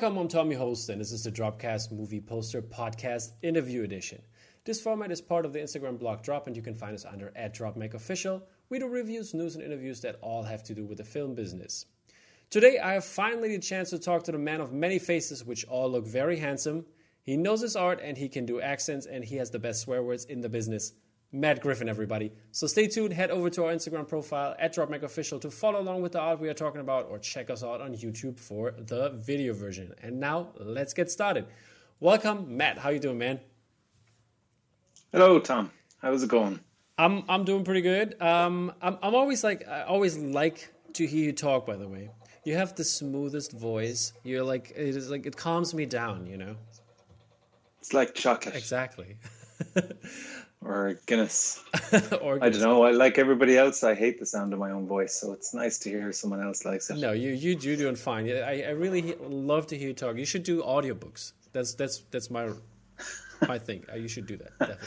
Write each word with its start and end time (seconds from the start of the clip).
welcome. 0.00 0.16
I'm 0.16 0.28
Tommy 0.28 0.54
Host, 0.54 0.90
and 0.90 1.00
this 1.00 1.10
is 1.10 1.24
the 1.24 1.32
Dropcast 1.32 1.90
Movie 1.90 2.20
Poster 2.20 2.62
Podcast 2.62 3.32
Interview 3.42 3.82
Edition. 3.82 4.22
This 4.64 4.80
format 4.80 5.10
is 5.10 5.20
part 5.20 5.44
of 5.44 5.52
the 5.52 5.58
Instagram 5.58 5.98
blog 5.98 6.22
Drop, 6.22 6.46
and 6.46 6.54
you 6.54 6.62
can 6.62 6.76
find 6.76 6.94
us 6.94 7.04
under 7.04 7.32
at 7.34 7.52
DropMakeOfficial. 7.52 8.42
We 8.68 8.78
do 8.78 8.86
reviews, 8.86 9.34
news, 9.34 9.56
and 9.56 9.64
interviews 9.64 10.00
that 10.02 10.20
all 10.22 10.44
have 10.44 10.62
to 10.64 10.74
do 10.74 10.86
with 10.86 10.98
the 10.98 11.04
film 11.04 11.34
business. 11.34 11.86
Today, 12.48 12.78
I 12.78 12.92
have 12.92 13.04
finally 13.04 13.48
the 13.48 13.58
chance 13.58 13.90
to 13.90 13.98
talk 13.98 14.22
to 14.24 14.30
the 14.30 14.38
man 14.38 14.60
of 14.60 14.72
many 14.72 15.00
faces, 15.00 15.44
which 15.44 15.64
all 15.64 15.90
look 15.90 16.06
very 16.06 16.36
handsome. 16.36 16.86
He 17.24 17.36
knows 17.36 17.62
his 17.62 17.74
art, 17.74 17.98
and 18.00 18.16
he 18.16 18.28
can 18.28 18.46
do 18.46 18.60
accents, 18.60 19.04
and 19.04 19.24
he 19.24 19.34
has 19.38 19.50
the 19.50 19.58
best 19.58 19.80
swear 19.80 20.04
words 20.04 20.26
in 20.26 20.42
the 20.42 20.48
business. 20.48 20.92
Matt 21.30 21.60
Griffin, 21.60 21.88
everybody. 21.88 22.32
So 22.52 22.66
stay 22.66 22.86
tuned. 22.86 23.12
Head 23.12 23.30
over 23.30 23.50
to 23.50 23.66
our 23.66 23.72
Instagram 23.72 24.08
profile 24.08 24.56
at 24.58 24.74
DropMakeOfficial 24.74 25.40
to 25.42 25.50
follow 25.50 25.80
along 25.80 26.00
with 26.00 26.12
the 26.12 26.20
art 26.20 26.40
we 26.40 26.48
are 26.48 26.54
talking 26.54 26.80
about, 26.80 27.06
or 27.10 27.18
check 27.18 27.50
us 27.50 27.62
out 27.62 27.82
on 27.82 27.94
YouTube 27.94 28.38
for 28.38 28.70
the 28.70 29.10
video 29.10 29.52
version. 29.52 29.92
And 30.02 30.18
now, 30.18 30.48
let's 30.58 30.94
get 30.94 31.10
started. 31.10 31.46
Welcome, 32.00 32.56
Matt. 32.56 32.78
How 32.78 32.88
you 32.88 32.98
doing, 32.98 33.18
man? 33.18 33.40
Hello, 35.12 35.38
Tom. 35.38 35.70
How's 36.00 36.22
it 36.22 36.30
going? 36.30 36.60
I'm 36.96 37.24
I'm 37.28 37.44
doing 37.44 37.62
pretty 37.62 37.82
good. 37.82 38.20
Um, 38.22 38.72
I'm 38.80 38.98
I'm 39.02 39.14
always 39.14 39.44
like 39.44 39.68
I 39.68 39.82
always 39.82 40.16
like 40.16 40.72
to 40.94 41.06
hear 41.06 41.24
you 41.24 41.32
talk. 41.32 41.66
By 41.66 41.76
the 41.76 41.88
way, 41.88 42.10
you 42.44 42.54
have 42.54 42.74
the 42.74 42.84
smoothest 42.84 43.52
voice. 43.52 44.12
You're 44.24 44.42
like 44.42 44.70
it 44.70 44.96
is 44.96 45.10
like 45.10 45.26
it 45.26 45.36
calms 45.36 45.74
me 45.74 45.86
down. 45.86 46.26
You 46.26 46.38
know. 46.38 46.56
It's 47.80 47.92
like 47.92 48.14
chocolate. 48.14 48.56
Exactly. 48.56 49.16
or 50.60 50.98
Guinness. 51.06 51.62
or 52.20 52.42
I 52.42 52.48
don't 52.50 52.60
know. 52.60 52.82
I 52.82 52.90
like 52.90 53.18
everybody 53.18 53.56
else. 53.56 53.84
I 53.84 53.94
hate 53.94 54.18
the 54.18 54.26
sound 54.26 54.52
of 54.52 54.58
my 54.58 54.70
own 54.70 54.86
voice, 54.86 55.14
so 55.14 55.32
it's 55.32 55.54
nice 55.54 55.78
to 55.80 55.90
hear 55.90 56.12
someone 56.12 56.42
else 56.42 56.64
likes 56.64 56.90
it. 56.90 56.98
No, 56.98 57.12
you 57.12 57.30
you 57.30 57.56
you 57.60 57.76
doing 57.76 57.96
fine. 57.96 58.28
I, 58.30 58.62
I 58.62 58.70
really 58.70 59.14
love 59.20 59.66
to 59.68 59.78
hear 59.78 59.88
you 59.88 59.94
talk. 59.94 60.16
You 60.16 60.24
should 60.26 60.42
do 60.42 60.62
audiobooks. 60.62 61.32
That's 61.52 61.74
that's 61.74 62.02
that's 62.10 62.30
my 62.30 62.50
my 63.46 63.58
thing. 63.66 63.84
Uh, 63.92 63.96
You 63.96 64.08
should 64.08 64.26
do 64.26 64.36
that 64.36 64.58
definitely. 64.58 64.86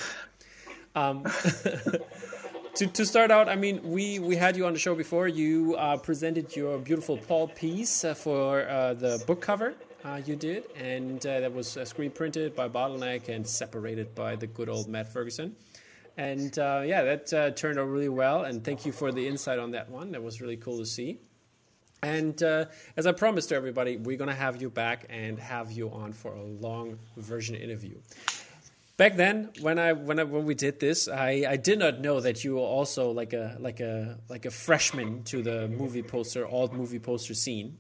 Um, 0.94 1.24
to 2.76 2.88
to 2.88 3.06
start 3.06 3.32
out, 3.32 3.48
I 3.48 3.56
mean, 3.56 3.82
we 3.84 4.20
we 4.20 4.36
had 4.36 4.58
you 4.58 4.66
on 4.66 4.74
the 4.74 4.80
show 4.80 4.96
before. 4.96 5.28
You 5.28 5.76
uh, 5.76 5.98
presented 5.98 6.56
your 6.56 6.78
beautiful 6.78 7.18
Paul 7.18 7.48
piece 7.48 8.04
uh, 8.04 8.14
for 8.14 8.68
uh, 8.68 8.94
the 8.94 9.24
book 9.26 9.42
cover. 9.42 9.74
Uh, 10.04 10.20
you 10.26 10.36
did, 10.36 10.64
and 10.76 11.24
uh, 11.28 11.42
that 11.42 11.54
was 11.54 11.78
uh, 11.78 11.86
screen 11.86 12.10
printed 12.10 12.56
by 12.56 12.68
Bottleneck 12.68 13.30
and 13.30 13.46
separated 13.46 14.16
by 14.16 14.36
the 14.36 14.48
good 14.48 14.68
old 14.68 14.88
Matt 14.88 15.08
Ferguson. 15.08 15.56
And 16.18 16.58
uh, 16.58 16.82
yeah, 16.84 17.04
that 17.04 17.34
uh, 17.34 17.52
turned 17.52 17.78
out 17.78 17.84
really 17.84 18.10
well. 18.10 18.44
And 18.44 18.64
thank 18.64 18.84
you 18.86 18.92
for 18.92 19.12
the 19.12 19.28
insight 19.28 19.60
on 19.60 19.72
that 19.72 19.90
one. 19.90 20.12
That 20.12 20.24
was 20.24 20.42
really 20.42 20.58
cool 20.58 20.80
to 20.80 20.86
see. 20.86 21.20
And 22.02 22.42
uh, 22.42 22.66
as 22.98 23.06
I 23.06 23.12
promised 23.12 23.50
to 23.50 23.56
everybody, 23.56 23.98
we're 23.98 24.18
going 24.18 24.30
to 24.30 24.36
have 24.36 24.60
you 24.60 24.72
back 24.72 25.06
and 25.10 25.38
have 25.38 25.72
you 25.72 25.92
on 25.92 26.14
for 26.14 26.34
a 26.34 26.44
long 26.44 26.98
version 27.18 27.56
interview. 27.56 28.00
Back 28.98 29.16
then, 29.16 29.52
when 29.62 29.78
I 29.78 29.94
when 29.94 30.20
I, 30.20 30.24
when 30.24 30.46
we 30.46 30.56
did 30.56 30.80
this, 30.80 31.08
I, 31.08 31.46
I 31.48 31.58
did 31.58 31.78
not 31.80 32.02
know 32.02 32.20
that 32.20 32.44
you 32.44 32.56
were 32.56 32.62
also 32.62 33.12
like 33.12 33.34
a 33.34 33.56
like 33.60 33.80
a 33.80 34.18
like 34.30 34.46
a 34.46 34.52
freshman 34.52 35.24
to 35.26 35.44
the 35.44 35.68
movie 35.68 36.04
poster 36.04 36.48
alt 36.48 36.74
movie 36.74 37.00
poster 37.00 37.36
scene. 37.36 37.78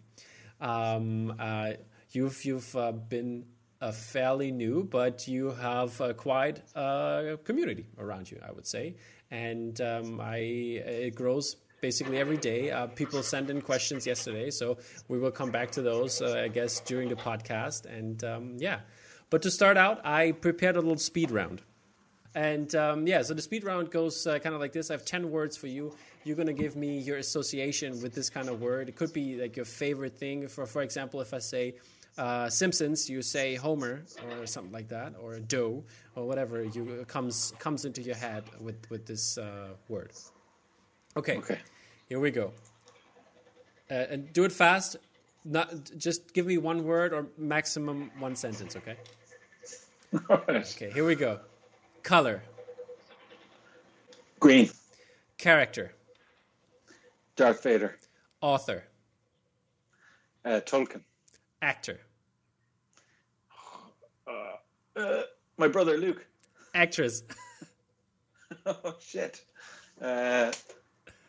Um, 0.59 1.33
uh, 1.39 1.73
you've 2.11 2.43
you've 2.45 2.75
uh, 2.75 2.91
been 2.91 3.45
uh, 3.81 3.91
fairly 3.91 4.51
new, 4.51 4.83
but 4.83 5.27
you 5.27 5.51
have 5.51 5.99
uh, 5.99 6.13
quite 6.13 6.61
a 6.75 7.37
community 7.43 7.87
around 7.97 8.29
you, 8.29 8.39
I 8.47 8.51
would 8.51 8.67
say, 8.67 8.95
and 9.29 9.79
um, 9.81 10.21
I 10.21 10.37
it 10.37 11.15
grows 11.15 11.55
basically 11.81 12.19
every 12.19 12.37
day. 12.37 12.71
Uh, 12.71 12.87
people 12.87 13.23
send 13.23 13.49
in 13.49 13.61
questions 13.61 14.05
yesterday, 14.05 14.51
so 14.51 14.77
we 15.07 15.19
will 15.19 15.31
come 15.31 15.51
back 15.51 15.71
to 15.71 15.81
those, 15.81 16.21
uh, 16.21 16.43
I 16.45 16.47
guess, 16.47 16.79
during 16.81 17.09
the 17.09 17.15
podcast. 17.15 17.85
And 17.85 18.23
um, 18.23 18.55
yeah, 18.59 18.81
but 19.29 19.41
to 19.41 19.51
start 19.51 19.77
out, 19.77 20.05
I 20.05 20.31
prepared 20.31 20.75
a 20.77 20.81
little 20.81 20.97
speed 20.97 21.31
round. 21.31 21.61
And 22.33 22.73
um, 22.75 23.07
yeah, 23.07 23.23
so 23.23 23.33
the 23.33 23.41
speed 23.41 23.65
round 23.65 23.91
goes 23.91 24.25
uh, 24.25 24.39
kind 24.39 24.55
of 24.55 24.61
like 24.61 24.71
this. 24.71 24.89
I 24.89 24.93
have 24.93 25.03
10 25.03 25.31
words 25.31 25.57
for 25.57 25.67
you. 25.67 25.93
You're 26.23 26.37
going 26.37 26.47
to 26.47 26.53
give 26.53 26.77
me 26.77 26.99
your 26.99 27.17
association 27.17 28.01
with 28.01 28.13
this 28.13 28.29
kind 28.29 28.47
of 28.47 28.61
word. 28.61 28.87
It 28.87 28.95
could 28.95 29.11
be 29.11 29.35
like 29.35 29.57
your 29.57 29.65
favorite 29.65 30.17
thing. 30.17 30.47
For, 30.47 30.65
for 30.65 30.81
example, 30.81 31.19
if 31.19 31.33
I 31.33 31.39
say 31.39 31.75
uh, 32.21 32.49
Simpsons, 32.49 33.09
you 33.09 33.21
say 33.21 33.55
Homer 33.55 34.03
or 34.29 34.45
something 34.45 34.71
like 34.71 34.87
that, 34.89 35.13
or 35.19 35.39
Doe, 35.39 35.83
or 36.15 36.27
whatever 36.27 36.63
you, 36.63 37.03
comes, 37.07 37.53
comes 37.57 37.85
into 37.85 38.01
your 38.01 38.15
head 38.15 38.43
with, 38.59 38.79
with 38.91 39.05
this 39.07 39.37
uh, 39.37 39.69
word. 39.89 40.11
Okay. 41.17 41.37
Okay. 41.37 41.59
Here 42.09 42.19
we 42.19 42.29
go. 42.31 42.53
Uh, 43.89 44.05
and 44.11 44.31
do 44.33 44.43
it 44.43 44.51
fast. 44.51 44.97
Not 45.43 45.73
just 45.97 46.33
give 46.35 46.45
me 46.45 46.57
one 46.59 46.83
word 46.83 47.11
or 47.13 47.25
maximum 47.37 48.11
one 48.19 48.35
sentence. 48.35 48.75
Okay. 48.75 48.95
Right. 50.29 50.49
Okay. 50.75 50.91
Here 50.93 51.05
we 51.05 51.15
go. 51.15 51.39
Color, 52.03 52.43
Green. 54.39 54.69
character, 55.37 55.93
Darth 57.37 57.63
Vader. 57.63 57.97
author, 58.41 58.83
Uh, 60.43 60.59
Tolkien. 60.65 61.01
actor, 61.61 61.99
Uh, 65.01 65.23
my 65.57 65.67
brother 65.67 65.97
Luke. 65.97 66.25
actress, 66.73 67.23
oh 68.65 68.95
shit. 68.99 69.43
Uh, 70.01 70.51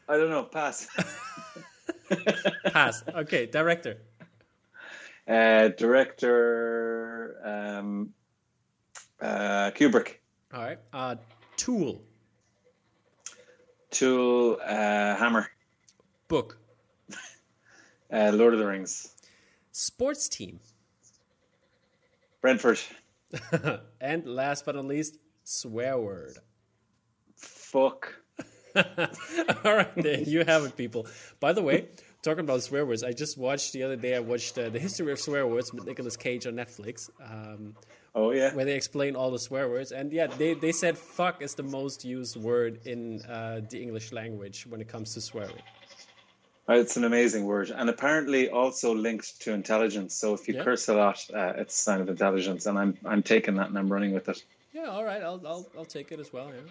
I 0.08 0.16
don't 0.16 0.30
know. 0.30 0.44
Pass. 0.44 0.88
pass. 2.72 3.02
Okay. 3.08 3.46
Director, 3.46 3.98
uh, 5.28 5.68
director. 5.68 7.36
Um, 7.44 8.12
uh, 9.20 9.70
Kubrick. 9.74 10.16
all 10.52 10.62
right. 10.62 10.78
Uh, 10.92 11.16
tool, 11.56 12.00
Tool. 13.90 14.58
Uh, 14.64 15.14
Hammer. 15.16 15.48
book, 16.28 16.58
Uh, 18.12 18.30
Lord 18.34 18.52
of 18.54 18.58
the 18.58 18.66
Rings. 18.66 19.08
sports 19.72 20.28
team, 20.28 20.60
Brentford. 22.40 22.80
and 24.00 24.26
last 24.26 24.64
but 24.64 24.74
not 24.74 24.84
least, 24.86 25.18
swear 25.44 25.98
word. 25.98 26.38
Fuck. 27.36 28.14
All 28.76 29.76
right, 29.76 29.94
there 29.96 30.20
you 30.20 30.44
have 30.44 30.64
it, 30.64 30.76
people. 30.76 31.06
By 31.40 31.52
the 31.52 31.62
way, 31.62 31.88
talking 32.22 32.40
about 32.44 32.62
swear 32.62 32.86
words, 32.86 33.02
I 33.02 33.12
just 33.12 33.36
watched 33.36 33.72
the 33.72 33.82
other 33.82 33.96
day. 33.96 34.16
I 34.16 34.20
watched 34.20 34.56
uh, 34.58 34.70
the 34.70 34.78
history 34.78 35.12
of 35.12 35.18
swear 35.20 35.46
words 35.46 35.72
with 35.72 35.84
Nicolas 35.86 36.16
Cage 36.16 36.46
on 36.46 36.54
Netflix, 36.54 37.10
um, 37.22 37.74
Oh 38.14 38.30
yeah. 38.30 38.54
where 38.54 38.64
they 38.64 38.74
explain 38.74 39.14
all 39.16 39.30
the 39.30 39.38
swear 39.38 39.68
words. 39.68 39.92
And 39.92 40.12
yeah, 40.12 40.26
they 40.26 40.54
they 40.54 40.72
said 40.72 40.96
"fuck" 40.96 41.42
is 41.42 41.54
the 41.54 41.62
most 41.62 42.04
used 42.04 42.36
word 42.36 42.80
in 42.86 43.20
uh, 43.22 43.60
the 43.68 43.82
English 43.82 44.12
language 44.12 44.66
when 44.66 44.80
it 44.80 44.88
comes 44.88 45.12
to 45.14 45.20
swearing. 45.20 45.62
Uh, 46.68 46.74
It's 46.74 46.96
an 46.96 47.04
amazing 47.04 47.44
word, 47.44 47.70
and 47.70 47.90
apparently 47.90 48.48
also 48.48 48.94
linked 48.94 49.40
to 49.42 49.52
intelligence. 49.52 50.14
So 50.14 50.32
if 50.34 50.46
you 50.46 50.54
Yeah. 50.54 50.64
curse 50.64 50.88
a 50.88 50.94
lot, 50.94 51.18
uh, 51.34 51.54
it's 51.56 51.74
a 51.78 51.82
sign 51.82 52.00
of 52.00 52.08
intelligence, 52.08 52.66
and 52.66 52.78
I'm 52.78 52.96
I'm 53.04 53.22
taking 53.22 53.56
that 53.56 53.68
and 53.68 53.78
I'm 53.78 53.92
running 53.92 54.12
with 54.12 54.28
it. 54.28 54.44
Yeah, 54.72 54.86
all 54.86 55.04
right, 55.04 55.22
I'll 55.22 55.40
I'll, 55.46 55.66
I'll 55.76 55.84
take 55.84 56.12
it 56.12 56.20
as 56.20 56.32
well. 56.32 56.48
Yeah. 56.54 56.70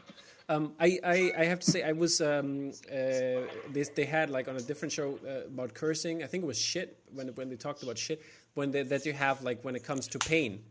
Um, 0.50 0.74
I, 0.80 1.00
I, 1.04 1.32
I 1.38 1.46
have 1.46 1.60
to 1.60 1.72
say 1.72 1.82
I 1.84 1.94
was 1.94 2.20
um, 2.20 2.72
uh, 2.92 2.94
they, 3.72 3.84
they 3.96 4.06
had 4.06 4.30
like 4.30 4.48
on 4.50 4.56
a 4.58 4.62
different 4.62 4.92
show 4.92 5.20
uh, 5.26 5.46
about 5.48 5.74
cursing. 5.74 6.24
I 6.24 6.28
think 6.28 6.44
it 6.44 6.48
was 6.48 6.58
shit 6.60 6.98
when 7.14 7.28
when 7.36 7.50
they 7.50 7.56
talked 7.58 7.84
about 7.84 7.98
shit 7.98 8.22
when 8.56 8.72
they, 8.72 8.84
that 8.84 9.06
you 9.06 9.14
have 9.14 9.44
like 9.44 9.60
when 9.64 9.76
it 9.76 9.84
comes 9.84 10.08
to 10.10 10.20
pain 10.20 10.64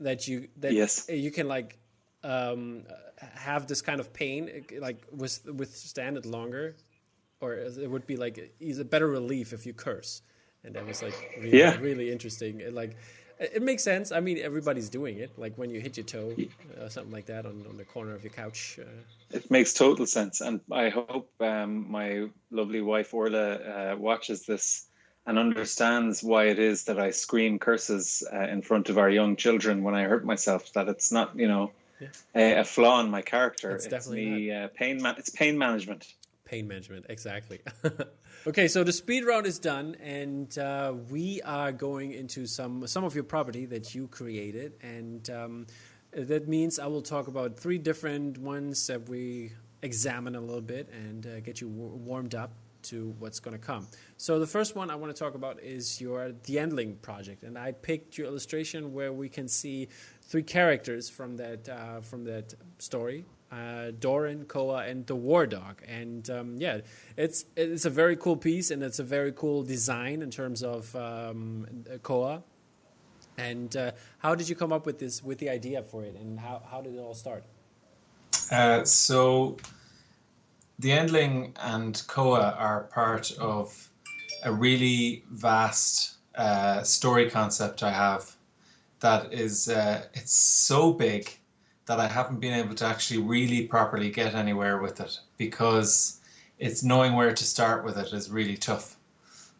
that 0.00 0.26
you 0.28 0.48
that 0.60 0.72
Yes. 0.72 1.06
you 1.08 1.30
can 1.30 1.46
like 1.48 1.78
um, 2.24 2.84
have 3.34 3.66
this 3.66 3.82
kind 3.82 4.00
of 4.00 4.12
pain 4.12 4.64
like 4.80 5.04
with, 5.12 5.44
withstand 5.44 6.16
it 6.16 6.26
longer, 6.26 6.74
or 7.40 7.54
it 7.54 7.90
would 7.90 8.06
be 8.06 8.16
like 8.16 8.54
is 8.60 8.78
a 8.78 8.84
better 8.84 9.08
relief 9.08 9.52
if 9.52 9.66
you 9.66 9.72
curse. 9.72 10.22
And 10.64 10.74
that 10.74 10.86
was 10.86 11.02
like 11.02 11.14
really, 11.38 11.58
Yeah. 11.58 11.78
really 11.80 12.10
interesting. 12.10 12.60
It, 12.60 12.74
like 12.74 12.96
it 13.38 13.62
makes 13.62 13.82
sense. 13.82 14.12
I 14.12 14.20
mean, 14.20 14.38
everybody's 14.38 14.88
doing 14.88 15.18
it. 15.18 15.30
Like 15.38 15.56
when 15.56 15.70
you 15.70 15.80
hit 15.80 15.96
your 15.96 16.06
toe, 16.06 16.34
or 16.80 16.88
something 16.88 17.12
like 17.12 17.26
that, 17.26 17.46
on, 17.46 17.64
on 17.68 17.76
the 17.76 17.84
corner 17.84 18.14
of 18.14 18.24
your 18.24 18.32
couch. 18.32 18.78
Uh, 18.80 19.36
It 19.36 19.50
makes 19.50 19.74
total 19.74 20.06
sense, 20.06 20.40
and 20.40 20.60
I 20.72 20.88
hope 20.88 21.30
um, 21.40 21.90
my 21.90 22.28
lovely 22.50 22.80
wife 22.80 23.12
Orla 23.12 23.54
uh, 23.56 23.96
watches 23.98 24.46
this 24.46 24.86
and 25.26 25.38
understands 25.38 26.22
why 26.22 26.44
it 26.44 26.58
is 26.58 26.84
that 26.84 26.98
I 26.98 27.10
scream 27.10 27.58
curses 27.58 28.22
uh, 28.32 28.46
in 28.48 28.62
front 28.62 28.88
of 28.88 28.96
our 28.96 29.10
young 29.10 29.36
children 29.36 29.82
when 29.82 29.94
I 29.94 30.04
hurt 30.04 30.24
myself. 30.24 30.72
That 30.72 30.88
it's 30.88 31.10
not, 31.12 31.36
you 31.36 31.48
know, 31.48 31.72
a, 32.34 32.60
a 32.60 32.64
flaw 32.64 33.00
in 33.00 33.10
my 33.10 33.22
character. 33.22 33.72
It's 33.72 33.84
It's, 33.84 33.90
definitely 33.90 34.30
me 34.30 34.52
uh, 34.52 34.68
pain. 34.68 35.04
It's 35.18 35.30
pain 35.30 35.58
management. 35.58 36.06
Pain 36.46 36.66
management, 36.66 37.04
exactly. 37.10 37.60
okay, 38.46 38.68
so 38.68 38.82
the 38.82 38.92
speed 38.92 39.24
round 39.24 39.44
is 39.44 39.58
done, 39.58 39.96
and 40.02 40.56
uh, 40.58 40.94
we 41.10 41.42
are 41.42 41.72
going 41.72 42.12
into 42.12 42.46
some 42.46 42.86
some 42.86 43.04
of 43.04 43.14
your 43.14 43.24
property 43.24 43.66
that 43.66 43.94
you 43.94 44.08
created, 44.08 44.72
and 44.80 45.28
um, 45.28 45.66
that 46.12 46.48
means 46.48 46.78
I 46.78 46.86
will 46.86 47.02
talk 47.02 47.26
about 47.26 47.58
three 47.58 47.78
different 47.78 48.38
ones 48.38 48.86
that 48.86 49.08
we 49.08 49.52
examine 49.82 50.34
a 50.34 50.40
little 50.40 50.62
bit 50.62 50.88
and 50.90 51.26
uh, 51.26 51.40
get 51.40 51.60
you 51.60 51.68
w- 51.68 51.94
warmed 51.96 52.34
up 52.34 52.52
to 52.82 53.14
what's 53.18 53.40
going 53.40 53.58
to 53.58 53.64
come. 53.64 53.86
So 54.16 54.38
the 54.38 54.46
first 54.46 54.76
one 54.76 54.90
I 54.90 54.94
want 54.94 55.14
to 55.14 55.18
talk 55.18 55.34
about 55.34 55.60
is 55.60 56.00
your 56.00 56.32
The 56.44 56.56
Endling 56.56 57.00
project, 57.02 57.42
and 57.42 57.58
I 57.58 57.72
picked 57.72 58.16
your 58.16 58.26
illustration 58.28 58.92
where 58.92 59.12
we 59.12 59.28
can 59.28 59.48
see 59.48 59.88
three 60.22 60.42
characters 60.42 61.10
from 61.10 61.36
that 61.36 61.68
uh, 61.68 62.00
from 62.00 62.24
that 62.24 62.54
story. 62.78 63.24
Uh, 63.52 63.92
Doran, 64.00 64.44
Koa, 64.46 64.86
and 64.86 65.06
the 65.06 65.14
War 65.14 65.46
Dog, 65.46 65.80
and 65.86 66.28
um, 66.30 66.56
yeah, 66.58 66.80
it's 67.16 67.44
it's 67.56 67.84
a 67.84 67.90
very 67.90 68.16
cool 68.16 68.36
piece, 68.36 68.72
and 68.72 68.82
it's 68.82 68.98
a 68.98 69.04
very 69.04 69.30
cool 69.30 69.62
design 69.62 70.20
in 70.20 70.30
terms 70.32 70.64
of 70.64 70.94
um, 70.96 71.64
Koa. 72.02 72.42
And 73.38 73.76
uh, 73.76 73.92
how 74.18 74.34
did 74.34 74.48
you 74.48 74.56
come 74.56 74.72
up 74.72 74.86
with 74.86 74.98
this, 74.98 75.22
with 75.22 75.38
the 75.38 75.48
idea 75.48 75.82
for 75.82 76.02
it, 76.02 76.16
and 76.16 76.40
how, 76.40 76.62
how 76.70 76.80
did 76.80 76.94
it 76.94 76.98
all 76.98 77.14
start? 77.14 77.44
Uh, 78.50 78.84
so, 78.84 79.56
the 80.78 80.90
Endling 80.90 81.52
and 81.60 82.02
Koa 82.06 82.54
are 82.58 82.84
part 82.84 83.32
of 83.38 83.90
a 84.44 84.52
really 84.52 85.24
vast 85.30 86.16
uh, 86.34 86.82
story 86.82 87.30
concept 87.30 87.82
I 87.82 87.90
have 87.90 88.36
that 89.00 89.32
is 89.32 89.68
uh, 89.68 90.04
it's 90.14 90.32
so 90.32 90.92
big 90.92 91.30
that 91.86 92.00
I 92.00 92.08
haven't 92.08 92.40
been 92.40 92.54
able 92.54 92.74
to 92.76 92.84
actually 92.84 93.22
really 93.22 93.66
properly 93.66 94.10
get 94.10 94.34
anywhere 94.34 94.78
with 94.78 95.00
it 95.00 95.18
because 95.36 96.20
it's 96.58 96.82
knowing 96.82 97.14
where 97.14 97.32
to 97.32 97.44
start 97.44 97.84
with 97.84 97.96
it 97.96 98.12
is 98.12 98.30
really 98.30 98.56
tough 98.56 98.96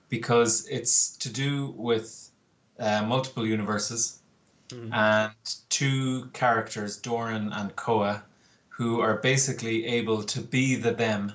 because 0.08 0.66
it's 0.68 1.16
to 1.18 1.28
do 1.28 1.74
with 1.76 2.30
uh, 2.78 3.02
multiple 3.02 3.46
universes 3.46 4.20
mm-hmm. 4.68 4.92
and 4.92 5.32
two 5.68 6.26
characters, 6.32 6.96
Doran 6.96 7.52
and 7.52 7.74
Koa, 7.76 8.22
who 8.68 9.00
are 9.00 9.16
basically 9.16 9.86
able 9.86 10.22
to 10.24 10.40
be 10.40 10.74
the 10.74 10.92
them 10.92 11.32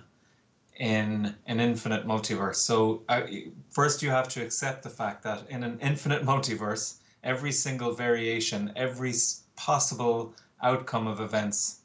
in 0.78 1.36
an 1.48 1.60
infinite 1.60 2.08
multiverse. 2.08 2.56
So, 2.56 3.04
uh, 3.10 3.22
first, 3.70 4.02
you 4.02 4.10
have 4.10 4.28
to 4.30 4.44
accept 4.44 4.84
the 4.84 4.90
fact 4.90 5.24
that 5.24 5.44
in 5.50 5.64
an 5.64 5.80
infinite 5.82 6.24
multiverse, 6.24 6.96
every 7.24 7.52
single 7.52 7.94
variation, 7.94 8.72
every 8.76 9.14
possible 9.56 10.34
outcome 10.62 11.08
of 11.08 11.20
events 11.20 11.80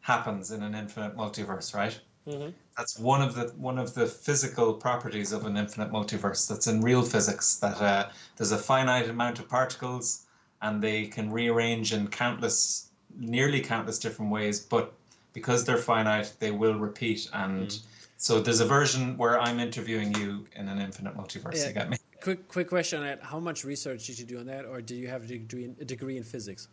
happens 0.00 0.50
in 0.52 0.62
an 0.62 0.74
infinite 0.74 1.16
multiverse, 1.16 1.74
right? 1.74 1.98
Mm-hmm. 2.26 2.50
That's 2.76 2.98
one 2.98 3.22
of 3.22 3.34
the 3.34 3.52
one 3.56 3.78
of 3.78 3.94
the 3.94 4.06
physical 4.06 4.74
properties 4.74 5.32
of 5.32 5.46
an 5.46 5.56
infinite 5.56 5.90
multiverse. 5.92 6.48
That's 6.48 6.66
in 6.66 6.80
real 6.80 7.02
physics. 7.02 7.56
That 7.56 7.80
uh, 7.80 8.08
there's 8.36 8.52
a 8.52 8.58
finite 8.58 9.08
amount 9.08 9.38
of 9.38 9.48
particles, 9.48 10.26
and 10.60 10.82
they 10.82 11.06
can 11.06 11.30
rearrange 11.30 11.92
in 11.92 12.08
countless, 12.08 12.90
nearly 13.16 13.60
countless 13.60 13.98
different 13.98 14.30
ways. 14.32 14.58
But 14.58 14.92
because 15.32 15.64
they're 15.64 15.76
finite, 15.76 16.34
they 16.40 16.50
will 16.50 16.78
repeat. 16.78 17.28
And 17.32 17.68
mm. 17.68 17.82
so 18.16 18.40
there's 18.40 18.60
a 18.60 18.66
version 18.66 19.16
where 19.16 19.40
I'm 19.40 19.60
interviewing 19.60 20.14
you 20.16 20.46
in 20.56 20.68
an 20.68 20.80
infinite 20.80 21.16
multiverse. 21.16 21.56
Yeah. 21.56 21.68
You 21.68 21.74
get 21.74 21.90
me? 21.90 21.96
Quick, 22.22 22.48
quick 22.48 22.68
question: 22.68 23.18
How 23.22 23.38
much 23.38 23.64
research 23.64 24.06
did 24.06 24.18
you 24.18 24.24
do 24.24 24.40
on 24.40 24.46
that, 24.46 24.64
or 24.64 24.80
do 24.80 24.96
you 24.96 25.06
have 25.06 25.24
a 25.24 25.26
degree 25.26 25.64
in, 25.64 25.76
a 25.80 25.84
degree 25.84 26.16
in 26.16 26.24
physics? 26.24 26.68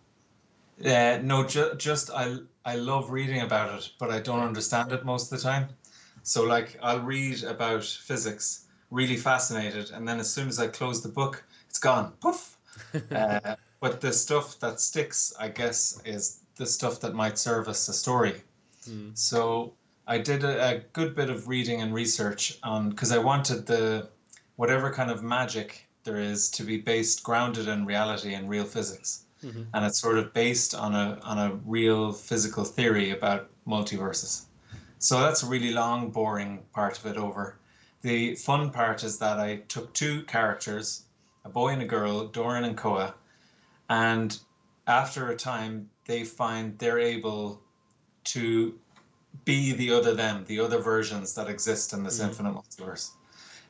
Uh, 0.83 1.19
no, 1.21 1.45
ju- 1.45 1.73
just 1.77 2.09
I 2.11 2.37
I 2.65 2.75
love 2.75 3.11
reading 3.11 3.41
about 3.41 3.77
it, 3.77 3.91
but 3.99 4.09
I 4.09 4.19
don't 4.19 4.39
understand 4.39 4.91
it 4.91 5.05
most 5.05 5.31
of 5.31 5.37
the 5.37 5.43
time. 5.43 5.69
So 6.23 6.43
like 6.43 6.77
I'll 6.81 7.01
read 7.01 7.43
about 7.43 7.83
physics, 7.83 8.65
really 8.89 9.17
fascinated, 9.17 9.91
and 9.91 10.07
then 10.07 10.19
as 10.19 10.31
soon 10.31 10.47
as 10.47 10.59
I 10.59 10.67
close 10.67 11.01
the 11.01 11.09
book, 11.09 11.43
it's 11.69 11.79
gone. 11.79 12.13
Poof. 12.21 12.57
uh, 13.11 13.55
but 13.79 14.01
the 14.01 14.13
stuff 14.13 14.59
that 14.59 14.79
sticks, 14.79 15.33
I 15.39 15.49
guess, 15.49 16.01
is 16.05 16.39
the 16.55 16.65
stuff 16.65 16.99
that 17.01 17.13
might 17.13 17.37
serve 17.37 17.67
us 17.67 17.87
a 17.87 17.93
story. 17.93 18.41
Mm. 18.87 19.17
So 19.17 19.73
I 20.07 20.17
did 20.17 20.43
a, 20.43 20.75
a, 20.75 20.79
good 20.93 21.15
bit 21.15 21.29
of 21.29 21.47
reading 21.47 21.81
and 21.81 21.93
research 21.93 22.57
on 22.63 22.89
because 22.89 23.11
I 23.11 23.17
wanted 23.17 23.65
the 23.65 24.09
whatever 24.55 24.91
kind 24.91 25.11
of 25.11 25.23
magic 25.23 25.87
there 26.03 26.19
is 26.19 26.49
to 26.51 26.63
be 26.63 26.77
based 26.77 27.23
grounded 27.23 27.67
in 27.67 27.85
reality 27.85 28.33
and 28.33 28.49
real 28.49 28.65
physics 28.65 29.22
mm-hmm. 29.43 29.63
and 29.73 29.85
it's 29.85 29.99
sort 29.99 30.17
of 30.17 30.33
based 30.33 30.73
on 30.75 30.95
a 30.95 31.19
on 31.23 31.37
a 31.37 31.55
real 31.65 32.11
physical 32.11 32.63
theory 32.63 33.11
about 33.11 33.49
multiverses. 33.67 34.45
So 34.99 35.19
that's 35.19 35.43
a 35.43 35.47
really 35.47 35.71
long, 35.71 36.11
boring 36.11 36.63
part 36.73 36.97
of 36.97 37.05
it 37.05 37.17
over. 37.17 37.57
The 38.01 38.35
fun 38.35 38.71
part 38.71 39.03
is 39.03 39.17
that 39.19 39.39
I 39.39 39.57
took 39.67 39.93
two 39.93 40.23
characters, 40.23 41.03
a 41.45 41.49
boy 41.49 41.69
and 41.69 41.81
a 41.81 41.85
girl, 41.85 42.27
Doran 42.27 42.63
and 42.63 42.77
Koa, 42.77 43.13
and 43.89 44.37
after 44.87 45.29
a 45.29 45.35
time 45.35 45.89
they 46.05 46.23
find 46.23 46.77
they're 46.79 46.99
able 46.99 47.61
to 48.25 48.77
be 49.45 49.73
the 49.73 49.91
other 49.91 50.13
them, 50.13 50.45
the 50.47 50.59
other 50.59 50.79
versions 50.79 51.33
that 51.35 51.49
exist 51.49 51.93
in 51.93 52.03
this 52.03 52.19
mm. 52.19 52.27
infinite 52.27 52.53
multiverse. 52.53 53.11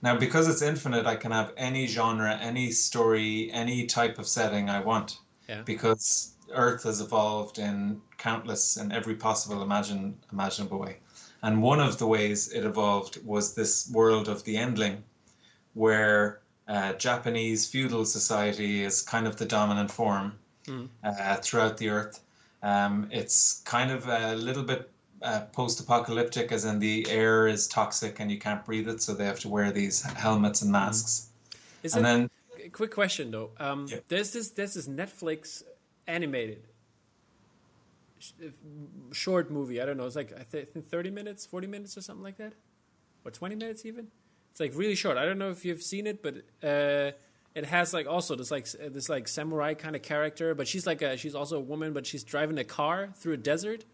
Now, 0.02 0.18
because 0.18 0.50
it's 0.50 0.62
infinite, 0.62 1.06
I 1.06 1.16
can 1.16 1.32
have 1.32 1.54
any 1.56 1.88
genre, 1.88 2.38
any 2.42 2.72
story, 2.72 3.50
any 3.54 3.86
type 3.86 4.20
of 4.20 4.28
setting 4.28 4.70
I 4.70 4.82
want 4.82 5.20
yeah. 5.48 5.62
because 5.64 6.34
Earth 6.54 6.84
has 6.84 7.02
evolved 7.02 7.60
in 7.60 8.02
countless 8.18 8.78
and 8.78 8.94
every 8.94 9.16
possible 9.16 9.62
imagine 9.62 10.18
imaginable 10.32 10.80
way. 10.80 10.98
And 11.42 11.62
one 11.62 11.82
of 11.82 11.98
the 11.98 12.08
ways 12.08 12.52
it 12.54 12.64
evolved 12.64 13.24
was 13.26 13.54
this 13.54 13.90
world 13.92 14.30
of 14.30 14.44
the 14.46 14.56
Endling, 14.56 15.04
where 15.74 16.42
uh, 16.68 16.94
Japanese 16.94 17.68
feudal 17.68 18.06
society 18.06 18.84
is 18.84 19.02
kind 19.02 19.28
of 19.28 19.36
the 19.36 19.46
dominant 19.46 19.92
form 19.92 20.34
mm. 20.66 20.88
uh, 21.04 21.36
throughout 21.38 21.78
the 21.78 21.90
Earth. 21.90 22.22
Um, 22.62 23.10
it's 23.12 23.62
kind 23.66 23.92
of 23.92 24.08
a 24.08 24.36
little 24.36 24.64
bit 24.64 24.90
uh, 25.22 25.42
post-apocalyptic, 25.52 26.52
as 26.54 26.64
in 26.64 26.80
the 26.80 27.06
air 27.10 27.48
is 27.48 27.68
toxic 27.68 28.22
and 28.22 28.32
you 28.32 28.40
can't 28.40 28.64
breathe 28.66 28.88
it, 28.88 29.02
so 29.02 29.14
they 29.14 29.26
have 29.26 29.40
to 29.42 29.50
wear 29.50 29.72
these 29.72 30.02
helmets 30.02 30.62
and 30.62 30.72
masks. 30.72 31.30
Mm. 31.84 31.96
and 31.96 32.00
it, 32.00 32.04
then 32.04 32.30
quick 32.74 32.92
question 32.92 33.32
though. 33.32 33.52
Um, 33.58 33.88
yeah. 33.90 33.98
There's 34.08 34.34
this 34.34 34.50
there's 34.50 34.74
this 34.74 34.88
Netflix 34.88 35.64
animated 36.08 36.68
short 39.12 39.52
movie. 39.52 39.82
I 39.82 39.86
don't 39.86 39.98
know. 39.98 40.06
It's 40.06 40.16
like 40.16 40.34
I 40.38 40.44
think 40.44 40.88
30 40.88 41.12
minutes, 41.12 41.46
40 41.46 41.68
minutes, 41.68 41.98
or 41.98 42.02
something 42.02 42.24
like 42.24 42.38
that, 42.38 42.54
or 43.26 43.32
20 43.32 43.56
minutes 43.56 43.86
even. 43.86 44.08
It's 44.52 44.60
like 44.60 44.72
really 44.76 44.96
short. 44.96 45.18
I 45.18 45.26
don't 45.26 45.40
know 45.40 45.50
if 45.50 45.66
you've 45.66 45.82
seen 45.82 46.06
it, 46.06 46.22
but 46.22 46.36
uh, 46.64 47.12
it 47.56 47.66
has 47.66 47.94
like 47.94 48.08
also 48.08 48.36
this 48.36 48.52
like 48.52 48.70
this 48.70 49.10
like 49.10 49.28
samurai 49.28 49.74
kind 49.74 49.96
of 49.96 50.02
character. 50.02 50.54
But 50.54 50.68
she's 50.68 50.86
like 50.86 51.02
a, 51.02 51.18
she's 51.18 51.36
also 51.36 51.58
a 51.58 51.62
woman, 51.62 51.94
but 51.94 52.06
she's 52.06 52.24
driving 52.24 52.58
a 52.60 52.64
car 52.64 53.10
through 53.16 53.34
a 53.34 53.38
desert. 53.38 53.86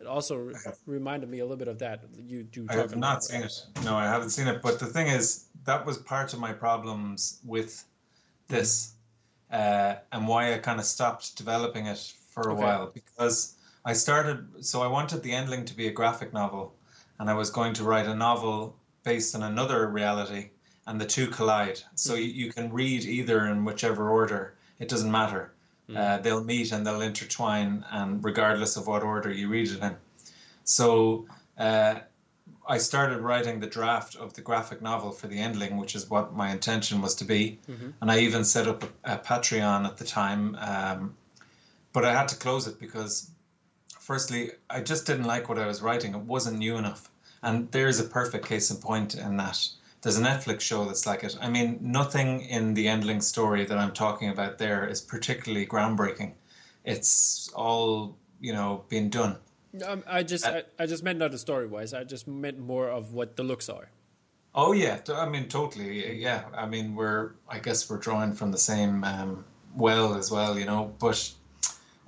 It 0.00 0.06
also 0.06 0.52
reminded 0.86 1.30
me 1.30 1.38
a 1.38 1.44
little 1.44 1.56
bit 1.56 1.68
of 1.68 1.78
that. 1.78 2.02
You 2.26 2.42
do. 2.42 2.66
I 2.68 2.74
have 2.74 2.96
not 2.96 3.22
seen 3.22 3.42
it. 3.42 3.52
No, 3.84 3.94
I 3.94 4.04
haven't 4.04 4.30
seen 4.30 4.48
it. 4.48 4.60
But 4.60 4.78
the 4.78 4.86
thing 4.86 5.06
is, 5.06 5.46
that 5.64 5.86
was 5.86 5.98
part 5.98 6.34
of 6.34 6.40
my 6.40 6.52
problems 6.52 7.40
with 7.44 7.84
this 8.48 8.94
uh, 9.50 9.96
and 10.12 10.26
why 10.26 10.54
I 10.54 10.58
kind 10.58 10.80
of 10.80 10.86
stopped 10.86 11.36
developing 11.36 11.86
it 11.86 12.12
for 12.30 12.48
a 12.48 12.52
okay. 12.52 12.62
while 12.62 12.86
because 12.92 13.54
I 13.84 13.92
started. 13.92 14.64
So 14.64 14.82
I 14.82 14.86
wanted 14.88 15.22
the 15.22 15.30
Endling 15.30 15.64
to 15.66 15.74
be 15.74 15.86
a 15.86 15.92
graphic 15.92 16.32
novel, 16.32 16.74
and 17.18 17.30
I 17.30 17.34
was 17.34 17.50
going 17.50 17.74
to 17.74 17.84
write 17.84 18.06
a 18.06 18.14
novel 18.14 18.76
based 19.04 19.34
on 19.34 19.42
another 19.42 19.86
reality, 19.88 20.50
and 20.86 21.00
the 21.00 21.06
two 21.06 21.28
collide. 21.28 21.80
So 21.94 22.14
mm. 22.14 22.18
you, 22.18 22.46
you 22.46 22.52
can 22.52 22.72
read 22.72 23.04
either 23.04 23.46
in 23.46 23.64
whichever 23.64 24.10
order. 24.10 24.54
It 24.78 24.88
doesn't 24.88 25.10
matter. 25.10 25.52
Mm. 25.88 25.96
Uh, 25.96 26.18
they'll 26.18 26.42
meet 26.42 26.72
and 26.72 26.86
they'll 26.86 27.02
intertwine, 27.02 27.84
and 27.92 28.24
regardless 28.24 28.76
of 28.76 28.86
what 28.86 29.02
order 29.02 29.30
you 29.30 29.48
read 29.48 29.68
it 29.68 29.80
in. 29.82 29.94
So 30.64 31.26
uh, 31.58 32.00
I 32.66 32.78
started 32.78 33.20
writing 33.20 33.60
the 33.60 33.66
draft 33.66 34.16
of 34.16 34.34
the 34.34 34.40
graphic 34.40 34.80
novel 34.80 35.12
for 35.12 35.26
the 35.26 35.38
Endling, 35.38 35.76
which 35.76 35.94
is 35.94 36.08
what 36.08 36.34
my 36.34 36.50
intention 36.50 37.02
was 37.02 37.14
to 37.16 37.24
be. 37.24 37.58
Mm-hmm. 37.70 37.90
And 38.00 38.10
I 38.10 38.20
even 38.20 38.44
set 38.44 38.66
up 38.68 38.82
a, 38.82 39.14
a 39.14 39.18
Patreon 39.18 39.84
at 39.84 39.96
the 39.96 40.04
time. 40.04 40.56
Um, 40.60 41.14
but 41.92 42.04
I 42.04 42.12
had 42.12 42.28
to 42.28 42.36
close 42.36 42.66
it 42.66 42.80
because, 42.80 43.30
firstly, 43.98 44.52
I 44.70 44.80
just 44.80 45.06
didn't 45.06 45.24
like 45.24 45.48
what 45.48 45.58
I 45.58 45.66
was 45.66 45.82
writing. 45.82 46.14
It 46.14 46.20
wasn't 46.20 46.58
new 46.58 46.76
enough. 46.76 47.10
And 47.42 47.70
there's 47.72 48.00
a 48.00 48.04
perfect 48.04 48.46
case 48.46 48.70
in 48.70 48.78
point 48.78 49.14
in 49.14 49.36
that. 49.36 49.68
There's 50.02 50.18
a 50.18 50.22
Netflix 50.22 50.60
show 50.60 50.84
that's 50.84 51.06
like 51.06 51.24
it. 51.24 51.36
I 51.40 51.48
mean, 51.48 51.78
nothing 51.80 52.42
in 52.42 52.74
the 52.74 52.86
Endling 52.86 53.22
story 53.22 53.64
that 53.64 53.78
I'm 53.78 53.92
talking 53.92 54.30
about 54.30 54.58
there 54.58 54.86
is 54.86 55.00
particularly 55.00 55.66
groundbreaking. 55.66 56.32
It's 56.84 57.50
all, 57.54 58.16
you 58.40 58.52
know, 58.52 58.84
been 58.88 59.08
done. 59.08 59.36
Um, 59.82 60.04
I 60.06 60.22
just 60.22 60.46
uh, 60.46 60.62
I, 60.78 60.84
I, 60.84 60.86
just 60.86 61.02
meant 61.02 61.18
not 61.18 61.32
the 61.32 61.38
story 61.38 61.66
wise. 61.66 61.94
I 61.94 62.04
just 62.04 62.28
meant 62.28 62.58
more 62.58 62.88
of 62.88 63.12
what 63.12 63.36
the 63.36 63.42
looks 63.42 63.68
are. 63.68 63.90
Oh 64.54 64.72
yeah, 64.72 65.00
I 65.12 65.28
mean 65.28 65.48
totally. 65.48 66.20
Yeah, 66.20 66.44
I 66.54 66.66
mean 66.66 66.94
we're 66.94 67.32
I 67.48 67.58
guess 67.58 67.90
we're 67.90 67.98
drawing 67.98 68.34
from 68.34 68.52
the 68.52 68.58
same 68.58 69.02
um, 69.02 69.44
well 69.74 70.14
as 70.14 70.30
well, 70.30 70.58
you 70.58 70.64
know. 70.64 70.94
But 71.00 71.32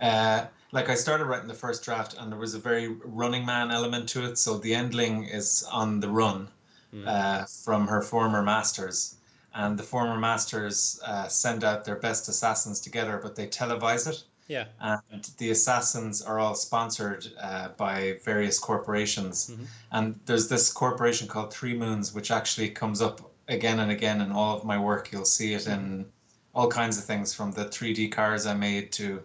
uh, 0.00 0.46
like 0.70 0.88
I 0.88 0.94
started 0.94 1.24
writing 1.24 1.48
the 1.48 1.54
first 1.54 1.82
draft, 1.82 2.14
and 2.18 2.30
there 2.30 2.38
was 2.38 2.54
a 2.54 2.58
very 2.58 2.88
running 3.04 3.44
man 3.44 3.70
element 3.70 4.08
to 4.10 4.24
it. 4.24 4.38
So 4.38 4.58
the 4.58 4.74
endling 4.74 5.28
is 5.28 5.66
on 5.72 6.00
the 6.00 6.08
run 6.08 6.48
mm. 6.94 7.06
uh, 7.06 7.46
from 7.46 7.88
her 7.88 8.02
former 8.02 8.42
masters, 8.42 9.16
and 9.54 9.76
the 9.76 9.82
former 9.82 10.18
masters 10.18 11.00
uh, 11.04 11.26
send 11.26 11.64
out 11.64 11.84
their 11.84 11.96
best 11.96 12.28
assassins 12.28 12.80
together, 12.80 13.18
but 13.20 13.34
they 13.34 13.48
televise 13.48 14.06
it. 14.06 14.22
Yeah. 14.48 14.66
And 14.80 15.24
the 15.38 15.50
assassins 15.50 16.22
are 16.22 16.38
all 16.38 16.54
sponsored 16.54 17.26
uh, 17.40 17.68
by 17.76 18.18
various 18.24 18.58
corporations. 18.58 19.50
Mm-hmm. 19.50 19.64
And 19.92 20.20
there's 20.26 20.48
this 20.48 20.72
corporation 20.72 21.26
called 21.26 21.52
Three 21.52 21.76
Moons, 21.76 22.14
which 22.14 22.30
actually 22.30 22.70
comes 22.70 23.02
up 23.02 23.32
again 23.48 23.80
and 23.80 23.90
again 23.90 24.20
in 24.20 24.32
all 24.32 24.56
of 24.56 24.64
my 24.64 24.78
work. 24.78 25.10
You'll 25.12 25.24
see 25.24 25.54
it 25.54 25.66
in 25.66 26.06
all 26.54 26.68
kinds 26.68 26.96
of 26.98 27.04
things 27.04 27.34
from 27.34 27.52
the 27.52 27.64
3D 27.64 28.12
cars 28.12 28.46
I 28.46 28.54
made 28.54 28.92
to. 28.92 29.22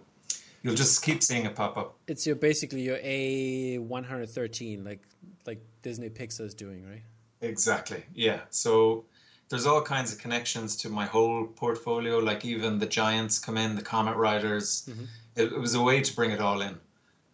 You'll 0.62 0.74
just 0.76 1.02
keep 1.02 1.22
seeing 1.22 1.44
it 1.44 1.56
pop 1.56 1.76
up. 1.76 1.96
It's 2.06 2.26
your 2.26 2.36
basically 2.36 2.82
your 2.82 2.98
A 3.02 3.78
one 3.78 4.04
hundred 4.04 4.30
thirteen, 4.30 4.84
like 4.84 5.00
like 5.44 5.60
Disney 5.82 6.08
Pixar 6.08 6.42
is 6.42 6.54
doing, 6.54 6.88
right? 6.88 7.02
Exactly. 7.40 8.04
Yeah. 8.14 8.42
So 8.50 9.04
there's 9.52 9.66
all 9.66 9.82
kinds 9.82 10.10
of 10.10 10.18
connections 10.18 10.74
to 10.76 10.88
my 10.88 11.04
whole 11.04 11.44
portfolio. 11.44 12.18
Like 12.18 12.42
even 12.42 12.78
the 12.78 12.86
giants 12.86 13.38
come 13.38 13.58
in, 13.58 13.76
the 13.76 13.82
Comet 13.82 14.16
Riders. 14.16 14.88
Mhm. 14.88 15.06
It, 15.36 15.52
it 15.52 15.60
was 15.60 15.74
a 15.74 15.82
way 15.82 16.00
to 16.00 16.16
bring 16.16 16.30
it 16.30 16.40
all 16.40 16.62
in. 16.62 16.80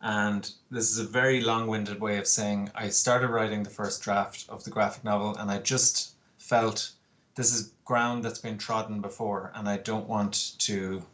And 0.01 0.51
this 0.69 0.91
is 0.91 0.99
a 0.99 1.05
very 1.05 1.41
long-winded 1.41 2.01
way 2.01 2.19
of 2.19 2.27
saying 2.27 2.73
I 2.75 2.89
started 2.89 3.29
writing 3.29 3.63
the 3.63 3.71
first 3.71 4.03
draft 4.03 4.47
of 4.49 4.65
the 4.65 4.71
graphic 4.71 5.05
novel, 5.05 5.37
and 5.37 5.49
I 5.49 5.59
just 5.59 6.15
felt 6.39 6.91
this 7.37 7.55
is 7.55 7.71
ground 7.85 8.25
that's 8.25 8.41
been 8.41 8.59
trodden 8.59 9.01
before, 9.01 9.53
and 9.55 9.69
I 9.69 9.77
don't 9.77 10.09
want 10.09 10.59
to 10.59 11.05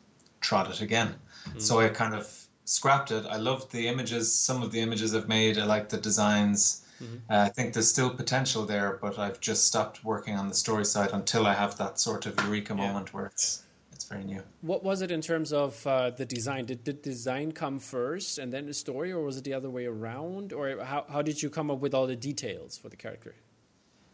trod 0.40 0.70
it 0.70 0.80
again. 0.80 1.14
So 1.58 1.80
I 1.80 1.88
kind 1.88 2.14
of 2.14 2.26
scrapped 2.64 3.10
it. 3.10 3.26
I 3.26 3.36
loved 3.36 3.70
the 3.72 3.88
images. 3.88 4.32
Some 4.32 4.62
of 4.62 4.70
the 4.72 4.80
images 4.80 5.14
I've 5.14 5.28
made. 5.28 5.58
I 5.58 5.66
like 5.66 5.90
the 5.90 5.98
designs. 5.98 6.83
Uh, 7.00 7.06
I 7.28 7.48
think 7.48 7.74
there's 7.74 7.88
still 7.88 8.10
potential 8.10 8.64
there, 8.66 8.98
but 9.00 9.18
I've 9.18 9.40
just 9.40 9.66
stopped 9.66 10.04
working 10.04 10.36
on 10.36 10.48
the 10.48 10.54
story 10.54 10.84
side 10.84 11.10
until 11.12 11.46
I 11.46 11.54
have 11.54 11.76
that 11.78 11.98
sort 11.98 12.26
of 12.26 12.38
eureka 12.44 12.74
Yeah. 12.74 12.86
moment 12.86 13.12
where 13.14 13.26
it's 13.26 13.62
it's 13.92 14.04
very 14.06 14.24
new. 14.24 14.42
What 14.62 14.82
was 14.82 15.02
it 15.02 15.10
in 15.12 15.20
terms 15.20 15.52
of 15.52 15.86
uh, 15.86 16.10
the 16.10 16.24
design? 16.24 16.66
Did 16.66 16.84
the 16.84 16.92
design 16.92 17.52
come 17.52 17.78
first 17.78 18.38
and 18.38 18.52
then 18.52 18.66
the 18.66 18.74
story, 18.74 19.12
or 19.12 19.22
was 19.24 19.36
it 19.36 19.44
the 19.44 19.54
other 19.54 19.70
way 19.70 19.86
around? 19.86 20.52
Or 20.52 20.82
how, 20.84 21.04
how 21.08 21.22
did 21.22 21.40
you 21.42 21.48
come 21.48 21.70
up 21.70 21.78
with 21.78 21.94
all 21.94 22.06
the 22.06 22.16
details 22.16 22.76
for 22.76 22.88
the 22.88 22.96
character? 22.96 23.34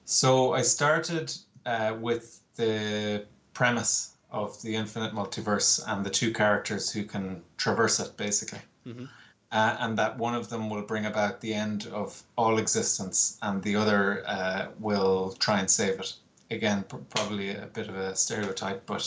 So 0.05 0.53
I 0.53 0.63
started 0.63 1.35
uh, 1.65 1.97
with 1.99 2.41
the 2.57 3.25
premise 3.55 4.17
of 4.31 4.61
the 4.63 4.75
infinite 4.75 5.13
multiverse 5.15 5.83
and 5.87 6.05
the 6.05 6.11
two 6.11 6.33
characters 6.33 6.91
who 6.91 7.05
can 7.05 7.43
traverse 7.57 8.01
it, 8.01 8.17
basically. 8.17 8.61
Mhm. 8.87 9.09
Uh, 9.53 9.77
and 9.81 9.99
that 9.99 10.17
one 10.17 10.35
of 10.35 10.49
them 10.49 10.71
will 10.71 10.83
bring 10.83 11.07
about 11.07 11.41
the 11.41 11.53
end 11.53 11.89
of 11.93 12.23
all 12.37 12.59
existence, 12.59 13.37
and 13.43 13.63
the 13.63 13.75
other 13.75 14.23
uh, 14.27 14.69
will 14.79 15.33
try 15.41 15.59
and 15.59 15.69
save 15.69 15.99
it. 15.99 16.15
Again, 16.53 16.85
pr- 16.85 16.97
probably 17.09 17.51
a 17.51 17.67
bit 17.73 17.89
of 17.89 17.97
a 17.97 18.15
stereotype, 18.15 18.87
but 18.87 19.03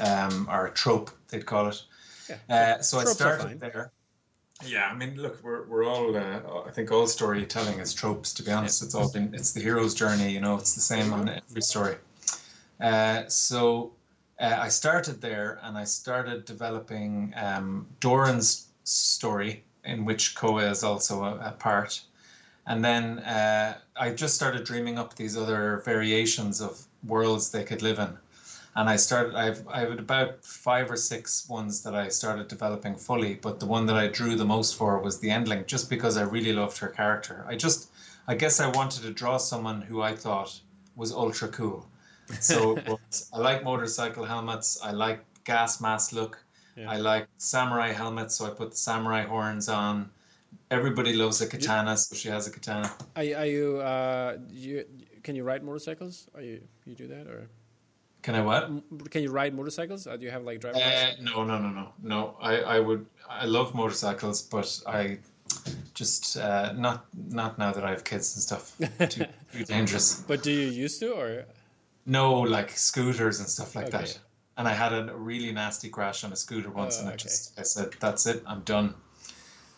um, 0.00 0.46
or 0.50 0.66
a 0.66 0.70
trope 0.70 1.10
they'd 1.28 1.46
call 1.46 1.68
it. 1.68 1.82
Yeah. 2.28 2.36
Uh, 2.48 2.82
so 2.82 2.98
I 2.98 3.04
Tropes 3.04 3.20
are 3.22 3.38
started 3.38 3.60
there. 3.60 3.90
Yeah, 4.66 4.90
I 4.90 4.94
mean, 4.94 5.16
look, 5.16 5.42
we're 5.42 5.66
we're 5.66 5.84
all. 5.84 6.16
Uh, 6.16 6.40
I 6.66 6.70
think 6.70 6.90
all 6.90 7.06
storytelling 7.06 7.78
is 7.78 7.94
tropes. 7.94 8.34
To 8.34 8.42
be 8.42 8.50
honest, 8.50 8.82
it's 8.82 8.94
all 8.94 9.10
been. 9.10 9.32
It's 9.32 9.52
the 9.52 9.60
hero's 9.60 9.94
journey. 9.94 10.30
You 10.30 10.40
know, 10.40 10.56
it's 10.56 10.74
the 10.74 10.80
same 10.80 11.12
on 11.12 11.28
every 11.28 11.62
story. 11.62 11.96
Uh, 12.80 13.26
so 13.28 13.92
uh, 14.40 14.56
I 14.58 14.68
started 14.68 15.20
there, 15.20 15.60
and 15.62 15.78
I 15.78 15.84
started 15.84 16.44
developing 16.44 17.32
um, 17.36 17.86
Doran's 18.00 18.67
story, 18.88 19.64
in 19.84 20.04
which 20.04 20.34
Koa 20.34 20.70
is 20.70 20.82
also 20.82 21.24
a, 21.24 21.38
a 21.38 21.52
part. 21.52 22.00
And 22.66 22.84
then 22.84 23.20
uh, 23.20 23.78
I 23.96 24.10
just 24.10 24.34
started 24.34 24.64
dreaming 24.64 24.98
up 24.98 25.14
these 25.14 25.36
other 25.36 25.82
variations 25.84 26.60
of 26.60 26.84
worlds 27.06 27.50
they 27.50 27.64
could 27.64 27.82
live 27.82 27.98
in 27.98 28.18
and 28.78 28.88
I 28.88 28.94
started. 28.94 29.34
I've 29.34 29.66
I 29.66 29.80
had 29.80 29.98
about 29.98 30.44
five 30.44 30.88
or 30.88 30.96
six 30.96 31.48
ones 31.48 31.82
that 31.82 31.96
I 31.96 32.06
started 32.08 32.46
developing 32.46 32.94
fully, 32.94 33.34
but 33.34 33.58
the 33.58 33.66
one 33.66 33.86
that 33.86 33.96
I 33.96 34.06
drew 34.06 34.36
the 34.36 34.44
most 34.44 34.76
for 34.76 35.00
was 35.00 35.18
the 35.18 35.30
Endling, 35.30 35.66
just 35.66 35.90
because 35.90 36.16
I 36.16 36.22
really 36.22 36.52
loved 36.52 36.78
her 36.78 36.86
character. 36.86 37.44
I 37.48 37.56
just, 37.56 37.90
I 38.28 38.36
guess 38.36 38.60
I 38.60 38.68
wanted 38.68 39.02
to 39.02 39.10
draw 39.10 39.36
someone 39.36 39.82
who 39.82 40.00
I 40.02 40.14
thought 40.14 40.60
was 40.94 41.10
ultra 41.10 41.48
cool. 41.48 41.86
So 42.40 42.74
was, 42.86 43.28
I 43.34 43.38
like 43.38 43.64
motorcycle 43.64 44.24
helmets. 44.24 44.78
I 44.80 44.92
like 44.92 45.24
gas 45.42 45.80
mask 45.80 46.12
look. 46.12 46.38
Yeah. 46.78 46.90
I 46.90 46.96
like 46.96 47.26
samurai 47.38 47.90
helmets, 47.92 48.36
so 48.36 48.46
I 48.46 48.50
put 48.50 48.70
the 48.70 48.76
samurai 48.76 49.24
horns 49.24 49.68
on. 49.68 50.10
Everybody 50.70 51.12
loves 51.12 51.40
a 51.40 51.46
katana, 51.46 51.96
so 51.96 52.14
she 52.14 52.28
has 52.28 52.46
a 52.46 52.50
katana. 52.50 52.90
Are, 53.16 53.24
you- 53.24 53.36
are 53.36 53.46
you, 53.46 53.78
uh, 53.78 54.38
you 54.50 54.84
can 55.22 55.34
you 55.34 55.42
ride 55.44 55.62
motorcycles? 55.64 56.28
Are 56.34 56.40
you 56.42 56.60
you 56.86 56.94
do 56.94 57.06
that 57.08 57.26
or 57.26 57.48
Can 58.22 58.34
I 58.34 58.42
what? 58.42 58.70
Can 59.10 59.22
you 59.22 59.30
ride 59.30 59.54
motorcycles? 59.54 60.06
Or 60.06 60.16
do 60.16 60.24
you 60.24 60.30
have 60.30 60.44
like 60.44 60.60
driving? 60.60 60.82
Uh, 60.82 61.12
no, 61.20 61.44
no, 61.44 61.58
no, 61.58 61.70
no, 61.70 61.92
no. 62.02 62.36
I, 62.40 62.54
I 62.76 62.80
would. 62.80 63.06
I 63.28 63.44
love 63.46 63.74
motorcycles, 63.74 64.42
but 64.42 64.68
I 64.86 65.18
just 65.94 66.36
uh, 66.36 66.72
not 66.76 67.06
not 67.28 67.58
now 67.58 67.72
that 67.72 67.84
I 67.84 67.90
have 67.90 68.04
kids 68.04 68.34
and 68.34 68.42
stuff. 68.42 68.64
Too, 69.08 69.26
too 69.52 69.64
dangerous. 69.64 70.22
But 70.28 70.42
do 70.42 70.52
you 70.52 70.68
used 70.68 71.00
to 71.00 71.12
or 71.12 71.44
No, 72.06 72.40
like 72.40 72.70
scooters 72.70 73.40
and 73.40 73.48
stuff 73.48 73.74
like 73.74 73.88
Okay. 73.88 74.04
that. 74.04 74.18
And 74.58 74.66
I 74.68 74.74
had 74.74 74.92
a 74.92 75.14
really 75.16 75.52
nasty 75.52 75.88
crash 75.88 76.24
on 76.24 76.32
a 76.32 76.36
scooter 76.36 76.68
once, 76.70 76.96
Oh, 76.96 77.00
and 77.00 77.08
I 77.08 77.12
okay. 77.12 77.22
just 77.22 77.58
I 77.58 77.62
said, 77.62 77.94
"That's 78.00 78.26
it, 78.26 78.42
I'm 78.44 78.60
done." 78.62 78.92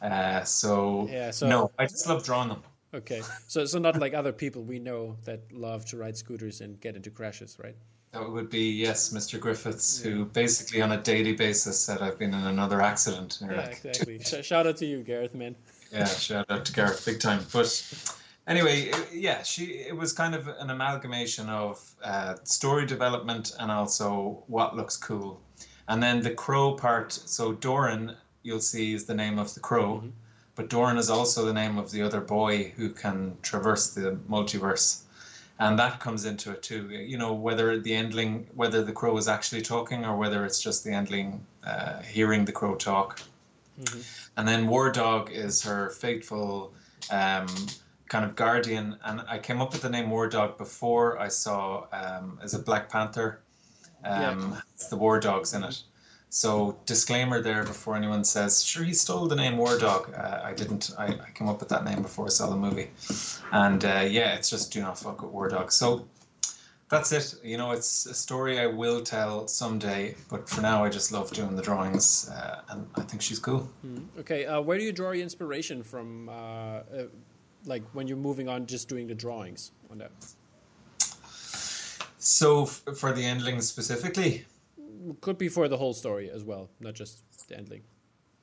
Uh, 0.02 0.42
so, 0.44 1.06
Yeah, 1.10 1.30
so- 1.30 1.46
no, 1.48 1.70
I 1.78 1.84
just 1.86 2.08
love 2.08 2.24
drawing 2.24 2.48
them. 2.48 2.62
okay? 2.94 3.20
So 3.46 3.66
so 3.66 3.78
not 3.78 3.98
like 4.00 4.14
other 4.14 4.32
people 4.32 4.62
we 4.64 4.78
know 4.78 5.16
that 5.24 5.40
love 5.52 5.84
to 5.90 5.98
ride 5.98 6.16
scooters 6.16 6.62
and 6.62 6.80
get 6.80 6.96
into 6.96 7.10
crashes, 7.10 7.58
right? 7.62 7.76
That 8.12 8.28
would 8.28 8.48
be 8.50 8.70
yes, 8.70 9.12
Mr. 9.12 9.38
Griffiths, 9.38 10.00
who 10.00 10.24
basically 10.24 10.80
on 10.82 10.90
a 10.92 11.00
daily 11.00 11.34
basis 11.34 11.78
said 11.78 12.00
I've 12.00 12.18
been 12.18 12.34
in 12.34 12.46
another 12.46 12.80
accident. 12.80 13.38
Yeah, 13.40 13.56
like, 13.58 13.84
exactly. 13.84 14.18
Shout 14.42 14.66
out 14.66 14.78
to 14.78 14.86
you, 14.86 15.02
Gareth, 15.04 15.34
man. 15.34 15.54
yeah, 15.92 16.06
shout 16.06 16.50
out 16.50 16.64
to 16.64 16.72
Gareth, 16.72 17.04
big 17.06 17.20
time. 17.20 17.44
But 17.52 17.68
anyway, 18.46 18.90
yeah, 19.12 19.42
she 19.42 19.64
it 19.64 19.96
was 19.96 20.12
kind 20.12 20.34
of 20.34 20.48
an 20.48 20.70
amalgamation 20.70 21.48
of 21.48 21.80
uh, 22.02 22.36
story 22.44 22.86
development 22.86 23.52
and 23.58 23.70
also 23.70 24.42
what 24.46 24.76
looks 24.76 24.96
cool, 24.96 25.40
and 25.88 26.02
then 26.02 26.20
the 26.20 26.30
crow 26.30 26.74
part. 26.74 27.12
So 27.12 27.52
Doran, 27.52 28.16
you'll 28.42 28.60
see, 28.60 28.94
is 28.94 29.04
the 29.04 29.14
name 29.14 29.38
of 29.38 29.54
the 29.54 29.60
crow, 29.60 30.04
but 30.54 30.68
Doran 30.68 30.98
is 30.98 31.10
also 31.10 31.44
the 31.44 31.52
name 31.52 31.78
of 31.78 31.90
the 31.90 32.02
other 32.02 32.20
boy 32.20 32.72
who 32.76 32.90
can 32.90 33.36
traverse 33.42 33.94
the 33.94 34.18
multiverse. 34.28 35.02
And 35.58 35.78
that 35.78 36.00
comes 36.00 36.24
into 36.24 36.52
it 36.52 36.62
too. 36.62 36.88
You 36.88 37.18
know, 37.18 37.34
whether 37.34 37.78
the 37.78 37.92
endling, 37.92 38.46
whether 38.54 38.82
the 38.82 38.92
crow 38.92 39.14
is 39.18 39.28
actually 39.28 39.60
talking 39.60 40.06
or 40.06 40.16
whether 40.16 40.46
it's 40.46 40.62
just 40.62 40.84
the 40.84 40.90
endling 40.90 41.44
uh, 41.66 42.00
hearing 42.00 42.46
the 42.46 42.52
crow 42.52 42.76
talk. 42.76 43.20
And 44.38 44.48
then 44.48 44.66
War 44.68 44.90
Dog 44.90 45.30
is 45.30 45.62
her 45.62 45.90
faithful 45.90 46.72
um, 47.10 47.46
kind 48.10 48.24
of 48.24 48.36
guardian. 48.36 48.98
And 49.04 49.22
I 49.26 49.38
came 49.38 49.62
up 49.62 49.72
with 49.72 49.80
the 49.80 49.88
name 49.88 50.10
War 50.10 50.28
Dog 50.28 50.58
before 50.58 51.18
I 51.18 51.28
saw 51.28 51.86
um, 51.92 52.38
as 52.42 52.52
a 52.52 52.58
Black 52.58 52.90
Panther. 52.90 53.40
Um, 54.04 54.60
it's 54.74 54.88
the 54.88 54.96
War 54.96 55.18
Dogs 55.18 55.54
in 55.54 55.64
it. 55.64 55.82
So 56.28 56.78
disclaimer 56.86 57.40
there 57.40 57.64
before 57.64 57.96
anyone 57.96 58.24
says, 58.24 58.62
sure, 58.62 58.84
he 58.84 58.94
stole 58.94 59.26
the 59.26 59.36
name 59.36 59.56
War 59.56 59.78
Dog. 59.78 60.12
Uh, 60.14 60.40
I 60.44 60.52
didn't. 60.52 60.90
I, 60.98 61.06
I 61.06 61.30
came 61.34 61.48
up 61.48 61.60
with 61.60 61.68
that 61.70 61.84
name 61.84 62.02
before 62.02 62.26
I 62.26 62.28
saw 62.28 62.50
the 62.50 62.56
movie. 62.56 62.90
And 63.52 63.84
uh, 63.84 64.06
yeah, 64.08 64.34
it's 64.34 64.50
just 64.50 64.72
do 64.72 64.80
not 64.80 64.98
fuck 64.98 65.22
with 65.22 65.30
War 65.30 65.48
Dog. 65.48 65.72
So 65.72 66.06
that's 66.88 67.12
it. 67.12 67.34
You 67.44 67.58
know, 67.58 67.70
it's 67.70 68.06
a 68.06 68.14
story 68.14 68.58
I 68.58 68.66
will 68.66 69.00
tell 69.02 69.46
someday, 69.46 70.16
but 70.28 70.48
for 70.48 70.60
now, 70.60 70.84
I 70.84 70.88
just 70.88 71.12
love 71.12 71.30
doing 71.32 71.54
the 71.54 71.62
drawings, 71.62 72.28
uh, 72.30 72.62
and 72.70 72.88
I 72.96 73.02
think 73.02 73.22
she's 73.22 73.38
cool. 73.38 73.68
Okay, 74.18 74.44
uh, 74.44 74.60
where 74.60 74.76
do 74.76 74.82
you 74.82 74.90
draw 74.90 75.12
your 75.12 75.22
inspiration 75.22 75.84
from? 75.84 76.28
Like 77.66 77.82
when 77.92 78.06
you're 78.08 78.16
moving 78.16 78.48
on, 78.48 78.66
just 78.66 78.88
doing 78.88 79.06
the 79.06 79.14
drawings 79.14 79.72
on 79.90 79.98
that. 79.98 80.10
So 82.18 82.64
f- 82.64 82.82
for 82.96 83.12
the 83.12 83.24
endlings 83.24 83.66
specifically, 83.68 84.44
Could 85.20 85.38
be 85.38 85.48
for 85.48 85.68
the 85.68 85.76
whole 85.76 85.94
story 85.94 86.30
as 86.30 86.44
well, 86.44 86.68
not 86.80 86.94
just 86.94 87.22
the 87.48 87.56
ending. 87.56 87.82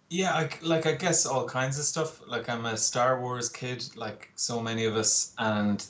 yeah, 0.09 0.33
I, 0.33 0.49
like 0.61 0.85
I 0.87 0.93
guess 0.93 1.25
all 1.25 1.45
kinds 1.47 1.77
of 1.77 1.85
stuff. 1.85 2.21
Like 2.27 2.49
I'm 2.49 2.65
a 2.65 2.77
Star 2.77 3.21
Wars 3.21 3.49
kid, 3.49 3.85
like 3.95 4.31
so 4.35 4.59
many 4.61 4.85
of 4.85 4.95
us, 4.95 5.33
and 5.37 5.85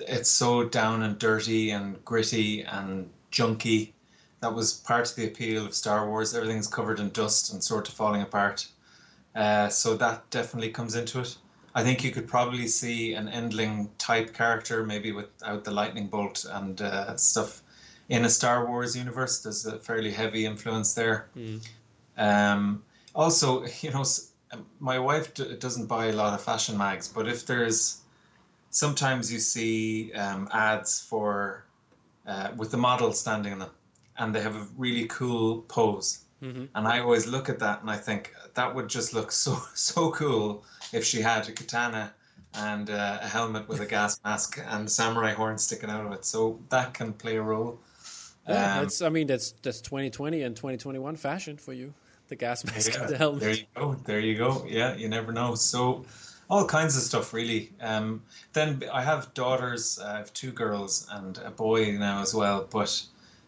it's 0.00 0.28
so 0.30 0.64
down 0.68 1.02
and 1.02 1.18
dirty 1.18 1.70
and 1.70 2.02
gritty 2.04 2.62
and 2.62 3.08
junky. 3.32 3.92
That 4.40 4.54
was 4.54 4.74
part 4.74 5.10
of 5.10 5.16
the 5.16 5.26
appeal 5.26 5.66
of 5.66 5.74
Star 5.74 6.08
Wars. 6.08 6.34
Everything's 6.34 6.68
covered 6.68 7.00
in 7.00 7.10
dust 7.10 7.52
and 7.52 7.62
sort 7.62 7.88
of 7.88 7.94
falling 7.94 8.22
apart. 8.22 8.66
Uh, 9.34 9.68
so 9.68 9.96
that 9.96 10.28
definitely 10.30 10.70
comes 10.70 10.94
into 10.96 11.20
it. 11.20 11.36
I 11.78 11.84
think 11.84 12.02
you 12.02 12.10
could 12.10 12.26
probably 12.26 12.66
see 12.66 13.14
an 13.14 13.28
Endling 13.28 13.90
type 13.98 14.34
character, 14.34 14.84
maybe 14.84 15.12
without 15.12 15.62
the 15.62 15.70
lightning 15.70 16.08
bolt 16.08 16.44
and 16.50 16.80
uh, 16.82 17.16
stuff, 17.16 17.62
in 18.08 18.24
a 18.24 18.28
Star 18.28 18.66
Wars 18.66 18.96
universe. 18.96 19.38
There's 19.44 19.64
a 19.64 19.78
fairly 19.78 20.10
heavy 20.10 20.44
influence 20.44 20.94
there. 20.94 21.28
Um, 22.16 22.82
also, 23.14 23.64
you 23.80 23.92
know, 23.92 24.04
my 24.80 24.98
wife 24.98 25.34
d- 25.34 25.54
doesn't 25.54 25.86
buy 25.86 26.06
a 26.06 26.12
lot 26.14 26.34
of 26.34 26.42
fashion 26.42 26.76
mags, 26.76 27.06
but 27.06 27.28
if 27.28 27.46
there's 27.46 28.00
sometimes 28.70 29.32
you 29.32 29.38
see 29.38 30.12
um, 30.14 30.48
ads 30.52 31.00
for 31.00 31.64
uh, 32.26 32.50
with 32.56 32.72
the 32.72 32.76
model 32.76 33.12
standing 33.12 33.52
in 33.52 33.60
them, 33.60 33.70
and 34.16 34.34
they 34.34 34.40
have 34.40 34.56
a 34.56 34.66
really 34.76 35.06
cool 35.06 35.62
pose. 35.68 36.24
Mm-hmm. 36.42 36.64
And 36.74 36.86
I 36.86 37.00
always 37.00 37.26
look 37.26 37.48
at 37.48 37.58
that 37.58 37.80
and 37.80 37.90
I 37.90 37.96
think 37.96 38.32
that 38.54 38.74
would 38.74 38.88
just 38.88 39.12
look 39.12 39.32
so 39.32 39.56
so 39.74 40.10
cool 40.12 40.64
if 40.92 41.04
she 41.04 41.20
had 41.20 41.48
a 41.48 41.52
katana 41.52 42.12
and 42.54 42.90
uh, 42.90 43.18
a 43.20 43.28
helmet 43.28 43.68
with 43.68 43.80
a 43.80 43.86
gas 43.86 44.20
mask 44.24 44.60
and 44.68 44.90
samurai 44.90 45.32
horn 45.32 45.58
sticking 45.58 45.90
out 45.90 46.06
of 46.06 46.12
it. 46.12 46.24
So 46.24 46.58
that 46.70 46.94
can 46.94 47.12
play 47.12 47.36
a 47.36 47.42
role. 47.42 47.78
Yeah, 48.48 48.76
um, 48.76 48.82
that's. 48.84 49.02
I 49.02 49.08
mean, 49.08 49.26
that's 49.26 49.52
that's 49.62 49.80
2020 49.80 50.42
and 50.42 50.56
2021 50.56 51.16
fashion 51.16 51.56
for 51.56 51.72
you. 51.72 51.92
The 52.28 52.36
gas 52.36 52.64
mask 52.64 52.94
yeah, 52.94 53.00
and 53.00 53.08
the 53.10 53.18
helmet. 53.18 53.40
There 53.40 53.52
you 53.52 53.66
go. 53.74 53.94
There 54.04 54.20
you 54.20 54.36
go. 54.36 54.64
Yeah, 54.66 54.94
you 54.94 55.08
never 55.08 55.32
know. 55.32 55.54
So 55.54 56.04
all 56.50 56.64
kinds 56.64 56.96
of 56.96 57.02
stuff 57.02 57.32
really. 57.32 57.72
Um, 57.80 58.22
then 58.52 58.82
I 58.92 59.02
have 59.02 59.32
daughters. 59.34 59.98
I 59.98 60.18
have 60.18 60.32
two 60.32 60.52
girls 60.52 61.06
and 61.10 61.38
a 61.38 61.50
boy 61.50 61.92
now 61.92 62.22
as 62.22 62.34
well. 62.34 62.66
But 62.70 63.02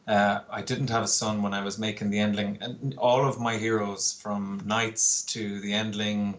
uh, 0.06 0.40
I 0.50 0.62
didn't 0.62 0.90
have 0.90 1.04
a 1.04 1.08
son 1.08 1.42
when 1.42 1.54
I 1.54 1.62
was 1.62 1.78
making 1.78 2.10
the 2.10 2.18
Endling. 2.18 2.58
And 2.60 2.94
all 2.98 3.26
of 3.26 3.40
my 3.40 3.56
heroes, 3.56 4.12
from 4.12 4.62
knights 4.64 5.22
to 5.26 5.60
the 5.60 5.72
Endling, 5.72 6.38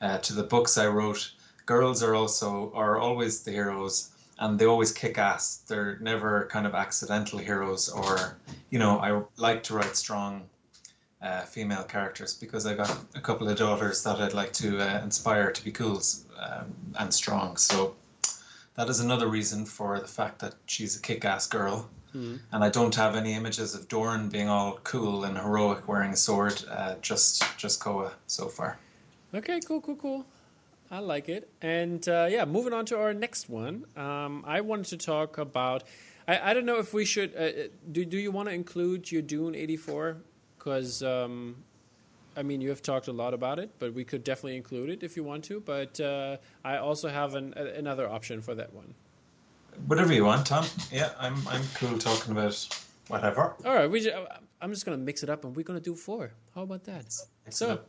uh, 0.00 0.18
to 0.18 0.32
the 0.32 0.42
books 0.42 0.78
I 0.78 0.86
wrote, 0.86 1.32
girls 1.66 2.02
are 2.02 2.14
also 2.14 2.72
are 2.74 2.98
always 2.98 3.42
the 3.42 3.52
heroes, 3.52 4.10
and 4.38 4.58
they 4.58 4.64
always 4.64 4.92
kick 4.92 5.18
ass. 5.18 5.58
They're 5.68 5.98
never 6.00 6.46
kind 6.46 6.66
of 6.66 6.74
accidental 6.74 7.38
heroes, 7.38 7.88
or 7.88 8.38
you 8.70 8.78
know, 8.78 8.98
I 8.98 9.22
like 9.36 9.62
to 9.64 9.74
write 9.74 9.96
strong 9.96 10.48
uh, 11.22 11.42
female 11.42 11.84
characters 11.84 12.34
because 12.34 12.66
I've 12.66 12.78
got 12.78 12.96
a 13.14 13.20
couple 13.20 13.48
of 13.48 13.56
daughters 13.56 14.02
that 14.02 14.20
I'd 14.20 14.34
like 14.34 14.52
to 14.54 14.80
uh, 14.80 15.02
inspire 15.04 15.52
to 15.52 15.64
be 15.64 15.70
cool 15.70 16.02
um, 16.38 16.74
and 16.98 17.14
strong. 17.14 17.56
So 17.56 17.94
that 18.74 18.88
is 18.88 19.00
another 19.00 19.28
reason 19.28 19.64
for 19.64 20.00
the 20.00 20.08
fact 20.08 20.40
that 20.40 20.54
she's 20.66 20.96
a 20.96 21.00
kick-ass 21.00 21.46
girl. 21.46 21.88
Mm. 22.14 22.40
And 22.52 22.64
I 22.64 22.68
don't 22.68 22.94
have 22.94 23.16
any 23.16 23.34
images 23.34 23.74
of 23.74 23.88
Doran 23.88 24.28
being 24.28 24.48
all 24.48 24.78
cool 24.84 25.24
and 25.24 25.36
heroic 25.36 25.88
wearing 25.88 26.12
a 26.12 26.16
sword. 26.16 26.62
Uh, 26.70 26.96
just 27.00 27.44
just 27.56 27.80
Koa 27.80 28.12
so 28.26 28.48
far. 28.48 28.78
Okay, 29.34 29.60
cool, 29.60 29.80
cool, 29.80 29.96
cool. 29.96 30.26
I 30.90 30.98
like 30.98 31.30
it. 31.30 31.48
And 31.62 32.06
uh, 32.08 32.28
yeah, 32.30 32.44
moving 32.44 32.74
on 32.74 32.84
to 32.86 32.98
our 32.98 33.14
next 33.14 33.48
one. 33.48 33.86
Um, 33.96 34.44
I 34.46 34.60
wanted 34.60 34.86
to 34.86 34.98
talk 34.98 35.38
about. 35.38 35.84
I, 36.28 36.50
I 36.50 36.54
don't 36.54 36.66
know 36.66 36.78
if 36.78 36.92
we 36.92 37.04
should. 37.04 37.34
Uh, 37.34 37.68
do 37.90 38.04
Do 38.04 38.18
you 38.18 38.30
want 38.30 38.48
to 38.48 38.54
include 38.54 39.10
your 39.10 39.22
Dune 39.22 39.54
eighty 39.54 39.76
four 39.76 40.18
because 40.58 41.02
um, 41.02 41.56
I 42.36 42.42
mean 42.42 42.60
you 42.60 42.68
have 42.68 42.82
talked 42.82 43.08
a 43.08 43.12
lot 43.12 43.32
about 43.32 43.58
it, 43.58 43.70
but 43.78 43.94
we 43.94 44.04
could 44.04 44.22
definitely 44.22 44.56
include 44.56 44.90
it 44.90 45.02
if 45.02 45.16
you 45.16 45.24
want 45.24 45.44
to. 45.44 45.60
But 45.60 45.98
uh, 45.98 46.36
I 46.62 46.76
also 46.76 47.08
have 47.08 47.34
an, 47.34 47.54
a, 47.56 47.64
another 47.78 48.06
option 48.08 48.42
for 48.42 48.54
that 48.54 48.72
one. 48.74 48.94
Whatever 49.86 50.12
you 50.12 50.24
want, 50.24 50.46
Tom. 50.46 50.66
Yeah, 50.90 51.10
I'm 51.18 51.36
I'm 51.48 51.62
cool 51.74 51.98
talking 51.98 52.32
about 52.32 52.68
whatever. 53.08 53.54
All 53.64 53.74
right, 53.74 53.90
we. 53.90 54.00
Just, 54.00 54.16
I'm 54.60 54.70
just 54.70 54.84
gonna 54.84 54.98
mix 54.98 55.22
it 55.22 55.30
up, 55.30 55.44
and 55.44 55.54
we're 55.56 55.64
gonna 55.64 55.80
do 55.80 55.94
four. 55.94 56.32
How 56.54 56.62
about 56.62 56.84
that? 56.84 57.04
Mix 57.44 57.56
so. 57.56 57.80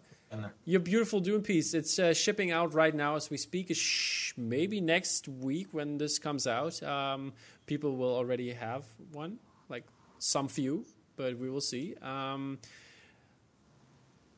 Your 0.65 0.79
beautiful 0.79 1.19
Dune 1.19 1.43
piece. 1.43 1.75
It's 1.75 1.99
uh, 1.99 2.11
shipping 2.11 2.49
out 2.49 2.73
right 2.73 2.95
now 2.95 3.15
as 3.15 3.29
we 3.29 3.37
speak. 3.37 3.69
Sh- 3.75 4.33
maybe 4.35 4.81
next 4.81 5.27
week 5.27 5.67
when 5.73 5.99
this 5.99 6.17
comes 6.17 6.47
out, 6.47 6.81
um, 6.81 7.33
people 7.67 7.95
will 7.97 8.15
already 8.15 8.51
have 8.51 8.83
one, 9.11 9.37
like 9.69 9.83
some 10.17 10.47
few 10.47 10.85
but 11.15 11.37
we 11.37 11.49
will 11.49 11.61
see. 11.61 11.95
Um, 12.01 12.59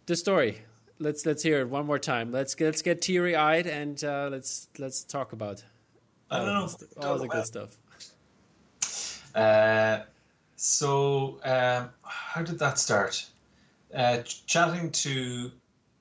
the 0.06 0.16
story. 0.16 0.62
Let's 0.98 1.26
let's 1.26 1.44
hear 1.44 1.60
it 1.60 1.70
one 1.70 1.86
more 1.86 2.00
time. 2.00 2.32
Let's 2.32 2.56
get, 2.56 2.66
let's 2.66 2.82
get 2.82 3.02
teary 3.02 3.36
eyed 3.36 3.68
and 3.68 4.02
uh, 4.04 4.30
let's 4.32 4.70
let's 4.78 5.04
talk 5.04 5.34
about 5.34 5.64
all, 6.40 6.46
know, 6.46 6.68
the, 6.68 7.08
all 7.08 7.18
the 7.18 7.28
good 7.28 7.46
stuff. 7.46 7.78
Uh, 9.34 10.04
so 10.56 11.40
um, 11.44 11.90
how 12.04 12.42
did 12.42 12.60
that 12.60 12.80
start? 12.80 13.26
Uh, 13.94 14.20
chatting 14.20 14.92
to 14.92 15.52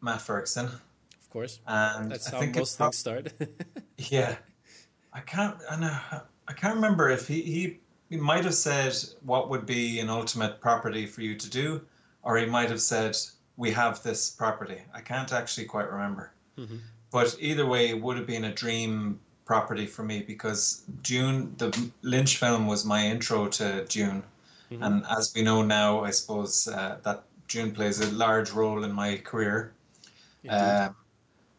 Matt 0.00 0.20
Ferguson. 0.20 0.66
Of 0.66 1.30
course. 1.30 1.60
And 1.66 2.10
that's 2.10 2.32
I 2.32 2.46
how 2.46 2.52
most 2.52 2.78
things 2.78 2.96
start. 2.96 3.32
yeah, 3.98 4.36
I 5.12 5.20
can't. 5.20 5.56
I 5.70 5.76
know. 5.76 5.98
I 6.46 6.52
can't 6.52 6.76
remember 6.76 7.10
if 7.10 7.26
he 7.26 7.42
he 7.42 7.78
he 8.10 8.16
might 8.16 8.44
have 8.44 8.54
said 8.54 8.96
what 9.22 9.50
would 9.50 9.66
be 9.66 9.98
an 10.00 10.10
ultimate 10.10 10.60
property 10.60 11.06
for 11.06 11.22
you 11.22 11.34
to 11.34 11.50
do, 11.50 11.82
or 12.22 12.36
he 12.36 12.46
might 12.46 12.70
have 12.70 12.80
said 12.80 13.16
we 13.56 13.70
have 13.70 14.02
this 14.02 14.30
property. 14.30 14.80
I 14.92 15.00
can't 15.00 15.32
actually 15.32 15.66
quite 15.66 15.90
remember. 15.90 16.32
Mm-hmm. 16.58 16.76
But 17.10 17.36
either 17.38 17.66
way, 17.66 17.90
it 17.90 18.00
would 18.00 18.16
have 18.16 18.26
been 18.26 18.44
a 18.44 18.52
dream 18.52 19.20
property 19.44 19.86
for 19.86 20.02
me 20.02 20.22
because 20.22 20.82
Dune, 21.02 21.54
the 21.58 21.90
Lynch 22.02 22.38
film, 22.38 22.66
was 22.66 22.84
my 22.84 23.04
intro 23.04 23.48
to 23.48 23.84
Dune. 23.86 24.22
Mm-hmm. 24.70 24.82
And 24.82 25.04
as 25.10 25.32
we 25.34 25.42
know 25.42 25.62
now, 25.62 26.04
I 26.04 26.10
suppose 26.10 26.68
uh, 26.68 26.98
that 27.04 27.24
Dune 27.48 27.72
plays 27.72 28.00
a 28.00 28.10
large 28.12 28.50
role 28.50 28.84
in 28.84 28.92
my 28.92 29.16
career. 29.18 29.72
Um, 30.48 30.96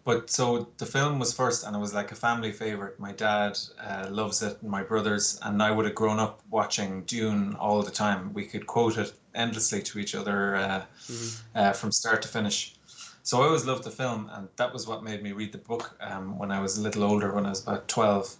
but 0.03 0.29
so 0.29 0.69
the 0.77 0.85
film 0.85 1.17
was 1.17 1.33
first, 1.33 1.65
and 1.65 1.75
it 1.75 1.79
was 1.79 1.93
like 1.93 2.11
a 2.11 2.15
family 2.15 2.51
favorite. 2.51 2.99
My 2.99 3.11
dad 3.11 3.57
uh, 3.79 4.07
loves 4.11 4.43
it, 4.43 4.61
and 4.61 4.69
my 4.69 4.83
brothers, 4.83 5.39
and 5.41 5.61
I 5.63 5.71
would 5.71 5.85
have 5.85 5.95
grown 5.95 6.19
up 6.19 6.41
watching 6.51 7.01
Dune 7.05 7.55
all 7.55 7.81
the 7.81 7.91
time. 7.91 8.31
We 8.31 8.45
could 8.45 8.67
quote 8.67 8.97
it 8.97 9.13
endlessly 9.33 9.81
to 9.81 9.99
each 9.99 10.13
other 10.13 10.55
uh, 10.55 10.83
mm-hmm. 11.07 11.57
uh, 11.57 11.73
from 11.73 11.91
start 11.91 12.21
to 12.21 12.27
finish. 12.27 12.75
So 13.25 13.41
I 13.41 13.45
always 13.47 13.65
loved 13.65 13.83
the 13.83 13.91
film, 13.91 14.29
and 14.33 14.47
that 14.55 14.71
was 14.71 14.87
what 14.87 15.03
made 15.03 15.21
me 15.21 15.33
read 15.33 15.51
the 15.51 15.57
book 15.57 15.97
um, 15.99 16.37
when 16.37 16.51
I 16.51 16.61
was 16.61 16.77
a 16.77 16.81
little 16.81 17.03
older, 17.03 17.33
when 17.33 17.45
I 17.45 17.49
was 17.49 17.61
about 17.63 17.87
twelve, 17.87 18.33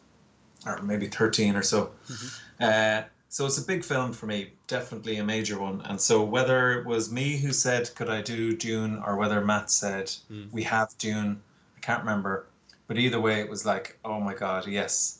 or 0.65 0.81
maybe 0.81 1.07
thirteen 1.07 1.55
or 1.55 1.63
so. 1.63 1.89
Mm-hmm. 2.07 2.63
Uh, 2.63 3.01
so 3.29 3.45
it's 3.45 3.57
a 3.57 3.65
big 3.65 3.83
film 3.83 4.13
for 4.13 4.27
me, 4.27 4.51
definitely 4.67 5.17
a 5.17 5.23
major 5.23 5.59
one. 5.59 5.81
And 5.85 5.99
so 5.99 6.23
whether 6.23 6.79
it 6.79 6.85
was 6.85 7.11
me 7.11 7.35
who 7.37 7.51
said, 7.51 7.93
"Could 7.95 8.09
I 8.09 8.21
do 8.21 8.55
Dune?" 8.55 9.01
or 9.05 9.17
whether 9.17 9.43
Matt 9.43 9.69
said, 9.69 10.05
mm. 10.31 10.49
"We 10.51 10.63
have 10.63 10.97
Dune." 10.97 11.41
I 11.75 11.79
can't 11.81 11.99
remember. 11.99 12.45
But 12.87 12.99
either 12.99 13.19
way, 13.19 13.39
it 13.39 13.49
was 13.49 13.65
like, 13.65 13.97
oh 14.05 14.19
my 14.19 14.35
God, 14.35 14.67
yes. 14.67 15.19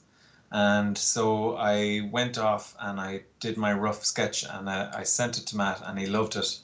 And 0.51 0.97
so 0.97 1.55
I 1.57 2.07
went 2.11 2.37
off 2.37 2.75
and 2.79 2.99
I 2.99 3.23
did 3.39 3.57
my 3.57 3.73
rough 3.73 4.05
sketch 4.05 4.45
and 4.47 4.69
uh, 4.69 4.91
I 4.95 5.03
sent 5.03 5.37
it 5.37 5.47
to 5.47 5.57
Matt 5.57 5.81
and 5.83 5.97
he 5.97 6.05
loved 6.05 6.35
it. 6.35 6.59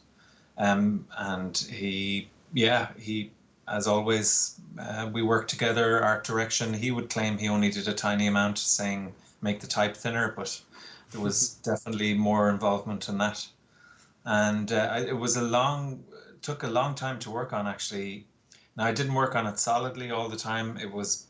Um, 0.58 1.08
and 1.18 1.58
he, 1.58 2.30
yeah, 2.54 2.90
he, 2.98 3.32
as 3.68 3.88
always, 3.88 4.60
uh, 4.80 5.10
we 5.12 5.22
worked 5.22 5.50
together, 5.50 6.04
art 6.04 6.24
direction. 6.24 6.74
He 6.74 6.92
would 6.92 7.10
claim 7.10 7.38
he 7.38 7.48
only 7.48 7.70
did 7.70 7.88
a 7.88 7.94
tiny 7.94 8.28
amount, 8.28 8.58
saying 8.58 9.14
make 9.42 9.60
the 9.60 9.68
type 9.68 9.96
thinner, 9.96 10.34
but 10.36 10.62
there 11.12 11.22
was 11.22 11.50
definitely 11.64 12.14
more 12.14 12.50
involvement 12.50 13.10
in 13.10 13.18
that. 13.20 13.48
And 14.26 14.72
uh, 14.72 15.04
it 15.08 15.18
was 15.18 15.36
a 15.36 15.42
long, 15.42 16.04
took 16.42 16.64
a 16.64 16.68
long 16.68 16.96
time 16.96 17.20
to 17.20 17.32
work 17.32 17.54
on 17.54 17.68
actually 17.68 18.26
now 18.78 18.86
I 18.86 18.92
didn't 18.92 19.14
work 19.14 19.36
on 19.36 19.48
it 19.48 19.60
solidly 19.60 20.12
all 20.12 20.30
the 20.30 20.38
time. 20.38 20.78
It 20.78 20.92
was 20.92 21.28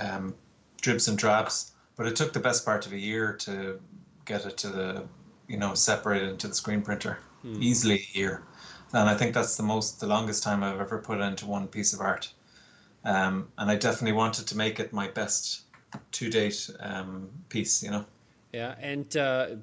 um, 0.00 0.34
dribs 0.80 1.08
and 1.08 1.16
drabs, 1.16 1.72
but 1.96 2.06
it 2.06 2.16
took 2.16 2.32
the 2.32 2.40
best 2.40 2.64
part 2.64 2.86
of 2.86 2.92
a 2.92 2.98
year 2.98 3.32
to 3.40 3.80
get 4.24 4.44
it 4.46 4.56
to 4.58 4.68
the, 4.68 5.04
you 5.48 5.56
know, 5.56 5.74
separated 5.74 6.28
into 6.28 6.48
the 6.48 6.54
screen 6.54 6.82
printer. 6.82 7.18
Mm. 7.44 7.62
Easily 7.62 7.94
a 7.94 8.18
year, 8.18 8.42
and 8.92 9.08
I 9.08 9.14
think 9.14 9.34
that's 9.34 9.56
the 9.56 9.62
most, 9.62 10.00
the 10.00 10.06
longest 10.06 10.42
time 10.42 10.62
I've 10.62 10.80
ever 10.80 10.98
put 10.98 11.20
into 11.20 11.46
one 11.46 11.66
piece 11.66 11.92
of 11.92 12.00
art. 12.00 12.32
Um, 13.04 13.48
and 13.58 13.70
I 13.70 13.76
definitely 13.76 14.12
wanted 14.12 14.46
to 14.48 14.56
make 14.56 14.78
it 14.78 14.92
my 14.92 15.08
best 15.08 15.62
to 16.12 16.30
date 16.30 16.70
um, 16.80 17.28
piece. 17.48 17.82
You 17.82 17.90
know. 17.90 18.04
Yeah, 18.52 18.74
and 18.80 19.16
uh, 19.16 19.56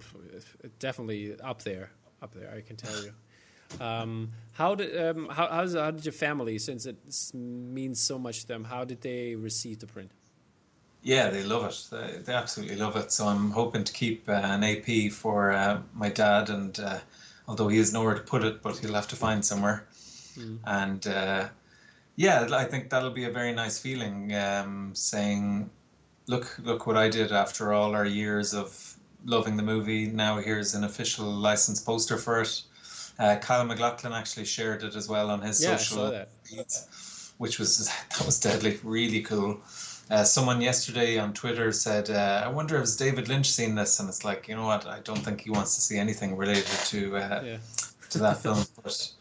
definitely 0.80 1.40
up 1.42 1.64
there, 1.64 1.92
up 2.22 2.34
there. 2.34 2.52
I 2.56 2.62
can 2.62 2.76
tell 2.76 3.04
you. 3.04 3.12
Um, 3.80 4.32
how 4.54 4.74
did 4.74 4.98
um, 4.98 5.30
how, 5.30 5.48
how, 5.48 5.68
how 5.70 5.92
did 5.92 6.04
your 6.04 6.12
family, 6.12 6.58
since 6.58 6.88
it 6.88 6.98
means 7.36 8.00
so 8.00 8.18
much 8.18 8.42
to 8.42 8.48
them, 8.48 8.64
how 8.64 8.84
did 8.84 9.00
they 9.02 9.36
receive 9.36 9.78
the 9.78 9.86
print? 9.86 10.10
Yeah, 11.04 11.30
they 11.30 11.44
love 11.44 11.66
it. 11.66 11.88
They, 11.92 12.18
they 12.24 12.34
absolutely 12.34 12.78
love 12.78 12.96
it. 12.96 13.12
So 13.12 13.28
I'm 13.28 13.52
hoping 13.52 13.84
to 13.84 13.94
keep 13.94 14.28
uh, 14.28 14.42
an 14.44 14.64
AP 14.64 15.12
for 15.12 15.52
uh, 15.52 15.82
my 15.94 16.10
dad, 16.10 16.50
and 16.50 16.80
uh, 16.80 16.98
although 17.50 17.68
he 17.68 17.80
has 17.80 17.92
nowhere 17.92 18.14
to 18.14 18.22
put 18.22 18.44
it, 18.44 18.62
but 18.62 18.78
he'll 18.78 18.94
have 18.94 19.08
to 19.08 19.16
find 19.16 19.44
somewhere. 19.44 19.88
Mm. 20.38 20.60
And 20.66 21.08
uh, 21.08 21.50
yeah, 22.16 22.48
I 22.52 22.64
think 22.64 22.92
that'll 22.92 23.10
be 23.10 23.26
a 23.26 23.32
very 23.32 23.52
nice 23.52 23.80
feeling, 23.80 24.34
um, 24.36 24.92
saying, 24.94 25.70
"Look, 26.28 26.60
look 26.64 26.86
what 26.86 26.96
I 26.96 27.10
did 27.10 27.32
after 27.32 27.74
all 27.74 27.96
our 27.96 28.06
years 28.06 28.54
of 28.54 28.96
loving 29.26 29.58
the 29.58 29.64
movie. 29.64 30.06
Now 30.06 30.38
here's 30.38 30.76
an 30.76 30.84
official 30.84 31.26
licensed 31.26 31.86
poster 31.86 32.18
for 32.18 32.42
it." 32.42 32.62
Uh, 33.18 33.36
Kyle 33.38 33.66
MacLachlan 33.66 34.14
actually 34.14 34.46
shared 34.46 34.84
it 34.84 34.96
as 34.96 35.10
well 35.10 35.30
on 35.32 35.42
his 35.42 35.62
yeah, 35.62 35.76
social 35.76 36.26
feeds, 36.44 37.34
which 37.40 37.58
was 37.58 37.90
that 38.12 38.26
was 38.26 38.40
deadly, 38.40 38.80
really 38.84 39.22
cool. 39.22 39.60
Uh, 40.10 40.24
someone 40.24 40.60
yesterday 40.60 41.20
on 41.20 41.34
Twitter 41.34 41.72
said, 41.72 42.10
uh, 42.10 42.42
"I 42.44 42.48
wonder 42.48 42.78
if 42.78 42.98
David 42.98 43.28
Lynch 43.28 43.52
seen 43.52 43.76
this?" 43.76 44.00
And 44.00 44.10
it's 44.10 44.26
like, 44.26 44.48
you 44.48 44.56
know 44.56 44.66
what? 44.66 44.88
I 44.88 45.00
don't 45.02 45.20
think 45.20 45.42
he 45.42 45.52
wants 45.52 45.76
to 45.76 45.82
see 45.82 45.98
anything 45.98 46.36
related 46.36 46.66
to 46.66 47.18
uh, 47.18 47.42
yeah. 47.46 47.58
to 48.10 48.18
that 48.20 48.38
film. 48.42 48.64
But 48.84 49.12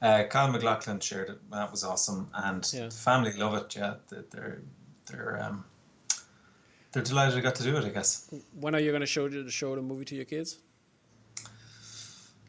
uh, 0.00 0.24
Kyle 0.24 0.50
MacLachlan 0.50 1.00
shared 1.00 1.28
it. 1.28 1.50
That 1.50 1.70
was 1.70 1.84
awesome, 1.84 2.30
and 2.34 2.66
yeah. 2.72 2.88
family 2.88 3.34
love 3.34 3.54
it. 3.54 3.76
Yeah, 3.76 3.94
they're 4.08 4.62
they're 5.06 5.42
um, 5.42 5.64
they're 6.92 7.02
delighted 7.02 7.36
I 7.36 7.42
got 7.42 7.56
to 7.56 7.62
do 7.62 7.76
it. 7.76 7.84
I 7.84 7.90
guess. 7.90 8.32
When 8.58 8.74
are 8.74 8.80
you 8.80 8.92
going 8.92 9.02
to 9.02 9.06
show 9.06 9.28
the 9.28 9.50
show 9.50 9.74
the 9.74 9.82
movie 9.82 10.06
to 10.06 10.14
your 10.14 10.24
kids? 10.24 10.56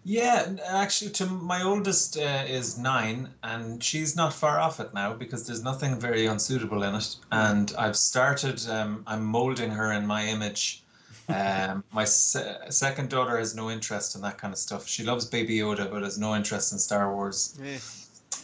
Yeah, 0.03 0.55
actually, 0.67 1.11
to 1.11 1.27
my 1.27 1.61
oldest 1.61 2.17
uh, 2.17 2.43
is 2.47 2.77
nine, 2.77 3.29
and 3.43 3.83
she's 3.83 4.15
not 4.15 4.33
far 4.33 4.59
off 4.59 4.79
it 4.79 4.93
now 4.93 5.13
because 5.13 5.45
there's 5.45 5.63
nothing 5.63 5.99
very 5.99 6.25
unsuitable 6.25 6.81
in 6.83 6.95
it. 6.95 7.15
And 7.31 7.71
I've 7.77 7.95
started. 7.95 8.67
Um, 8.67 9.03
I'm 9.05 9.23
molding 9.23 9.69
her 9.71 9.91
in 9.91 10.05
my 10.05 10.25
image. 10.25 10.83
Um, 11.29 11.85
my 11.93 12.03
se- 12.03 12.57
second 12.69 13.09
daughter 13.09 13.37
has 13.37 13.55
no 13.55 13.71
interest 13.71 14.15
in 14.15 14.21
that 14.23 14.37
kind 14.37 14.51
of 14.51 14.57
stuff. 14.57 14.85
She 14.85 15.05
loves 15.05 15.23
Baby 15.23 15.59
Yoda, 15.59 15.89
but 15.89 16.01
has 16.01 16.17
no 16.17 16.35
interest 16.35 16.73
in 16.73 16.79
Star 16.79 17.15
Wars. 17.15 17.57
Yeah. 17.63 17.77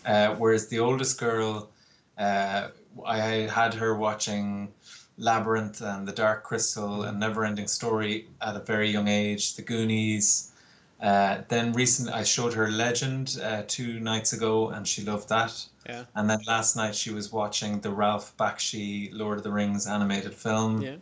Uh, 0.06 0.36
whereas 0.36 0.70
the 0.70 0.80
oldest 0.80 1.20
girl, 1.20 1.70
uh, 2.17 2.70
I 3.06 3.17
had 3.52 3.74
her 3.74 3.96
watching 3.96 4.72
Labyrinth 5.17 5.82
and 5.82 6.08
The 6.08 6.13
Dark 6.13 6.43
Crystal 6.43 7.04
and 7.04 7.22
Neverending 7.22 7.67
Story 7.67 8.28
at 8.41 8.56
a 8.56 8.60
very 8.60 8.89
young 8.89 9.10
age. 9.10 9.56
The 9.56 9.63
Goonies. 9.63 10.52
Uh, 10.99 11.43
then 11.47 11.73
recently, 11.73 12.13
I 12.13 12.23
showed 12.23 12.53
her 12.55 12.69
Legend 12.71 13.38
uh, 13.43 13.63
two 13.67 13.99
nights 13.99 14.33
ago, 14.33 14.69
and 14.69 14.88
she 14.88 15.03
loved 15.03 15.29
that. 15.29 15.53
Yeah. 15.88 16.05
And 16.15 16.29
then 16.29 16.39
last 16.47 16.75
night 16.75 16.95
she 16.95 17.12
was 17.12 17.31
watching 17.31 17.79
the 17.81 17.91
Ralph 17.91 18.36
Bakshi 18.38 19.10
Lord 19.13 19.38
of 19.38 19.43
the 19.43 19.51
Rings 19.51 19.88
animated 19.88 20.33
film 20.33 20.81
Yeah. 20.81 20.95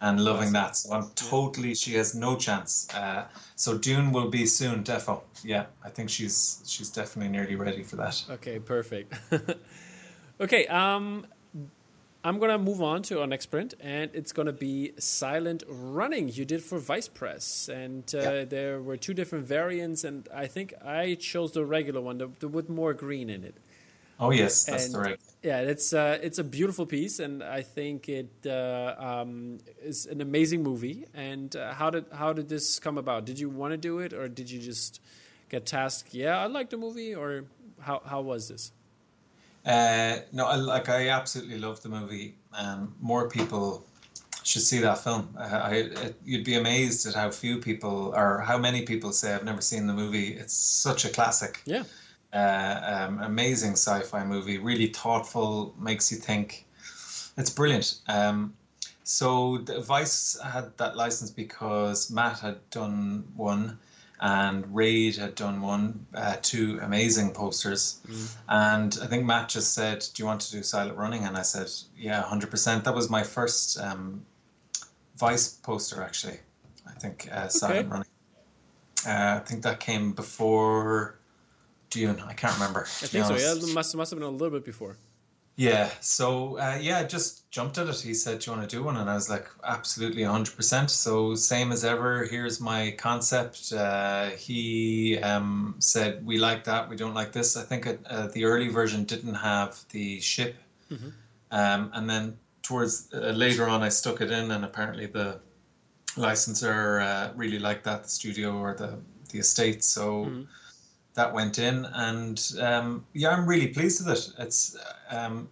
and 0.00 0.20
loving 0.22 0.52
that. 0.52 0.76
So 0.76 0.92
I'm 0.92 1.08
totally. 1.14 1.74
She 1.74 1.94
has 1.94 2.14
no 2.14 2.36
chance. 2.36 2.88
Uh, 2.94 3.26
so 3.54 3.78
Dune 3.78 4.12
will 4.12 4.28
be 4.28 4.44
soon, 4.46 4.82
defo. 4.84 5.22
Yeah, 5.44 5.66
I 5.84 5.88
think 5.90 6.10
she's 6.10 6.62
she's 6.66 6.90
definitely 6.90 7.30
nearly 7.30 7.54
ready 7.54 7.82
for 7.82 7.96
that. 7.96 8.22
Okay, 8.30 8.58
perfect. 8.58 9.14
okay, 10.40 10.66
um, 10.66 11.26
I'm 12.26 12.40
gonna 12.40 12.58
move 12.58 12.82
on 12.82 13.02
to 13.04 13.20
our 13.20 13.26
next 13.28 13.46
print, 13.46 13.74
and 13.78 14.10
it's 14.12 14.32
gonna 14.32 14.52
be 14.52 14.92
silent 14.98 15.62
running. 15.68 16.28
You 16.28 16.44
did 16.44 16.60
for 16.60 16.78
Vice 16.80 17.06
Press, 17.06 17.68
and 17.68 18.02
uh, 18.14 18.18
Yeah. 18.18 18.44
there 18.44 18.82
were 18.82 18.96
two 18.96 19.14
different 19.14 19.46
variants, 19.46 20.02
and 20.02 20.28
I 20.34 20.48
think 20.48 20.74
I 20.84 21.14
chose 21.14 21.52
the 21.52 21.64
regular 21.64 22.00
one, 22.00 22.18
the, 22.18 22.28
the 22.40 22.48
with 22.48 22.68
more 22.68 22.94
green 22.94 23.30
in 23.30 23.44
it. 23.44 23.54
Oh 24.18 24.30
yes, 24.32 24.64
that's 24.64 24.86
And- 24.86 24.94
the 24.94 24.98
right. 24.98 25.20
Yeah, 25.42 25.60
it's 25.60 25.92
uh, 25.92 26.18
it's 26.20 26.38
a 26.40 26.44
beautiful 26.58 26.84
piece, 26.84 27.20
and 27.20 27.44
I 27.44 27.62
think 27.62 28.08
it 28.08 28.32
uh, 28.44 28.94
um, 28.98 29.58
is 29.80 30.06
an 30.06 30.20
amazing 30.20 30.64
movie. 30.64 31.06
And 31.14 31.54
uh, 31.54 31.74
how 31.74 31.90
did 31.90 32.06
how 32.12 32.32
did 32.32 32.48
this 32.48 32.80
come 32.80 32.98
about? 32.98 33.24
Did 33.26 33.38
you 33.38 33.48
want 33.48 33.70
to 33.72 33.76
do 33.76 34.00
it, 34.00 34.12
or 34.12 34.26
did 34.28 34.50
you 34.50 34.58
just 34.58 35.00
get 35.48 35.64
tasked? 35.66 36.12
Yeah, 36.12 36.42
I 36.42 36.46
like 36.46 36.70
the 36.70 36.76
movie, 36.86 37.14
or 37.14 37.44
how 37.78 38.02
how 38.04 38.20
was 38.22 38.48
this? 38.48 38.72
Uh, 39.66 40.20
no, 40.32 40.46
I, 40.46 40.56
like 40.56 40.88
I 40.88 41.08
absolutely 41.08 41.58
love 41.58 41.82
the 41.82 41.88
movie. 41.88 42.36
Um, 42.52 42.94
more 43.00 43.28
people 43.28 43.84
should 44.44 44.62
see 44.62 44.78
that 44.78 45.02
film. 45.02 45.34
Uh, 45.36 45.42
I, 45.42 45.72
it, 45.72 46.14
you'd 46.24 46.44
be 46.44 46.54
amazed 46.54 47.06
at 47.06 47.14
how 47.14 47.30
few 47.30 47.58
people 47.58 48.14
or 48.16 48.38
how 48.38 48.56
many 48.56 48.82
people 48.82 49.12
say 49.12 49.34
I've 49.34 49.44
never 49.44 49.60
seen 49.60 49.86
the 49.88 49.92
movie. 49.92 50.34
It's 50.34 50.54
such 50.54 51.04
a 51.04 51.08
classic. 51.08 51.60
Yeah, 51.64 51.82
uh, 52.32 53.06
um, 53.08 53.20
amazing 53.22 53.72
sci-fi 53.72 54.24
movie, 54.24 54.58
really 54.58 54.88
thoughtful, 54.88 55.74
makes 55.78 56.12
you 56.12 56.18
think. 56.18 56.66
It's 57.36 57.50
brilliant. 57.50 57.98
Um, 58.08 58.54
so 59.04 59.58
the 59.58 59.80
Vice 59.80 60.38
had 60.40 60.76
that 60.78 60.96
license 60.96 61.30
because 61.30 62.10
Matt 62.10 62.40
had 62.40 62.58
done 62.70 63.24
one, 63.36 63.78
and 64.20 64.74
Raid 64.74 65.16
had 65.16 65.34
done 65.34 65.60
one, 65.60 66.06
uh, 66.14 66.36
two 66.42 66.78
amazing 66.82 67.32
posters. 67.32 68.00
And 68.48 68.98
I 69.02 69.06
think 69.06 69.24
Matt 69.24 69.48
just 69.48 69.74
said, 69.74 70.04
"Do 70.14 70.22
you 70.22 70.26
want 70.26 70.40
to 70.42 70.52
do 70.52 70.62
Silent 70.62 70.96
Running?" 70.96 71.24
And 71.24 71.36
I 71.36 71.42
said, 71.42 71.70
"Yeah, 71.96 72.22
hundred 72.22 72.50
percent." 72.50 72.84
That 72.84 72.94
was 72.94 73.10
my 73.10 73.22
first 73.22 73.78
um, 73.78 74.24
Vice 75.16 75.48
poster, 75.48 76.02
actually. 76.02 76.38
I 76.86 76.92
think 76.92 77.28
uh, 77.30 77.48
Silent 77.48 77.78
Okay. 77.80 77.88
Running. 77.88 78.08
Uh, 79.06 79.40
I 79.40 79.44
think 79.46 79.62
that 79.62 79.80
came 79.80 80.12
before 80.12 81.18
Dune. 81.90 82.20
I 82.26 82.32
can't 82.32 82.54
remember. 82.54 82.82
I 82.82 83.06
think 83.06 83.24
so. 83.26 83.36
Yeah, 83.36 83.54
it 83.54 83.74
must 83.74 83.94
must 83.94 84.10
have 84.10 84.18
been 84.18 84.28
a 84.28 84.30
little 84.30 84.50
bit 84.50 84.64
before. 84.64 84.96
Yeah. 85.56 85.90
So 86.00 86.58
uh, 86.58 86.78
yeah, 86.80 87.02
just 87.04 87.45
jumped 87.56 87.78
at 87.78 87.88
it. 87.88 87.98
He 87.98 88.12
said, 88.12 88.40
"Do 88.40 88.50
you 88.50 88.56
want 88.56 88.68
to 88.68 88.76
do 88.76 88.82
one?" 88.84 88.98
And 88.98 89.08
I 89.08 89.14
was 89.14 89.30
like, 89.30 89.46
"Absolutely, 89.64 90.22
hundred 90.24 90.54
percent." 90.56 90.90
So 90.90 91.34
same 91.34 91.72
as 91.72 91.82
ever. 91.84 92.24
Here's 92.24 92.60
my 92.60 92.94
concept. 93.08 93.72
Uh, 93.72 94.26
he 94.46 95.18
um, 95.30 95.76
said, 95.78 96.10
"We 96.30 96.36
like 96.36 96.64
that. 96.64 96.86
We 96.90 96.96
don't 96.96 97.14
like 97.14 97.32
this." 97.32 97.56
I 97.56 97.62
think 97.62 97.86
it, 97.86 97.98
uh, 98.10 98.26
the 98.34 98.44
early 98.44 98.68
version 98.68 99.04
didn't 99.04 99.36
have 99.52 99.70
the 99.88 100.20
ship, 100.20 100.54
um, 101.50 101.90
and 101.94 102.04
then 102.10 102.36
towards 102.62 103.08
uh, 103.14 103.32
later 103.44 103.66
on, 103.66 103.82
I 103.82 103.88
stuck 103.88 104.20
it 104.20 104.30
in, 104.30 104.50
and 104.50 104.62
apparently 104.62 105.06
the 105.06 105.40
licensor 106.18 107.00
uh, 107.00 107.32
really 107.34 107.58
liked 107.58 107.84
that, 107.84 108.02
the 108.02 108.10
studio 108.10 108.48
or 108.64 108.74
the 108.74 108.98
the 109.30 109.38
estate. 109.38 109.82
So 109.82 110.30
that 111.14 111.32
went 111.32 111.58
in, 111.58 111.86
and 112.10 112.38
um, 112.60 113.06
yeah, 113.14 113.30
I'm 113.30 113.46
really 113.46 113.68
pleased 113.68 114.04
with 114.04 114.18
it. 114.18 114.24
It's 114.44 114.76
um, 115.08 115.48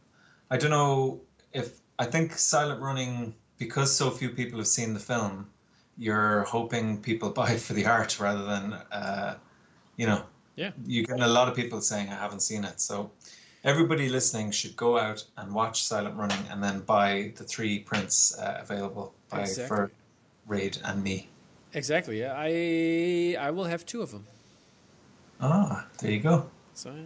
I 0.51 0.59
don't 0.59 0.71
know 0.81 1.23
I 1.99 2.05
think 2.07 2.37
Silent 2.37 2.81
Running 2.81 3.35
because 3.59 3.95
so 3.95 4.11
few 4.11 4.31
people 4.31 4.59
have 4.59 4.67
seen 4.69 4.95
the 4.95 5.01
film. 5.01 5.49
You're 5.97 6.43
hoping 6.43 7.01
people 7.01 7.31
buy 7.41 7.53
it 7.53 7.61
for 7.61 7.73
the 7.75 7.87
art 7.87 8.19
rather 8.21 8.45
than 8.45 8.73
uh, 8.93 9.37
you 9.97 10.07
know 10.07 10.23
Yeah. 10.57 10.73
you 10.87 11.05
get 11.05 11.21
a 11.21 11.27
lot 11.27 11.49
of 11.49 11.55
people 11.55 11.81
saying 11.81 12.09
I 12.09 12.17
haven't 12.17 12.41
seen 12.41 12.65
it. 12.65 12.81
So 12.81 13.11
everybody 13.63 14.09
listening 14.09 14.51
should 14.51 14.77
go 14.77 14.99
out 14.99 15.25
and 15.37 15.55
watch 15.55 15.85
Silent 15.85 16.17
Running 16.17 16.45
and 16.51 16.63
then 16.63 16.81
buy 16.81 17.33
the 17.37 17.45
three 17.45 17.79
prints 17.81 18.37
uh, 18.39 18.59
available 18.61 19.15
by 19.31 19.41
Exactly. 19.41 19.67
for 19.69 19.91
Raid 20.47 20.79
and 20.85 21.03
me. 21.03 21.29
Exactly. 21.75 22.21
Yeah, 22.21 22.35
I 22.37 23.37
I 23.49 23.51
will 23.51 23.65
have 23.65 23.85
two 23.87 24.03
of 24.03 24.11
them. 24.11 24.25
Ah, 25.41 25.87
there 25.99 26.11
you 26.11 26.21
go. 26.21 26.51
So 26.75 26.91
yeah, 26.91 27.03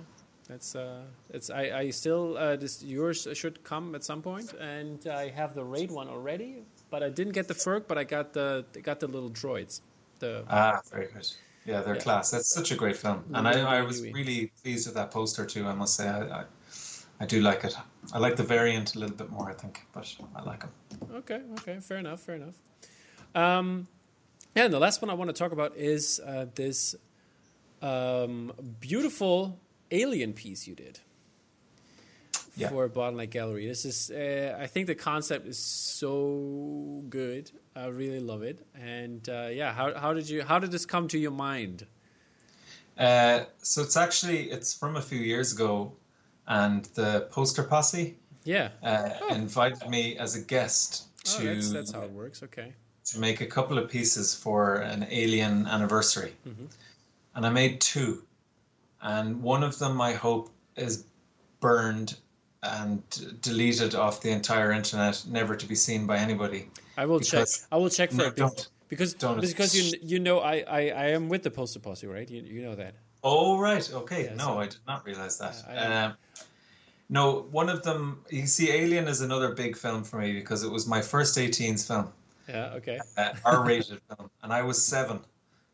that's 0.49 0.75
uh, 0.75 1.03
it's 1.31 1.51
I 1.51 1.63
I 1.79 1.91
still 1.91 2.37
uh, 2.37 2.57
this 2.57 2.83
yours 2.83 3.29
should 3.35 3.63
come 3.65 3.95
at 3.95 4.05
some 4.05 4.23
point, 4.23 4.55
and 4.55 5.07
I 5.07 5.29
have 5.29 5.55
the 5.55 5.65
raid 5.65 5.91
one 5.91 6.09
already, 6.09 6.63
but 6.91 7.03
I 7.03 7.11
didn't 7.11 7.35
get 7.35 7.49
the 7.49 7.55
Ferg, 7.55 7.85
but 7.87 7.99
I 7.99 8.05
got 8.05 8.33
the 8.33 8.65
got 8.83 8.99
the 9.01 9.07
little 9.07 9.31
droids. 9.31 9.81
The 10.19 10.45
Ah, 10.49 10.81
very 10.91 11.09
good. 11.13 11.29
Yeah, 11.67 11.83
they're 11.83 11.97
Yeah. 11.97 12.01
class. 12.01 12.31
That's 12.31 12.49
such 12.49 12.73
a 12.73 12.77
great 12.77 12.97
film, 12.97 13.25
and 13.35 13.47
I, 13.47 13.79
I 13.79 13.83
was 13.83 14.01
really. 14.01 14.13
really 14.15 14.53
pleased 14.63 14.87
with 14.87 14.95
that 14.95 15.11
poster 15.11 15.45
too. 15.45 15.67
I 15.67 15.75
must 15.75 15.95
say, 15.97 16.09
I, 16.09 16.41
I, 16.41 16.45
I 17.21 17.27
do 17.27 17.41
like 17.41 17.63
it. 17.65 17.77
I 18.15 18.19
like 18.19 18.37
the 18.37 18.43
variant 18.43 18.95
a 18.95 18.99
little 18.99 19.15
bit 19.17 19.31
more, 19.31 19.51
I 19.51 19.53
think, 19.53 19.87
but 19.93 20.11
I 20.35 20.43
like 20.45 20.61
them. 20.61 20.73
Okay, 21.15 21.43
okay, 21.59 21.79
fair 21.81 21.99
enough, 21.99 22.21
fair 22.21 22.37
enough. 22.37 22.55
Um, 23.35 23.87
yeah, 24.57 24.65
and 24.65 24.73
the 24.73 24.79
last 24.79 25.03
one 25.03 25.11
I 25.11 25.15
want 25.15 25.29
to 25.29 25.35
talk 25.35 25.53
about 25.53 25.77
is 25.77 26.21
uh, 26.27 26.47
this 26.55 26.95
um, 27.83 28.53
beautiful 28.81 29.59
alien 29.90 30.33
piece 30.33 30.66
you 30.66 30.74
did 30.74 31.01
Yeah. 32.57 32.68
for 32.70 32.88
Bottleneck 32.88 33.31
Gallery. 33.31 33.66
This 33.66 33.85
is, 33.85 34.11
uh, 34.11 34.57
I 34.61 34.66
think 34.66 34.87
the 34.87 34.94
concept 34.94 35.46
is 35.46 35.59
so 35.59 37.03
good. 37.09 37.51
I 37.77 37.87
really 37.87 38.20
love 38.20 38.42
it. 38.42 38.66
And 38.74 39.29
uh, 39.29 39.48
yeah, 39.53 39.72
how 39.72 39.94
how 39.98 40.12
did 40.12 40.29
you 40.29 40.42
how 40.42 40.59
did 40.59 40.70
this 40.72 40.85
come 40.87 41.07
to 41.09 41.18
your 41.18 41.31
mind? 41.31 41.87
Uh, 42.98 43.44
so 43.62 43.83
it's 43.83 43.96
actually 43.96 44.51
it's 44.51 44.74
from 44.74 44.96
a 44.96 45.01
few 45.03 45.20
years 45.20 45.53
ago, 45.53 45.92
and 46.48 46.85
the 46.94 47.29
poster 47.31 47.62
posse 47.62 48.16
Yeah, 48.44 48.70
uh, 48.83 49.11
invited 49.31 49.88
me 49.88 50.18
as 50.18 50.35
a 50.35 50.40
guest 50.40 51.05
oh, 51.29 51.38
to 51.38 51.55
that's 51.55 51.70
that's 51.72 51.92
how 51.92 52.03
it 52.03 52.11
works. 52.11 52.42
Okay, 52.42 52.72
to 53.11 53.20
make 53.20 53.40
a 53.40 53.46
couple 53.46 53.79
of 53.79 53.88
pieces 53.88 54.35
for 54.35 54.77
an 54.77 55.07
alien 55.11 55.66
anniversary. 55.68 56.33
And 57.35 57.46
I 57.46 57.51
made 57.51 57.81
two. 57.81 58.24
And 59.03 59.41
one 59.43 59.63
of 59.63 59.79
them, 59.79 60.01
I 60.01 60.13
hope, 60.13 60.51
is 60.77 61.05
burned 61.61 62.17
and 62.63 63.03
deleted 63.41 63.95
off 63.95 64.21
the 64.21 64.31
entire 64.31 64.73
internet, 64.73 65.23
never 65.29 65.55
to 65.57 65.67
be 65.67 65.75
seen 65.75 66.07
by 66.07 66.19
anybody. 66.19 66.69
I 66.97 67.07
will 67.07 67.21
Because- 67.21 67.59
check. 67.61 67.69
I 67.73 67.77
will 67.77 67.91
check 67.91 68.11
for 68.11 68.17
No, 68.17 68.25
it 68.27 68.35
be- 68.35 68.41
don't. 68.41 68.69
because 68.89 69.15
Don't. 69.15 69.41
because 69.41 69.75
you 69.75 69.99
you 70.03 70.19
know 70.19 70.41
I, 70.41 70.65
I, 70.69 70.81
I 70.91 71.07
am 71.11 71.29
with 71.29 71.43
the 71.45 71.51
poster 71.51 71.79
posse, 71.79 72.07
right? 72.09 72.29
You 72.29 72.43
you 72.43 72.63
know 72.63 72.75
that. 72.75 72.95
Oh, 73.23 73.59
right. 73.59 73.89
Okay. 73.93 74.25
Yeah, 74.25 74.35
no, 74.35 74.45
so- 74.45 74.59
I 74.59 74.67
did 74.67 74.81
not 74.87 75.05
realize 75.07 75.39
that. 75.39 75.55
I- 75.69 75.77
um, 76.05 76.15
no, 77.11 77.47
one 77.53 77.69
of 77.69 77.83
them, 77.85 78.23
you 78.31 78.47
see, 78.47 78.71
Alien 78.71 79.09
is 79.09 79.21
another 79.23 79.55
big 79.55 79.77
film 79.77 80.05
for 80.05 80.19
me 80.19 80.33
because 80.33 80.63
it 80.65 80.71
was 80.71 80.87
my 80.87 81.01
first 81.01 81.39
18s 81.39 81.87
film. 81.87 82.13
Yeah. 82.49 82.73
Okay. 82.75 82.99
uh, 83.17 83.33
R-rated 83.45 84.01
film, 84.09 84.31
and 84.43 84.53
I 84.53 84.63
was 84.63 84.83
seven, 84.85 85.21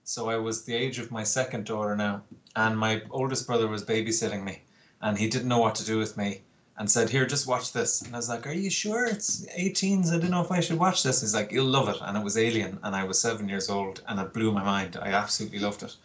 so 0.04 0.28
I 0.30 0.36
was 0.36 0.64
the 0.64 0.74
age 0.74 0.98
of 0.98 1.10
my 1.10 1.24
second 1.24 1.64
daughter 1.66 1.96
now, 1.96 2.22
and 2.56 2.78
my 2.78 3.02
oldest 3.10 3.46
brother 3.46 3.66
was 3.66 3.84
babysitting 3.84 4.44
me, 4.44 4.62
and 5.02 5.18
he 5.18 5.28
didn't 5.28 5.48
know 5.48 5.58
what 5.58 5.74
to 5.76 5.84
do 5.84 5.98
with 5.98 6.16
me, 6.16 6.42
and 6.76 6.90
said, 6.90 7.08
"Here, 7.10 7.26
just 7.26 7.46
watch 7.46 7.72
this." 7.72 8.02
And 8.02 8.14
I 8.14 8.18
was 8.18 8.28
like, 8.28 8.46
"Are 8.46 8.52
you 8.52 8.70
sure 8.70 9.06
it's 9.06 9.46
18s? 9.56 10.12
I 10.12 10.18
don't 10.18 10.30
know 10.30 10.42
if 10.42 10.50
I 10.52 10.60
should 10.60 10.78
watch 10.78 11.02
this." 11.02 11.20
He's 11.20 11.34
like, 11.34 11.52
"You'll 11.52 11.66
love 11.66 11.88
it," 11.88 11.96
and 12.02 12.16
it 12.16 12.24
was 12.24 12.36
Alien, 12.36 12.78
and 12.82 12.94
I 12.94 13.04
was 13.04 13.18
seven 13.20 13.48
years 13.48 13.68
old, 13.70 14.02
and 14.08 14.20
it 14.20 14.32
blew 14.32 14.52
my 14.52 14.62
mind. 14.64 14.96
I 15.00 15.08
absolutely 15.08 15.58
loved 15.60 15.82
it. 15.82 15.96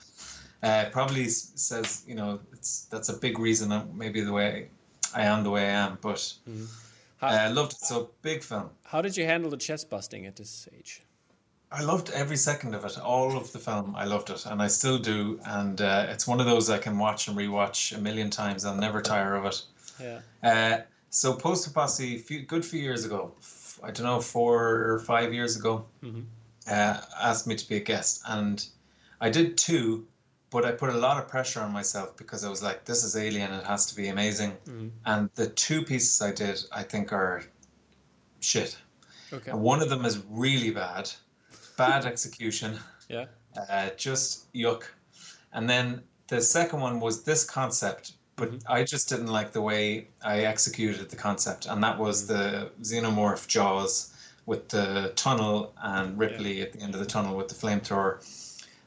Uh, 0.61 0.85
probably 0.91 1.27
says, 1.29 2.03
you 2.05 2.15
know, 2.15 2.39
it's 2.51 2.85
that's 2.91 3.09
a 3.09 3.13
big 3.13 3.39
reason 3.39 3.71
maybe 3.95 4.19
the 4.21 4.33
way 4.33 4.69
I 5.15 5.23
am 5.23 5.43
the 5.43 5.49
way 5.49 5.65
I 5.65 5.71
am, 5.87 5.97
but 6.01 6.33
How, 7.17 7.27
uh, 7.27 7.51
loved 7.53 7.71
it. 7.73 7.79
So 7.79 8.09
big 8.21 8.43
film. 8.43 8.69
how 8.83 9.01
did 9.01 9.15
you 9.17 9.25
handle 9.25 9.49
the 9.49 9.57
chest 9.57 9.89
busting 9.89 10.25
at 10.25 10.35
this 10.35 10.67
age? 10.77 11.01
I 11.71 11.83
loved 11.83 12.09
every 12.11 12.37
second 12.37 12.73
of 12.73 12.83
it, 12.83 12.97
all 12.97 13.37
of 13.37 13.51
the 13.51 13.59
film. 13.59 13.95
I 13.95 14.05
loved 14.05 14.29
it, 14.31 14.45
and 14.45 14.61
I 14.61 14.67
still 14.67 14.97
do. 14.97 15.39
And 15.45 15.79
uh, 15.81 16.07
it's 16.09 16.27
one 16.27 16.39
of 16.39 16.47
those 16.47 16.69
I 16.69 16.79
can 16.79 16.97
watch 16.97 17.27
and 17.27 17.37
rewatch 17.37 17.95
a 17.95 18.01
million 18.01 18.29
times. 18.31 18.65
I'll 18.65 18.75
never 18.75 19.01
tire 19.01 19.35
of 19.35 19.45
it. 19.45 19.61
Yeah. 19.99 20.19
Uh, 20.41 20.81
so 21.11 21.33
Poster 21.33 21.69
Posse, 21.71 22.17
few, 22.17 22.41
good 22.41 22.65
few 22.65 22.79
years 22.81 23.05
ago, 23.05 23.33
I 23.83 23.91
don't 23.91 24.05
know, 24.05 24.19
four 24.19 24.91
or 24.93 24.99
five 24.99 25.33
years 25.33 25.57
ago, 25.57 25.85
Mhm. 26.03 26.25
uh, 26.67 27.01
asked 27.21 27.45
me 27.47 27.55
to 27.55 27.67
be 27.69 27.77
a 27.77 27.79
guest, 27.79 28.21
and 28.27 28.65
I 29.21 29.29
did 29.29 29.57
two, 29.57 30.07
but 30.49 30.65
I 30.65 30.71
put 30.71 30.89
a 30.89 30.97
lot 30.97 31.21
of 31.21 31.27
pressure 31.27 31.61
on 31.61 31.71
myself 31.71 32.17
because 32.17 32.43
I 32.43 32.49
was 32.49 32.63
like, 32.63 32.85
"This 32.85 33.03
is 33.03 33.15
Alien; 33.15 33.51
it 33.53 33.65
has 33.65 33.85
to 33.87 33.95
be 33.95 34.07
amazing." 34.07 34.57
Mhm. 34.65 34.91
And 35.05 35.29
the 35.35 35.47
two 35.49 35.83
pieces 35.83 36.19
I 36.21 36.31
did, 36.31 36.63
I 36.71 36.81
think, 36.83 37.11
are 37.13 37.43
shit. 38.39 38.75
Okay. 39.31 39.51
And 39.51 39.61
one 39.61 39.81
of 39.83 39.89
them 39.89 40.05
is 40.05 40.17
really 40.29 40.71
bad, 40.71 41.11
bad 41.79 42.05
execution, 42.05 42.77
Yeah. 43.09 43.25
uh, 43.57 43.89
just 43.97 44.51
yuck. 44.53 44.83
And 45.53 45.67
then 45.69 46.03
the 46.27 46.41
second 46.41 46.79
one 46.81 46.99
was 46.99 47.23
this 47.23 47.43
concept, 47.43 48.13
but 48.35 48.51
Mhm. 48.51 48.61
I 48.77 48.83
just 48.83 49.09
didn't 49.09 49.31
like 49.39 49.51
the 49.51 49.61
way 49.61 50.07
I 50.21 50.35
executed 50.53 51.09
the 51.09 51.15
concept, 51.15 51.65
and 51.65 51.81
that 51.83 51.97
was 51.97 52.27
the 52.27 52.69
xenomorph 52.81 53.47
jaws 53.47 54.13
with 54.45 54.67
the 54.69 55.11
tunnel 55.15 55.73
and 55.81 56.17
Ripley 56.17 56.61
at 56.61 56.73
the 56.73 56.81
end 56.81 56.93
of 56.95 56.99
the 56.99 57.05
tunnel 57.15 57.35
with 57.35 57.47
the 57.47 57.55
flamethrower, 57.55 58.13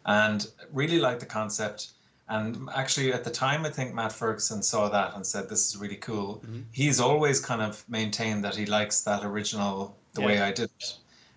and 0.07 0.47
really 0.73 0.99
liked 0.99 1.21
the 1.21 1.27
concept. 1.41 1.81
And 2.29 2.69
actually, 2.75 3.13
at 3.13 3.25
the 3.25 3.31
time, 3.31 3.67
I 3.67 3.71
think 3.71 3.95
Matt 3.95 4.13
Ferguson 4.13 4.63
saw 4.63 4.89
that 4.89 5.15
and 5.15 5.27
said, 5.27 5.49
"This 5.49 5.69
is 5.69 5.77
really 5.77 5.97
cool." 6.09 6.41
Mhm. 6.47 6.65
He's 6.73 6.99
always 7.01 7.41
kind 7.41 7.61
of 7.63 7.85
maintained 7.89 8.43
that 8.45 8.55
he 8.57 8.65
likes 8.67 9.03
that 9.03 9.23
original 9.25 9.97
the 10.15 10.21
Yeah. 10.23 10.27
way 10.29 10.41
I 10.41 10.53
did 10.53 10.71
it. 10.81 10.97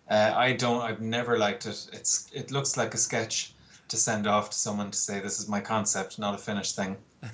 Uh, 0.09 0.33
I 0.35 0.53
don't. 0.53 0.81
I've 0.81 1.01
never 1.01 1.37
liked 1.37 1.65
it. 1.65 1.89
It's. 1.93 2.29
It 2.33 2.51
looks 2.51 2.77
like 2.77 2.93
a 2.93 2.97
sketch 2.97 3.53
to 3.87 3.97
send 3.97 4.27
off 4.27 4.49
to 4.49 4.57
someone 4.57 4.91
to 4.91 4.97
say 4.97 5.19
this 5.19 5.39
is 5.39 5.47
my 5.47 5.59
concept, 5.59 6.19
not 6.19 6.35
a 6.35 6.37
finished 6.37 6.75
thing. 6.75 6.97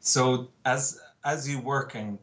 so 0.00 0.48
as 0.64 1.00
as 1.24 1.48
you 1.48 1.60
work 1.60 1.94
and 1.94 2.18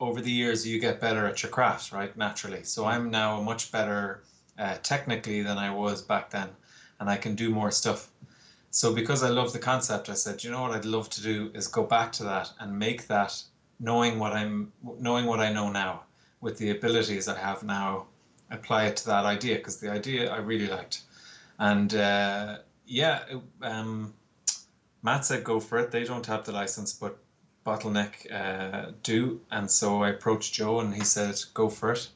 over 0.00 0.22
the 0.22 0.30
years, 0.30 0.66
you 0.66 0.80
get 0.80 1.00
better 1.00 1.26
at 1.26 1.42
your 1.42 1.52
craft, 1.52 1.92
right? 1.92 2.16
Naturally. 2.16 2.64
So 2.64 2.86
I'm 2.86 3.10
now 3.10 3.40
much 3.40 3.70
better 3.70 4.22
uh, 4.58 4.76
technically 4.82 5.42
than 5.42 5.58
I 5.58 5.70
was 5.70 6.02
back 6.02 6.30
then, 6.30 6.48
and 6.98 7.10
I 7.10 7.16
can 7.16 7.34
do 7.34 7.50
more 7.50 7.70
stuff. 7.70 8.10
So 8.70 8.94
because 8.94 9.22
I 9.22 9.28
love 9.28 9.52
the 9.52 9.58
concept, 9.58 10.08
I 10.08 10.14
said, 10.14 10.42
you 10.42 10.50
know 10.50 10.62
what 10.62 10.70
I'd 10.70 10.84
love 10.84 11.10
to 11.10 11.22
do 11.22 11.50
is 11.54 11.66
go 11.66 11.82
back 11.82 12.12
to 12.12 12.24
that 12.24 12.50
and 12.60 12.78
make 12.78 13.06
that 13.08 13.42
knowing 13.80 14.18
what 14.18 14.32
I'm 14.32 14.72
knowing 14.98 15.26
what 15.26 15.40
I 15.40 15.52
know 15.52 15.70
now 15.70 16.04
with 16.40 16.56
the 16.58 16.70
abilities 16.70 17.28
I 17.28 17.38
have 17.38 17.62
now, 17.62 18.06
apply 18.50 18.86
it 18.86 18.96
to 18.98 19.06
that 19.06 19.24
idea 19.24 19.56
because 19.56 19.78
the 19.78 19.90
idea 19.90 20.30
I 20.30 20.38
really 20.38 20.68
liked, 20.68 21.02
and 21.58 21.94
uh, 21.94 22.58
yeah, 22.86 23.22
um, 23.62 24.12
Matt 25.02 25.24
said 25.24 25.44
go 25.44 25.60
for 25.60 25.78
it. 25.78 25.90
They 25.90 26.04
don't 26.04 26.26
have 26.26 26.44
the 26.44 26.52
license, 26.52 26.92
but 26.92 27.18
Bottleneck 27.64 28.32
uh, 28.32 28.92
do, 29.02 29.40
and 29.50 29.70
so 29.70 30.02
I 30.02 30.10
approached 30.10 30.54
Joe 30.54 30.80
and 30.80 30.94
he 30.94 31.04
said 31.04 31.40
go 31.54 31.68
for 31.68 31.92
it, 31.92 32.08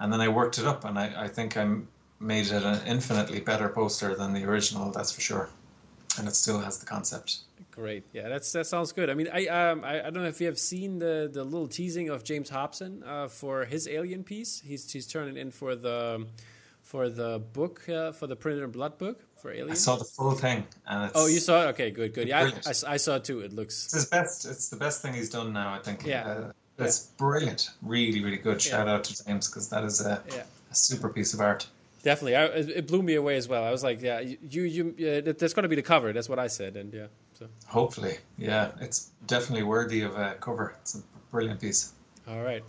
and 0.00 0.12
then 0.12 0.20
I 0.20 0.28
worked 0.28 0.58
it 0.58 0.66
up, 0.66 0.84
and 0.84 0.98
I, 0.98 1.24
I 1.24 1.28
think 1.28 1.56
I 1.56 1.76
made 2.18 2.46
it 2.46 2.62
an 2.62 2.80
infinitely 2.86 3.40
better 3.40 3.68
poster 3.68 4.14
than 4.14 4.32
the 4.32 4.44
original. 4.44 4.90
That's 4.90 5.12
for 5.12 5.20
sure, 5.20 5.50
and 6.18 6.28
it 6.28 6.34
still 6.34 6.58
has 6.58 6.78
the 6.78 6.86
concept. 6.86 7.38
Great. 7.70 8.04
Yeah, 8.12 8.28
that's 8.28 8.50
that 8.52 8.66
sounds 8.66 8.92
good. 8.92 9.10
I 9.10 9.14
mean, 9.14 9.28
I 9.32 9.46
um 9.48 9.84
I, 9.84 10.00
I 10.00 10.10
don't 10.10 10.22
know 10.22 10.28
if 10.28 10.40
you 10.40 10.46
have 10.46 10.58
seen 10.58 10.98
the 10.98 11.28
the 11.30 11.44
little 11.44 11.68
teasing 11.68 12.08
of 12.08 12.24
James 12.24 12.48
Hobson 12.48 13.02
uh, 13.04 13.28
for 13.28 13.64
his 13.66 13.86
Alien 13.86 14.24
piece. 14.24 14.62
He's 14.64 14.90
he's 14.90 15.06
turning 15.06 15.36
in 15.36 15.50
for 15.50 15.76
the 15.76 16.26
for 16.80 17.10
the 17.10 17.42
book 17.52 17.86
uh, 17.88 18.12
for 18.12 18.26
the 18.26 18.36
Printed 18.36 18.64
in 18.64 18.70
Blood 18.70 18.96
book 18.96 19.20
for 19.36 19.50
Alien. 19.50 19.72
I 19.72 19.74
saw 19.74 19.96
the 19.96 20.04
full 20.04 20.30
thing, 20.30 20.64
and 20.86 21.04
it's 21.04 21.12
oh, 21.14 21.26
you 21.26 21.38
saw 21.38 21.64
it? 21.64 21.66
Okay, 21.70 21.90
good, 21.90 22.14
good. 22.14 22.28
Yeah, 22.28 22.40
I. 22.40 22.70
I 22.70 22.94
I 22.94 22.96
saw 22.96 23.16
it 23.16 23.24
too. 23.24 23.40
It 23.40 23.52
looks 23.52 23.84
It's 23.84 23.94
his 23.94 24.06
best. 24.06 24.46
It's 24.46 24.70
the 24.70 24.76
best 24.76 25.02
thing 25.02 25.12
he's 25.12 25.30
done 25.30 25.52
now. 25.52 25.74
I 25.74 25.78
think. 25.78 26.06
Yeah. 26.06 26.26
Uh, 26.26 26.52
it's 26.78 27.06
brilliant. 27.18 27.70
Really, 27.82 28.22
really 28.22 28.36
good. 28.36 28.60
Shout 28.60 28.88
out 28.88 29.04
to 29.04 29.24
James 29.24 29.48
because 29.48 29.68
that 29.70 29.84
is 29.84 30.04
a, 30.04 30.22
yeah. 30.30 30.42
a 30.70 30.74
super 30.74 31.08
piece 31.08 31.32
of 31.32 31.40
art. 31.40 31.66
Definitely, 32.06 32.36
I, 32.36 32.44
it 32.78 32.86
blew 32.86 33.02
me 33.02 33.14
away 33.16 33.36
as 33.36 33.48
well. 33.48 33.64
I 33.64 33.72
was 33.72 33.82
like, 33.82 34.00
yeah, 34.00 34.20
you, 34.20 34.62
you, 34.76 34.94
yeah, 34.96 35.20
that's 35.22 35.54
going 35.54 35.64
to 35.64 35.68
be 35.68 35.74
the 35.82 35.82
cover. 35.82 36.12
That's 36.12 36.28
what 36.28 36.38
I 36.38 36.46
said, 36.46 36.76
and 36.76 36.94
yeah, 36.94 37.06
so 37.38 37.48
Hopefully, 37.66 38.14
yeah, 38.38 38.70
it's 38.80 39.10
definitely 39.26 39.64
worthy 39.64 40.02
of 40.02 40.12
a 40.16 40.36
cover. 40.40 40.76
It's 40.82 40.94
a 40.94 41.02
brilliant 41.32 41.60
piece. 41.60 41.94
all 42.28 42.42
right, 42.44 42.62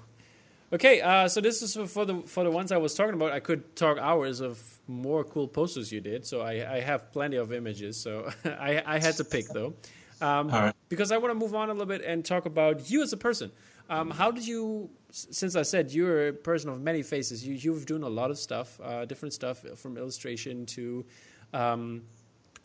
okay. 0.74 1.02
Uh, 1.02 1.28
so 1.28 1.40
this 1.40 1.62
is 1.62 1.76
for- 1.76 1.86
for 1.88 2.06
the 2.06 2.16
for 2.26 2.44
the 2.44 2.50
ones 2.60 2.72
I 2.72 2.78
was 2.78 2.96
talking 2.96 3.14
about. 3.14 3.32
I 3.32 3.40
could 3.40 3.76
talk 3.76 4.00
hours 4.00 4.40
of 4.42 4.60
more 4.88 5.24
cool 5.24 5.48
posters 5.48 5.92
you 5.92 6.02
did. 6.02 6.26
So 6.26 6.42
I, 6.42 6.78
I 6.78 6.80
have 6.82 7.12
plenty 7.12 7.38
of 7.38 7.54
images. 7.54 7.94
So 8.06 8.30
I 8.46 8.82
I 8.96 9.00
had 9.00 9.16
to 9.18 9.24
pick 9.24 9.46
though, 9.54 9.74
um, 10.20 10.50
All 10.52 10.62
right. 10.66 10.74
because 10.90 11.12
I 11.12 11.18
want 11.18 11.32
to 11.32 11.40
move 11.46 11.54
on 11.54 11.70
a 11.70 11.74
little 11.74 11.86
bit 11.96 12.02
and 12.02 12.26
talk 12.26 12.46
about 12.48 12.90
you 12.90 13.04
as 13.04 13.14
a 13.14 13.18
person. 13.18 13.52
Um, 13.90 14.12
how 14.12 14.32
did 14.32 14.48
you? 14.48 14.90
Since 15.12 15.56
I 15.56 15.62
said 15.62 15.92
you're 15.92 16.30
a 16.30 16.34
person 16.34 16.70
of 16.70 16.82
many 16.82 17.04
faces, 17.04 17.46
you 17.46 17.54
you've 17.54 17.86
done 17.86 18.04
a 18.04 18.10
lot 18.10 18.32
of 18.32 18.38
stuff, 18.38 18.80
uh, 18.84 19.06
different 19.06 19.34
stuff 19.34 19.66
from 19.76 19.98
illustration 19.98 20.66
to. 20.68 21.06
Um, 21.54 22.04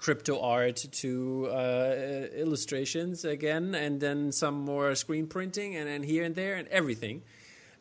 crypto 0.02 0.40
art 0.40 0.85
to 0.90 1.46
uh, 1.48 2.26
illustrations 2.35 3.24
again, 3.24 3.72
and 3.76 4.00
then 4.00 4.32
some 4.32 4.61
more 4.61 4.96
screen 4.96 5.28
printing, 5.28 5.76
and 5.76 5.87
then 5.87 6.02
here 6.02 6.24
and 6.24 6.35
there, 6.35 6.56
and 6.56 6.66
everything. 6.68 7.22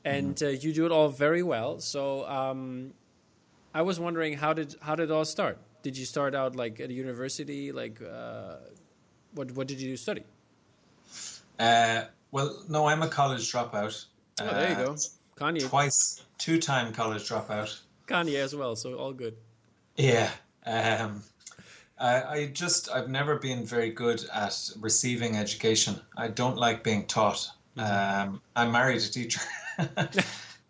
And 0.05 0.41
uh, 0.43 0.49
you 0.49 0.71
do 0.71 0.85
it 0.85 0.91
all 0.91 1.09
very 1.09 1.41
well. 1.41 1.79
So 1.79 2.27
um, 2.27 2.93
I 3.73 3.81
was 3.81 3.99
wondering 3.99 4.37
how 4.37 4.53
did 4.53 4.75
how 4.81 4.95
did 4.95 5.09
it 5.09 5.11
all 5.11 5.25
start? 5.25 5.57
Did 5.81 5.97
you 5.97 6.05
start 6.05 6.35
out 6.35 6.55
like 6.55 6.79
at 6.79 6.89
a 6.89 6.93
university? 6.93 7.71
Like 7.71 7.99
uh, 8.01 8.57
what 9.33 9.51
what 9.51 9.67
did 9.67 9.81
you 9.81 9.97
study? 9.97 10.23
Uh, 12.31 12.35
well, 12.35 12.63
no, 12.69 12.85
I'm 12.87 13.01
a 13.01 13.07
college 13.07 13.51
dropout. 13.51 14.05
Oh, 14.39 14.45
there 14.45 14.69
you 14.69 14.75
Uh, 14.75 14.85
go, 14.85 14.95
Kanye, 15.37 15.69
Twice, 15.69 16.23
two-time 16.37 16.93
college 16.93 17.27
dropout. 17.27 17.79
Kanye 18.07 18.35
as 18.35 18.55
well. 18.55 18.75
So 18.75 18.95
all 18.95 19.13
good. 19.13 19.35
Yeah. 19.97 20.29
Um, 20.65 21.23
I, 21.99 22.23
I 22.23 22.45
just 22.47 22.89
I've 22.89 23.09
never 23.09 23.35
been 23.37 23.65
very 23.65 23.91
good 23.91 24.25
at 24.33 24.71
receiving 24.79 25.37
education. 25.37 25.99
I 26.17 26.29
don't 26.29 26.57
like 26.57 26.83
being 26.83 27.05
taught. 27.05 27.49
Um, 27.77 28.41
I 28.55 28.67
married 28.67 29.01
a 29.01 29.09
teacher, 29.09 29.41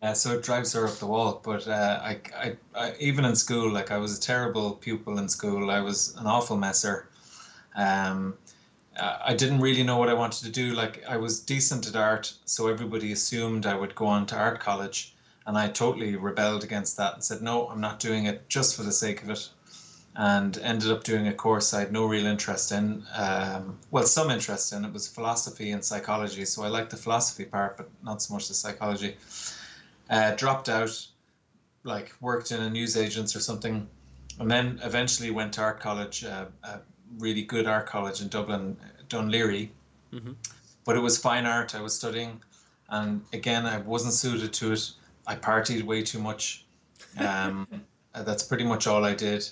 uh, 0.02 0.14
so 0.14 0.34
it 0.34 0.44
drives 0.44 0.74
her 0.74 0.88
up 0.88 0.96
the 0.96 1.08
wall. 1.08 1.42
But 1.44 1.68
uh, 1.68 2.00
I, 2.04 2.20
I, 2.36 2.58
I, 2.76 2.94
even 3.00 3.26
in 3.26 3.36
school, 3.36 3.72
like 3.72 3.92
I 3.92 3.98
was 3.98 4.18
a 4.18 4.22
terrible 4.22 4.74
pupil 4.74 5.18
in 5.18 5.30
school. 5.30 5.72
I 5.72 5.80
was 5.80 6.16
an 6.18 6.28
awful 6.28 6.58
messer. 6.58 7.08
Um, 7.76 8.34
uh, 8.34 8.41
I 9.02 9.34
didn't 9.34 9.62
really 9.62 9.84
know 9.84 9.98
what 9.98 10.10
I 10.10 10.14
wanted 10.14 10.44
to 10.46 10.52
do. 10.52 10.74
Like 10.74 11.04
I 11.08 11.18
was 11.18 11.40
decent 11.40 11.88
at 11.88 11.96
art, 11.96 12.34
so 12.46 12.68
everybody 12.68 13.12
assumed 13.12 13.66
I 13.66 13.76
would 13.76 13.96
go 13.96 14.06
on 14.06 14.26
to 14.28 14.36
art 14.36 14.60
college, 14.60 15.16
and 15.48 15.58
I 15.58 15.70
totally 15.70 16.16
rebelled 16.16 16.64
against 16.64 16.98
that 16.98 17.16
and 17.16 17.24
said, 17.24 17.42
no, 17.42 17.68
I'm 17.68 17.82
not 17.82 18.00
doing 18.00 18.26
it 18.26 18.48
just 18.48 18.76
for 18.76 18.84
the 18.84 18.92
sake 18.92 19.24
of 19.24 19.30
it 19.30 19.50
and 20.16 20.58
ended 20.58 20.92
up 20.92 21.04
doing 21.04 21.28
a 21.28 21.34
course 21.34 21.74
I 21.74 21.80
had 21.80 21.92
no 21.92 22.06
real 22.06 22.26
interest 22.26 22.72
in. 22.72 23.04
Um, 23.16 23.78
well, 23.92 24.04
some 24.04 24.30
interest 24.30 24.74
in 24.74 24.84
it 24.84 24.92
was 24.92 25.08
philosophy 25.08 25.72
and 25.72 25.84
psychology, 25.84 26.46
so 26.46 26.64
I 26.64 26.68
liked 26.68 26.90
the 26.90 26.98
philosophy 26.98 27.46
part, 27.46 27.78
but 27.78 27.90
not 28.04 28.22
so 28.22 28.34
much 28.34 28.48
the 28.48 28.54
psychology. 28.54 29.16
Uh, 30.10 30.36
dropped 30.36 30.68
out, 30.68 31.08
like 31.84 32.14
worked 32.20 32.52
in 32.52 32.62
a 32.62 32.70
newsagents 32.70 33.36
or 33.36 33.40
something, 33.40 33.88
and 34.40 34.52
then 34.52 34.80
eventually 34.84 35.32
went 35.32 35.54
to 35.54 35.62
art 35.62 35.80
college, 35.80 36.26
uh, 36.26 36.46
a 36.64 36.80
really 37.18 37.44
good 37.44 37.68
art 37.68 37.86
college 37.86 38.22
in 38.22 38.28
Dublin, 38.28 38.78
Dún 39.10 39.30
Laoghaire. 39.32 39.70
Mhm. 40.14 40.36
But 40.86 40.98
it 40.98 41.00
was 41.00 41.18
fine 41.18 41.46
art 41.46 41.76
I 41.76 41.82
was 41.82 41.96
studying, 41.96 42.42
and 42.90 43.24
again 43.34 43.66
I 43.66 43.78
wasn't 43.78 44.14
suited 44.14 44.54
to 44.54 44.74
it. 44.74 44.92
I 45.28 45.36
partied 45.36 45.84
way 45.84 46.02
too 46.04 46.20
much. 46.20 46.66
Um, 47.18 47.68
uh, 48.16 48.24
that's 48.24 48.44
pretty 48.44 48.64
much 48.64 48.88
all 48.88 49.06
I 49.06 49.14
did. 49.14 49.48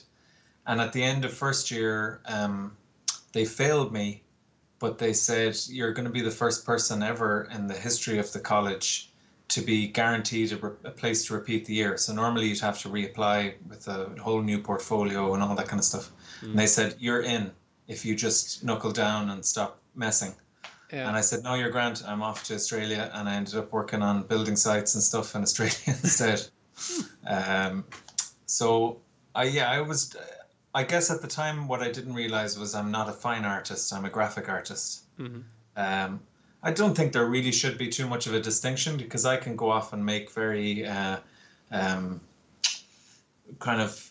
And 0.66 0.82
at 0.82 0.94
the 0.94 1.04
end 1.04 1.26
of 1.26 1.34
first 1.34 1.72
year, 1.72 2.22
um, 2.26 2.76
they 3.32 3.46
failed 3.46 3.92
me, 3.92 4.24
but 4.80 4.98
they 4.98 5.14
said 5.14 5.58
you're 5.68 5.94
going 5.94 6.06
to 6.06 6.12
be 6.12 6.22
the 6.22 6.32
first 6.32 6.66
person 6.66 7.04
ever 7.04 7.50
in 7.54 7.68
the 7.68 7.74
history 7.74 8.18
of 8.20 8.32
the 8.34 8.40
college 8.40 9.12
to 9.50 9.62
be 9.62 9.88
guaranteed 9.88 10.52
a, 10.52 10.58
re- 10.58 10.76
a 10.84 10.92
place 10.92 11.26
to 11.26 11.34
repeat 11.34 11.66
the 11.66 11.74
year. 11.74 11.98
So 11.98 12.14
normally 12.14 12.48
you'd 12.48 12.60
have 12.60 12.80
to 12.82 12.90
reapply 12.90 13.56
with 13.68 13.88
a 13.88 14.10
whole 14.22 14.42
new 14.42 14.60
portfolio 14.60 15.34
and 15.34 15.42
all 15.42 15.56
that 15.56 15.68
kind 15.68 15.80
of 15.80 15.86
stuff. 15.86 16.12
And 16.42 16.58
they 16.58 16.68
said 16.68 16.96
you're 17.00 17.22
in 17.22 17.52
if 17.88 18.06
you 18.06 18.16
just 18.16 18.64
knuckle 18.64 18.92
down 18.92 19.30
and 19.30 19.44
stop 19.44 19.80
messing. 19.96 20.34
Yeah. 20.92 21.08
And 21.08 21.16
I 21.16 21.22
said, 21.22 21.44
no, 21.44 21.54
you're 21.56 21.70
grand. 21.70 22.02
I'm 22.08 22.22
off 22.22 22.44
to 22.46 22.56
Australia. 22.56 23.12
And 23.14 23.30
I 23.30 23.36
ended 23.36 23.56
up 23.56 23.72
working 23.72 24.02
on 24.02 24.24
building 24.24 24.56
sites 24.56 24.96
and 24.96 25.04
stuff 25.04 25.36
in 25.36 25.42
Australia 25.48 25.76
instead. 25.86 26.48
um, 27.28 27.86
so, 28.46 29.00
I 29.36 29.44
yeah, 29.44 29.70
I 29.70 29.82
was, 29.82 30.16
I 30.74 30.84
guess 30.84 31.12
at 31.12 31.22
the 31.22 31.28
time, 31.28 31.68
what 31.68 31.82
I 31.82 31.92
didn't 31.92 32.14
realize 32.14 32.58
was 32.58 32.74
I'm 32.74 32.92
not 32.92 33.10
a 33.10 33.12
fine 33.12 33.46
artist, 33.46 33.94
I'm 33.94 34.06
a 34.06 34.10
graphic 34.10 34.50
artist. 34.50 35.04
Mhm. 35.20 35.44
Um, 35.76 36.20
I 36.62 36.72
don't 36.72 36.96
think 36.96 37.14
there 37.14 37.26
really 37.26 37.52
should 37.52 37.78
be 37.78 37.88
too 37.88 38.08
much 38.08 38.28
of 38.28 38.34
a 38.34 38.40
distinction 38.40 38.98
because 38.98 39.26
I 39.26 39.38
can 39.38 39.56
go 39.56 39.70
off 39.70 39.94
and 39.94 40.06
make 40.06 40.32
very 40.32 40.86
uh, 40.86 41.18
um, 41.72 42.20
kind 43.60 43.82
of 43.82 44.09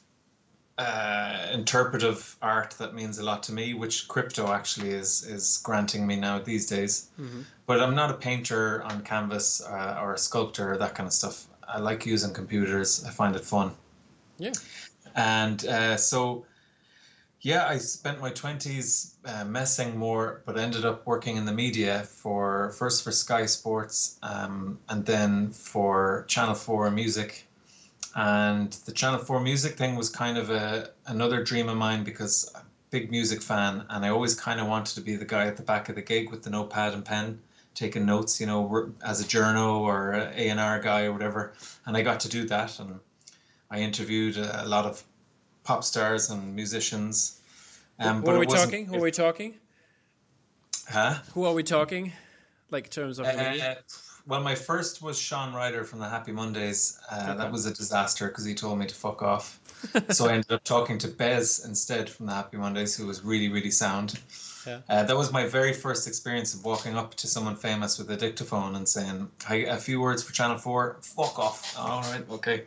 uh, 0.79 1.49
interpretive 1.53 2.37
art 2.41 2.71
that 2.79 2.95
means 2.95 3.19
a 3.19 3.25
lot 3.25 3.43
to 3.43 3.53
me, 3.53 3.75
which 3.75 4.07
crypto 4.07 4.53
actually 4.53 4.91
is 4.91 5.25
is 5.25 5.61
granting 5.65 6.07
me 6.07 6.17
now 6.17 6.39
these 6.39 6.67
days. 6.67 7.09
Mhm. 7.21 7.45
But 7.67 7.83
I'm 7.83 7.95
not 7.95 8.11
a 8.11 8.15
painter 8.15 8.83
on 8.85 9.03
canvas 9.03 9.61
uh, 9.61 9.99
or 10.01 10.15
a 10.15 10.19
sculptor 10.19 10.73
or 10.73 10.79
that 10.79 10.95
kind 10.95 11.07
of 11.07 11.13
stuff. 11.13 11.47
I 11.67 11.79
like 11.81 12.07
using 12.07 12.33
computers. 12.33 13.05
I 13.05 13.11
find 13.11 13.35
it 13.37 13.45
fun. 13.45 13.73
Yeah. 14.39 14.53
And 15.17 15.67
uh, 15.67 15.97
so, 15.97 16.45
yeah, 17.41 17.67
I 17.67 17.79
spent 17.79 18.21
my 18.21 18.31
twenties 18.31 19.17
uh, 19.25 19.45
messing 19.45 19.99
more, 19.99 20.43
but 20.47 20.57
ended 20.57 20.85
up 20.85 21.05
working 21.07 21.37
in 21.37 21.45
the 21.45 21.53
media 21.53 22.05
for 22.05 22.71
first 22.79 23.03
for 23.03 23.11
Sky 23.11 23.47
Sports, 23.47 24.17
um, 24.23 24.79
and 24.89 25.05
then 25.05 25.51
for 25.51 26.25
Channel 26.29 26.55
Four 26.55 26.91
Music. 26.91 27.48
And 28.19 28.73
the 28.85 28.91
Channel 28.91 29.21
Four 29.21 29.39
Music 29.39 29.77
thing 29.77 29.95
was 29.95 30.11
kind 30.11 30.37
of 30.37 30.51
a 30.51 30.91
another 31.07 31.45
dream 31.45 31.69
of 31.69 31.77
mine 31.77 32.03
because 32.03 32.51
I'm 32.53 32.63
a 32.63 32.91
big 32.91 33.13
music 33.13 33.41
fan, 33.41 33.85
and 33.91 34.05
I 34.05 34.09
always 34.09 34.35
kind 34.35 34.59
of 34.59 34.67
wanted 34.67 34.97
to 34.97 35.01
be 35.03 35.15
the 35.15 35.25
guy 35.25 35.47
at 35.47 35.57
the 35.57 35.63
back 35.63 35.89
of 35.89 35.95
the 35.95 36.03
gig 36.03 36.29
with 36.29 36.43
the 36.43 36.51
notepad 36.51 36.95
and 36.95 37.05
pen, 37.05 37.41
taking 37.77 38.05
notes, 38.05 38.41
you 38.41 38.49
know, 38.49 38.93
as 39.05 39.21
a 39.21 39.25
journo 39.25 39.79
or 39.79 40.15
A 40.15 40.49
and 40.49 40.59
R 40.59 40.81
guy 40.81 41.05
or 41.05 41.13
whatever. 41.13 41.53
And 41.87 41.97
I 41.97 42.03
got 42.03 42.19
to 42.19 42.29
do 42.29 42.45
that, 42.49 42.81
and 42.81 42.99
I 43.71 43.79
interviewed 43.83 44.37
a, 44.37 44.67
lot 44.67 44.85
of 44.85 45.05
pop 45.63 45.85
stars 45.85 46.29
and 46.29 46.57
musicians. 46.57 47.41
Um, 48.01 48.23
Who 48.23 48.31
are 48.31 48.39
we 48.41 48.47
talking? 48.47 48.87
Who 48.87 48.97
are 48.97 49.01
we 49.01 49.13
talking? 49.13 49.55
Huh? 50.89 51.19
Who 51.35 51.45
are 51.45 51.55
we 51.55 51.63
talking? 51.63 52.13
Like 52.73 52.87
in 52.87 52.91
terms 52.91 53.21
of 53.21 53.27
the? 53.27 53.71
Uh, 53.71 53.75
well, 54.29 54.43
my 54.43 54.55
first 54.55 55.01
was 55.01 55.19
Shaun 55.19 55.55
Ryder 55.55 55.85
from 55.85 56.01
the 56.01 56.09
Happy 56.09 56.33
Mondays. 56.33 57.01
Uh, 57.11 57.29
Okay. 57.29 57.39
That 57.39 57.51
was 57.51 57.67
a 57.67 57.73
disaster 57.73 58.29
because 58.29 58.45
he 58.45 58.55
told 58.55 58.79
me 58.79 58.87
to 58.87 58.95
fuck 58.95 59.23
off. 59.23 59.59
so 60.11 60.29
I 60.29 60.35
ended 60.35 60.53
up 60.53 60.65
talking 60.65 60.99
to 60.99 61.09
Bez 61.09 61.65
instead 61.65 62.11
from 62.11 62.27
the 62.27 62.35
Happy 62.35 62.57
Mondays, 62.59 62.97
who 62.97 63.07
was 63.07 63.25
really, 63.25 63.49
really 63.49 63.71
sound. 63.71 64.21
Yeah. 64.67 64.81
Uh, 64.89 65.05
that 65.05 65.17
was 65.17 65.33
my 65.33 65.47
very 65.47 65.73
first 65.73 66.07
experience 66.07 66.53
of 66.55 66.65
walking 66.65 66.97
up 66.97 67.15
to 67.15 67.27
someone 67.27 67.57
famous 67.57 67.99
with 67.99 68.11
a 68.11 68.17
dictaphone 68.17 68.77
and 68.77 68.87
saying, 68.89 69.31
Hi, 69.45 69.57
a 69.57 69.77
few 69.77 70.01
words 70.01 70.23
for 70.23 70.33
Channel 70.33 70.59
4, 70.59 70.99
fuck 71.01 71.39
off. 71.39 71.75
All 71.79 72.03
right, 72.03 72.25
okay. 72.31 72.65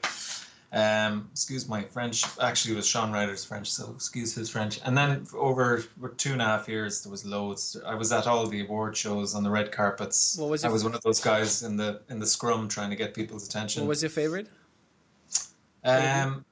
Um, 0.73 1.27
excuse 1.31 1.67
my 1.67 1.84
French. 1.84 2.23
Actually, 2.39 2.75
it 2.75 2.77
was 2.77 2.88
Shaun 2.88 3.12
Ryder's 3.12 3.43
French, 3.43 3.69
so 3.69 3.91
excuse 3.93 4.34
his 4.34 4.49
French. 4.49 4.79
And 4.86 4.97
then 4.97 5.27
over 5.34 5.84
two 6.15 6.31
and 6.31 6.41
a 6.41 6.45
half 6.45 6.69
years, 6.69 7.03
there 7.03 7.12
was 7.12 7.25
loads. 7.25 7.75
I 7.86 7.93
was 7.93 8.13
at 8.13 8.25
all 8.25 8.47
the 8.47 8.62
award 8.62 8.95
shows 8.95 9.36
on 9.36 9.43
the 9.43 9.49
red 9.49 9.73
carpets. 9.73 10.38
What 10.38 10.49
was 10.49 10.63
I 10.63 10.69
was 10.69 10.84
one 10.86 10.95
of 10.95 11.01
those 11.01 11.19
guys 11.19 11.63
in 11.63 11.75
the 11.75 12.01
in 12.10 12.19
the 12.19 12.25
scrum 12.25 12.69
trying 12.69 12.89
to 12.89 12.95
get 12.95 13.13
people's 13.13 13.47
attention. 13.47 13.84
What 13.84 13.89
was 13.89 14.01
your 14.01 14.10
favorite? 14.10 14.47
Um, 15.84 16.45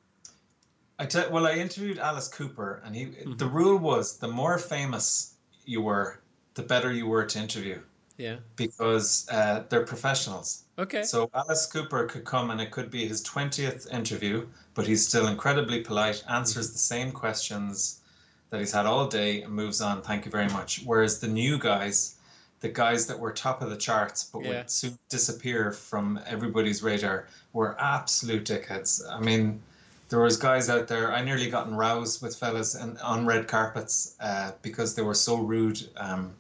I 1.00 1.08
well, 1.32 1.48
I 1.48 1.54
interviewed 1.54 1.98
Alice 1.98 2.28
Cooper, 2.28 2.82
and 2.84 2.96
he 2.96 3.06
Mm-hmm. 3.06 3.38
the 3.38 3.48
rule 3.48 3.78
was 3.78 4.18
the 4.18 4.28
more 4.28 4.58
famous 4.58 5.36
you 5.66 5.82
were, 5.82 6.20
the 6.56 6.64
better 6.64 6.92
you 6.92 7.08
were 7.08 7.24
to 7.26 7.40
interview 7.40 7.80
Yeah. 8.20 8.36
because 8.58 9.28
uh, 9.32 9.64
they're 9.70 9.86
professionals. 9.86 10.66
Okay. 10.78 11.04
So 11.04 11.30
Alice 11.34 11.66
Cooper 11.66 12.06
could 12.06 12.26
come 12.26 12.52
and 12.52 12.60
it 12.60 12.70
could 12.70 12.92
be 12.92 13.08
his 13.08 13.24
20th 13.24 13.92
interview, 13.92 14.46
but 14.76 14.86
he's 14.86 15.08
still 15.08 15.28
incredibly 15.28 15.82
polite, 15.82 16.24
answers 16.30 16.72
the 16.72 16.78
same 16.78 17.12
questions 17.14 18.02
that 18.50 18.60
he's 18.60 18.74
had 18.74 18.86
all 18.86 19.08
day 19.08 19.42
and 19.44 19.54
moves 19.54 19.80
on. 19.80 20.02
Thank 20.02 20.26
you 20.26 20.32
very 20.32 20.50
much. 20.50 20.82
Whereas 20.84 21.20
the 21.20 21.30
new 21.30 21.58
guys, 21.58 22.16
the 22.60 22.68
guys 22.68 23.08
that 23.08 23.18
were 23.18 23.32
top 23.32 23.62
of 23.62 23.70
the 23.70 23.78
charts 23.78 24.26
but 24.26 24.44
Yeah. 24.44 24.50
would 24.50 24.70
soon 24.70 25.00
disappear 25.08 25.72
from 25.72 26.20
everybody's 26.28 26.84
radar 26.84 27.28
were 27.54 27.80
absolute 27.80 28.44
dickheads. 28.44 29.02
I 29.10 29.22
mean, 29.22 29.62
there 30.10 30.20
was 30.20 30.36
guys 30.36 30.70
out 30.70 30.88
there. 30.90 31.14
I 31.14 31.24
nearly 31.24 31.50
got 31.50 31.68
in 31.68 31.76
rows 31.76 32.22
with 32.22 32.36
fellas 32.36 32.76
and 32.76 32.98
on 32.98 33.26
red 33.26 33.48
carpets 33.48 34.16
uh, 34.20 34.52
because 34.62 34.94
they 34.96 35.04
were 35.04 35.14
so 35.14 35.38
rude. 35.38 35.88
Um, 35.96 36.34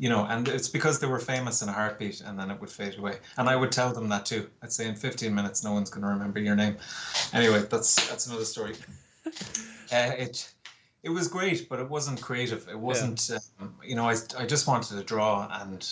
you 0.00 0.08
know, 0.08 0.24
and 0.30 0.48
it's 0.48 0.66
because 0.66 0.98
they 0.98 1.06
were 1.06 1.18
famous 1.18 1.60
in 1.60 1.68
a 1.68 1.72
heartbeat, 1.72 2.22
and 2.22 2.38
then 2.38 2.50
it 2.50 2.58
would 2.58 2.70
fade 2.70 2.98
away. 2.98 3.18
And 3.36 3.50
I 3.50 3.54
would 3.54 3.70
tell 3.70 3.92
them 3.92 4.08
that 4.08 4.24
too. 4.24 4.48
I'd 4.62 4.72
say 4.72 4.88
in 4.88 4.94
15 4.94 5.34
minutes, 5.34 5.62
no 5.62 5.74
one's 5.74 5.90
going 5.90 6.00
to 6.00 6.08
remember 6.08 6.40
your 6.40 6.56
name. 6.56 6.78
Anyway, 7.34 7.66
that's 7.68 8.08
that's 8.08 8.26
another 8.26 8.46
story. 8.46 8.76
uh, 9.26 10.12
it 10.16 10.54
it 11.02 11.10
was 11.10 11.28
great, 11.28 11.68
but 11.68 11.80
it 11.80 11.90
wasn't 11.90 12.22
creative. 12.22 12.66
It 12.66 12.78
wasn't. 12.78 13.30
Um, 13.60 13.74
you 13.84 13.94
know, 13.94 14.08
I 14.08 14.16
I 14.38 14.46
just 14.46 14.66
wanted 14.66 14.96
to 14.96 15.04
draw, 15.04 15.46
and 15.60 15.86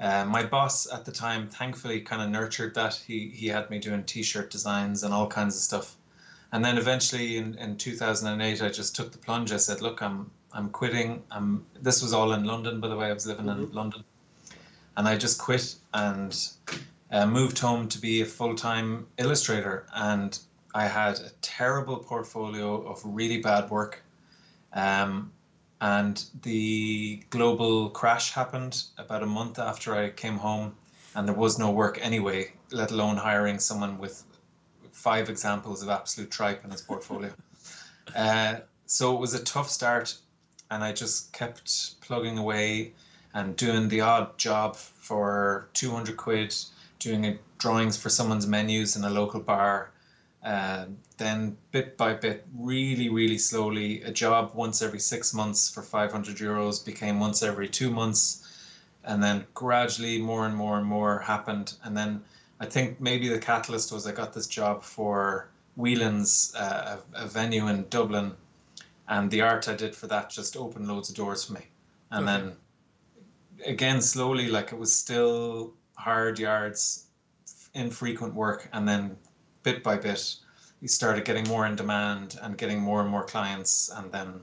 uh, 0.00 0.24
my 0.24 0.42
boss 0.42 0.92
at 0.92 1.04
the 1.04 1.12
time, 1.12 1.48
thankfully, 1.48 2.00
kind 2.00 2.22
of 2.22 2.30
nurtured 2.30 2.74
that. 2.74 2.94
He 2.94 3.28
he 3.28 3.46
had 3.46 3.70
me 3.70 3.78
doing 3.78 4.02
T-shirt 4.02 4.50
designs 4.50 5.04
and 5.04 5.14
all 5.14 5.28
kinds 5.28 5.54
of 5.54 5.62
stuff. 5.62 5.96
And 6.50 6.64
then 6.64 6.78
eventually 6.78 7.36
in, 7.36 7.54
in 7.58 7.76
2008, 7.76 8.62
I 8.62 8.68
just 8.70 8.96
took 8.96 9.12
the 9.12 9.18
plunge. 9.18 9.52
I 9.52 9.56
said, 9.56 9.82
look, 9.82 10.00
I'm 10.00 10.30
I'm 10.56 10.70
quitting. 10.70 11.22
I'm, 11.30 11.66
this 11.82 12.02
was 12.02 12.12
all 12.12 12.32
in 12.32 12.44
London, 12.44 12.80
by 12.80 12.88
the 12.88 12.96
way. 12.96 13.06
I 13.06 13.12
was 13.12 13.26
living 13.26 13.48
in 13.48 13.70
London. 13.72 14.02
And 14.96 15.06
I 15.06 15.16
just 15.16 15.38
quit 15.38 15.74
and 15.92 16.34
uh, 17.12 17.26
moved 17.26 17.58
home 17.58 17.88
to 17.88 17.98
be 18.00 18.22
a 18.22 18.24
full 18.24 18.54
time 18.54 19.06
illustrator. 19.18 19.86
And 19.94 20.38
I 20.74 20.86
had 20.86 21.18
a 21.20 21.30
terrible 21.42 21.98
portfolio 21.98 22.86
of 22.86 23.02
really 23.04 23.40
bad 23.40 23.70
work. 23.70 24.02
Um, 24.72 25.30
and 25.80 26.24
the 26.42 27.22
global 27.28 27.90
crash 27.90 28.32
happened 28.32 28.84
about 28.96 29.22
a 29.22 29.26
month 29.26 29.58
after 29.58 29.94
I 29.94 30.08
came 30.08 30.38
home, 30.38 30.74
and 31.14 31.28
there 31.28 31.34
was 31.34 31.58
no 31.58 31.70
work 31.70 31.98
anyway, 32.00 32.52
let 32.70 32.90
alone 32.90 33.16
hiring 33.16 33.58
someone 33.58 33.98
with 33.98 34.24
five 34.90 35.28
examples 35.28 35.82
of 35.82 35.90
absolute 35.90 36.30
tripe 36.30 36.64
in 36.64 36.70
his 36.70 36.80
portfolio. 36.80 37.30
uh, 38.16 38.56
so 38.86 39.14
it 39.14 39.20
was 39.20 39.34
a 39.34 39.44
tough 39.44 39.68
start, 39.68 40.16
and 40.70 40.82
I 40.82 40.92
just 40.92 41.32
kept 41.32 42.00
plugging 42.00 42.38
away 42.38 42.92
and 43.34 43.56
doing 43.56 43.88
the 43.88 44.00
odd 44.00 44.38
job 44.38 44.76
for 44.76 45.68
200 45.74 46.16
quid, 46.16 46.54
doing 46.98 47.26
a, 47.26 47.38
drawings 47.58 47.96
for 47.96 48.08
someone's 48.08 48.46
menus 48.46 48.96
in 48.96 49.04
a 49.04 49.10
local 49.10 49.40
bar. 49.40 49.90
Uh, 50.42 50.86
then 51.18 51.56
bit 51.72 51.96
by 51.96 52.14
bit, 52.14 52.46
really, 52.54 53.08
really 53.08 53.38
slowly, 53.38 54.02
a 54.02 54.12
job 54.12 54.52
once 54.54 54.80
every 54.80 55.00
six 55.00 55.34
months 55.34 55.70
for 55.70 55.82
500 55.82 56.36
euros 56.36 56.84
became 56.84 57.20
once 57.20 57.42
every 57.42 57.68
two 57.68 57.90
months. 57.90 58.42
And 59.04 59.22
then 59.22 59.44
gradually 59.54 60.20
more 60.20 60.46
and 60.46 60.56
more 60.56 60.78
and 60.78 60.86
more 60.86 61.18
happened. 61.20 61.74
And 61.84 61.96
then 61.96 62.22
I 62.60 62.66
think 62.66 63.00
maybe 63.00 63.28
the 63.28 63.38
catalyst 63.38 63.92
was 63.92 64.06
I 64.06 64.12
got 64.12 64.32
this 64.32 64.46
job 64.46 64.82
for 64.82 65.48
Whelan's, 65.76 66.54
uh, 66.56 66.98
a, 67.14 67.24
a 67.24 67.26
venue 67.26 67.68
in 67.68 67.86
Dublin. 67.90 68.32
And 69.08 69.30
the 69.30 69.40
art 69.40 69.68
I 69.68 69.74
did 69.74 69.94
for 69.94 70.06
that 70.08 70.30
just 70.30 70.56
opened 70.56 70.88
loads 70.88 71.10
of 71.10 71.16
doors 71.16 71.44
for 71.44 71.54
me. 71.54 71.66
And 72.10 72.28
Okay. 72.28 72.42
then 72.42 72.56
again, 73.64 74.00
slowly, 74.00 74.48
like 74.48 74.72
it 74.72 74.78
was 74.78 74.94
still 74.94 75.74
hard 75.94 76.38
yards, 76.38 77.06
infrequent 77.74 78.34
work. 78.34 78.68
And 78.72 78.88
then 78.88 79.16
bit 79.62 79.82
by 79.82 79.96
bit, 79.96 80.36
you 80.80 80.88
started 80.88 81.24
getting 81.24 81.46
more 81.48 81.66
in 81.66 81.76
demand 81.76 82.38
and 82.42 82.58
getting 82.58 82.80
more 82.80 83.00
and 83.00 83.10
more 83.10 83.24
clients. 83.24 83.90
And 83.94 84.10
then 84.12 84.40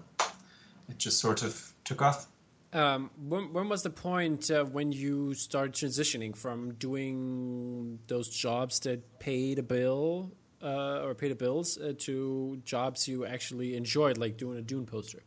it 0.89 0.97
just 0.97 1.19
sort 1.19 1.43
of 1.43 1.73
took 1.83 2.01
off. 2.01 2.27
Um, 2.73 3.11
when, 3.27 3.53
when 3.53 3.69
was 3.69 3.83
the 3.83 3.91
point 3.91 4.49
uh, 4.49 4.63
when 4.63 4.91
you 4.91 5.35
started 5.35 5.73
transitioning 5.73 6.35
from 6.35 6.73
doing 6.73 7.99
those 8.07 8.29
jobs 8.29 8.79
that 8.81 9.19
paid 9.19 9.59
a 9.59 9.63
bill 9.63 10.31
uh, 10.63 11.01
or 11.03 11.13
pay 11.13 11.27
the 11.27 11.35
bills 11.35 11.77
uh, 11.77 11.93
to 11.99 12.61
jobs 12.63 13.07
you 13.07 13.25
actually 13.25 13.75
enjoyed, 13.75 14.17
like 14.17 14.37
doing 14.37 14.57
a 14.57 14.61
Dune 14.61 14.85
poster? 14.85 15.23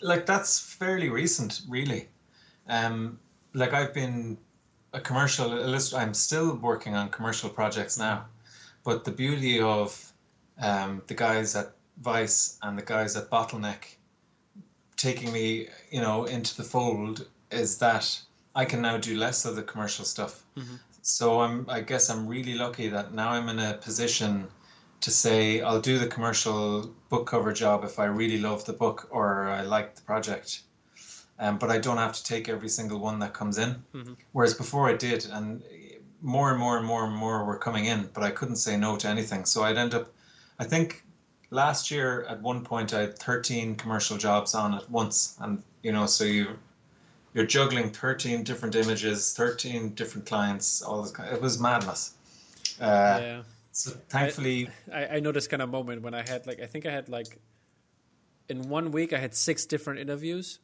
like 0.00 0.26
that's 0.26 0.60
fairly 0.60 1.08
recent, 1.08 1.62
really. 1.68 2.08
Um, 2.68 3.18
like 3.54 3.72
I've 3.72 3.94
been 3.94 4.38
a 4.92 5.00
commercial 5.00 5.52
illustrator. 5.52 6.02
I'm 6.02 6.14
still 6.14 6.56
working 6.56 6.94
on 6.94 7.08
commercial 7.10 7.50
projects 7.50 7.98
now, 7.98 8.26
but 8.84 9.04
the 9.04 9.10
beauty 9.10 9.60
of 9.60 10.12
um, 10.60 11.02
the 11.06 11.14
guys 11.14 11.56
at 11.56 11.72
Vice 12.00 12.58
and 12.62 12.78
the 12.78 12.82
guys 12.82 13.16
at 13.16 13.30
Bottleneck 13.30 13.96
taking 14.96 15.32
me, 15.32 15.68
you 15.90 16.00
know, 16.00 16.24
into 16.24 16.56
the 16.56 16.64
fold 16.64 17.26
is 17.50 17.78
that 17.78 18.20
I 18.54 18.64
can 18.64 18.82
now 18.82 18.98
do 18.98 19.16
less 19.16 19.44
of 19.44 19.56
the 19.56 19.62
commercial 19.62 20.04
stuff. 20.04 20.44
So 21.08 21.40
I'm, 21.40 21.64
I 21.70 21.80
guess 21.80 22.10
I'm 22.10 22.28
really 22.28 22.54
lucky 22.54 22.88
that 22.88 23.14
now 23.14 23.30
I'm 23.30 23.48
in 23.48 23.58
a 23.58 23.74
position 23.74 24.46
to 25.00 25.10
say 25.10 25.62
I'll 25.62 25.80
do 25.80 25.98
the 25.98 26.06
commercial 26.06 26.94
book 27.08 27.26
cover 27.26 27.52
job 27.52 27.82
if 27.82 27.98
I 27.98 28.04
really 28.04 28.38
love 28.38 28.66
the 28.66 28.74
book 28.74 29.08
or 29.10 29.48
I 29.48 29.62
like 29.62 29.94
the 29.94 30.02
project. 30.02 30.62
Um, 31.38 31.56
but 31.56 31.70
I 31.70 31.78
don't 31.78 31.96
have 31.96 32.12
to 32.12 32.24
take 32.24 32.48
every 32.48 32.68
single 32.68 32.98
one 32.98 33.18
that 33.20 33.32
comes 33.32 33.56
in. 33.58 33.82
Whereas 34.32 34.54
before 34.54 34.88
I 34.88 34.96
did, 34.96 35.26
and 35.32 35.62
more 36.20 36.50
and 36.50 36.60
more 36.60 36.76
and 36.76 36.86
more 36.86 37.04
and 37.06 37.14
more 37.14 37.44
were 37.44 37.56
coming 37.56 37.86
in, 37.86 38.10
but 38.12 38.22
I 38.22 38.30
couldn't 38.30 38.56
say 38.56 38.76
no 38.76 38.96
to 38.96 39.08
anything. 39.08 39.46
So 39.46 39.62
I'd 39.62 39.78
end 39.78 39.94
up, 39.94 40.12
I 40.58 40.64
think 40.64 41.04
last 41.50 41.90
year 41.90 42.24
at 42.24 42.42
one 42.42 42.64
point 42.64 42.92
I 42.92 43.00
had 43.00 43.18
13 43.18 43.76
commercial 43.76 44.18
jobs 44.18 44.54
on 44.54 44.74
at 44.74 44.90
once. 44.90 45.38
And, 45.40 45.62
you 45.82 45.92
know, 45.92 46.04
so 46.04 46.24
you, 46.24 46.58
you're 47.38 47.46
juggling 47.46 47.88
13 47.90 48.42
different 48.42 48.74
images, 48.74 49.32
13 49.32 49.94
different 49.94 50.26
clients, 50.26 50.82
all 50.82 51.02
this 51.02 51.12
kind 51.12 51.32
it 51.32 51.40
was 51.40 51.60
madness. 51.60 52.14
Uh, 52.80 53.20
yeah. 53.22 53.42
So 53.70 53.92
thankfully, 54.08 54.68
I, 54.92 55.06
I 55.06 55.20
know 55.20 55.30
this 55.30 55.46
kind 55.46 55.62
of 55.62 55.70
moment 55.70 56.02
when 56.02 56.14
I 56.14 56.28
had 56.28 56.48
like 56.48 56.60
I 56.60 56.66
think 56.66 56.84
I 56.84 56.90
had 56.90 57.08
like 57.08 57.38
in 58.48 58.68
one 58.68 58.90
week 58.90 59.12
I 59.12 59.18
had 59.18 59.34
six 59.36 59.66
different 59.66 60.00
interviews. 60.00 60.58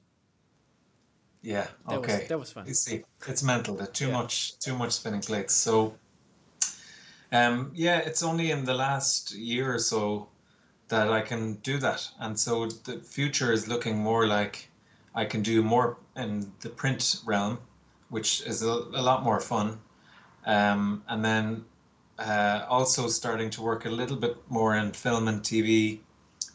yeah, 1.42 1.68
That 1.88 1.98
okay. 1.98 2.18
was 2.20 2.28
that 2.28 2.38
was 2.38 2.50
fun. 2.50 2.66
You 2.66 2.74
see, 2.74 3.04
it's 3.28 3.42
mental. 3.44 3.76
That 3.76 3.94
too 3.94 4.08
Yeah. 4.08 4.12
much, 4.12 4.58
too 4.58 4.76
much 4.76 4.92
spinning 4.92 5.20
plates. 5.20 5.54
So, 5.54 5.94
um, 7.30 7.70
yeah, 7.74 7.98
it's 7.98 8.22
only 8.22 8.50
in 8.50 8.64
the 8.64 8.74
last 8.74 9.32
year 9.34 9.74
or 9.74 9.78
so 9.78 10.28
that 10.88 11.10
I 11.10 11.20
can 11.22 11.54
do 11.56 11.78
that, 11.78 12.08
and 12.18 12.38
so 12.38 12.66
the 12.66 12.98
future 12.98 13.52
is 13.52 13.68
looking 13.68 13.98
more 13.98 14.26
like 14.26 14.70
I 15.14 15.24
can 15.24 15.42
do 15.42 15.62
more 15.62 15.96
in 16.16 16.52
the 16.60 16.68
print 16.68 17.20
realm, 17.24 17.58
which 18.08 18.42
is 18.42 18.62
a, 18.62 18.66
a 18.66 19.02
lot 19.02 19.22
more 19.22 19.40
fun, 19.40 19.78
um, 20.46 21.02
and 21.08 21.24
then 21.24 21.64
uh, 22.18 22.64
also 22.68 23.08
starting 23.08 23.50
to 23.50 23.62
work 23.62 23.86
a 23.86 23.90
little 23.90 24.16
bit 24.16 24.36
more 24.48 24.76
in 24.76 24.92
film 24.92 25.28
and 25.28 25.42
TV 25.42 26.00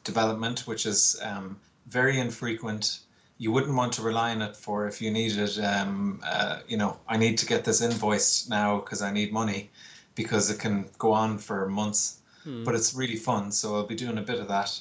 development, 0.04 0.68
which 0.68 0.86
is 0.86 1.20
um, 1.22 1.60
very 1.88 2.20
infrequent. 2.20 3.00
You 3.38 3.52
wouldn't 3.52 3.76
want 3.76 3.94
to 3.94 4.02
rely 4.02 4.32
on 4.32 4.42
it 4.42 4.56
for 4.56 4.88
if 4.88 5.02
you 5.02 5.12
needed, 5.12 5.58
um, 5.64 6.22
uh, 6.26 6.60
you 6.68 6.78
know, 6.78 7.00
I 7.08 7.18
need 7.18 7.38
to 7.40 7.46
get 7.46 7.64
this 7.64 7.82
invoiced 7.82 8.50
now 8.50 8.80
because 8.80 9.02
I 9.02 9.12
need 9.12 9.32
money, 9.32 9.70
because 10.16 10.50
it 10.50 10.60
can 10.60 10.90
go 10.98 11.14
on 11.14 11.38
for 11.38 11.68
months. 11.70 12.18
But 12.66 12.74
it's 12.76 12.94
really 12.94 13.16
fun, 13.18 13.52
so 13.52 13.76
I'll 13.76 13.86
be 13.86 13.96
doing 13.96 14.18
a 14.18 14.22
bit 14.22 14.40
of 14.40 14.48
that, 14.48 14.80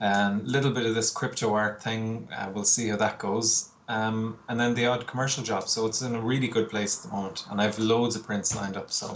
and 0.00 0.42
a 0.42 0.44
little 0.44 0.70
bit 0.70 0.86
of 0.86 0.94
this 0.94 1.10
crypto 1.10 1.54
art 1.54 1.82
thing. 1.82 2.28
Uh, 2.36 2.50
we'll 2.54 2.64
see 2.64 2.88
how 2.88 2.96
that 2.96 3.18
goes, 3.18 3.70
um, 3.88 4.38
and 4.48 4.58
then 4.58 4.74
the 4.74 4.86
odd 4.86 5.06
commercial 5.06 5.42
job. 5.42 5.68
So 5.68 5.86
it's 5.86 6.02
in 6.02 6.14
a 6.14 6.20
really 6.20 6.48
good 6.48 6.68
place 6.70 6.98
at 7.04 7.10
the 7.10 7.16
moment, 7.16 7.44
and 7.50 7.60
I've 7.60 7.78
loads 7.78 8.16
of 8.16 8.24
prints 8.24 8.54
lined 8.54 8.76
up. 8.76 8.90
So 8.90 9.14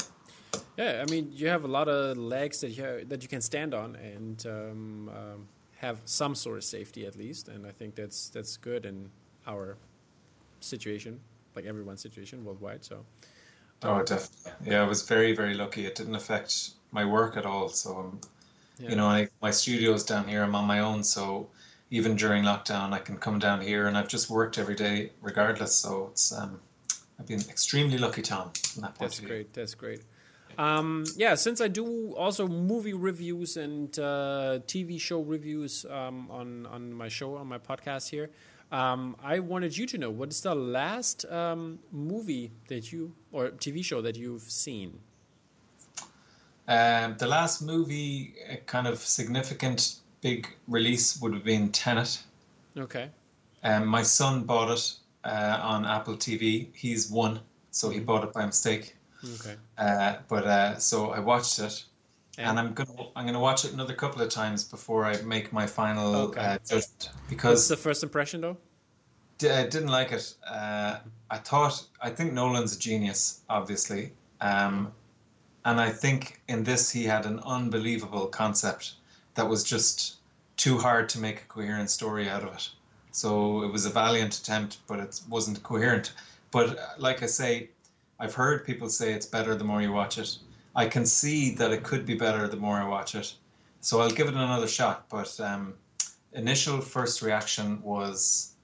Yeah, 0.77 1.05
I 1.07 1.11
mean, 1.11 1.31
you 1.33 1.49
have 1.49 1.65
a 1.65 1.69
lot 1.69 1.89
of 1.89 2.17
legs 2.17 2.61
that 2.61 2.71
you 2.71 3.05
that 3.09 3.23
you 3.23 3.29
can 3.29 3.41
stand 3.41 3.75
on 3.75 3.97
and 3.97 4.47
um, 4.47 5.09
um, 5.09 5.49
have 5.77 6.01
some 6.05 6.35
sort 6.35 6.57
of 6.59 6.65
safety 6.65 7.07
at 7.07 7.17
least, 7.17 7.49
and 7.49 7.67
I 7.67 7.71
think 7.71 7.95
that's 7.95 8.29
that's 8.29 8.57
good 8.57 8.87
in 8.87 9.11
our 9.47 9.77
situation, 10.61 11.21
like 11.57 11.65
everyone's 11.67 12.01
situation 12.01 12.45
worldwide. 12.45 12.85
So 12.85 13.05
Oh, 13.85 14.03
definitely. 14.03 14.53
Yeah, 14.73 14.83
I 14.83 14.87
was 14.87 15.03
very, 15.03 15.35
very 15.35 15.55
lucky. 15.55 15.87
It 15.87 15.95
didn't 15.97 16.15
affect 16.15 16.71
my 16.93 17.05
work 17.05 17.37
at 17.37 17.45
all. 17.45 17.69
So, 17.69 17.99
um, 17.99 18.21
Yeah. 18.83 18.91
you 18.91 18.97
know, 18.97 19.07
I, 19.07 19.29
my 19.41 19.51
studio's 19.51 20.05
down 20.05 20.27
here. 20.27 20.43
I'm 20.43 20.55
on 20.55 20.67
my 20.67 20.81
own. 20.81 21.05
So, 21.05 21.49
even 21.91 22.17
during 22.17 22.43
lockdown, 22.43 22.93
I 22.93 22.99
can 22.99 23.17
come 23.17 23.39
down 23.39 23.61
here, 23.61 23.87
and 23.87 23.97
I've 23.97 24.09
just 24.09 24.29
worked 24.29 24.59
every 24.59 24.75
day, 24.75 25.13
regardless. 25.21 25.75
So, 25.75 26.09
it's 26.11 26.33
um, 26.33 26.59
I've 27.19 27.27
been 27.27 27.41
extremely 27.49 27.99
lucky, 27.99 28.23
Tom. 28.23 28.51
That 28.81 28.97
that's 28.99 29.21
great. 29.21 29.53
That's 29.53 29.75
great. 29.75 30.03
Um, 30.59 31.05
yeah, 31.17 31.35
since 31.35 31.61
I 31.61 31.69
do 31.69 32.15
also 32.15 32.47
movie 32.47 32.93
reviews 32.93 33.57
and 33.57 33.97
uh, 33.99 34.59
TV 34.67 35.01
show 35.01 35.23
reviews 35.23 35.87
um, 35.89 36.31
on 36.31 36.67
on 36.67 36.93
my 36.93 37.09
show 37.09 37.37
on 37.37 37.47
my 37.47 37.59
podcast 37.59 38.11
here, 38.11 38.31
um, 38.73 39.17
I 39.23 39.39
wanted 39.39 39.77
you 39.77 39.87
to 39.87 39.99
know 39.99 40.11
what 40.11 40.31
is 40.31 40.41
the 40.41 40.55
last 40.55 41.25
um, 41.27 41.79
movie 41.93 42.51
that 42.69 42.93
you 42.93 43.15
or 43.31 43.51
TV 43.51 43.85
show 43.85 44.03
that 44.03 44.17
you've 44.17 44.43
seen. 44.43 44.99
Um, 46.69 47.17
the 47.19 47.27
last 47.27 47.63
movie, 47.63 48.35
uh, 48.51 48.57
kind 48.67 48.87
of 48.87 48.99
significant 48.99 49.97
big 50.21 50.47
release, 50.69 51.21
would 51.21 51.35
have 51.35 51.45
been 51.45 51.71
Tenet. 51.71 52.23
Okay. 52.77 53.11
Um, 53.65 53.87
my 53.87 54.03
son 54.03 54.45
bought 54.45 54.71
it 54.71 54.93
uh, 55.25 55.59
on 55.63 55.85
Apple 55.85 56.17
TV. 56.17 56.69
He's 56.75 57.11
one, 57.11 57.41
so 57.71 57.91
he 57.91 58.01
bought 58.01 58.25
it 58.25 58.33
by 58.33 58.47
mistake. 58.47 58.97
Okay. 59.41 59.57
Uh, 59.79 60.17
but 60.29 60.45
uh, 60.47 60.79
so 60.79 61.11
I 61.11 61.19
watched 61.21 61.59
it, 61.59 61.85
and, 62.39 62.51
And- 62.51 62.59
I'm 62.61 62.75
gonna 62.75 62.91
I'm 63.15 63.27
gonna 63.27 63.41
watch 63.41 63.65
it 63.65 63.73
another 63.73 63.95
couple 63.95 64.23
of 64.23 64.31
times 64.31 64.65
before 64.65 65.05
I 65.05 65.21
make 65.23 65.53
my 65.53 65.67
final 65.67 66.15
Okay. 66.17 66.41
uh, 66.41 66.59
judgment 66.59 67.11
What's 67.11 67.29
because 67.29 67.69
the 67.69 67.77
first 67.77 68.03
impression 68.03 68.41
though? 68.41 68.57
d- 69.39 69.51
I 69.51 69.65
didn't 69.67 69.89
like 69.91 70.13
it. 70.13 70.35
Uh, 70.49 70.99
I 71.31 71.39
thought 71.39 71.85
I 72.01 72.11
think 72.11 72.33
Nolan's 72.33 72.77
a 72.77 72.79
genius, 72.81 73.43
obviously, 73.49 74.13
um, 74.41 74.93
and 75.65 75.81
I 75.81 75.91
think 75.91 76.41
in 76.49 76.65
this 76.65 76.91
he 76.91 77.05
had 77.05 77.27
an 77.27 77.41
unbelievable 77.41 78.27
concept 78.27 78.95
that 79.35 79.49
was 79.49 79.65
just 79.65 80.17
too 80.57 80.79
hard 80.79 81.09
to 81.11 81.19
make 81.19 81.43
a 81.43 81.45
coherent 81.45 81.91
story 81.91 82.29
out 82.29 82.43
of 82.43 82.55
it. 82.55 82.69
So 83.13 83.63
it 83.63 83.73
was 83.73 83.87
a 83.87 83.91
valiant 83.91 84.39
attempt, 84.39 84.79
but 84.87 84.99
it 84.99 85.21
wasn't 85.29 85.63
coherent. 85.63 86.13
But 86.51 86.79
uh, 86.79 86.87
like 86.99 87.23
I 87.23 87.27
say, 87.27 87.71
I've 88.19 88.35
heard 88.35 88.65
people 88.65 88.89
say 88.89 89.13
it's 89.13 89.27
better 89.27 89.55
the 89.55 89.65
more 89.65 89.83
you 89.83 89.93
watch 89.93 90.19
it. 90.19 90.39
I 90.75 90.87
can 90.87 91.05
see 91.05 91.55
that 91.57 91.73
it 91.73 91.83
could 91.83 92.07
be 92.07 92.15
better 92.15 92.49
the 92.49 92.57
more 92.57 92.77
I 92.77 92.87
watch 92.87 93.15
it. 93.15 93.35
So 93.81 94.01
I'll 94.01 94.11
give 94.11 94.29
it 94.29 94.35
another 94.35 94.69
shot. 94.69 95.09
But 95.09 95.39
um, 95.41 95.75
initial 96.33 96.81
first 96.81 97.23
reaction 97.23 97.83
was 97.83 98.55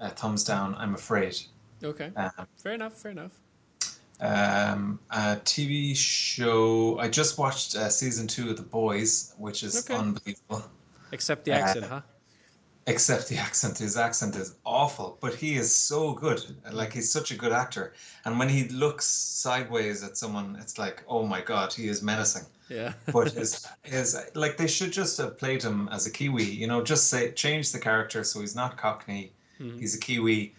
uh, 0.00 0.10
thumbs 0.10 0.44
down. 0.44 0.74
I'm 0.76 0.94
afraid. 0.94 1.36
Okay. 1.82 2.10
Um, 2.16 2.30
Fair 2.56 2.74
enough. 2.74 2.94
Fair 2.94 3.10
enough. 3.10 3.32
Um, 4.20 4.98
a 5.10 5.36
TV 5.44 5.96
show. 5.96 6.98
I 6.98 7.08
just 7.08 7.38
watched 7.38 7.76
uh, 7.76 7.88
season 7.88 8.26
two 8.26 8.50
of 8.50 8.56
The 8.56 8.62
Boys, 8.62 9.34
which 9.38 9.62
is 9.62 9.78
Okay. 9.88 9.98
unbelievable. 9.98 10.64
Except 11.12 11.44
the 11.44 11.52
Uh, 11.52 11.56
accent, 11.56 11.84
huh? 11.86 12.00
Except 12.86 13.28
the 13.28 13.36
accent. 13.48 13.78
His 13.78 13.96
accent 13.96 14.36
is 14.36 14.54
awful, 14.64 15.18
but 15.20 15.34
he 15.34 15.56
is 15.56 15.74
so 15.74 16.12
good. 16.14 16.40
Like 16.72 16.92
he's 16.92 17.10
such 17.10 17.30
a 17.30 17.36
good 17.36 17.52
actor. 17.52 17.94
And 18.24 18.38
when 18.38 18.48
he 18.48 18.68
looks 18.68 19.06
sideways 19.06 20.02
at 20.02 20.16
someone, 20.16 20.56
it's 20.60 20.78
like, 20.78 21.02
oh 21.08 21.26
my 21.26 21.40
god, 21.40 21.72
he 21.72 21.88
is 21.88 22.02
menacing. 22.02 22.46
Yeah. 22.68 22.94
But 23.12 23.32
his 23.32 23.66
his 23.82 24.16
like 24.34 24.56
they 24.56 24.66
should 24.68 24.92
just 24.92 25.18
have 25.18 25.38
played 25.38 25.62
him 25.62 25.88
as 25.92 26.06
a 26.06 26.10
Kiwi. 26.10 26.44
You 26.44 26.66
know, 26.66 26.82
just 26.82 27.08
say 27.08 27.32
change 27.32 27.72
the 27.72 27.78
character 27.78 28.24
so 28.24 28.40
he's 28.40 28.56
not 28.56 28.76
Cockney. 28.76 29.32
Mhm. 29.60 29.78
He's 29.80 29.94
a 29.94 29.98
Kiwi. 30.00 30.54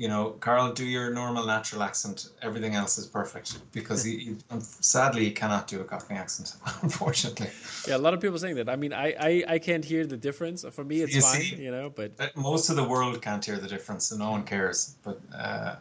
You 0.00 0.08
know, 0.08 0.30
Karl, 0.40 0.72
do 0.72 0.86
your 0.86 1.10
normal 1.12 1.44
natural 1.44 1.82
accent. 1.82 2.30
Everything 2.40 2.74
else 2.74 2.96
is 2.96 3.06
perfect 3.06 3.48
because 3.70 4.02
he, 4.02 4.12
he 4.16 4.36
sadly 4.58 5.24
he 5.26 5.30
cannot 5.30 5.66
do 5.72 5.82
a 5.82 5.84
Cockney 5.84 6.16
accent, 6.16 6.54
unfortunately. 6.82 7.50
Yeah, 7.86 7.98
a 7.98 8.02
lot 8.06 8.14
of 8.14 8.20
people 8.24 8.38
saying 8.38 8.56
that. 8.56 8.70
I 8.70 8.76
mean, 8.76 8.94
I, 8.94 9.08
I, 9.30 9.44
I 9.54 9.58
can't 9.58 9.84
hear 9.84 10.06
the 10.06 10.16
difference. 10.16 10.64
For 10.76 10.84
me, 10.84 11.02
it's 11.02 11.14
You 11.14 11.20
fine, 11.20 11.40
see? 11.42 11.56
you 11.56 11.70
know. 11.70 11.90
But 11.90 12.12
Uh, 12.18 12.28
Most 12.34 12.70
of 12.70 12.76
the 12.76 12.84
world 12.92 13.20
can't 13.20 13.44
hear 13.44 13.58
the 13.58 13.68
difference, 13.68 14.10
and 14.10 14.20
no 14.20 14.30
one 14.30 14.42
cares. 14.44 14.96
But 15.04 15.20
uh, 15.36 15.76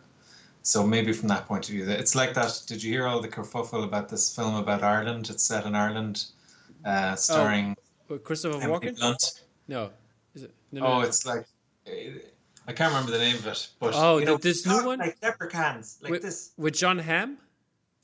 so 0.63 0.86
maybe 0.86 1.13
from 1.13 1.30
that 1.30 1.47
point 1.47 1.70
of 1.70 1.74
view, 1.76 1.89
it's 1.89 2.13
like 2.13 2.34
that. 2.34 2.51
Did 2.67 2.84
you 2.84 2.91
hear 2.91 3.07
all 3.07 3.22
the 3.22 3.30
kerfuffle 3.30 3.86
about 3.86 4.09
this 4.09 4.36
film 4.36 4.55
about 4.55 4.84
Ireland? 4.84 5.30
It's 5.30 5.43
set 5.45 5.65
in 5.65 5.76
Ireland, 5.76 6.26
uh, 6.84 7.15
starring 7.15 7.74
but 8.09 8.26
Christopher 8.26 8.61
Emily 8.61 8.80
Walken? 8.89 8.99
Blunt. 8.99 9.43
No. 9.70 9.91
Is 10.36 10.43
it? 10.43 10.53
No, 10.74 10.82
Oh, 10.82 10.99
no. 10.99 11.07
it's 11.07 11.26
like 11.26 11.45
I 12.70 12.72
can't 12.72 12.93
remember 12.93 13.11
the 13.11 13.17
name 13.17 13.36
of 13.36 13.47
it. 13.47 13.67
But 13.80 13.93
Oh, 13.95 14.20
you 14.20 14.26
know, 14.26 14.38
this 14.38 14.63
new 14.63 14.86
one? 14.86 14.99
like 14.99 15.17
leprechauns, 15.24 15.97
like 16.03 16.11
with, 16.11 16.22
this. 16.22 16.51
with 16.55 16.76
Jon 16.76 16.99
Hamm. 16.99 17.39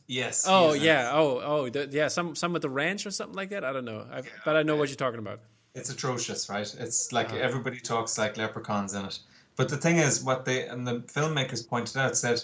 Yes. 0.08 0.46
Oh 0.48 0.70
he 0.72 0.78
is 0.78 0.82
in 0.82 0.88
yeah. 0.88 1.12
Oh 1.14 1.40
oh 1.44 1.70
the, 1.70 1.88
yeah. 1.92 2.08
Some 2.08 2.36
some 2.36 2.56
at 2.56 2.64
the 2.64 2.70
ranch 2.70 3.06
or 3.06 3.12
something 3.12 3.36
like 3.36 3.52
that. 3.52 3.64
I 3.64 3.72
don't 3.72 3.86
know. 3.86 4.08
i 4.12 4.24
but 4.44 4.56
I 4.56 4.64
know 4.64 4.76
what 4.76 4.90
you're 4.90 4.96
talking 4.96 5.20
about. 5.20 5.40
It's 5.76 5.92
atrocious, 5.92 6.50
right? 6.50 6.76
It's 6.80 7.12
like 7.12 7.30
Uh-huh. 7.30 7.38
everybody 7.38 7.80
talks 7.80 8.18
like 8.18 8.38
leprechauns 8.38 8.96
in 8.96 9.06
it. 9.06 9.20
But 9.56 9.70
the 9.70 9.78
thing 9.78 9.98
is, 9.98 10.24
what 10.24 10.46
they 10.46 10.68
and 10.68 10.88
the 10.88 11.02
filmmakers 11.02 11.68
pointed 11.68 11.98
out 11.98 12.18
said, 12.18 12.42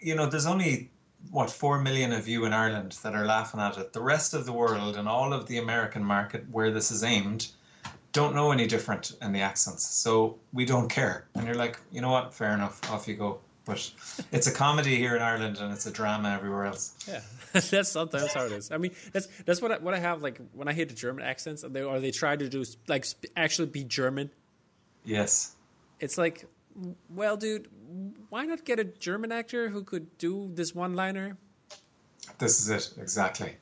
you 0.00 0.16
know, 0.16 0.26
there's 0.26 0.46
only 0.46 0.90
what 1.30 1.48
four 1.50 1.80
million 1.80 2.12
of 2.12 2.26
you 2.26 2.44
in 2.44 2.52
Ireland 2.52 2.98
that 3.04 3.14
are 3.14 3.24
laughing 3.24 3.60
at 3.60 3.78
it. 3.78 3.92
The 3.92 4.02
rest 4.02 4.34
of 4.34 4.46
the 4.46 4.52
world 4.52 4.96
and 4.96 5.08
all 5.08 5.32
of 5.32 5.46
the 5.46 5.58
American 5.58 6.02
market 6.04 6.44
where 6.50 6.72
this 6.72 6.90
is 6.90 7.04
aimed 7.04 7.48
don't 8.16 8.34
know 8.34 8.50
any 8.50 8.66
different 8.66 9.12
in 9.20 9.32
the 9.32 9.42
accents, 9.42 9.84
so 9.86 10.38
we 10.54 10.64
don't 10.64 10.88
care. 10.88 11.26
And 11.34 11.46
you're 11.46 11.54
like, 11.54 11.78
you 11.92 12.00
know 12.00 12.10
what? 12.10 12.32
Fair 12.32 12.54
enough. 12.54 12.80
Off 12.90 13.06
you 13.06 13.14
go. 13.14 13.40
But 13.66 13.90
it's 14.32 14.46
a 14.46 14.52
comedy 14.52 14.96
here 14.96 15.16
in 15.16 15.22
Ireland, 15.22 15.58
and 15.58 15.72
it's 15.72 15.86
a 15.86 15.90
drama 15.90 16.30
everywhere 16.30 16.64
else. 16.66 16.94
Yeah, 17.06 17.20
that's 17.52 17.90
sometimes 17.90 18.32
how 18.32 18.46
it 18.46 18.52
is. 18.52 18.70
I 18.70 18.78
mean, 18.78 18.92
that's 19.12 19.26
that's 19.44 19.60
what 19.60 19.72
I, 19.72 19.78
what 19.78 19.92
I 19.92 19.98
have 19.98 20.22
like 20.22 20.40
when 20.54 20.68
I 20.68 20.72
hear 20.72 20.86
the 20.86 20.94
German 20.94 21.24
accents, 21.24 21.62
and 21.62 21.74
they 21.74 21.82
or 21.82 22.00
they 22.00 22.12
try 22.12 22.36
to 22.36 22.48
do 22.48 22.64
like 22.88 23.04
sp- 23.04 23.28
actually 23.36 23.68
be 23.68 23.84
German. 23.84 24.30
Yes. 25.04 25.56
It's 26.00 26.16
like, 26.16 26.46
well, 27.10 27.36
dude, 27.36 27.68
why 28.30 28.46
not 28.46 28.64
get 28.64 28.78
a 28.78 28.84
German 28.84 29.32
actor 29.32 29.68
who 29.68 29.82
could 29.82 30.16
do 30.18 30.50
this 30.54 30.74
one-liner? 30.74 31.36
This 32.38 32.60
is 32.60 32.68
it 32.70 32.94
exactly. 33.00 33.56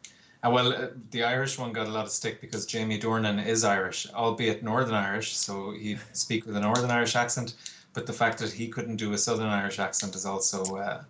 And 0.45 0.53
well, 0.53 0.75
uh, 0.75 0.89
the 1.11 1.25
Irish 1.25 1.59
one 1.59 1.73
got 1.73 1.87
a 1.87 1.91
lot 1.91 2.05
of 2.05 2.11
stick 2.11 2.43
because 2.43 2.67
Jamie 2.67 3.01
Dornan 3.01 3.45
is 3.45 3.65
Irish, 3.65 4.07
albeit 4.13 4.63
Northern 4.63 4.95
Irish, 4.95 5.35
so 5.35 5.73
he'd 5.73 6.01
speak 6.13 6.45
with 6.45 6.55
a 6.55 6.61
Northern 6.61 6.91
Irish 6.91 7.17
accent. 7.17 7.55
But 7.95 8.07
the 8.07 8.13
fact 8.13 8.39
that 8.41 8.53
he 8.53 8.69
couldn't 8.69 8.97
do 8.97 9.15
a 9.15 9.19
Southern 9.19 9.47
Irish 9.47 9.79
accent 9.79 10.15
is 10.15 10.27
also 10.27 10.63
uh, 10.77 11.03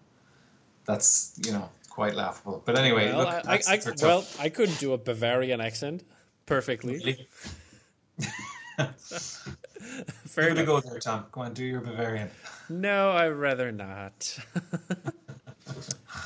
that's 0.85 1.35
you 1.45 1.51
know 1.51 1.69
quite 1.91 2.15
laughable. 2.15 2.63
But 2.65 2.79
anyway, 2.79 3.11
well, 3.11 3.25
look, 3.25 3.47
I, 3.49 3.55
I, 3.55 3.61
I, 3.75 3.81
well, 4.01 4.25
I 4.39 4.49
couldn't 4.51 4.79
do 4.79 4.93
a 4.93 4.99
Bavarian 4.99 5.61
accent 5.61 6.05
perfectly. 6.47 6.99
Really? 6.99 7.27
Fair 10.27 10.51
Give 10.51 10.59
it 10.59 10.61
a 10.61 10.63
enough. 10.63 10.67
go 10.67 10.91
there, 10.91 11.01
Tom. 11.01 11.27
Go 11.33 11.41
on, 11.41 11.55
do 11.55 11.65
your 11.65 11.81
Bavarian. 11.81 12.31
No, 12.69 13.11
I'd 13.11 13.29
rather 13.31 13.73
not. 13.73 14.39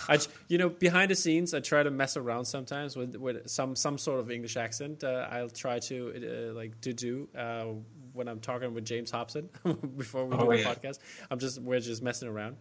I, 0.09 0.19
you 0.49 0.57
know, 0.59 0.71
behind 0.71 1.11
the 1.11 1.15
scenes, 1.15 1.53
I 1.53 1.61
try 1.61 1.83
to 1.83 1.91
mess 1.91 2.17
around 2.17 2.47
sometimes 2.47 2.97
with, 2.97 3.15
with 3.17 3.49
some 3.49 3.77
some 3.77 3.99
sort 3.99 4.21
of 4.21 4.31
English 4.31 4.57
accent. 4.57 5.05
Uh, 5.05 5.29
I'll 5.31 5.51
try 5.51 5.79
to 5.81 6.51
uh, 6.51 6.55
like 6.55 6.81
to 6.81 6.93
do 6.95 7.29
uh, 7.37 7.67
when 8.15 8.27
I'm 8.29 8.41
talking 8.41 8.73
with 8.75 8.85
James 8.87 9.11
Hobson 9.11 9.51
before 9.97 10.25
we 10.27 10.37
do 10.37 10.43
Oh, 10.45 10.51
the 10.51 10.59
yeah. 10.61 10.75
podcast. 10.75 10.99
I'm 11.31 11.39
just 11.39 11.61
we're 11.61 11.81
just 11.81 12.03
messing 12.03 12.27
around, 12.29 12.57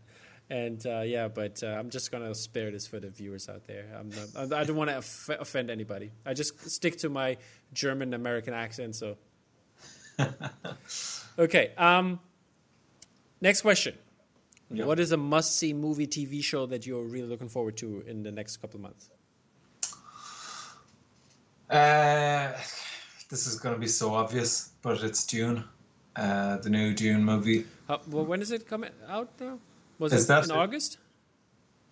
and 0.50 0.86
uh, 0.86 1.02
yeah, 1.02 1.30
but 1.30 1.64
uh, 1.64 1.68
I'm 1.68 1.90
just 1.90 2.12
gonna 2.12 2.36
spare 2.36 2.70
this 2.70 2.86
for 2.86 3.00
the 3.00 3.10
viewers 3.10 3.48
out 3.48 3.66
there. 3.66 3.86
I'm 3.98 4.10
not, 4.10 4.52
I 4.54 4.64
don't 4.66 4.76
want 4.76 4.90
to 4.90 4.98
off- 4.98 5.30
offend 5.40 5.70
anybody. 5.72 6.12
I 6.26 6.34
just 6.34 6.70
stick 6.70 6.98
to 7.00 7.10
my 7.10 7.38
German 7.74 8.14
American 8.14 8.54
accent. 8.54 8.96
So, 8.96 9.16
okay. 11.40 11.72
Um, 11.78 12.20
next 13.42 13.62
question. 13.62 13.96
Yeah. 14.70 14.86
What 14.86 15.00
is 15.00 15.12
a 15.14 15.18
must-see 15.18 15.74
movie, 15.74 16.08
TV 16.08 16.44
show 16.44 16.66
that 16.66 16.86
you're 16.86 17.04
really 17.04 17.28
looking 17.28 17.48
forward 17.48 17.78
to 17.78 18.04
in 18.06 18.24
the 18.24 18.32
next 18.32 18.58
couple 18.58 18.78
of 18.78 18.82
months? 18.84 19.10
Uh, 21.70 22.52
this 23.30 23.48
is 23.48 23.60
going 23.60 23.76
to 23.76 23.80
be 23.80 23.88
so 23.88 24.14
obvious, 24.14 24.72
but 24.82 25.04
it's 25.04 25.26
Dune, 25.26 25.64
uh, 26.16 26.58
the 26.58 26.70
new 26.70 26.94
Dune 26.94 27.24
movie. 27.24 27.66
Uh, 27.90 27.98
well, 28.10 28.26
when 28.26 28.42
is 28.42 28.52
it 28.52 28.68
coming 28.68 28.92
out 29.08 29.30
now? 29.40 29.60
Was 30.00 30.14
Is 30.14 30.26
it 30.26 30.28
that 30.28 30.46
in 30.46 30.52
it? 30.52 30.56
August? 30.58 30.98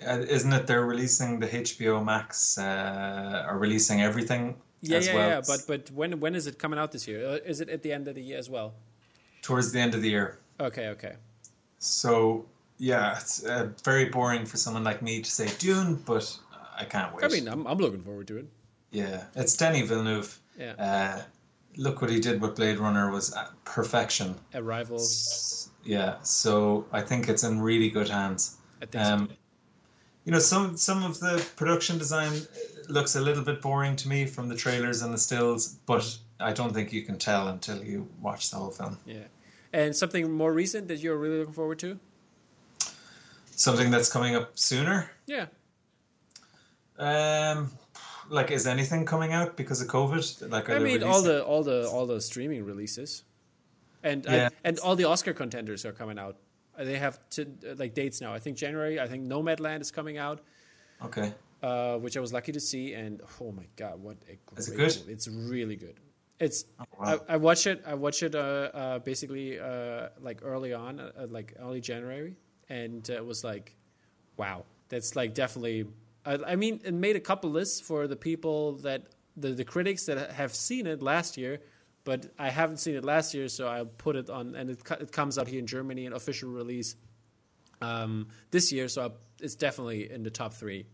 Uh, 0.05 0.19
isn't 0.19 0.51
it? 0.51 0.67
They're 0.67 0.85
releasing 0.85 1.39
the 1.39 1.47
HBO 1.47 2.03
Max, 2.03 2.57
uh, 2.57 3.45
are 3.47 3.57
releasing 3.57 4.01
everything 4.01 4.55
Yeah, 4.81 4.97
as 4.97 5.07
yeah, 5.07 5.15
well 5.15 5.29
yeah. 5.29 5.41
But 5.47 5.61
but 5.67 5.91
when 5.91 6.19
when 6.19 6.35
is 6.35 6.45
it 6.47 6.59
coming 6.59 6.77
out 6.77 6.91
this 6.91 7.07
year? 7.07 7.25
Uh, 7.25 7.37
is 7.45 7.61
it 7.61 7.69
at 7.69 7.81
the 7.81 7.91
end 7.93 8.07
of 8.07 8.15
the 8.15 8.21
year 8.21 8.37
as 8.37 8.49
well? 8.49 8.73
towards 9.41 9.71
the 9.71 9.79
end 9.79 9.93
of 9.93 10.01
the 10.01 10.09
year. 10.09 10.39
Okay, 10.59 10.87
okay. 10.87 11.13
So 11.77 12.45
yeah, 12.77 13.17
it's 13.17 13.43
uh, 13.45 13.69
very 13.83 14.05
boring 14.05 14.45
for 14.45 14.57
someone 14.57 14.83
like 14.83 15.01
me 15.01 15.21
to 15.21 15.29
say 15.31 15.49
Dune, 15.59 15.95
but 16.05 16.37
I 16.77 16.85
can't 16.85 17.13
wait. 17.15 17.23
I 17.23 17.27
mean, 17.29 17.47
I'm 17.47 17.65
I'm 17.67 17.77
looking 17.77 18.01
forward 18.01 18.27
to 18.27 18.37
it. 18.37 18.45
yeah, 18.91 19.23
it's 19.35 19.55
Denis 19.55 19.87
Villeneuve. 19.87 20.39
Yeah, 20.59 20.73
Uh, 20.79 21.21
look 21.77 22.01
what 22.01 22.09
he 22.09 22.19
did 22.19 22.39
with 22.41 22.55
Blade 22.55 22.77
Runner 22.79 23.11
was 23.11 23.35
perfection. 23.65 24.35
Arrival. 24.53 24.99
Yeah, 25.83 26.15
so 26.23 26.85
I 26.91 27.01
think 27.01 27.29
it's 27.29 27.43
in 27.43 27.59
really 27.61 27.89
good 27.89 28.09
hands. 28.09 28.57
I 28.81 28.85
think 28.85 29.03
so. 29.05 29.13
Um, 29.13 29.29
you 30.25 30.31
know, 30.31 30.39
some 30.39 30.75
some 30.77 31.03
of 31.03 31.19
the 31.19 31.45
production 31.55 31.97
design 31.97 32.31
looks 32.89 33.15
a 33.15 33.21
little 33.21 33.43
bit 33.43 33.61
boring 33.61 33.95
to 33.97 34.07
me 34.09 34.25
from 34.25 34.49
the 34.49 34.55
trailers 34.55 35.01
and 35.03 35.13
the 35.13 35.17
stills, 35.17 35.75
but 35.85 36.17
I 36.39 36.51
don't 36.53 36.73
think 36.73 36.91
you 36.91 37.03
can 37.03 37.17
tell 37.17 37.47
until 37.49 37.83
you 37.83 38.07
watch 38.21 38.49
the 38.49 38.57
whole 38.57 38.71
film. 38.71 38.97
Yeah, 39.05 39.27
and 39.73 39.95
something 39.95 40.31
more 40.31 40.51
recent 40.53 40.87
that 40.87 40.99
you're 40.99 41.17
really 41.17 41.37
looking 41.39 41.53
forward 41.53 41.79
to? 41.79 41.99
Something 43.55 43.89
that's 43.91 44.11
coming 44.11 44.35
up 44.35 44.57
sooner. 44.57 45.09
Yeah. 45.27 45.45
Um, 46.97 47.71
like, 48.29 48.51
is 48.51 48.67
anything 48.67 49.05
coming 49.05 49.33
out 49.33 49.55
because 49.57 49.81
of 49.81 49.87
COVID? 49.87 50.49
Like, 50.51 50.69
are 50.69 50.75
I 50.75 50.79
mean, 50.79 51.03
all 51.03 51.21
the 51.21 51.43
all 51.43 51.63
the 51.63 51.87
all 51.89 52.05
the 52.05 52.21
streaming 52.21 52.63
releases, 52.65 53.23
and 54.03 54.25
Yeah. 54.25 54.31
and, 54.45 54.53
and 54.63 54.79
all 54.79 54.95
the 54.95 55.05
Oscar 55.05 55.33
contenders 55.33 55.85
are 55.85 55.91
coming 55.91 56.17
out. 56.19 56.37
They 56.77 56.97
have 56.97 57.19
to, 57.31 57.47
like 57.77 57.93
dates 57.93 58.19
now. 58.21 58.33
I 58.33 58.39
think 58.39 58.57
January. 58.57 58.99
I 58.99 59.07
think 59.07 59.25
Nomadland 59.25 59.81
is 59.81 59.91
coming 59.91 60.17
out, 60.17 60.41
Okay, 61.01 61.33
uh, 61.63 61.97
which 61.97 62.17
I 62.17 62.19
was 62.19 62.33
lucky 62.33 62.51
to 62.51 62.59
see. 62.59 62.93
And 62.93 63.21
oh 63.39 63.51
my 63.51 63.65
god, 63.77 64.01
what 64.01 64.17
a 64.29 64.35
great! 64.45 64.57
Is 64.59 64.67
it 64.69 64.75
good? 64.75 64.95
movie. 64.99 65.13
It's 65.13 65.27
really 65.27 65.75
good. 65.77 65.99
It's 66.39 66.65
Oh, 66.79 66.83
wow. 66.99 67.19
I, 67.29 67.33
I 67.35 67.37
watched 67.37 67.65
it. 67.67 67.81
I 67.85 67.93
watch 67.93 68.21
it 68.23 68.35
uh, 68.35 68.39
uh, 68.73 68.99
basically 68.99 69.57
uh, 69.59 70.09
like 70.19 70.39
early 70.43 70.73
on, 70.73 70.99
uh, 70.99 71.27
like 71.29 71.53
early 71.61 71.79
January, 71.79 72.35
and 72.69 73.09
uh, 73.09 73.13
it 73.13 73.25
was 73.25 73.43
like, 73.43 73.75
wow, 74.37 74.63
that's 74.89 75.15
like 75.15 75.33
definitely. 75.33 75.85
I, 76.25 76.39
I 76.47 76.55
mean, 76.55 76.81
it 76.83 76.93
made 76.93 77.15
a 77.15 77.19
couple 77.19 77.49
lists 77.51 77.79
for 77.81 78.07
the 78.07 78.15
people 78.15 78.73
that 78.77 79.03
the 79.37 79.49
the 79.53 79.65
critics 79.65 80.05
that 80.05 80.31
have 80.31 80.53
seen 80.55 80.87
it 80.87 81.01
last 81.01 81.37
year, 81.37 81.59
but 82.03 82.27
I 82.39 82.49
haven't 82.49 82.77
seen 82.77 82.95
it 82.95 83.03
last 83.05 83.33
year, 83.33 83.47
so 83.47 83.67
I'll 83.67 83.85
put 83.85 84.15
it 84.15 84.29
on, 84.29 84.55
and 84.55 84.69
it 84.71 84.79
it 84.99 85.11
comes 85.11 85.37
out 85.37 85.47
here 85.47 85.59
in 85.59 85.67
Germany, 85.67 86.05
an 86.05 86.13
official 86.13 86.49
release 86.49 86.95
um, 87.81 88.27
this 88.51 88.71
year, 88.71 88.87
so 88.87 89.05
I, 89.05 89.09
it's 89.43 89.55
definitely 89.55 90.11
in 90.11 90.23
the 90.23 90.29
top 90.31 90.53
three. 90.53 90.85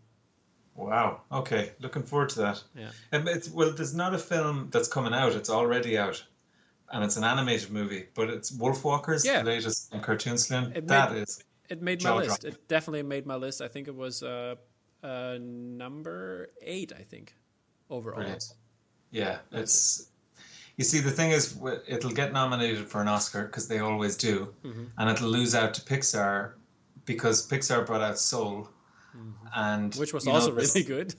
wow. 0.75 1.21
Okay, 1.31 1.71
looking 1.79 2.03
forward 2.03 2.29
to 2.29 2.39
that. 2.39 2.63
Yeah. 2.75 2.89
Um, 3.13 3.27
it's, 3.27 3.49
well, 3.49 3.71
there's 3.71 3.93
not 3.93 4.13
a 4.13 4.17
film 4.17 4.69
that's 4.71 4.87
coming 4.87 5.13
out. 5.13 5.33
It's 5.33 5.49
already 5.49 5.97
out, 5.97 6.23
and 6.91 7.03
it's 7.03 7.17
an 7.17 7.23
animated 7.23 7.69
movie. 7.71 8.07
But 8.15 8.29
it's 8.29 8.51
Wolfwalkers, 8.51 9.23
Yeah. 9.25 9.39
the 9.43 9.49
latest 9.51 9.93
in 9.93 10.01
Cartoon 10.01 10.37
Saloon. 10.37 10.71
It 10.75 10.87
That 10.87 11.11
made- 11.13 11.21
is 11.23 11.43
It 11.71 11.81
made 11.81 12.03
my 12.03 12.13
list. 12.13 12.43
It 12.43 12.67
definitely 12.67 13.03
made 13.03 13.25
my 13.25 13.35
list. 13.35 13.61
I 13.61 13.67
think 13.67 13.87
it 13.87 13.95
was 13.95 14.23
uh, 14.23 14.55
uh, 15.03 15.37
number 15.41 16.49
eight. 16.61 16.91
I 16.97 17.03
think 17.03 17.33
overall. 17.89 18.21
Yeah, 19.11 19.37
it's. 19.51 20.07
You 20.77 20.83
see, 20.85 20.99
the 20.99 21.11
thing 21.11 21.31
is, 21.31 21.57
it'll 21.87 22.11
get 22.11 22.33
nominated 22.33 22.87
for 22.87 23.01
an 23.01 23.07
Oscar 23.07 23.43
because 23.45 23.67
they 23.67 23.79
always 23.79 24.15
do, 24.17 24.53
Mm-hmm. 24.63 24.83
and 24.97 25.09
it'll 25.09 25.29
lose 25.29 25.53
out 25.53 25.73
to 25.75 25.81
Pixar 25.81 26.53
because 27.05 27.47
Pixar 27.47 27.85
brought 27.85 28.01
out 28.01 28.17
Soul, 28.19 28.69
and 29.55 29.91
Mm-hmm. 29.91 29.99
Which 29.99 30.13
was 30.13 30.25
you 30.25 30.31
know, 30.31 30.39
also 30.39 30.51
really 30.53 30.83
good. 30.95 31.13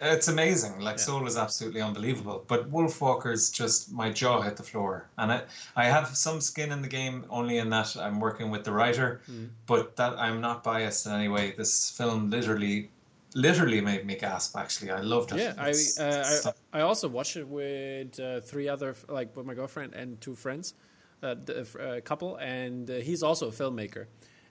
It's 0.00 0.28
amazing. 0.28 0.78
Like 0.80 0.98
Soul 0.98 1.26
is 1.26 1.36
absolutely 1.36 1.80
unbelievable. 1.80 2.44
But 2.46 2.70
Wolfwalkers 2.70 3.52
just 3.52 3.92
my 3.92 4.10
jaw 4.10 4.40
hit 4.42 4.56
the 4.56 4.62
floor. 4.62 5.08
And 5.18 5.32
I 5.32 5.42
I 5.76 5.84
have 5.86 6.16
some 6.16 6.40
skin 6.40 6.70
in 6.72 6.82
the 6.82 6.88
game 6.88 7.24
only 7.30 7.58
in 7.58 7.68
that 7.70 7.96
I'm 7.96 8.20
working 8.20 8.50
with 8.50 8.62
the 8.64 8.72
writer, 8.72 9.20
Mm. 9.28 9.48
but 9.66 9.96
that 9.96 10.12
I'm 10.18 10.40
not 10.40 10.62
biased 10.62 11.06
in 11.06 11.12
any 11.12 11.28
way. 11.28 11.52
This 11.56 11.90
film 11.90 12.30
literally 12.30 12.90
literally 13.34 13.80
made 13.80 14.06
me 14.06 14.14
gasp 14.16 14.56
actually. 14.56 14.90
I 14.90 15.00
loved 15.00 15.32
it. 15.32 15.38
yeah, 15.38 15.54
I, 15.58 15.70
uh, 16.02 16.52
I 16.72 16.78
I 16.78 16.82
also 16.82 17.08
watched 17.08 17.36
it 17.36 17.46
with 17.48 18.18
uh, 18.20 18.40
three 18.40 18.68
other 18.68 18.94
like 19.08 19.36
with 19.36 19.46
my 19.46 19.54
girlfriend 19.54 19.94
and 19.94 20.20
two 20.20 20.34
friends, 20.34 20.74
uh, 21.22 21.34
the 21.44 21.60
uh, 21.60 22.00
couple, 22.00 22.36
and 22.36 22.88
uh, 22.90 22.94
he's 22.94 23.22
also 23.22 23.48
a 23.48 23.52
filmmaker. 23.52 24.06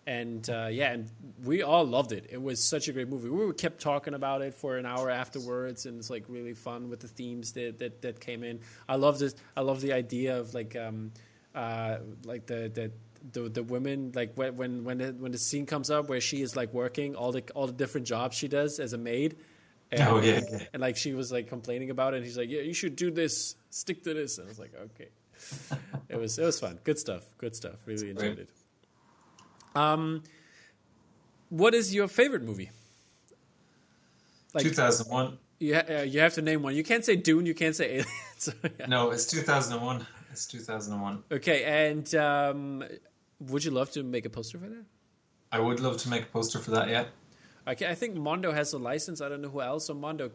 And 0.08 0.50
uh, 0.50 0.70
yeah, 0.72 0.94
and 0.94 1.12
we 1.44 1.64
all 1.64 1.84
loved 1.86 2.14
it. 2.14 2.28
It 2.32 2.42
was 2.42 2.64
such 2.64 2.88
a 2.88 2.94
great 2.94 3.10
movie. 3.10 3.28
We 3.28 3.52
kept 3.54 3.82
talking 3.82 4.14
about 4.14 4.42
it 4.42 4.54
for 4.54 4.78
an 4.78 4.86
hour 4.86 5.10
afterwards, 5.12 5.86
and 5.86 6.00
it's 6.00 6.10
like 6.10 6.24
really 6.30 6.54
fun 6.54 6.90
with 6.90 7.02
the 7.02 7.10
themes 7.10 7.52
that 7.52 7.78
that, 7.80 8.02
that 8.04 8.22
came 8.22 8.42
in. 8.46 8.62
I 8.88 8.96
loved 8.96 9.22
it. 9.22 9.36
I 9.58 9.62
love 9.62 9.82
the 9.82 9.92
idea 9.92 10.40
of 10.40 10.54
like 10.54 10.78
um, 10.78 11.12
uh, 11.54 11.98
like 12.24 12.48
the 12.48 12.72
the. 12.74 12.92
The, 13.34 13.50
the 13.50 13.64
women 13.64 14.12
like 14.16 14.34
when 14.36 14.56
when 14.56 14.84
when 14.86 14.98
the, 15.00 15.08
when 15.12 15.32
the 15.32 15.38
scene 15.40 15.66
comes 15.66 15.90
up 15.90 16.08
where 16.08 16.22
she 16.22 16.42
is 16.44 16.56
like 16.56 16.72
working 16.72 17.16
all 17.16 17.32
the 17.34 17.44
all 17.56 17.66
the 17.66 17.74
different 17.74 18.06
jobs 18.08 18.38
she 18.38 18.48
does 18.48 18.80
as 18.80 18.94
a 18.94 18.98
maid 18.98 19.36
and, 19.92 20.02
Oh, 20.02 20.22
yeah, 20.22 20.42
yeah. 20.50 20.60
and 20.72 20.82
like 20.82 20.96
she 20.96 21.14
was 21.14 21.30
like 21.32 21.50
complaining 21.50 21.90
about 21.90 22.14
it 22.14 22.18
and 22.18 22.26
he's 22.26 22.38
like 22.38 22.48
yeah 22.50 22.62
you 22.62 22.76
should 22.76 22.96
do 22.96 23.10
this 23.12 23.56
stick 23.72 24.04
to 24.04 24.14
this 24.14 24.38
and 24.38 24.46
I 24.46 24.50
was 24.50 24.60
like 24.60 24.72
okay 24.76 25.10
it 26.08 26.16
was 26.16 26.38
it 26.38 26.46
was 26.46 26.60
fun 26.60 26.80
good 26.84 27.00
stuff 27.00 27.24
good 27.40 27.56
stuff 27.56 27.76
really 27.86 28.12
enjoyed 28.12 28.38
it 28.40 28.50
um 29.82 30.04
what 31.62 31.74
is 31.80 31.94
your 31.98 32.08
favorite 32.20 32.44
movie 32.50 32.70
like 34.54 34.64
2001. 34.64 35.38
you, 35.60 35.76
ha- 35.76 35.84
uh, 35.90 36.02
you 36.14 36.20
have 36.26 36.34
to 36.34 36.42
name 36.42 36.62
one 36.68 36.74
you 36.76 36.84
can't 36.92 37.06
say 37.10 37.16
Dune 37.28 37.46
you 37.46 37.54
can't 37.62 37.76
say 37.76 37.86
Alien 37.96 38.06
so, 38.38 38.52
yeah. 38.80 38.86
No, 38.88 39.00
it's 39.12 39.26
2001. 39.26 40.06
It's 40.32 40.46
2001. 40.48 41.24
okay 41.38 41.60
and 41.90 42.06
um 42.16 42.84
would 43.50 43.64
you 43.66 43.72
love 43.80 43.90
to 43.92 44.04
make 44.04 44.26
a 44.26 44.30
poster 44.38 44.58
for 44.62 44.68
that 44.76 44.86
I 45.52 45.60
would 45.66 45.80
love 45.80 45.98
to 46.04 46.10
make 46.10 46.24
a 46.24 46.32
poster 46.38 46.60
for 46.60 46.72
that. 46.72 46.86
Yeah. 46.96 47.06
okay 47.72 47.88
I 47.94 47.96
think 48.02 48.12
Mondo 48.28 48.52
has 48.60 48.74
a 48.74 48.78
license 48.92 49.18
I 49.22 49.28
don't 49.30 49.42
know 49.46 49.50
who 49.56 49.62
else 49.62 49.84
so 49.88 49.94
Mondo 49.94 50.26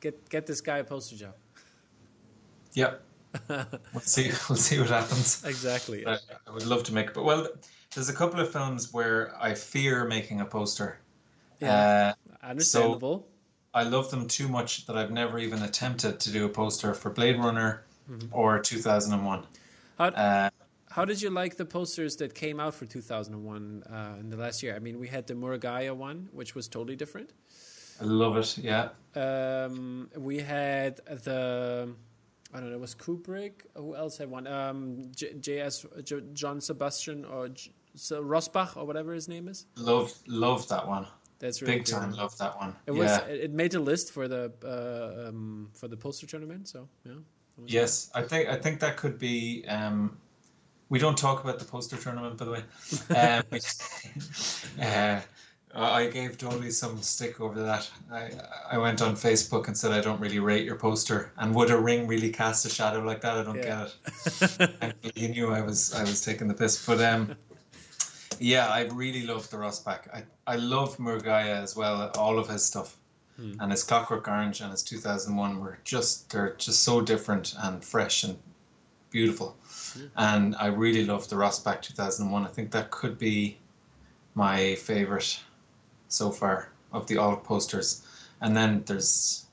get 0.00 0.14
get 0.34 0.46
this 0.50 0.60
guy 0.68 0.78
a 0.78 0.84
poster 0.84 1.16
job 1.24 1.34
Yeah. 2.74 2.94
we'll 3.48 4.00
see. 4.16 4.26
We'll 4.48 4.56
see 4.68 4.78
what 4.80 4.88
happens. 4.98 5.28
exactly 5.44 5.98
I, 6.06 6.14
I 6.46 6.50
would 6.54 6.66
love 6.72 6.82
to 6.88 6.92
make, 6.94 7.08
it. 7.08 7.14
but 7.14 7.24
well, 7.24 7.42
there's 7.94 8.08
a 8.08 8.12
couple 8.14 8.40
of 8.40 8.52
films 8.52 8.92
where 8.92 9.34
I 9.40 9.54
fear 9.54 10.04
making 10.04 10.40
a 10.40 10.44
poster. 10.44 10.98
Yeah. 11.60 12.14
Uh, 12.42 12.46
understandable 12.46 13.26
I 13.74 13.82
love 13.82 14.10
them 14.10 14.26
too 14.26 14.48
much 14.48 14.86
that 14.86 14.96
I've 14.96 15.10
never 15.10 15.38
even 15.38 15.62
attempted 15.62 16.18
to 16.20 16.30
do 16.32 16.46
a 16.46 16.48
poster 16.48 16.94
for 16.94 17.10
Blade 17.10 17.38
Runner 17.38 17.84
or 18.32 18.58
2001. 18.58 19.46
How, 19.98 20.04
Uh, 20.06 20.50
how 20.88 21.04
did 21.04 21.20
you 21.20 21.28
like 21.30 21.56
the 21.56 21.64
posters 21.66 22.16
that 22.16 22.34
came 22.34 22.60
out 22.60 22.74
for 22.74 22.86
2001 22.86 23.82
uh, 23.82 24.16
in 24.20 24.30
the 24.30 24.36
last 24.36 24.62
year? 24.62 24.74
I 24.74 24.78
mean, 24.78 24.98
we 24.98 25.06
had 25.06 25.26
the 25.26 25.34
Murugiah 25.34 25.94
one, 25.94 26.28
which 26.32 26.54
was 26.54 26.66
totally 26.66 26.96
different. 26.96 27.34
I 28.00 28.04
love 28.04 28.36
it. 28.38 28.56
Yeah. 28.58 28.88
Um, 29.14 30.08
we 30.16 30.38
had 30.38 30.96
the, 31.24 31.90
I 32.54 32.60
don't 32.60 32.70
know, 32.70 32.76
it 32.76 32.80
was 32.80 32.94
Kubrick. 32.94 33.66
Who 33.76 33.94
else 33.94 34.16
had 34.16 34.30
one? 34.30 34.46
Um, 34.46 35.10
J.S. 35.14 35.84
J- 36.04 36.22
John 36.32 36.60
Sebastian 36.60 37.24
or 37.26 37.48
J- 37.50 37.70
so 37.98 38.22
Rossbach 38.22 38.76
or 38.76 38.84
whatever 38.86 39.12
his 39.12 39.28
name 39.28 39.48
is. 39.48 39.66
Love 39.76 40.12
love 40.26 40.68
that 40.68 40.86
one. 40.86 41.06
That's 41.40 41.62
really 41.62 41.76
Big 41.76 41.84
good. 41.86 41.92
time. 41.92 42.12
Love 42.12 42.36
that 42.38 42.56
one. 42.58 42.74
It 42.86 42.92
was. 42.92 43.10
yeah. 43.10 43.24
It 43.26 43.40
it 43.44 43.52
made 43.52 43.70
the 43.72 43.80
list 43.80 44.12
for 44.12 44.26
the 44.28 44.52
uh, 44.64 45.28
um, 45.28 45.68
for 45.72 45.88
the 45.88 45.96
poster 45.96 46.26
tournament. 46.26 46.68
So 46.68 46.88
yeah. 47.04 47.12
was 47.56 47.72
Yes, 47.72 48.10
I 48.14 48.22
think 48.22 48.48
I 48.48 48.56
think 48.56 48.80
that 48.80 48.96
could 48.96 49.18
be. 49.18 49.64
Um, 49.68 50.16
we 50.90 50.98
don't 50.98 51.18
talk 51.18 51.44
about 51.44 51.58
the 51.58 51.64
poster 51.66 51.96
tournament, 51.96 52.38
by 52.38 52.44
the 52.46 52.50
way. 52.52 52.62
Um, 54.80 54.80
uh, 54.82 55.20
I 55.74 56.06
gave 56.06 56.38
Dolly 56.38 56.70
some 56.70 57.00
stick 57.02 57.40
over 57.40 57.62
that. 57.62 57.88
I 58.10 58.30
I 58.72 58.78
went 58.78 59.02
on 59.02 59.14
Facebook 59.14 59.68
and 59.68 59.76
said 59.76 59.92
I 59.92 60.00
don't 60.00 60.20
really 60.20 60.38
rate 60.38 60.64
your 60.64 60.76
poster, 60.76 61.30
and 61.36 61.54
would 61.54 61.70
a 61.70 61.78
ring 61.78 62.06
really 62.06 62.30
cast 62.30 62.64
a 62.64 62.70
shadow 62.70 63.00
like 63.00 63.20
that? 63.20 63.36
I 63.36 63.42
don't 63.44 63.56
Yeah. 63.56 63.86
get 63.86 64.60
it. 64.60 64.70
And 64.80 64.94
he 65.14 65.28
knew 65.28 65.52
I 65.52 65.60
was 65.60 65.92
I 65.94 66.02
was 66.02 66.20
taking 66.24 66.48
the 66.48 66.54
piss, 66.54 66.84
but 66.86 67.00
um, 67.02 67.36
yeah, 68.40 68.68
I 68.68 68.82
really 68.86 69.22
love 69.22 69.48
the 69.50 69.56
Rossbach. 69.56 70.08
I 70.12 70.24
I 70.46 70.56
love 70.56 70.96
Murugiah 70.98 71.62
as 71.62 71.76
well. 71.76 72.10
All 72.16 72.38
of 72.38 72.48
his 72.48 72.64
stuff, 72.64 72.96
and 73.38 73.70
his 73.70 73.84
Clockwork 73.84 74.26
Orange 74.26 74.60
and 74.60 74.72
his 74.72 74.82
2001 74.82 75.60
were 75.60 75.78
just 75.84 76.30
they're 76.30 76.54
just 76.54 76.82
so 76.82 77.00
different 77.00 77.54
and 77.62 77.84
fresh 77.84 78.24
and 78.24 78.36
beautiful. 79.10 79.56
And 80.16 80.56
I 80.56 80.66
really 80.66 81.04
love 81.04 81.28
the 81.28 81.36
Rossbach 81.36 81.82
2001. 81.82 82.44
I 82.44 82.48
think 82.48 82.70
that 82.72 82.90
could 82.90 83.18
be 83.18 83.58
my 84.34 84.74
favorite 84.76 85.40
so 86.08 86.30
far 86.30 86.70
of 86.92 87.06
the 87.06 87.16
all 87.18 87.36
posters. 87.36 88.06
And 88.40 88.56
then 88.56 88.82
there's 88.86 89.46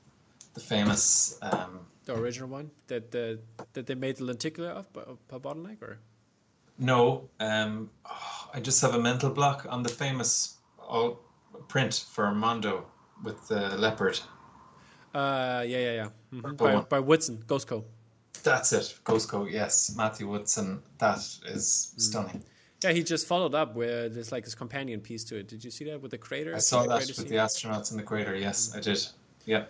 the 0.54 0.60
famous 0.60 1.38
um, 1.42 1.80
The 2.04 2.14
original 2.14 2.48
one 2.48 2.70
that 2.86 3.10
the 3.10 3.40
that 3.72 3.86
they 3.86 3.94
made 3.94 4.16
the 4.16 4.24
lenticular 4.24 4.70
of 4.70 4.92
by, 4.92 5.02
by 5.28 5.38
bottleneck 5.38 5.82
or 5.82 5.98
no. 6.78 7.28
Um, 7.40 7.90
oh, 8.04 8.45
I 8.56 8.60
just 8.60 8.80
have 8.80 8.94
a 8.94 8.98
mental 8.98 9.28
block 9.30 9.66
on 9.68 9.82
the 9.82 9.90
famous 9.90 10.56
all 10.78 11.20
print 11.68 12.06
for 12.10 12.34
Mondo 12.34 12.86
with 13.22 13.46
the 13.48 13.76
leopard. 13.76 14.18
uh 15.14 15.62
yeah 15.66 15.78
yeah 15.78 15.92
yeah 15.92 16.08
Mhm. 16.32 16.56
By 16.56 16.76
by 16.80 17.00
Woodson 17.00 17.44
Ghost 17.46 17.66
Co. 17.68 17.84
That's 18.42 18.72
it, 18.72 18.98
Ghost 19.04 19.28
Coat. 19.28 19.50
Yes, 19.50 19.94
Matthew 19.96 20.28
Woodson. 20.28 20.82
That 20.98 21.18
is 21.46 21.92
stunning. 21.96 22.42
Yeah, 22.84 22.92
he 22.92 23.02
just 23.02 23.26
followed 23.26 23.54
up 23.54 23.74
where 23.74 24.08
there's 24.08 24.32
like 24.32 24.44
his 24.44 24.54
companion 24.54 25.00
piece 25.00 25.24
to 25.24 25.36
it. 25.38 25.48
Did 25.48 25.64
you 25.64 25.70
see 25.70 25.84
that 25.86 26.00
with 26.00 26.10
the 26.12 26.18
crater? 26.18 26.54
I 26.54 26.58
saw 26.58 26.86
that 26.86 27.06
with 27.06 27.16
scene? 27.16 27.28
the 27.28 27.36
astronauts 27.36 27.90
in 27.90 27.96
the 27.96 28.02
crater. 28.02 28.34
Yes, 28.36 28.72
I 28.76 28.80
did. 28.80 29.04
Yeah, 29.44 29.64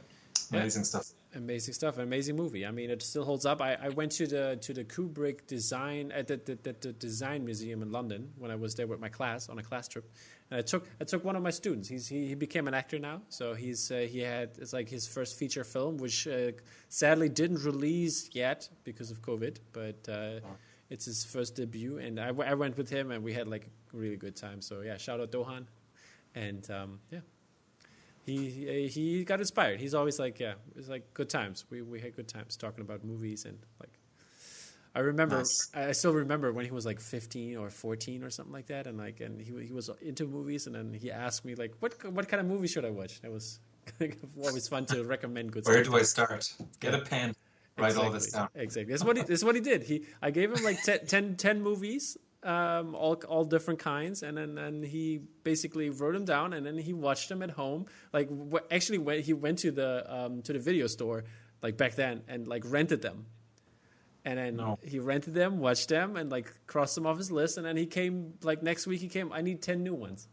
Yeah. 0.51 0.61
amazing 0.61 0.85
stuff. 0.85 1.07
Amazing 1.35 1.75
stuff 1.75 1.99
amazing 1.99 2.37
movie. 2.37 2.65
I 2.65 2.71
mean 2.71 2.91
it 2.91 3.03
still 3.03 3.25
holds 3.25 3.47
up. 3.47 3.61
I, 3.61 3.75
I 3.75 3.89
went 3.91 4.13
to 4.13 4.27
the 4.27 4.59
to 4.63 4.73
the 4.73 4.85
kubrick 4.85 5.47
design 5.47 6.13
at 6.13 6.27
the, 6.27 6.37
the, 6.37 6.59
the, 6.63 6.77
the 6.81 6.93
design 6.93 7.45
museum 7.45 7.83
in 7.83 7.91
london 7.91 8.31
when 8.39 8.51
i 8.51 8.55
was 8.55 8.75
there 8.75 8.87
with 8.87 9.01
my 9.01 9.09
class 9.09 9.49
on 9.49 9.59
a 9.59 9.63
class 9.63 9.89
trip. 9.89 10.11
And 10.51 10.59
i 10.59 10.63
took 10.63 10.87
i 11.01 11.05
took 11.05 11.25
one 11.25 11.37
of 11.37 11.43
my 11.43 11.51
students. 11.51 11.89
He's 11.89 12.07
he, 12.07 12.27
he 12.29 12.35
became 12.35 12.69
an 12.69 12.75
actor 12.75 12.99
now. 12.99 13.23
So 13.29 13.55
he's 13.55 13.91
uh, 13.91 14.07
he 14.11 14.21
had 14.21 14.51
it's 14.59 14.73
like 14.73 14.89
his 14.89 15.07
first 15.07 15.39
feature 15.39 15.65
film 15.65 15.97
which 15.99 16.27
uh, 16.27 16.53
sadly 16.89 17.29
didn't 17.29 17.65
release 17.65 18.31
yet 18.33 18.69
because 18.85 19.11
of 19.11 19.21
covid 19.23 19.59
but 19.73 20.09
uh, 20.09 20.41
it's 20.89 21.05
his 21.05 21.25
first 21.25 21.57
debut. 21.57 21.99
And 21.99 22.21
I, 22.21 22.29
I 22.29 22.55
went 22.55 22.77
with 22.77 22.89
him 22.89 23.11
and 23.11 23.25
we 23.25 23.33
had 23.33 23.49
like 23.49 23.65
a 23.65 23.97
really 23.97 24.17
good 24.17 24.37
time. 24.37 24.63
So 24.63 24.83
yeah 24.83 24.97
shout 24.97 25.21
out 25.21 25.33
dohan. 25.33 25.65
And 26.35 26.71
um, 26.71 27.01
yeah 27.11 27.21
he 28.27 28.51
he 28.51 28.89
he 28.89 29.25
got 29.25 29.41
inspired. 29.41 29.81
He's 29.81 29.95
always 29.95 30.19
like, 30.19 30.39
yeah, 30.41 30.55
it's 30.77 30.89
like 30.89 31.15
good 31.15 31.31
times. 31.31 31.65
We 31.71 31.83
we 31.83 32.01
had 32.01 32.15
good 32.17 32.29
times 32.29 32.57
talking 32.57 32.83
about 32.83 33.05
movies 33.05 33.45
and 33.47 33.59
like. 33.81 33.93
I 34.95 35.01
remember, 35.01 35.37
Nice. 35.37 35.71
I 35.75 35.89
I 35.89 35.93
still 35.93 36.15
remember 36.15 36.55
when 36.55 36.65
he 36.65 36.71
was 36.71 36.87
like 36.87 37.01
15 37.01 37.59
or 37.59 37.69
14 37.69 38.25
or 38.25 38.31
something 38.31 38.53
like 38.55 38.67
that, 38.69 38.87
and 38.87 38.97
like, 38.97 39.21
and 39.21 39.39
he 39.41 39.53
he 39.67 39.73
was 39.73 39.91
into 40.01 40.27
movies, 40.27 40.67
and 40.67 40.75
then 40.75 40.95
he 40.95 41.13
asked 41.13 41.45
me 41.45 41.55
like, 41.55 41.75
what 41.81 41.93
what 42.13 42.27
kind 42.29 42.41
of 42.41 42.47
movie 42.47 42.67
should 42.67 42.85
I 42.87 42.91
watch? 42.91 43.21
That 43.21 43.31
was 43.31 43.61
always 44.43 44.67
fun 44.69 44.87
to 44.87 45.05
recommend 45.05 45.53
good. 45.53 45.67
Where 45.67 45.85
stuff. 45.85 45.93
do 45.95 45.99
I 46.01 46.03
start? 46.03 46.53
Get 46.81 46.95
a 46.95 47.01
pen. 47.01 47.35
Write 47.79 47.97
all 47.97 48.11
this 48.11 48.25
Exactly. 48.29 48.59
down. 48.59 48.65
Exactly. 48.65 48.93
That's 48.95 49.05
what 49.05 49.17
he, 49.19 49.23
that's 49.25 49.45
what 49.45 49.55
he 49.55 49.61
did. 49.61 49.83
He 49.83 50.07
I 50.23 50.31
gave 50.31 50.51
him 50.51 50.65
like 50.65 50.83
10, 50.89 51.05
10, 51.07 51.37
10 51.37 51.63
movies, 51.63 52.17
um, 52.47 52.95
all 52.95 53.15
all 53.29 53.45
different 53.45 53.81
kinds, 53.81 54.23
and 54.23 54.37
then 54.37 54.57
and 54.59 54.85
he 54.85 55.21
basically 55.45 55.91
wrote 55.91 56.13
them 56.15 56.25
down, 56.25 56.53
and 56.53 56.65
then 56.65 56.79
he 56.79 56.93
watched 56.93 57.29
them 57.29 57.43
at 57.43 57.51
home. 57.51 57.87
Like 58.13 58.29
wh- 58.53 58.65
actually, 58.71 58.99
when 58.99 59.23
he 59.23 59.33
went 59.35 59.59
to 59.61 59.71
the 59.73 60.05
um, 60.09 60.43
to 60.43 60.53
the 60.53 60.59
video 60.59 60.87
store, 60.87 61.25
like 61.63 61.77
back 61.77 61.95
then, 61.97 62.23
and 62.29 62.47
like 62.49 62.63
rented 62.67 63.03
them. 63.03 63.27
And 64.25 64.39
then 64.39 64.57
No. 64.57 64.79
he 64.83 64.99
rented 64.99 65.35
them, 65.35 65.59
watched 65.59 65.89
them, 65.89 66.17
and 66.17 66.31
like 66.31 66.53
crossed 66.67 66.97
them 66.97 67.07
off 67.07 67.17
his 67.17 67.31
list. 67.31 67.59
And 67.59 67.67
then 67.67 67.77
he 67.77 67.87
came 67.87 68.35
like 68.43 68.61
next 68.63 68.87
week. 68.89 69.01
He 69.01 69.09
came. 69.09 69.33
I 69.33 69.41
need 69.41 69.63
ten 69.63 69.83
new 69.85 69.95
ones. 69.95 70.27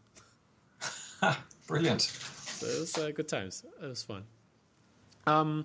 Brilliant. 1.66 2.00
So 2.02 2.66
it 2.66 2.80
was 2.80 2.98
uh, 2.98 3.10
good 3.14 3.28
times. 3.28 3.64
It 3.82 3.86
was 3.86 4.02
fun. 4.02 4.24
Um, 5.26 5.64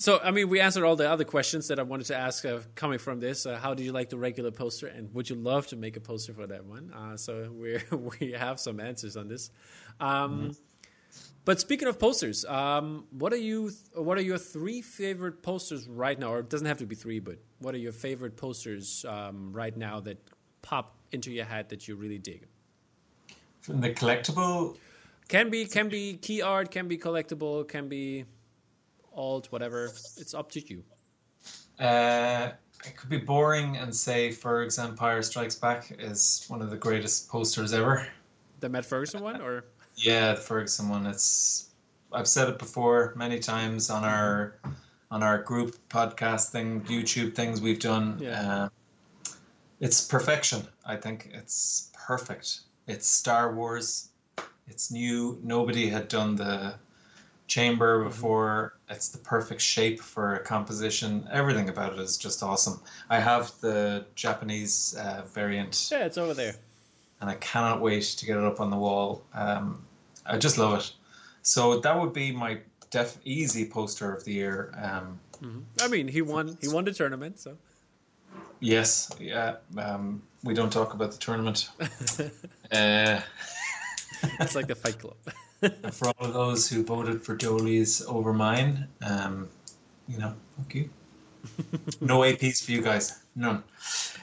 so 0.00 0.18
I 0.24 0.30
mean, 0.30 0.48
we 0.48 0.60
answered 0.60 0.82
all 0.82 0.96
the 0.96 1.10
other 1.10 1.24
questions 1.24 1.68
that 1.68 1.78
I 1.78 1.82
wanted 1.82 2.06
to 2.06 2.16
ask 2.16 2.46
uh, 2.46 2.60
coming 2.74 2.98
from 2.98 3.20
this. 3.20 3.44
Uh, 3.44 3.58
how 3.58 3.74
do 3.74 3.82
you 3.82 3.92
like 3.92 4.08
the 4.08 4.16
regular 4.16 4.50
poster, 4.50 4.86
and 4.86 5.12
would 5.14 5.28
you 5.28 5.36
love 5.36 5.66
to 5.66 5.76
make 5.76 5.98
a 5.98 6.00
poster 6.00 6.32
for 6.32 6.46
that 6.46 6.64
one? 6.64 6.90
Uh, 6.96 7.18
so 7.18 7.50
we 7.52 7.78
we 8.18 8.32
have 8.32 8.58
some 8.58 8.80
answers 8.80 9.16
on 9.16 9.28
this. 9.28 9.50
Um, 10.00 10.52
But 11.44 11.58
speaking 11.60 11.88
of 11.88 11.98
posters, 11.98 12.44
um, 12.46 13.06
what 13.10 13.32
are 13.32 13.42
you? 13.50 13.72
What 13.94 14.16
are 14.16 14.22
your 14.22 14.38
three 14.38 14.80
favorite 14.80 15.42
posters 15.42 15.88
right 15.88 16.18
now? 16.18 16.32
Or 16.32 16.38
it 16.40 16.48
doesn't 16.48 16.66
have 16.66 16.78
to 16.78 16.86
be 16.86 16.94
three, 16.94 17.18
but 17.20 17.38
what 17.58 17.74
are 17.74 17.78
your 17.78 17.92
favorite 17.92 18.36
posters 18.36 19.04
um, 19.08 19.52
right 19.52 19.76
now 19.76 20.00
that 20.00 20.18
pop 20.62 20.96
into 21.12 21.30
your 21.30 21.44
head 21.44 21.68
that 21.70 21.88
you 21.88 21.96
really 21.96 22.18
dig? 22.18 22.46
From 23.60 23.80
the 23.80 23.92
collectible, 23.92 24.76
Can 25.28 25.50
be 25.50 25.64
can 25.64 25.88
be 25.88 26.14
key 26.16 26.42
art, 26.42 26.70
can 26.70 26.88
be 26.88 26.98
collectible, 26.98 27.66
can 27.66 27.88
be 27.88 28.24
alt, 29.20 29.52
whatever. 29.52 29.84
It's 30.16 30.34
up 30.34 30.50
to 30.52 30.60
you. 30.68 30.82
uh, 31.78 32.50
it 32.86 32.96
could 32.96 33.10
be 33.10 33.18
boring 33.18 33.76
and 33.76 33.94
say 33.94 34.30
Ferg's 34.30 34.78
Empire 34.78 35.20
Strikes 35.22 35.54
Back 35.54 35.92
is 35.98 36.46
one 36.48 36.62
of 36.62 36.70
the 36.70 36.76
greatest 36.76 37.28
posters 37.28 37.74
ever. 37.74 38.06
The 38.60 38.68
Matt 38.68 38.86
Ferguson 38.86 39.22
one, 39.22 39.40
or 39.40 39.64
Yeah, 39.96 40.32
the 40.34 40.40
Ferguson 40.40 40.88
one. 40.88 41.06
It's 41.06 41.68
I've 42.12 42.26
said 42.28 42.48
it 42.48 42.58
before 42.58 43.12
many 43.16 43.38
times 43.38 43.90
on 43.90 44.04
our 44.04 44.58
on 45.10 45.22
our 45.22 45.42
group 45.42 45.76
podcast 45.88 46.50
thing, 46.50 46.80
YouTube 46.82 47.34
things 47.34 47.60
we've 47.60 47.80
done. 47.80 48.18
Yeah. 48.20 48.64
Uh, 48.64 48.68
it's 49.80 50.06
perfection. 50.06 50.62
I 50.86 50.96
think 50.96 51.30
it's 51.34 51.90
perfect. 52.06 52.60
It's 52.86 53.06
Star 53.06 53.54
Wars. 53.54 54.08
It's 54.68 54.90
new. 54.90 55.38
Nobody 55.42 55.88
had 55.88 56.08
done 56.08 56.36
the 56.36 56.74
chamber 57.50 58.04
before. 58.04 58.78
It's 58.88 59.08
the 59.08 59.18
perfect 59.18 59.60
shape 59.60 60.00
for 60.00 60.36
a 60.36 60.40
composition. 60.40 61.28
Everything 61.30 61.68
about 61.68 61.92
it 61.92 61.98
is 61.98 62.16
just 62.16 62.42
awesome. 62.42 62.80
I 63.10 63.18
have 63.18 63.52
the 63.60 64.06
Japanese 64.14 64.94
uh, 64.96 65.22
variant 65.26 65.88
yeah, 65.90 66.06
it's 66.06 66.16
over 66.16 66.32
there. 66.32 66.54
and 67.20 67.28
I 67.28 67.34
cannot 67.34 67.80
wait 67.80 68.04
to 68.04 68.24
get 68.24 68.38
it 68.38 68.44
up 68.44 68.60
on 68.60 68.70
the 68.70 68.76
wall. 68.76 69.22
Um, 69.34 69.84
I 70.24 70.38
just 70.38 70.56
love 70.56 70.78
it. 70.78 70.92
So 71.42 71.80
that 71.80 72.00
would 72.00 72.12
be 72.12 72.30
my 72.30 72.58
def 72.90 73.18
easy 73.24 73.68
poster 73.68 74.14
of 74.14 74.24
the 74.24 74.32
year. 74.32 74.72
Um, 74.80 75.18
I 75.82 75.88
mean, 75.88 76.06
he 76.06 76.22
won. 76.22 76.56
He 76.60 76.68
won 76.68 76.84
the 76.84 76.92
tournament, 76.92 77.38
so 77.40 77.56
yes, 78.60 79.10
yeah. 79.18 79.56
Um, 79.76 80.22
we 80.44 80.54
don't 80.54 80.70
talk 80.70 80.94
about 80.94 81.12
the 81.12 81.18
tournament. 81.18 81.70
uh, 81.80 83.20
it's 84.40 84.54
like 84.54 84.66
the 84.66 84.74
Fight 84.74 84.98
Club. 84.98 85.16
For 85.92 86.08
all 86.08 86.26
of 86.26 86.32
those 86.34 86.68
who 86.68 86.82
voted 86.84 87.22
for 87.22 87.36
Jolie's 87.36 88.02
over 88.06 88.32
mine, 88.32 88.88
um, 89.02 89.48
you 90.08 90.18
know, 90.18 90.34
fuck 90.56 90.74
you. 90.74 90.90
no 92.00 92.20
APs 92.20 92.64
for 92.64 92.72
you 92.72 92.82
guys. 92.82 93.22
None. 93.34 93.62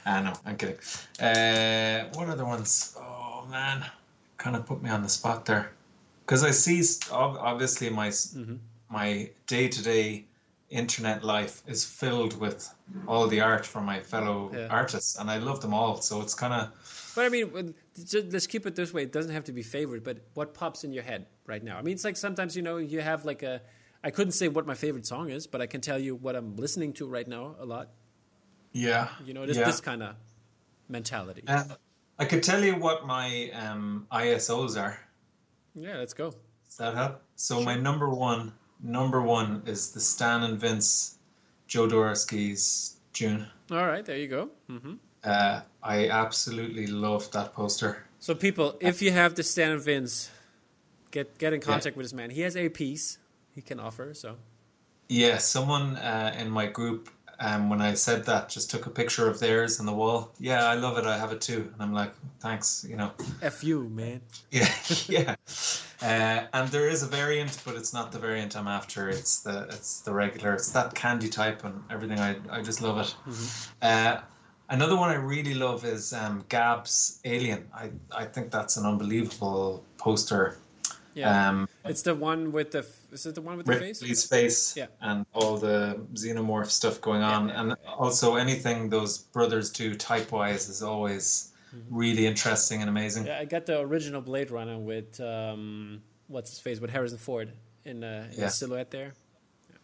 Uh, 0.06 0.20
no, 0.20 0.32
I'm 0.46 0.56
kidding. 0.56 0.76
Uh, 1.20 2.08
what 2.14 2.28
other 2.28 2.44
ones? 2.44 2.96
Oh 2.98 3.46
man, 3.50 3.84
kind 4.36 4.56
of 4.56 4.66
put 4.66 4.82
me 4.82 4.90
on 4.90 5.02
the 5.02 5.08
spot 5.08 5.44
there. 5.44 5.72
Because 6.24 6.44
I 6.44 6.50
see, 6.50 6.82
obviously, 7.10 7.90
my 7.90 8.08
s 8.08 8.36
my 8.90 9.30
day 9.46 9.68
to 9.68 9.82
day 9.82 10.24
internet 10.70 11.24
life 11.24 11.62
is 11.66 11.84
filled 11.84 12.38
with 12.38 12.68
all 13.06 13.26
the 13.26 13.40
art 13.40 13.64
from 13.66 13.84
my 13.84 14.00
fellow 14.00 14.50
Yeah. 14.52 14.66
artists, 14.68 15.16
and 15.18 15.30
I 15.30 15.38
love 15.38 15.60
them 15.60 15.72
all. 15.74 16.00
So 16.00 16.20
it's 16.20 16.34
kind 16.34 16.52
of 16.54 17.12
But 17.14 17.24
I 17.24 17.28
mean, 17.30 17.74
let's 18.30 18.46
keep 18.46 18.66
it 18.66 18.74
this 18.76 18.92
way. 18.92 19.02
It 19.02 19.12
doesn't 19.12 19.32
have 19.32 19.44
to 19.44 19.52
be 19.52 19.62
favorite, 19.62 20.04
but 20.04 20.18
what 20.34 20.54
pops 20.54 20.84
in 20.84 20.92
your 20.92 21.02
head 21.02 21.26
right 21.46 21.62
now? 21.64 21.78
I 21.78 21.82
mean, 21.82 21.94
it's 21.94 22.04
like 22.04 22.16
sometimes 22.16 22.54
you 22.56 22.62
know 22.62 22.76
you 22.76 23.00
have 23.00 23.24
like 23.24 23.42
a. 23.42 23.60
I 24.04 24.10
couldn't 24.10 24.32
say 24.32 24.46
what 24.46 24.64
my 24.66 24.74
favorite 24.74 25.06
song 25.06 25.30
is, 25.30 25.46
but 25.48 25.60
I 25.60 25.66
can 25.66 25.80
tell 25.80 25.98
you 25.98 26.14
what 26.14 26.36
I'm 26.36 26.54
listening 26.56 26.92
to 26.94 27.08
right 27.08 27.26
now 27.26 27.56
a 27.58 27.64
lot. 27.64 27.88
yeah. 28.72 29.08
You 29.24 29.34
know, 29.34 29.44
this 29.46 29.56
yeah. 29.56 29.64
this 29.64 29.80
kind 29.80 30.02
of 30.02 30.14
mentality. 30.88 31.42
Uh, 31.48 31.64
I 32.18 32.24
could 32.24 32.42
tell 32.42 32.62
you 32.62 32.74
what 32.76 33.06
my 33.06 33.50
um, 33.54 34.06
ISOs 34.12 34.80
are. 34.80 34.98
Yeah, 35.74 35.96
let's 35.98 36.14
go. 36.14 36.30
Does 36.66 36.76
that 36.78 36.94
help? 36.94 37.22
So 37.36 37.60
my 37.62 37.74
number 37.76 38.08
one, 38.10 38.52
number 38.82 39.22
one 39.22 39.62
is 39.66 39.92
the 39.92 40.00
Stan 40.00 40.42
and 40.42 40.58
Vince, 40.58 41.18
Joe 41.66 41.86
Dorowski's 41.88 42.96
June. 43.12 43.46
All 43.70 43.86
right, 43.86 44.04
there 44.04 44.16
you 44.18 44.28
go. 44.28 44.50
hmm 44.68 44.94
Uh, 45.24 45.60
I 45.82 46.08
absolutely 46.08 46.86
love 46.86 47.30
that 47.32 47.52
poster. 47.54 48.04
So, 48.20 48.34
people, 48.34 48.76
if 48.80 49.02
you 49.02 49.12
have 49.12 49.34
the 49.34 49.42
Stan 49.42 49.72
and 49.72 49.82
Vince, 49.82 50.30
get 51.10 51.38
get 51.38 51.52
in 51.52 51.60
contact 51.60 51.96
with 51.96 52.04
this 52.04 52.12
man. 52.12 52.30
He 52.30 52.42
has 52.42 52.56
a 52.56 52.68
piece 52.68 53.18
he 53.54 53.62
can 53.62 53.80
offer. 53.80 54.14
So, 54.14 54.36
Yeah, 55.08 55.38
someone 55.38 55.96
uh, 55.96 56.34
in 56.38 56.50
my 56.50 56.66
group 56.66 57.08
um, 57.40 57.70
when 57.70 57.80
I 57.80 57.94
said 57.94 58.24
that, 58.26 58.48
just 58.48 58.70
took 58.70 58.86
a 58.86 58.90
picture 58.90 59.28
of 59.28 59.38
theirs 59.38 59.78
on 59.78 59.86
the 59.86 59.92
wall. 59.92 60.32
Yeah, 60.40 60.64
I 60.64 60.74
love 60.74 60.98
it. 60.98 61.06
I 61.06 61.16
have 61.16 61.32
it 61.32 61.40
too. 61.40 61.70
And 61.72 61.82
I'm 61.82 61.92
like, 61.92 62.12
thanks. 62.40 62.84
You 62.88 62.96
know. 62.96 63.12
F 63.42 63.62
you, 63.62 63.88
man. 63.88 64.20
Yeah, 64.50 64.68
yeah. 65.06 65.34
Uh, 66.02 66.46
and 66.52 66.68
there 66.70 66.88
is 66.88 67.02
a 67.02 67.06
variant, 67.06 67.60
but 67.64 67.74
it's 67.74 67.92
not 67.92 68.12
the 68.12 68.18
variant 68.18 68.56
I'm 68.56 68.68
after. 68.68 69.08
It's 69.08 69.40
the 69.40 69.62
it's 69.68 70.00
the 70.00 70.12
regular. 70.12 70.54
It's 70.54 70.70
that 70.72 70.94
candy 70.94 71.28
type 71.28 71.64
and 71.64 71.82
everything. 71.90 72.18
I 72.18 72.36
I 72.50 72.62
just 72.62 72.82
love 72.82 72.98
it. 72.98 73.14
Mm-hmm. 73.26 73.68
Uh, 73.82 74.20
another 74.70 74.96
one 74.96 75.10
I 75.10 75.16
really 75.16 75.54
love 75.54 75.84
is 75.84 76.12
um, 76.12 76.44
Gabz 76.48 77.18
Alien. 77.24 77.66
I 77.74 77.90
I 78.12 78.24
think 78.24 78.50
that's 78.50 78.76
an 78.76 78.86
unbelievable 78.86 79.84
poster. 79.96 80.56
Yeah, 81.14 81.48
Um, 81.48 81.68
it's 81.90 82.02
the 82.02 82.14
one 82.14 82.52
with 82.52 82.70
the. 82.72 82.84
Is 83.12 83.24
it 83.26 83.34
the 83.34 83.40
one 83.40 83.56
with 83.56 83.66
the 83.66 83.76
face? 83.76 84.00
Ripley's 84.02 84.26
face 84.26 84.76
Yeah. 84.76 84.86
and 85.00 85.24
all 85.32 85.56
the 85.56 85.98
xenomorph 86.14 86.70
stuff 86.70 87.00
going 87.00 87.22
on, 87.22 87.48
yeah, 87.48 87.60
and 87.60 87.76
also 87.96 88.36
anything 88.36 88.90
those 88.90 89.18
brothers 89.18 89.70
do 89.70 89.94
type 89.94 90.30
wise 90.32 90.68
is 90.68 90.82
always 90.82 91.52
really 91.90 92.26
interesting 92.26 92.80
and 92.80 92.88
amazing. 92.88 93.22
Mm-hmm. 93.24 93.32
Yeah, 93.32 93.38
I 93.40 93.44
got 93.44 93.66
the 93.66 93.80
original 93.80 94.20
Blade 94.20 94.50
Runner 94.50 94.78
with 94.78 95.20
um, 95.20 96.02
what's 96.28 96.50
his 96.50 96.58
face 96.60 96.80
with 96.80 96.90
Harrison 96.90 97.18
Ford 97.18 97.52
in, 97.84 98.04
uh, 98.04 98.28
in 98.32 98.38
Yeah. 98.38 98.44
the 98.46 98.50
silhouette 98.50 98.90
there. 98.90 99.12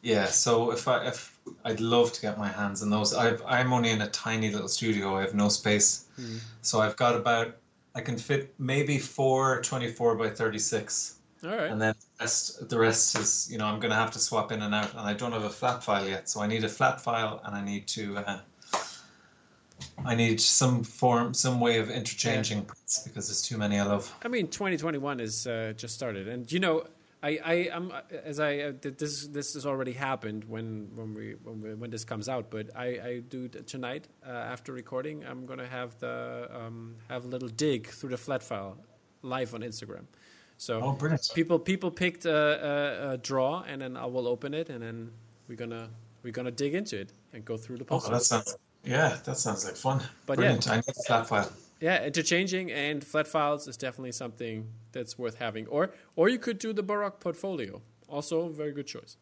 Yeah, 0.03 0.27
so 0.27 0.71
if 0.71 0.87
I 0.87 1.07
if 1.07 1.39
I'd 1.65 1.81
love 1.81 2.13
to 2.13 2.21
get 2.21 2.37
my 2.39 2.49
hands 2.49 2.83
on 2.83 2.91
those. 2.91 3.15
I've 3.15 3.43
I'm 3.47 3.73
only 3.73 3.91
in 3.91 4.03
a 4.03 4.09
tiny 4.11 4.51
little 4.51 4.69
studio. 4.69 5.17
I 5.17 5.23
have 5.23 5.35
no 5.35 5.49
space, 5.49 6.07
Hmm. 6.17 6.37
so 6.61 6.81
I've 6.81 6.97
got 6.97 7.15
about 7.17 7.57
I 7.97 8.01
can 8.03 8.19
fit 8.19 8.53
maybe 8.59 8.99
four 8.99 9.63
24 9.63 10.17
by 10.17 10.29
36, 10.29 11.14
All 11.45 11.57
right. 11.57 11.71
and 11.71 11.81
then 11.81 11.95
the 12.19 12.25
rest 12.25 12.69
the 12.69 12.79
rest 12.79 13.19
is 13.19 13.49
you 13.51 13.59
know 13.59 13.67
I'm 13.67 13.81
gonna 13.81 13.95
have 13.95 14.11
to 14.13 14.19
swap 14.19 14.53
in 14.53 14.63
and 14.63 14.75
out, 14.75 14.91
and 14.93 15.01
I 15.01 15.15
don't 15.15 15.33
have 15.33 15.45
a 15.45 15.51
flat 15.51 15.83
file 15.83 16.09
yet, 16.09 16.29
so 16.29 16.41
I 16.41 16.47
need 16.47 16.65
a 16.65 16.69
flat 16.69 17.01
file, 17.01 17.41
and 17.45 17.55
I 17.55 17.65
need 17.65 17.87
to. 17.89 18.19
Uh, 18.19 18.41
I 20.07 20.15
need 20.15 20.41
some 20.41 20.85
form, 20.85 21.35
some 21.35 21.61
way 21.61 21.79
of 21.79 21.91
interchanging 21.91 22.65
prints 22.65 23.01
because 23.01 23.29
there's 23.29 23.43
too 23.43 23.59
many 23.59 23.79
I 23.79 23.85
love. 23.85 24.13
I 24.23 24.29
mean, 24.29 24.49
2021 24.49 25.21
is 25.21 25.47
uh, 25.47 25.73
just 25.77 25.95
started, 25.95 26.29
and 26.29 26.51
you 26.51 26.61
know, 26.61 26.87
I, 27.23 27.39
I 27.45 27.55
am 27.73 27.91
as 28.25 28.39
I 28.39 28.59
uh, 28.59 28.73
this 28.83 29.27
this 29.29 29.55
has 29.55 29.65
already 29.65 29.93
happened 29.93 30.45
when 30.45 30.91
when 30.95 31.15
we 31.15 31.35
when, 31.43 31.63
we, 31.63 31.75
when 31.75 31.91
this 31.91 32.05
comes 32.05 32.29
out, 32.29 32.51
but 32.51 32.69
I, 32.77 32.87
I 32.87 33.23
do 33.29 33.49
tonight 33.49 34.09
uh, 34.27 34.31
after 34.31 34.73
recording. 34.73 35.25
I'm 35.25 35.47
gonna 35.47 35.67
have 35.67 35.99
the 35.99 36.51
um, 36.53 36.97
have 37.09 37.25
a 37.25 37.29
little 37.29 37.49
dig 37.49 37.89
through 37.89 38.11
the 38.11 38.19
flat 38.19 38.43
file 38.43 38.77
live 39.23 39.55
on 39.55 39.63
Instagram. 39.63 40.05
So 40.57 40.81
Oh, 40.81 40.93
brilliant! 40.93 41.31
people 41.35 41.59
people 41.59 41.91
picked 41.91 42.25
a, 42.25 43.11
a, 43.11 43.11
a 43.13 43.17
draw, 43.19 43.63
and 43.67 43.83
then 43.83 43.97
I 43.97 44.07
will 44.07 44.27
open 44.27 44.55
it, 44.55 44.71
and 44.71 44.83
then 44.83 45.11
we're 45.49 45.57
gonna 45.57 45.91
we're 46.23 46.33
gonna 46.33 46.51
dig 46.51 46.75
into 46.75 47.01
it 47.01 47.13
and 47.33 47.45
go 47.45 47.57
through 47.57 47.79
the 47.79 47.87
Oh, 47.91 47.99
that 48.11 48.23
sounds 48.23 48.57
yeah, 48.85 49.17
that 49.25 49.39
sounds 49.39 49.65
like 49.65 49.77
fun. 49.77 50.03
But 50.27 50.37
brilliant! 50.37 50.69
I 50.69 50.77
need 50.77 50.85
a 50.89 51.03
flat 51.07 51.27
file. 51.27 51.51
Yeah, 51.81 52.05
interchanging 52.05 52.71
and 52.71 53.03
flat 53.03 53.27
files 53.27 53.67
is 53.69 53.77
definitely 53.77 54.13
something 54.13 54.67
that's 54.93 55.19
worth 55.19 55.37
having. 55.37 55.67
Or 55.67 55.91
or 56.17 56.29
you 56.29 56.39
could 56.39 56.59
do 56.59 56.73
the 56.73 56.83
Baroque 56.83 57.21
portfolio. 57.21 57.83
Also, 58.09 58.47
a 58.47 58.51
very 58.51 58.73
good 58.73 58.87
choice. 58.87 59.17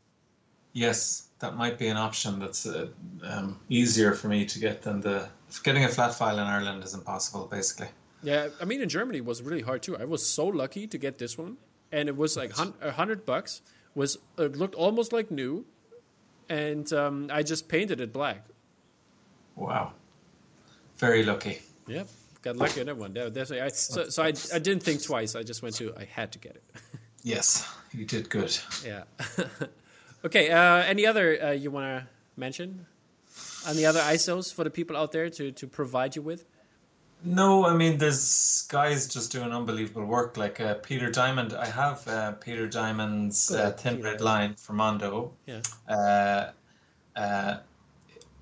Yes, 0.74 1.28
that 1.39 1.57
might 1.57 1.78
be 1.78 1.89
an 1.89 1.97
option 1.97 2.39
that's 2.39 2.66
uh, 2.66 2.89
um, 3.24 3.59
easier 3.68 4.12
for 4.14 4.28
me 4.28 4.45
to 4.47 4.59
get 4.59 4.83
than 4.83 5.01
the 5.01 5.28
getting 5.62 5.85
a 5.85 5.89
flat 5.89 6.14
file 6.14 6.39
in 6.39 6.45
Ireland 6.45 6.83
is 6.85 6.95
impossible, 6.95 7.47
basically. 7.47 7.89
Yeah, 8.23 8.49
I 8.61 8.64
mean 8.64 8.81
in 8.81 8.89
Germany 8.89 9.18
it 9.18 9.25
was 9.25 9.43
really 9.43 9.62
hard 9.62 9.83
too. 9.83 9.97
I 9.97 10.05
was 10.05 10.25
so 10.25 10.47
lucky 10.47 10.87
to 10.87 10.99
get 10.99 11.18
this 11.18 11.37
one, 11.37 11.57
and 11.91 12.09
it 12.09 12.16
was 12.16 12.37
like 12.37 12.53
a 12.81 12.91
hundred 12.93 13.27
bucks. 13.27 13.62
Was 13.95 14.16
it 14.39 14.57
looked 14.57 14.75
almost 14.75 15.12
like 15.12 15.31
new, 15.31 15.64
and 16.49 16.91
um, 16.93 17.29
I 17.33 17.43
just 17.43 17.68
painted 17.68 18.01
it 18.01 18.12
black. 18.12 18.45
Wow, 19.57 19.93
very 20.97 21.23
lucky. 21.25 21.61
Yep, 21.87 22.09
got 22.43 22.57
lucky 22.57 22.81
on 22.81 22.87
that 22.87 22.97
one. 22.97 23.12
That- 23.14 23.35
that's- 23.35 23.51
I, 23.53 23.68
so 23.68 24.09
so 24.09 24.23
I, 24.23 24.29
I 24.55 24.59
didn't 24.59 24.83
think 24.83 25.03
twice. 25.03 25.35
I 25.35 25.43
just 25.43 25.62
went 25.62 25.75
to 25.77 25.93
I 25.97 26.05
had 26.05 26.33
to 26.33 26.39
get 26.39 26.57
it. 26.57 26.64
Yes, 27.25 27.73
you 27.93 28.05
did 28.05 28.29
good. 28.29 28.51
Yeah. 28.85 29.05
okay. 30.25 30.51
Uh, 30.51 30.83
any 30.83 31.07
other 31.07 31.41
uh, 31.41 31.51
you 31.53 31.70
want 31.70 31.87
to 31.87 32.09
mention? 32.37 32.85
Any 33.68 33.87
other 33.87 34.01
ISOs 34.01 34.53
for 34.53 34.64
the 34.64 34.70
people 34.70 34.97
out 34.97 35.12
there 35.12 35.31
to, 35.31 35.53
to 35.53 35.66
provide 35.68 36.16
you 36.16 36.23
with? 36.23 36.45
No, 37.25 37.66
I 37.66 37.75
mean, 37.75 37.99
there's 37.99 38.62
guys 38.68 39.07
just 39.07 39.31
doing 39.31 39.53
unbelievable 39.53 40.05
work. 40.05 40.37
Like 40.37 40.61
uh, 40.61 40.75
Peter 40.75 41.11
Diamond, 41.11 41.53
I 41.53 41.66
have 41.66 42.07
uh, 42.09 42.33
Peter 42.33 42.66
Diamond's 42.66 43.51
uh, 43.51 43.70
Thin. 43.73 44.03
Red 44.03 44.20
Line 44.20 44.55
for 44.55 44.73
Mondo. 44.73 45.33
Yeah. 45.47 45.61
Uh, 45.89 46.51
uh, 47.14 47.59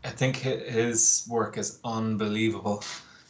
I 0.02 0.08
think 0.08 0.36
his 0.36 1.26
work 1.28 1.58
is 1.58 1.78
unbelievable. 1.84 2.82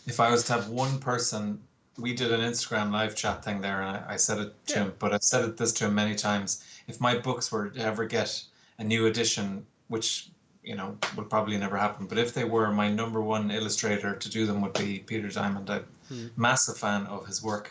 If 0.06 0.20
I 0.20 0.30
was 0.30 0.44
to 0.44 0.52
have 0.52 0.68
one 0.68 0.98
person, 0.98 1.60
we 1.98 2.14
did 2.14 2.32
an 2.32 2.40
Instagram 2.40 2.92
live 2.92 3.16
chat 3.16 3.44
thing 3.44 3.60
there, 3.60 3.82
and 3.82 3.96
I, 3.96 4.14
I 4.14 4.16
said 4.16 4.38
it 4.38 4.66
to 4.68 4.74
Yeah. 4.74 4.84
him, 4.84 4.94
but 5.00 5.12
I've 5.12 5.24
said 5.24 5.44
it 5.44 5.56
this 5.56 5.72
to 5.74 5.86
him 5.86 5.94
many 5.96 6.14
times. 6.14 6.64
If 6.86 7.00
my 7.00 7.18
books 7.18 7.50
were 7.50 7.70
to 7.70 7.80
ever 7.80 8.04
get 8.04 8.42
a 8.78 8.84
new 8.84 9.06
edition, 9.06 9.66
which 9.88 10.30
you 10.70 10.76
know 10.78 10.88
will 11.16 11.28
probably 11.34 11.56
never 11.64 11.76
happen, 11.86 12.02
but 12.10 12.18
if 12.24 12.30
they 12.36 12.44
were, 12.54 12.68
my 12.82 12.88
number 13.00 13.20
one 13.36 13.44
illustrator 13.58 14.10
to 14.24 14.28
do 14.36 14.40
them 14.48 14.58
would 14.62 14.76
be 14.84 14.90
Peter 15.10 15.28
Diamond. 15.40 15.68
I'm 15.76 15.84
Hmm. 16.10 16.26
massive 16.48 16.76
fan 16.84 17.02
of 17.14 17.20
his 17.30 17.38
work 17.50 17.66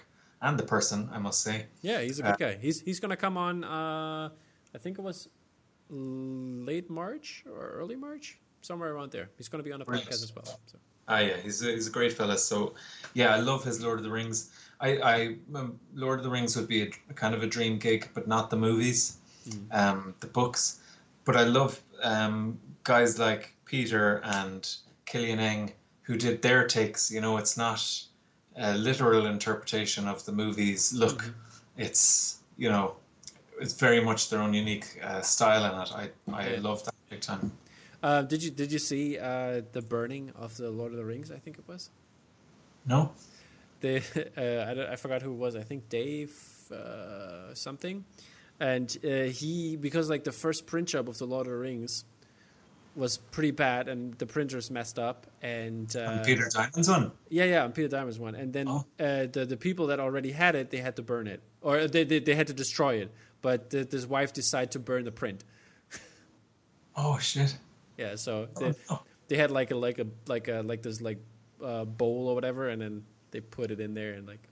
and 0.46 0.54
the 0.62 0.68
person, 0.76 1.00
I 1.18 1.20
must 1.28 1.40
say. 1.48 1.58
Yeah, 1.90 2.00
he's 2.06 2.20
a 2.20 2.24
good 2.28 2.40
guy. 2.46 2.54
He's 2.66 2.78
he's 2.88 3.00
gonna 3.04 3.22
come 3.26 3.36
on. 3.48 3.56
Uh, 3.78 4.26
I 4.76 4.78
think 4.84 4.94
it 5.00 5.06
was 5.10 5.20
late 6.70 6.90
March 6.90 7.28
or 7.56 7.64
early 7.80 7.96
March, 8.08 8.26
somewhere 8.62 8.92
around 8.96 9.12
there. 9.12 9.28
He's 9.38 9.50
gonna 9.52 9.64
be 9.70 9.74
on 9.78 9.82
a 9.82 9.86
Brilliant. 9.86 10.10
podcast 10.10 10.24
as 10.28 10.34
well. 10.36 10.46
So. 10.72 10.78
Ah, 11.08 11.20
yeah, 11.20 11.38
he's 11.46 11.64
a, 11.66 11.72
he's 11.72 11.88
a 11.88 11.92
great 12.00 12.14
fella. 12.14 12.38
So, 12.38 12.76
yeah, 13.20 13.34
I 13.36 13.40
love 13.40 13.64
his 13.70 13.82
Lord 13.86 13.98
of 14.00 14.04
the 14.08 14.12
Rings. 14.12 14.52
I, 14.80 14.90
I 15.14 15.16
um, 15.56 15.80
Lord 15.96 16.20
of 16.20 16.24
the 16.28 16.30
Rings 16.38 16.56
would 16.56 16.68
be 16.68 16.82
a, 16.84 16.90
a 17.10 17.14
kind 17.14 17.34
of 17.38 17.42
a 17.44 17.48
dream 17.48 17.80
gig, 17.80 18.02
but 18.14 18.28
not 18.28 18.50
the 18.54 18.60
movies, 18.68 19.18
um, 19.72 20.14
the 20.20 20.28
books. 20.28 20.64
But 21.26 21.36
I 21.36 21.44
love 21.60 21.82
um, 22.04 22.60
guys 22.84 23.20
like 23.20 23.54
Peter 23.66 24.22
and 24.24 24.68
Kilian 25.06 25.40
Eng 25.40 25.72
who 26.02 26.18
did 26.18 26.42
their 26.42 26.68
takes. 26.68 27.12
You 27.12 27.22
know, 27.22 27.38
it's 27.38 27.58
not 27.58 27.82
a 28.56 28.76
literal 28.78 29.26
interpretation 29.28 30.08
of 30.08 30.26
the 30.26 30.32
movie's 30.32 30.94
look. 30.94 31.24
It's 31.78 32.40
you 32.58 32.70
know, 32.70 32.96
it's 33.62 33.74
very 33.74 34.02
much 34.02 34.30
their 34.30 34.40
own 34.42 34.54
unique 34.54 35.00
uh, 35.04 35.22
style 35.22 35.66
in 35.66 35.82
it. 35.82 35.92
I 35.94 36.10
I 36.34 36.54
Yeah. 36.54 36.60
love 36.62 36.84
that 36.86 36.96
big 37.10 37.22
time. 37.22 37.52
Uh, 38.02 38.22
did 38.24 38.42
you 38.44 38.50
did 38.52 38.72
you 38.72 38.80
see 38.80 39.18
uh, 39.20 39.62
the 39.72 39.82
burning 39.82 40.32
of 40.36 40.56
the 40.58 40.70
Lord 40.70 40.92
of 40.92 40.98
the 40.98 41.06
Rings? 41.06 41.32
I 41.32 41.38
think 41.38 41.58
it 41.58 41.68
was. 41.68 41.90
No. 42.86 43.12
the 43.82 43.98
uh, 44.38 44.90
I, 44.90 44.94
I 44.94 44.96
forgot 44.96 45.22
who 45.22 45.32
it 45.34 45.38
was. 45.38 45.56
I 45.56 45.64
think 45.64 45.90
Dave 45.90 46.34
uh, 46.72 47.54
something, 47.54 48.04
and 48.60 48.98
uh, 49.04 49.32
he 49.32 49.76
because 49.76 50.10
like 50.10 50.24
the 50.24 50.32
first 50.32 50.66
print 50.66 50.88
job 50.88 51.08
of 51.10 51.18
the 51.18 51.26
Lord 51.26 51.48
of 51.48 51.54
the 51.54 51.58
Rings 51.60 52.04
was 53.00 53.18
pretty 53.18 53.52
bad, 53.52 53.88
and 53.88 54.14
the 54.20 54.26
printers 54.26 54.70
messed 54.70 55.00
up, 55.00 55.26
and 55.42 55.96
uh, 55.96 56.00
And 56.00 56.26
Peter 56.26 56.48
Diamond's 56.54 56.90
one. 56.90 57.12
yeah, 57.30 57.46
yeah, 57.46 57.66
and 57.66 57.74
Peter 57.74 57.88
Diamond's 57.88 58.20
one, 58.20 58.36
and 58.36 58.52
then 58.54 58.68
Oh. 58.68 58.86
uh, 59.00 59.26
the 59.32 59.46
the 59.48 59.58
people 59.58 59.88
that 59.88 60.00
already 60.00 60.32
had 60.32 60.56
it, 60.56 60.70
they 60.70 60.78
had 60.78 60.96
to 60.98 61.02
burn 61.02 61.26
it, 61.28 61.42
or 61.62 61.88
they 61.88 62.04
they, 62.04 62.20
they 62.20 62.36
had 62.36 62.48
to 62.48 62.54
destroy 62.54 62.96
it, 62.96 63.12
but 63.42 63.70
the, 63.70 63.88
his 63.90 64.06
wife 64.06 64.34
decided 64.34 64.72
to 64.72 64.80
burn 64.80 65.04
the 65.06 65.12
print. 65.12 65.44
Oh 66.96 67.18
shit. 67.20 67.56
Yeah, 67.98 68.16
so 68.18 68.48
they, 68.60 68.74
Oh. 68.90 69.02
they 69.30 69.38
had 69.38 69.52
like 69.52 69.72
a 69.72 69.76
like 69.76 70.00
a 70.00 70.08
like 70.28 70.48
a 70.50 70.62
like 70.62 70.82
this 70.82 71.00
like 71.02 71.20
uh, 71.64 71.86
bowl 71.86 72.28
or 72.28 72.36
whatever, 72.36 72.70
and 72.70 72.82
then 72.82 73.04
they 73.32 73.40
put 73.42 73.72
it 73.72 73.80
in 73.80 73.94
there 73.94 74.14
and 74.14 74.28
like 74.28 74.44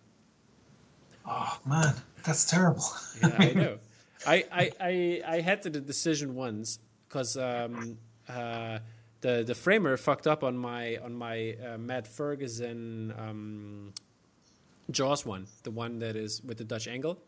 Oh 1.25 1.59
man, 1.65 1.93
that's 2.23 2.45
terrible. 2.45 2.85
yeah, 3.21 3.35
I 3.37 3.53
know. 3.63 3.77
I, 4.25 4.45
I, 4.51 4.71
I, 4.79 5.21
I 5.37 5.41
had 5.41 5.61
the 5.61 5.69
decision 5.69 6.33
once 6.35 6.79
because 7.07 7.35
um, 7.37 7.97
uh, 8.29 8.79
the 9.21 9.43
the 9.45 9.55
framer 9.55 9.97
fucked 9.97 10.27
up 10.27 10.43
on 10.43 10.57
my 10.57 10.97
on 10.97 11.13
my 11.13 11.55
uh, 11.55 11.77
Matt 11.77 12.07
Ferguson 12.07 13.13
um, 13.17 13.93
Jaws 14.91 15.25
one, 15.25 15.47
the 15.63 15.71
one 15.71 15.99
that 15.99 16.15
is 16.15 16.41
with 16.43 16.57
the 16.57 16.63
Dutch 16.63 16.87
angle, 16.87 17.19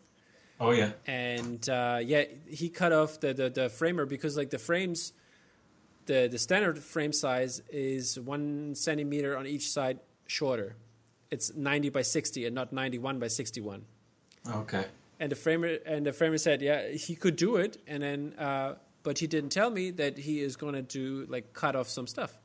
oh 0.60 0.72
yeah. 0.72 0.92
and 1.08 1.68
uh, 1.70 2.00
yeah, 2.02 2.26
he 2.48 2.70
cut 2.70 2.92
off 2.92 3.20
the, 3.20 3.34
the 3.34 3.50
the 3.50 3.70
framer 3.70 4.06
because 4.06 4.38
like 4.38 4.50
the 4.50 4.60
frames, 4.60 5.14
the 6.06 6.28
the 6.28 6.38
standard 6.38 6.80
frame 6.80 7.14
size 7.14 7.62
is 7.70 8.20
one 8.20 8.76
centimeter 8.76 9.38
on 9.38 9.48
each 9.48 9.70
side 9.70 10.00
shorter. 10.28 10.76
It's 11.32 11.54
ninety 11.56 11.90
by 11.90 12.04
sixty 12.04 12.46
and 12.46 12.56
not 12.56 12.72
ninety 12.72 12.98
one 12.98 13.20
by 13.20 13.28
sixty 13.28 13.62
one. 13.62 13.86
Okay. 14.48 14.86
And 15.20 15.30
the 15.30 15.36
framer 15.36 15.78
and 15.86 16.06
the 16.06 16.14
framer 16.14 16.38
said, 16.38 16.62
yeah, 16.62 16.88
he 16.92 17.14
could 17.14 17.36
do 17.36 17.58
it, 17.58 17.78
and 17.86 18.02
then, 18.02 18.34
uh, 18.40 18.76
but 19.04 19.18
he 19.20 19.28
didn't 19.28 19.50
tell 19.52 19.70
me 19.70 19.92
that 19.92 20.18
he 20.18 20.42
is 20.42 20.56
going 20.56 20.74
to 20.76 20.82
do 20.82 21.26
like 21.30 21.54
cut 21.54 21.76
off 21.76 21.88
some 21.90 22.08
stuff. 22.08 22.38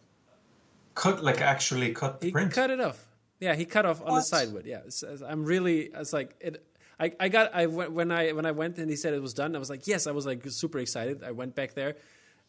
Cut 0.94 1.24
like 1.24 1.40
actually 1.40 1.92
cut 1.92 2.20
the 2.20 2.26
He 2.28 2.32
print. 2.32 2.52
cut 2.52 2.70
it 2.70 2.80
off. 2.80 3.06
Yeah, 3.40 3.54
he 3.54 3.64
cut 3.64 3.84
off 3.84 4.00
on 4.00 4.06
the 4.06 4.12
What? 4.12 4.24
side 4.24 4.52
wood. 4.52 4.64
Yeah, 4.66 4.78
It's- 4.78 5.02
it's- 5.02 5.22
I'm 5.22 5.44
really. 5.44 5.90
It's 5.94 6.12
like 6.12 6.34
it. 6.40 6.64
I, 7.00 7.12
I 7.18 7.28
got 7.28 7.52
I 7.52 7.66
went 7.66 7.90
when 7.92 8.12
I 8.12 8.30
when 8.30 8.46
I 8.46 8.52
went 8.52 8.78
and 8.78 8.88
he 8.88 8.94
said 8.96 9.12
it 9.14 9.20
was 9.20 9.34
done. 9.34 9.56
I 9.56 9.58
was 9.58 9.68
like 9.68 9.86
yes. 9.88 10.06
I 10.06 10.12
was 10.12 10.24
like 10.26 10.42
super 10.48 10.78
excited. 10.78 11.24
I 11.24 11.32
went 11.32 11.56
back 11.56 11.74
there, 11.74 11.96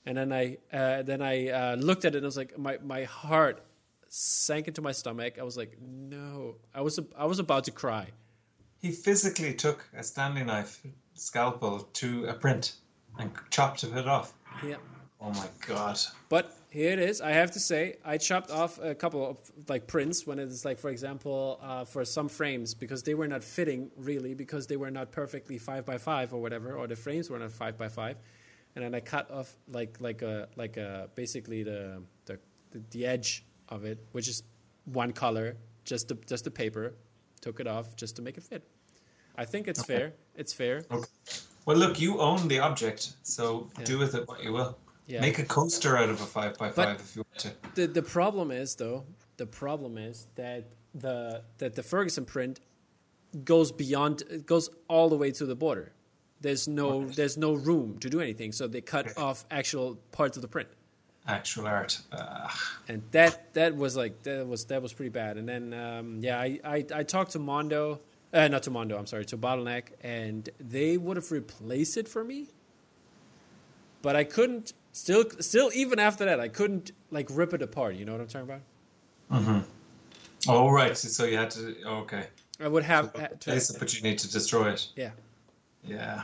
And 0.06 0.16
then 0.16 0.32
I 0.32 0.58
uh, 0.72 1.01
then 1.01 1.22
I 1.24 1.49
uh, 1.49 1.76
looked 1.78 2.06
at 2.06 2.14
it 2.14 2.20
and 2.20 2.26
I 2.26 2.28
was 2.28 2.38
like, 2.38 2.56
my 2.58 2.78
my 2.84 3.06
heart 3.06 3.64
sank 4.08 4.68
into 4.68 4.84
my 4.84 4.91
stomach. 4.91 5.39
I 5.39 5.43
was 5.43 5.58
like, 5.58 5.76
no, 5.82 6.56
I 6.76 6.82
was 6.82 6.99
I 7.18 7.26
was 7.26 7.39
about 7.39 7.64
to 7.64 7.72
cry. 7.72 8.06
He 8.78 8.91
physically 8.91 9.56
took 9.56 9.89
a 9.97 10.03
Stanley 10.03 10.43
knife 10.43 10.84
scalpel 11.16 11.80
to 11.93 12.26
a 12.28 12.34
print 12.34 12.74
and 13.20 13.32
chopped 13.49 13.84
it 13.84 14.07
off. 14.07 14.34
Yeah. 14.66 14.76
Oh 15.22 15.32
my 15.32 15.47
god. 15.66 15.99
But 16.30 16.55
here 16.70 16.91
it 16.91 16.99
is. 16.99 17.22
I 17.22 17.32
have 17.32 17.51
to 17.51 17.59
say, 17.59 17.97
I 18.03 18.18
chopped 18.18 18.51
off 18.51 18.78
a 18.80 18.93
couple 18.93 19.26
of 19.28 19.38
like 19.70 19.88
prints 19.88 20.28
when 20.28 20.39
it's 20.39 20.66
like, 20.66 20.78
for 20.78 20.89
example, 20.89 21.59
uh, 21.63 21.86
for 21.86 22.03
some 22.05 22.28
frames 22.28 22.74
because 22.74 23.01
they 23.03 23.13
were 23.13 23.28
not 23.28 23.43
fitting 23.43 23.89
really 23.97 24.34
because 24.34 24.68
they 24.68 24.76
were 24.78 24.91
not 24.91 25.11
perfectly 25.11 25.57
five 25.57 25.86
by 25.86 25.97
five 25.97 26.34
or 26.34 26.41
whatever, 26.41 26.74
or 26.76 26.88
the 26.88 26.95
frames 26.95 27.30
were 27.30 27.39
not 27.39 27.51
five 27.51 27.78
by 27.78 27.88
five, 27.88 28.18
and 28.76 28.84
then 28.84 28.93
I 28.93 28.99
cut 28.99 29.32
off 29.32 29.55
like 29.72 29.97
like 29.99 30.22
a 30.22 30.47
like 30.57 30.78
a 30.78 31.09
basically 31.16 31.63
the 31.63 32.01
the 32.26 32.38
the 32.91 33.05
edge 33.05 33.45
of 33.70 33.86
it, 33.86 33.99
which 34.11 34.28
is 34.28 34.43
one 34.86 35.11
color, 35.13 35.55
just 35.86 36.09
the 36.09 36.16
just 36.28 36.43
the 36.43 36.51
paper, 36.51 36.93
took 37.41 37.59
it 37.61 37.68
off 37.68 37.95
just 37.95 38.18
to 38.18 38.22
make 38.22 38.38
it 38.38 38.43
fit. 38.43 38.68
I 39.38 39.45
think 39.45 39.68
it's 39.68 39.80
Okay. 39.80 39.97
fair. 39.97 40.13
It's 40.36 40.53
fair. 40.53 40.84
Okay. 40.91 41.07
Well, 41.66 41.78
look, 41.78 41.99
you 41.99 42.20
own 42.20 42.47
the 42.47 42.59
object, 42.59 43.13
so 43.24 43.68
Yeah. 43.78 43.84
do 43.86 43.97
with 43.97 44.16
it 44.16 44.28
what 44.28 44.43
you 44.43 44.53
will. 44.53 44.78
Yeah. 45.07 45.22
Make 45.22 45.39
a 45.39 45.45
coaster 45.45 45.97
out 45.97 46.09
of 46.09 46.20
a 46.22 46.26
five 46.26 46.57
by 46.57 46.68
But- 46.70 46.76
five 46.76 46.99
if 46.99 47.16
you 47.16 47.24
want 47.24 47.39
to. 47.39 47.51
the 47.76 47.88
the 47.88 48.01
problem 48.01 48.51
is 48.51 48.76
though 48.76 49.05
the 49.38 49.45
problem 49.45 49.97
is 49.97 50.28
that 50.36 50.66
the 50.93 51.43
that 51.57 51.76
the 51.76 51.84
Ferguson 51.84 52.26
print 52.26 52.59
goes 53.43 53.72
beyond 53.72 54.22
it 54.30 54.45
goes 54.45 54.70
all 54.88 55.09
the 55.09 55.18
way 55.18 55.32
to 55.32 55.45
the 55.45 55.55
border. 55.55 55.91
There's 56.41 56.68
no 56.68 57.01
Right. 57.01 57.16
there's 57.16 57.38
no 57.38 57.53
room 57.53 57.97
to 57.99 58.09
do 58.09 58.20
anything, 58.22 58.51
so 58.51 58.68
they 58.68 58.82
cut 58.82 59.18
off 59.18 59.45
actual 59.51 59.95
parts 60.11 60.38
of 60.38 60.41
the 60.41 60.47
print, 60.47 60.70
Actual 61.28 61.66
art. 61.68 61.99
Uh, 62.11 62.47
and 62.88 63.01
that 63.11 63.53
that 63.55 63.76
was 63.76 63.95
like 63.97 64.22
that 64.24 64.47
was 64.47 64.66
that 64.66 64.82
was 64.82 64.93
pretty 64.93 65.09
bad. 65.09 65.38
And 65.38 65.47
then 65.49 65.74
um, 65.74 66.20
yeah, 66.22 66.39
I, 66.39 66.59
I 66.63 66.86
I 66.93 67.03
talked 67.03 67.32
to 67.32 67.39
Mondo, 67.39 67.99
uh, 68.36 68.48
not 68.50 68.64
to 68.64 68.72
Mondo, 68.72 68.98
I'm 68.98 69.08
sorry, 69.08 69.26
to 69.26 69.38
Bottleneck, 69.38 69.86
and 70.02 70.48
they 70.60 70.98
would 70.98 71.18
have 71.18 71.32
replaced 71.32 71.98
it 71.98 72.08
for 72.08 72.24
me, 72.24 72.50
but 74.02 74.16
I 74.16 74.24
couldn't. 74.24 74.74
Still, 74.92 75.26
still, 75.40 75.72
even 75.74 76.00
after 76.00 76.24
that, 76.26 76.40
I 76.40 76.48
couldn't 76.48 76.92
like 77.12 77.28
rip 77.32 77.54
it 77.54 77.62
apart. 77.62 77.96
You 77.96 78.06
know 78.06 78.12
what 78.14 78.22
I'm 78.22 78.28
talking 78.28 78.50
about? 79.32 79.66
oh, 80.48 80.70
right. 80.70 80.96
So 80.98 81.26
you 81.26 81.38
had 81.38 81.50
to. 81.52 81.76
Okay. 81.86 82.28
I 82.62 82.68
would 82.68 82.84
have 82.84 83.14
had 83.16 83.42
to. 83.42 83.50
Place 83.52 83.70
it, 83.70 83.78
but 83.80 83.94
you 83.96 84.02
need 84.04 84.18
to 84.20 84.32
destroy 84.32 84.70
it. 84.72 84.88
Yeah, 84.96 85.12
Yeah. 85.84 86.24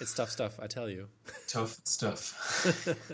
it's 0.00 0.12
tough 0.12 0.30
stuff. 0.30 0.58
I 0.60 0.66
tell 0.66 0.88
you. 0.88 1.08
Tough 1.46 1.78
stuff. 1.84 2.86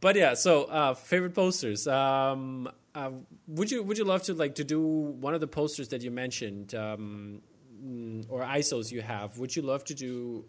But 0.00 0.16
yeah, 0.16 0.34
so 0.34 0.64
uh, 0.64 0.94
favorite 0.94 1.34
posters. 1.34 1.86
Um, 1.86 2.68
uh, 2.98 3.10
would 3.56 3.70
you 3.72 3.82
would 3.86 3.98
you 4.00 4.04
love 4.12 4.22
to 4.28 4.32
like 4.34 4.54
to 4.56 4.64
do 4.64 4.80
one 5.26 5.34
of 5.36 5.40
the 5.40 5.46
posters 5.60 5.88
that 5.92 6.00
you 6.06 6.10
mentioned 6.24 6.74
um, 6.74 7.40
mm, 7.86 8.24
or 8.28 8.40
ISOs 8.58 8.90
you 8.96 9.02
have? 9.02 9.38
Would 9.38 9.52
you 9.56 9.62
love 9.72 9.82
to 9.90 9.94
do 9.94 10.44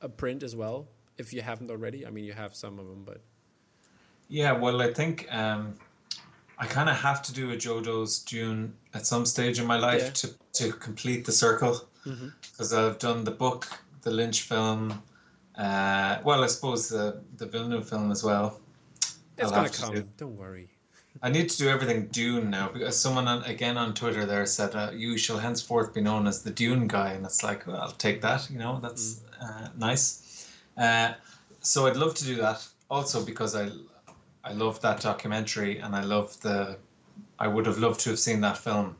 a 0.00 0.08
print 0.08 0.42
as 0.48 0.54
well 0.62 0.78
if 1.22 1.32
you 1.34 1.40
haven't 1.50 1.70
already? 1.70 2.06
I 2.06 2.10
mean, 2.10 2.24
you 2.24 2.34
have 2.44 2.52
some 2.64 2.78
of 2.78 2.86
them, 2.90 3.02
but 3.10 3.20
Yeah, 4.28 4.52
well, 4.52 4.80
I 4.88 4.92
think 4.92 5.26
um, 5.42 5.74
I 6.58 6.66
kind 6.66 6.88
of 6.88 6.96
have 7.08 7.20
to 7.26 7.32
do 7.40 7.44
a 7.50 7.56
Jodo's 7.56 8.12
Dune 8.30 8.60
at 8.94 9.06
some 9.06 9.24
stage 9.26 9.56
in 9.62 9.66
my 9.66 9.78
life 9.78 10.02
Yeah. 10.04 10.10
to, 10.20 10.26
to 10.60 10.72
complete 10.88 11.22
the 11.24 11.32
circle 11.32 11.74
because 12.42 12.72
I've 12.72 12.98
done 12.98 13.24
the 13.24 13.36
book, 13.44 13.66
the 14.02 14.10
Lynch 14.10 14.42
film, 14.42 15.02
uh, 15.56 16.18
well, 16.24 16.44
I 16.44 16.46
suppose 16.46 16.88
the 16.88 17.04
the 17.40 17.46
Villeneuve 17.46 17.86
film 17.88 18.10
as 18.10 18.22
well. 18.22 18.48
it's 19.36 19.50
I'll 19.50 19.50
gonna 19.50 19.68
come. 19.80 19.94
do- 19.94 20.08
Don't 20.16 20.36
worry. 20.36 20.68
I 21.22 21.30
need 21.30 21.50
to 21.50 21.58
do 21.58 21.68
everything 21.68 22.06
Dune 22.06 22.50
now 22.50 22.68
because 22.68 22.98
someone 22.98 23.26
on, 23.26 23.42
again 23.44 23.76
on 23.76 23.94
Twitter 23.94 24.24
there 24.24 24.46
said 24.46 24.74
uh, 24.74 24.90
you 24.94 25.18
shall 25.18 25.38
henceforth 25.38 25.92
be 25.92 26.00
known 26.00 26.26
as 26.26 26.42
the 26.42 26.50
Dune 26.50 26.86
guy, 26.86 27.12
and 27.12 27.24
it's 27.24 27.42
like, 27.42 27.66
well, 27.66 27.80
I'll 27.80 27.90
take 27.92 28.20
that. 28.22 28.48
You 28.50 28.58
know, 28.58 28.78
that's 28.80 29.22
uh, 29.40 29.68
nice. 29.76 30.48
Uh, 30.76 31.14
so 31.60 31.86
I'd 31.86 31.96
love 31.96 32.14
to 32.14 32.24
do 32.24 32.36
that 32.36 32.66
also 32.90 33.24
because 33.24 33.56
I 33.56 33.70
I 34.44 34.52
love 34.52 34.80
that 34.82 35.00
documentary 35.00 35.78
and 35.78 35.94
I 35.96 36.02
love 36.02 36.40
the 36.40 36.78
I 37.38 37.48
would 37.48 37.66
have 37.66 37.78
loved 37.78 38.00
to 38.00 38.10
have 38.10 38.18
seen 38.18 38.40
that 38.42 38.58
film 38.58 38.96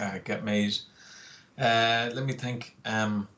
uh, 0.00 0.18
get 0.24 0.44
made. 0.44 0.76
Uh, 1.58 2.10
let 2.14 2.24
me 2.24 2.32
think. 2.32 2.76
Um, 2.84 3.28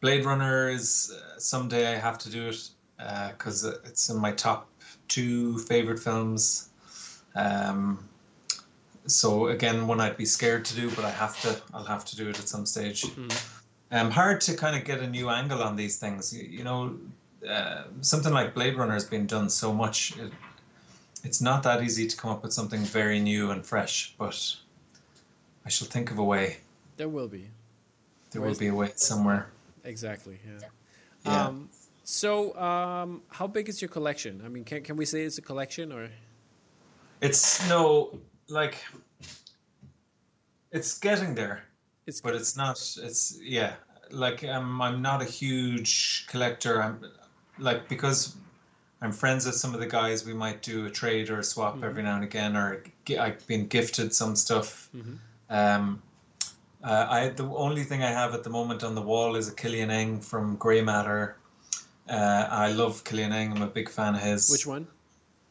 Blade 0.00 0.24
Runner 0.24 0.68
is 0.68 1.12
uh, 1.12 1.38
someday 1.38 1.92
I 1.94 1.96
have 1.96 2.18
to 2.18 2.30
do 2.30 2.48
it 2.48 2.70
because 3.32 3.64
it's 3.64 4.08
in 4.08 4.18
my 4.18 4.32
top 4.32 4.68
two 5.08 5.58
favorite 5.58 5.98
films. 5.98 6.70
Um, 7.36 7.98
so 9.06 9.48
again, 9.48 9.86
one 9.86 10.00
I'd 10.00 10.16
be 10.16 10.24
scared 10.24 10.64
to 10.64 10.74
do, 10.74 10.90
but 10.90 11.04
I 11.04 11.10
have 11.10 11.40
to. 11.42 11.60
I'll 11.74 11.84
have 11.84 12.04
to 12.06 12.16
do 12.16 12.28
it 12.28 12.38
at 12.38 12.48
some 12.48 12.66
stage. 12.66 13.04
Um, 13.92 14.10
hard 14.10 14.40
to 14.42 14.54
kind 14.56 14.74
of 14.76 14.84
get 14.84 14.98
a 15.00 15.06
new 15.06 15.28
angle 15.30 15.62
on 15.62 15.76
these 15.76 15.96
things. 15.98 16.34
You, 16.36 16.42
you 16.44 16.64
know, 16.64 16.96
uh, 17.48 17.84
something 18.00 18.32
like 18.32 18.52
Blade 18.54 18.76
Runner 18.76 18.94
has 18.94 19.04
been 19.04 19.26
done 19.26 19.48
so 19.48 19.72
much. 19.72 20.16
It, 20.18 20.32
it's 21.22 21.40
not 21.40 21.62
that 21.62 21.82
easy 21.84 22.06
to 22.08 22.16
come 22.16 22.30
up 22.32 22.42
with 22.42 22.52
something 22.52 22.80
very 22.80 23.20
new 23.20 23.50
and 23.52 23.64
fresh. 23.64 24.14
But 24.18 24.56
I 25.64 25.68
shall 25.68 25.86
think 25.86 26.10
of 26.10 26.18
a 26.18 26.24
way. 26.24 26.56
There 26.96 27.08
will 27.08 27.28
be 27.28 27.46
There 28.32 28.42
Where's- 28.42 28.56
will 28.56 28.60
be 28.60 28.68
a 28.68 28.74
way 28.74 28.90
somewhere. 28.96 29.50
exactly. 29.84 30.38
Yeah. 30.44 30.68
Yeah. 31.24 31.44
Um, 31.46 31.68
so, 32.04 32.56
um, 32.58 33.22
how 33.28 33.46
big 33.48 33.68
is 33.68 33.80
your 33.82 33.88
collection? 33.88 34.40
I 34.44 34.48
mean, 34.48 34.64
can 34.64 34.82
can 34.82 34.96
we 34.96 35.04
say 35.04 35.22
it's 35.22 35.38
a 35.38 35.42
collection 35.42 35.92
or? 35.92 36.08
It's 37.20 37.68
no 37.68 38.18
like. 38.48 38.84
It's 40.72 40.98
getting 40.98 41.34
there. 41.34 41.62
It's 42.06 42.20
but 42.20 42.34
it's 42.34 42.56
not 42.56 42.76
it's 43.02 43.38
yeah 43.42 43.74
like 44.10 44.44
um, 44.44 44.80
i'm 44.80 45.02
not 45.02 45.20
a 45.20 45.24
huge 45.24 46.26
collector 46.28 46.80
i'm 46.80 47.04
like 47.58 47.88
because 47.88 48.36
i'm 49.02 49.10
friends 49.10 49.46
with 49.46 49.56
some 49.56 49.74
of 49.74 49.80
the 49.80 49.86
guys 49.86 50.24
we 50.24 50.32
might 50.32 50.62
do 50.62 50.86
a 50.86 50.90
trade 50.90 51.28
or 51.30 51.40
a 51.40 51.44
swap 51.44 51.82
every 51.82 52.02
now 52.02 52.14
and 52.14 52.24
again 52.24 52.56
or 52.56 52.82
i've 53.18 53.44
been 53.48 53.66
gifted 53.66 54.14
some 54.14 54.36
stuff 54.36 54.88
um 55.50 56.00
uh, 56.84 57.06
I 57.10 57.28
the 57.30 57.44
only 57.44 57.82
thing 57.82 58.04
I 58.04 58.10
have 58.10 58.32
at 58.32 58.44
the 58.44 58.50
moment 58.50 58.84
on 58.84 58.94
the 58.94 59.02
wall 59.02 59.34
is 59.34 59.48
a 59.48 59.52
Kilian 59.52 59.90
Eng 59.90 60.20
from 60.20 60.54
Grey 60.56 60.82
Matter. 60.82 61.36
Uh, 62.08 62.46
I 62.48 62.70
love 62.70 63.02
Kilian 63.02 63.32
Eng. 63.32 63.50
I'm 63.52 63.62
a 63.62 63.66
big 63.66 63.88
fan 63.88 64.14
of 64.14 64.20
his. 64.20 64.48
which 64.50 64.66
one? 64.66 64.86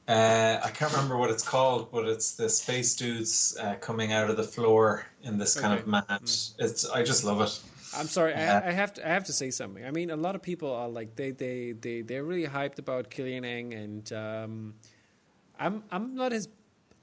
Uh, 0.08 0.60
I 0.64 0.70
can't 0.70 0.91
remember 0.91 1.18
what 1.18 1.32
it's 1.32 1.43
called, 1.43 1.91
but 1.91 2.08
it's 2.08 2.34
the 2.36 2.47
space 2.47 2.95
dudes 2.95 3.58
uh, 3.60 3.76
coming 3.76 4.14
out 4.14 4.30
of 4.30 4.38
the 4.38 4.43
floor 4.43 5.06
in 5.24 5.38
this 5.39 5.60
kind 5.60 5.74
of 5.74 5.80
Okay. 5.80 5.89
mat. 5.89 6.22
It's 6.60 6.88
I 6.89 7.01
just 7.03 7.24
love 7.24 7.41
it. 7.41 7.60
I'm 7.97 8.08
sorry, 8.08 8.32
Yeah. 8.32 8.62
I, 8.64 8.70
I 8.70 8.72
have 8.72 8.93
to 8.95 9.08
I 9.08 9.10
have 9.10 9.24
to 9.26 9.34
say 9.34 9.49
something. 9.51 9.84
I 9.86 9.89
mean, 9.91 10.12
a 10.12 10.16
lot 10.16 10.36
of 10.36 10.41
people 10.43 10.72
are 10.72 10.88
like 10.89 11.16
they 11.16 11.32
they 11.32 11.72
they 11.72 12.01
they're 12.01 12.24
really 12.24 12.47
hyped 12.47 12.78
about 12.78 13.10
Kilian 13.10 13.45
Eng, 13.45 13.74
and 13.74 14.14
um, 14.14 14.74
I'm 15.60 15.84
I'm 15.91 16.14
not 16.16 16.34
as. 16.34 16.49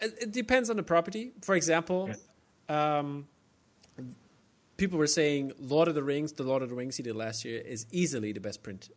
It, 0.00 0.32
depends 0.32 0.68
on 0.68 0.76
the 0.76 0.82
property. 0.82 1.32
For 1.42 1.54
example, 1.54 2.10
um, 2.68 3.26
people 4.76 4.98
were 4.98 5.06
saying 5.06 5.52
Lord 5.60 5.88
of 5.88 5.94
the 5.94 6.02
Rings, 6.02 6.32
the 6.32 6.42
Lord 6.42 6.62
of 6.62 6.68
the 6.68 6.74
Rings 6.74 6.96
he 6.96 7.02
did 7.04 7.14
last 7.16 7.44
year 7.44 7.60
is 7.60 7.86
easily 7.92 8.32
the 8.32 8.40
best 8.40 8.62
print 8.62 8.90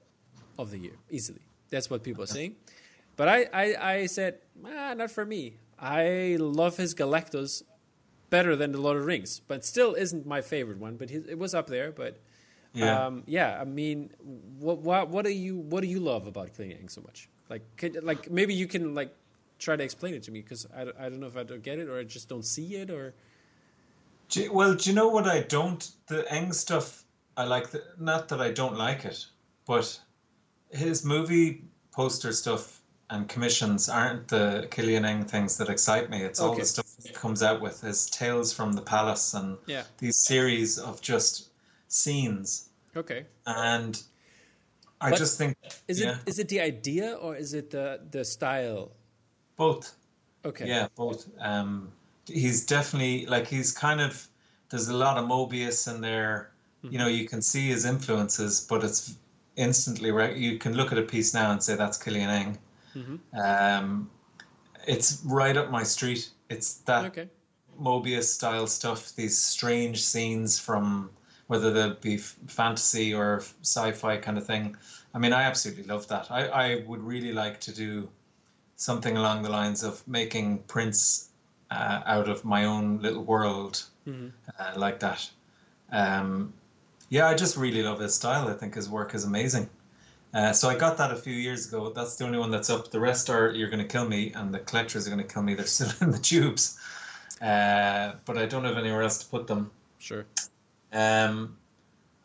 of 0.57 0.71
the 0.71 0.77
year. 0.79 0.93
Easily, 1.11 1.41
that's 1.69 1.89
what 1.89 2.03
people 2.03 2.23
are 2.23 2.27
saying. 2.27 2.55
But 3.15 3.27
I 3.29 3.47
I, 3.53 3.91
I 3.93 4.05
said 4.07 4.39
ah, 4.65 4.93
not 4.93 5.11
for 5.11 5.25
me. 5.25 5.57
I 5.79 6.37
love 6.39 6.77
his 6.77 6.95
Galactus 6.95 7.63
better 8.29 8.55
than 8.55 8.71
the 8.71 8.79
Lord 8.81 8.97
of 8.97 9.03
the 9.03 9.07
Rings, 9.07 9.41
but 9.47 9.63
still 9.65 9.93
isn't 9.93 10.25
my 10.25 10.41
favorite 10.41 10.77
one. 10.79 10.95
But 10.97 11.09
his, 11.09 11.25
it 11.27 11.37
was 11.37 11.53
up 11.53 11.67
there. 11.67 11.91
But 11.91 12.19
Yeah. 12.73 13.05
um, 13.05 13.23
yeah. 13.27 13.59
I 13.61 13.65
mean, 13.65 14.09
what 14.59 14.79
what 14.79 15.09
what 15.09 15.25
do 15.25 15.31
you 15.31 15.57
what 15.57 15.81
do 15.81 15.87
you 15.87 15.99
love 15.99 16.27
about 16.27 16.53
Kilian 16.53 16.79
Eng 16.81 16.89
so 16.89 17.01
much? 17.01 17.29
Like, 17.49 17.63
can, 17.77 17.95
like 18.03 18.29
maybe 18.31 18.53
you 18.53 18.67
can 18.67 18.95
like 18.95 19.13
try 19.59 19.75
to 19.75 19.83
explain 19.83 20.13
it 20.13 20.23
to 20.23 20.31
me 20.31 20.41
because 20.41 20.67
I, 20.75 20.83
don't- 20.83 20.97
I 20.99 21.03
don't 21.09 21.19
know 21.19 21.27
if 21.27 21.37
I 21.37 21.43
don't 21.43 21.63
get 21.63 21.79
it 21.79 21.87
or 21.87 21.97
I 21.99 22.03
just 22.03 22.27
don't 22.27 22.43
see 22.45 22.75
it 22.75 22.89
or 22.89 23.13
Do 24.29 24.51
well, 24.51 24.73
do 24.75 24.89
you 24.89 24.95
know 24.95 25.07
what 25.07 25.27
I 25.27 25.41
don't? 25.41 25.89
The 26.07 26.25
Eng 26.33 26.51
stuff, 26.53 27.05
I 27.37 27.45
like. 27.45 27.69
The, 27.69 27.83
not 27.99 28.27
that 28.29 28.41
I 28.41 28.51
don't 28.51 28.75
like 28.77 29.05
it, 29.05 29.25
but 29.65 29.99
his 30.71 31.05
movie 31.05 31.63
poster 31.91 32.33
stuff 32.33 32.74
and 33.09 33.29
commissions 33.29 33.87
aren't 33.89 34.27
the 34.27 34.67
Kilian 34.71 35.05
Eng 35.05 35.25
things 35.25 35.57
that 35.57 35.69
excite 35.69 36.09
me. 36.09 36.21
It's 36.23 36.39
all 36.39 36.55
the 36.55 36.65
stuff 36.65 36.87
he 37.03 37.13
comes 37.13 37.43
out 37.43 37.61
with, 37.61 37.81
his 37.81 38.09
Tales 38.09 38.51
from 38.53 38.73
the 38.73 38.81
Palace 38.81 39.33
and 39.33 39.57
yeah. 39.67 39.83
these 39.99 40.17
series 40.17 40.79
of 40.79 41.01
just 41.01 41.49
scenes. 41.87 42.69
Okay. 42.95 43.25
And 43.45 44.01
I 45.01 45.11
But 45.11 45.19
just 45.19 45.37
think, 45.37 45.55
Is 45.87 45.99
yeah, 46.01 46.17
it 46.17 46.29
is 46.29 46.39
it 46.39 46.47
the 46.49 46.61
idea 46.61 47.13
or 47.13 47.35
is 47.35 47.53
it 47.53 47.69
the 47.69 48.01
the 48.11 48.25
style? 48.25 48.91
both. 49.57 49.95
Okay. 50.43 50.67
Yeah, 50.67 50.87
both. 50.95 51.27
Um, 51.39 51.91
he's 52.27 52.65
definitely 52.65 53.25
like 53.25 53.47
he's 53.47 53.71
kind 53.71 54.01
of. 54.01 54.27
There's 54.69 54.89
a 54.89 54.95
lot 54.95 55.17
of 55.17 55.25
Moebius 55.25 55.87
in 55.93 56.01
there. 56.01 56.51
You 56.81 56.99
know, 56.99 57.07
you 57.07 57.27
can 57.27 57.41
see 57.41 57.67
his 57.69 57.85
influences, 57.85 58.65
but 58.69 58.83
it's 58.83 59.15
instantly 59.55 60.11
right. 60.11 60.35
you 60.35 60.59
can 60.59 60.73
look 60.73 60.91
at 60.91 60.97
a 60.99 61.01
piece 61.01 61.33
now 61.33 61.51
and 61.51 61.63
say 61.63 61.75
that's 61.75 61.97
Kilian 61.97 62.29
Eng. 62.29 62.57
Mm-hmm. 62.95 63.39
Um, 63.39 64.09
it's 64.87 65.21
right 65.25 65.57
up 65.57 65.69
my 65.71 65.83
street. 65.83 66.29
It's 66.49 66.75
that 66.85 67.05
Okay. 67.05 67.27
Moebius 67.79 68.23
style 68.33 68.67
stuff. 68.67 69.13
These 69.15 69.37
strange 69.37 70.01
scenes 70.03 70.59
from 70.59 71.09
whether 71.47 71.71
they 71.71 71.95
be 72.01 72.17
fantasy 72.17 73.13
or 73.13 73.41
sci-fi 73.61 74.17
kind 74.17 74.37
of 74.37 74.45
thing. 74.45 74.75
I 75.13 75.19
mean, 75.19 75.33
I 75.33 75.43
absolutely 75.43 75.83
love 75.83 76.07
that. 76.07 76.31
I, 76.31 76.47
I 76.47 76.83
would 76.87 77.03
really 77.03 77.31
like 77.31 77.59
to 77.61 77.73
do 77.73 78.09
something 78.75 79.17
along 79.17 79.43
the 79.43 79.49
lines 79.49 79.83
of 79.83 80.05
making 80.07 80.59
prints 80.67 81.29
uh, 81.71 82.01
out 82.05 82.29
of 82.29 82.43
my 82.45 82.65
own 82.65 82.99
little 83.01 83.23
world 83.23 83.83
Mhm. 84.07 84.31
uh, 84.59 84.73
like 84.75 84.99
that. 84.99 85.29
Um, 85.91 86.53
yeah, 87.09 87.27
I 87.27 87.35
just 87.35 87.57
really 87.57 87.83
love 87.83 87.99
his 87.99 88.13
style. 88.15 88.47
I 88.47 88.53
think 88.53 88.75
his 88.75 88.89
work 88.89 89.13
is 89.15 89.23
amazing. 89.23 89.69
Uh, 90.35 90.51
so 90.51 90.67
I 90.69 90.75
got 90.75 90.97
that 90.97 91.11
a 91.11 91.15
few 91.15 91.33
years 91.33 91.65
ago. 91.69 91.89
That's 91.91 92.17
the 92.17 92.25
only 92.25 92.37
one 92.37 92.51
that's 92.51 92.69
up. 92.69 92.91
The 92.91 92.99
rest 92.99 93.29
are 93.29 93.51
"You're 93.51 93.69
Going 93.69 93.79
to 93.79 93.87
Kill 93.87 94.05
Me" 94.07 94.33
and 94.33 94.53
the 94.53 94.59
collectors 94.59 95.07
are 95.07 95.09
going 95.09 95.25
to 95.25 95.33
kill 95.33 95.43
me. 95.43 95.53
They're 95.53 95.65
still 95.79 95.91
in 96.01 96.11
the 96.11 96.19
tubes, 96.19 96.77
uh, 97.41 98.11
but 98.25 98.37
I 98.37 98.45
don't 98.45 98.65
have 98.65 98.77
anywhere 98.77 99.01
else 99.01 99.17
to 99.19 99.25
put 99.27 99.47
them. 99.47 99.71
Sure. 99.97 100.25
Um, 100.91 101.55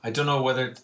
I 0.03 0.11
don't 0.11 0.27
know 0.27 0.43
whether, 0.43 0.75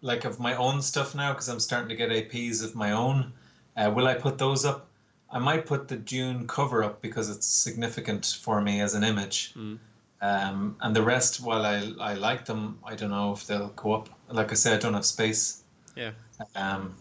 like, 0.00 0.24
of 0.24 0.40
my 0.40 0.56
own 0.56 0.82
stuff 0.82 1.14
now, 1.14 1.32
because 1.32 1.48
I'm 1.48 1.60
starting 1.60 1.88
to 1.88 1.94
get 1.94 2.10
APs 2.10 2.64
of 2.64 2.74
my 2.74 2.90
own. 2.90 3.32
Uh, 3.76 3.92
will 3.94 4.08
I 4.08 4.14
put 4.14 4.38
those 4.38 4.64
up? 4.64 4.88
I 5.30 5.38
might 5.38 5.66
put 5.66 5.86
the 5.86 5.96
Dune 5.96 6.48
cover 6.48 6.82
up 6.82 7.00
because 7.00 7.30
it's 7.30 7.46
significant 7.46 8.38
for 8.42 8.60
me 8.60 8.80
as 8.80 8.94
an 8.94 9.04
image. 9.04 9.54
Mm. 9.54 9.78
Um, 10.20 10.76
and 10.80 10.96
the 10.96 11.02
rest, 11.02 11.40
while 11.40 11.64
I, 11.64 11.92
I 12.00 12.14
like 12.14 12.44
them, 12.44 12.78
I 12.84 12.96
don't 12.96 13.10
know 13.10 13.32
if 13.32 13.46
they'll 13.46 13.68
go 13.68 13.92
up. 13.92 14.08
Like 14.28 14.50
I 14.50 14.54
said, 14.54 14.74
I 14.74 14.78
don't 14.78 14.94
have 14.94 15.06
space. 15.06 15.61
Yeah. 15.94 16.12
Um, 16.56 16.94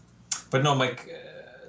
but 0.50 0.64
no, 0.64 0.76
my 0.76 0.92
uh, 0.92 0.96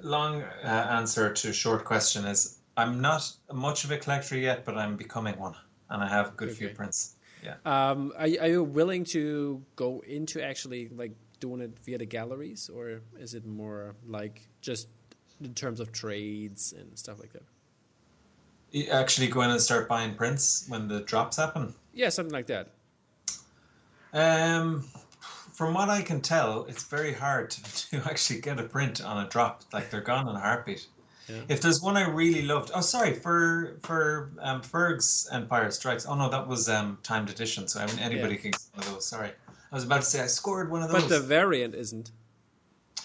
long 0.01 0.41
uh, 0.41 0.67
answer 0.67 1.33
to 1.33 1.49
a 1.49 1.53
short 1.53 1.85
question 1.85 2.25
is 2.25 2.57
I'm 2.75 3.01
not 3.01 3.31
much 3.51 3.83
of 3.83 3.91
a 3.91 3.97
collector 3.97 4.37
yet, 4.37 4.65
but 4.65 4.77
I'm 4.77 4.95
becoming 4.97 5.37
one. 5.39 5.55
And 5.89 6.03
I 6.03 6.07
have 6.07 6.29
a 6.29 6.31
good 6.31 6.51
few 6.51 6.69
prints. 6.69 7.15
Yeah. 7.43 7.55
Um, 7.65 8.13
are, 8.17 8.27
are 8.41 8.47
you 8.47 8.63
willing 8.63 9.03
to 9.05 9.61
go 9.75 10.03
into 10.07 10.43
actually 10.43 10.89
like 10.89 11.11
doing 11.39 11.61
it 11.61 11.77
via 11.85 11.97
the 11.97 12.05
galleries, 12.05 12.69
or 12.73 13.01
is 13.19 13.33
it 13.33 13.45
more 13.45 13.95
like 14.07 14.47
just 14.61 14.87
in 15.43 15.53
terms 15.53 15.79
of 15.79 15.91
trades 15.91 16.73
and 16.77 16.97
stuff 16.97 17.19
like 17.19 17.33
that? 17.33 17.43
You 18.71 18.89
actually 18.89 19.27
go 19.27 19.41
in 19.41 19.51
and 19.51 19.61
start 19.61 19.87
buying 19.87 20.15
prints 20.15 20.65
when 20.67 20.87
the 20.87 21.01
drops 21.01 21.37
happen. 21.37 21.73
Yeah, 21.93 22.09
something 22.09 22.33
like 22.33 22.47
that. 22.47 22.69
Um, 24.13 24.85
from 25.53 25.73
what 25.73 25.89
I 25.89 26.01
can 26.01 26.19
tell, 26.21 26.65
it's 26.65 26.83
very 26.83 27.13
hard 27.13 27.51
to, 27.51 27.63
to 27.91 27.97
actually 28.09 28.41
get 28.41 28.59
a 28.59 28.63
print 28.63 29.03
on 29.03 29.25
a 29.25 29.29
drop. 29.29 29.63
Like 29.71 29.89
they're 29.89 30.01
gone 30.01 30.27
in 30.27 30.35
a 30.35 30.39
heartbeat. 30.39 30.87
Yeah. 31.29 31.41
If 31.47 31.61
there's 31.61 31.81
one 31.81 31.95
I 31.95 32.05
really 32.09 32.41
loved, 32.41 32.71
oh 32.75 32.81
sorry, 32.81 33.13
for 33.13 33.77
for 33.83 34.31
um, 34.41 34.61
Ferg's 34.61 35.29
Empire 35.31 35.71
Strikes. 35.71 36.05
Oh 36.05 36.15
no, 36.15 36.27
that 36.29 36.45
was 36.47 36.67
um, 36.67 36.97
timed 37.01 37.29
edition. 37.29 37.67
So 37.67 37.79
I 37.79 37.85
mean, 37.85 37.99
anybody 37.99 38.35
Yeah. 38.35 38.41
can 38.41 38.51
get 38.51 38.61
one 38.73 38.85
of 38.87 38.93
those. 38.93 39.05
Sorry, 39.05 39.29
I 39.71 39.75
was 39.75 39.85
about 39.85 40.01
to 40.01 40.07
say 40.07 40.19
I 40.21 40.27
scored 40.27 40.69
one 40.69 40.83
of 40.83 40.91
those. 40.91 41.03
But 41.03 41.09
the 41.09 41.21
variant 41.21 41.75
isn't. 41.75 42.11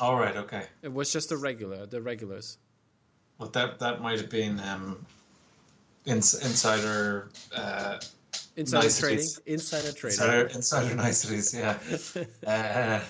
All 0.00 0.16
right, 0.16 0.36
okay. 0.36 0.64
It 0.82 0.92
was 0.92 1.12
just 1.12 1.28
the 1.28 1.36
regular, 1.36 1.86
the 1.86 2.00
regulars. 2.00 2.58
Well, 3.38 3.50
that 3.50 3.78
that 3.78 4.00
might 4.02 4.18
have 4.20 4.30
been 4.30 4.58
um, 4.60 5.06
ins- 6.04 6.34
insider. 6.44 7.30
Uh, 7.54 8.00
Insider 8.58 8.82
Niceties. 8.84 9.00
trading. 9.34 9.54
Insider 9.54 9.92
trading. 9.92 10.18
Insider, 10.18 10.46
insider 10.48 10.94
niceties, 10.96 11.54
yeah. 11.54 11.78
uh, 12.46 13.00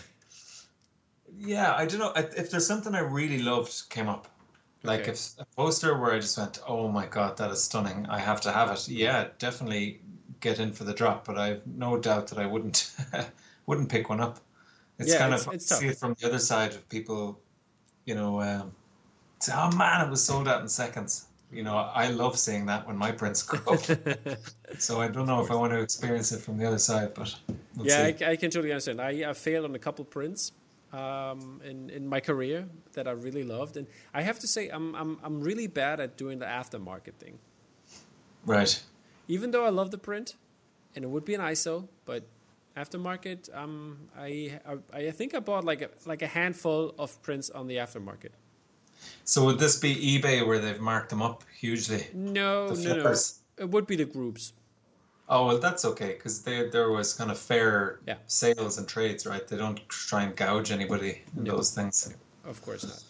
yeah, 1.37 1.75
I 1.75 1.87
don't 1.87 2.01
know. 2.01 2.13
If 2.17 2.51
there's 2.51 2.67
something 2.67 2.95
I 2.95 3.01
really 3.01 3.41
loved 3.43 3.89
came 3.91 4.09
up, 4.09 4.29
like 4.83 5.03
Okay. 5.03 5.13
if 5.13 5.31
a 5.39 5.45
poster 5.57 5.97
where 5.99 6.13
I 6.13 6.19
just 6.19 6.37
went, 6.37 6.61
"Oh 6.67 6.89
my 6.89 7.07
god, 7.07 7.37
that 7.39 7.51
is 7.51 7.63
stunning! 7.65 8.07
I 8.09 8.19
have 8.19 8.41
to 8.43 8.53
have 8.53 8.71
it." 8.71 8.89
Yeah, 8.89 9.29
definitely 9.39 10.01
get 10.41 10.61
in 10.61 10.73
for 10.73 10.85
the 10.85 10.93
drop, 10.93 11.25
but 11.25 11.39
I've 11.39 11.67
no 11.67 11.99
doubt 11.99 12.27
that 12.29 12.39
I 12.39 12.47
wouldn't 12.47 12.93
wouldn't 13.67 13.89
pick 13.89 14.09
one 14.11 14.21
up. 14.21 14.41
It's 14.99 15.11
Yeah, 15.11 15.19
kind 15.19 15.33
it's- 15.35 15.47
of 15.47 15.55
it's 15.55 15.67
see 15.67 15.75
tough. 15.87 15.95
it 15.95 15.99
from 15.99 16.15
the 16.21 16.27
other 16.29 16.39
side 16.39 16.73
of 16.75 16.87
people, 16.91 17.41
you 18.05 18.15
know. 18.15 18.41
Um, 18.43 18.73
say, 19.41 19.53
"Oh 19.57 19.75
man, 19.77 20.07
it 20.07 20.11
was 20.11 20.23
sold 20.25 20.47
out 20.47 20.61
in 20.61 20.69
seconds." 20.69 21.28
You 21.51 21.63
know, 21.63 21.77
I 21.77 22.09
love 22.09 22.39
seeing 22.39 22.67
that 22.67 22.87
when 22.87 22.97
my 22.97 23.11
prints 23.11 23.43
go 23.43 23.59
up. 23.73 23.81
So 24.79 25.01
I 25.01 25.09
don't 25.09 25.27
know 25.27 25.43
if 25.43 25.51
I 25.51 25.55
want 25.55 25.73
to 25.73 25.81
experience 25.81 26.31
it 26.31 26.41
from 26.41 26.59
the 26.59 26.67
other 26.67 26.79
side, 26.79 27.15
but 27.15 27.35
yeah. 27.83 28.03
I, 28.03 28.33
I 28.33 28.37
can 28.37 28.51
totally 28.51 28.71
understand. 28.71 29.01
I, 29.01 29.31
I 29.31 29.33
failed 29.33 29.65
on 29.65 29.75
a 29.75 29.79
couple 29.79 30.05
prints 30.05 30.53
um, 30.93 31.61
in 31.65 31.91
in 31.91 32.07
my 32.07 32.21
career 32.21 32.67
that 32.93 33.09
I 33.09 33.13
really 33.13 33.45
loved, 33.45 33.77
and 33.77 33.87
I 34.13 34.23
have 34.23 34.39
to 34.41 34.47
say 34.47 34.69
I'm 34.69 34.95
I'm 34.95 35.19
I'm 35.23 35.41
really 35.41 35.67
bad 35.67 36.01
at 36.01 36.17
doing 36.17 36.39
the 36.39 36.47
aftermarket 36.47 37.15
thing. 37.19 37.39
right. 38.45 38.83
Even 39.27 39.51
though 39.51 39.65
I 39.65 39.71
love 39.71 39.91
the 39.91 39.99
print, 39.99 40.37
and 40.95 41.05
it 41.05 41.09
would 41.09 41.25
be 41.25 41.35
an 41.35 41.41
ISO, 41.41 41.89
but 42.05 42.25
aftermarket, 42.77 43.55
um, 43.55 43.99
I, 44.17 44.59
I 44.67 45.07
I 45.09 45.11
think 45.11 45.35
I 45.35 45.41
bought 45.41 45.65
like 45.65 45.83
a 45.83 45.91
like 46.07 46.23
a 46.23 46.27
handful 46.27 46.95
of 46.99 47.21
prints 47.23 47.51
on 47.51 47.67
the 47.67 47.77
aftermarket. 47.77 48.33
So 49.25 49.45
would 49.45 49.59
this 49.59 49.79
be 49.79 49.95
eBay 49.95 50.47
where 50.47 50.59
they've 50.59 50.81
marked 50.81 51.11
them 51.11 51.21
up 51.23 51.45
hugely? 51.59 52.07
No, 52.15 52.71
no, 52.71 52.97
no. 53.03 53.15
It 53.59 53.69
would 53.71 53.87
be 53.87 53.97
the 53.97 54.05
groups. 54.07 54.53
Oh 55.29 55.47
well, 55.47 55.59
that's 55.59 55.85
okay 55.85 56.15
because 56.15 56.43
there 56.43 56.71
there 56.71 56.91
was 56.91 57.13
kind 57.13 57.31
of 57.31 57.39
fair 57.39 58.01
Yeah. 58.07 58.17
sales 58.27 58.79
and 58.79 58.89
trades, 58.89 59.27
right? 59.27 59.47
They 59.47 59.59
don't 59.59 59.87
try 59.89 60.23
and 60.23 60.35
gouge 60.35 60.71
anybody 60.73 61.23
in 61.37 61.45
No. 61.45 61.57
those 61.57 61.71
things. 61.75 62.15
Of 62.45 62.63
course 62.63 62.85
not. 62.85 63.05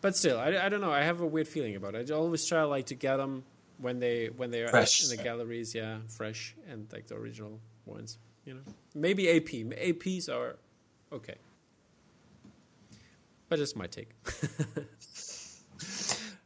But 0.00 0.14
still, 0.16 0.38
I, 0.38 0.56
I 0.66 0.68
don't 0.68 0.80
know. 0.80 0.92
I 0.92 1.02
have 1.02 1.20
a 1.22 1.26
weird 1.26 1.48
feeling 1.48 1.74
about 1.74 1.96
it. 1.96 2.08
I 2.10 2.14
always 2.14 2.46
try 2.46 2.62
like 2.62 2.86
to 2.86 2.94
get 2.94 3.16
them 3.16 3.42
when 3.78 3.98
they 3.98 4.28
when 4.36 4.52
they 4.52 4.62
are 4.62 4.68
Fresh. 4.68 5.02
in 5.10 5.16
the 5.16 5.20
galleries, 5.22 5.74
yeah, 5.74 5.98
fresh 6.08 6.54
and 6.70 6.86
like 6.92 7.08
the 7.08 7.16
original 7.16 7.58
ones. 7.86 8.18
You 8.44 8.54
know, 8.54 8.60
maybe 8.94 9.28
AP. 9.28 9.50
APs 9.90 10.28
are 10.32 10.54
okay, 11.12 11.34
but 13.48 13.58
it's 13.58 13.74
my 13.74 13.88
take. 13.88 14.10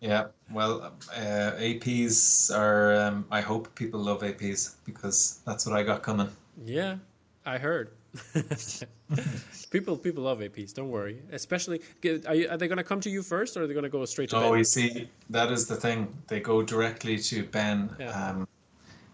Yeah. 0.00 0.28
Well, 0.50 0.92
uh, 1.14 1.52
APs 1.58 2.50
are. 2.56 2.94
Um, 2.96 3.26
I 3.30 3.40
hope 3.40 3.74
people 3.74 4.00
love 4.00 4.22
APs 4.22 4.76
because 4.86 5.40
that's 5.46 5.66
what 5.66 5.76
I 5.76 5.82
got 5.82 6.02
coming. 6.02 6.28
yeah, 6.64 6.96
I 7.44 7.58
heard. 7.58 7.90
people 9.70 9.96
people 9.96 10.24
love 10.24 10.38
APs. 10.40 10.74
Don't 10.74 10.88
worry. 10.90 11.20
Especially, 11.32 11.80
are, 12.26 12.34
you, 12.34 12.48
are 12.48 12.56
they 12.56 12.66
going 12.66 12.78
to 12.78 12.84
come 12.84 13.00
to 13.00 13.10
you 13.10 13.22
first, 13.22 13.56
or 13.56 13.62
are 13.62 13.66
they 13.66 13.74
going 13.74 13.84
to 13.84 13.90
go 13.90 14.04
straight 14.04 14.30
to? 14.30 14.36
Oh, 14.36 14.50
Ben? 14.50 14.58
you 14.58 14.64
see, 14.64 15.08
that 15.30 15.52
is 15.52 15.66
the 15.66 15.76
thing. 15.76 16.12
They 16.28 16.40
go 16.40 16.62
directly 16.62 17.18
to 17.18 17.44
Ben 17.44 17.90
Yeah. 17.98 18.10
um, 18.30 18.48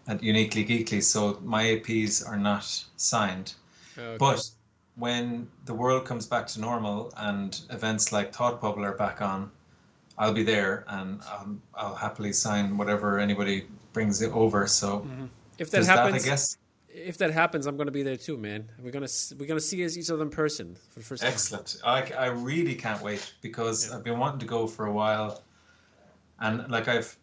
at 0.07 0.23
Uniquely 0.23 0.65
Geekly, 0.65 1.03
so 1.03 1.39
my 1.43 1.63
APs 1.63 2.27
are 2.27 2.37
not 2.37 2.65
signed. 2.95 3.53
Okay. 3.97 4.17
But 4.17 4.49
when 4.95 5.47
the 5.65 5.73
world 5.73 6.05
comes 6.05 6.25
back 6.25 6.47
to 6.47 6.61
normal 6.61 7.13
and 7.17 7.59
events 7.69 8.11
like 8.11 8.33
Thought 8.33 8.61
Bubble 8.61 8.85
are 8.85 8.93
back 8.97 9.21
on, 9.21 9.51
I'll 10.17 10.33
be 10.33 10.43
there 10.43 10.83
and 10.87 11.21
um, 11.23 11.61
I'll 11.75 11.95
happily 11.95 12.33
sign 12.33 12.77
whatever 12.77 13.19
anybody 13.19 13.67
brings 13.93 14.21
it 14.21 14.31
over. 14.31 14.67
So 14.67 15.07
if 15.59 15.69
that 15.71 15.85
happens, 15.85 16.23
that, 16.23 16.27
I 16.27 16.31
guess. 16.31 16.57
if 16.89 17.17
that 17.19 17.31
happens, 17.31 17.67
I'm 17.67 17.77
going 17.77 17.87
to 17.87 17.91
be 17.91 18.03
there 18.03 18.15
too, 18.17 18.37
man. 18.37 18.69
We're 18.81 18.91
gonna 18.91 19.07
we're 19.37 19.47
gonna 19.47 19.59
see 19.59 19.83
each 19.83 20.09
other 20.09 20.23
in 20.23 20.29
person 20.29 20.75
for 20.89 20.99
the 20.99 21.05
first 21.05 21.21
time. 21.23 21.31
Excellent. 21.31 21.77
I, 21.85 22.01
I 22.17 22.27
really 22.27 22.75
can't 22.75 23.01
wait 23.01 23.33
because 23.41 23.89
Yeah. 23.89 23.95
I've 23.97 24.03
been 24.03 24.17
wanting 24.19 24.39
to 24.39 24.45
go 24.45 24.65
for 24.67 24.87
a 24.87 24.91
while, 24.91 25.43
and 26.39 26.67
like 26.69 26.87
I've 26.87 27.15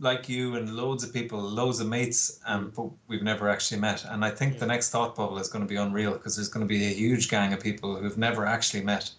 like 0.00 0.30
you 0.30 0.56
and 0.56 0.74
loads 0.74 1.04
of 1.04 1.12
people, 1.12 1.38
loads 1.38 1.78
of 1.80 1.88
mates, 1.88 2.40
um, 2.46 2.72
but 2.74 2.88
we've 3.06 3.22
never 3.22 3.50
actually 3.50 3.78
met. 3.78 4.02
And 4.06 4.24
I 4.24 4.30
think 4.30 4.58
the 4.58 4.66
next 4.66 4.88
thought 4.88 5.14
bubble 5.14 5.38
is 5.38 5.48
going 5.48 5.62
to 5.62 5.68
be 5.68 5.76
unreal 5.76 6.12
because 6.12 6.34
there's 6.36 6.48
going 6.48 6.66
to 6.66 6.68
be 6.68 6.86
a 6.86 6.94
huge 6.94 7.28
gang 7.28 7.52
of 7.52 7.60
people 7.60 7.94
who've 7.94 8.16
never 8.16 8.46
actually 8.46 8.82
met, 8.82 9.10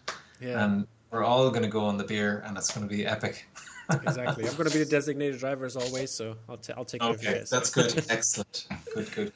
Yeah, 0.42 0.66
and 0.66 0.88
we're 1.12 1.24
all 1.24 1.50
going 1.50 1.64
to 1.64 1.70
go 1.70 1.82
on 1.86 1.98
the 1.98 2.04
beer, 2.04 2.44
and 2.46 2.58
it's 2.58 2.72
going 2.76 2.88
to 2.88 2.94
be 2.96 3.06
epic. 3.06 3.46
exactly. 3.92 4.48
I'm 4.48 4.56
going 4.56 4.68
to 4.70 4.74
be 4.78 4.84
the 4.84 4.90
designated 4.98 5.40
driver 5.40 5.66
as 5.66 5.76
always, 5.76 6.12
so 6.12 6.36
I'll, 6.48 6.58
t- 6.58 6.74
I'll 6.78 6.86
take 6.86 7.02
care 7.02 7.10
of 7.12 7.24
you 7.24 7.30
okay, 7.30 7.44
that's 7.50 7.72
good. 7.72 8.06
Excellent. 8.10 8.68
Good, 8.94 9.12
good. 9.14 9.34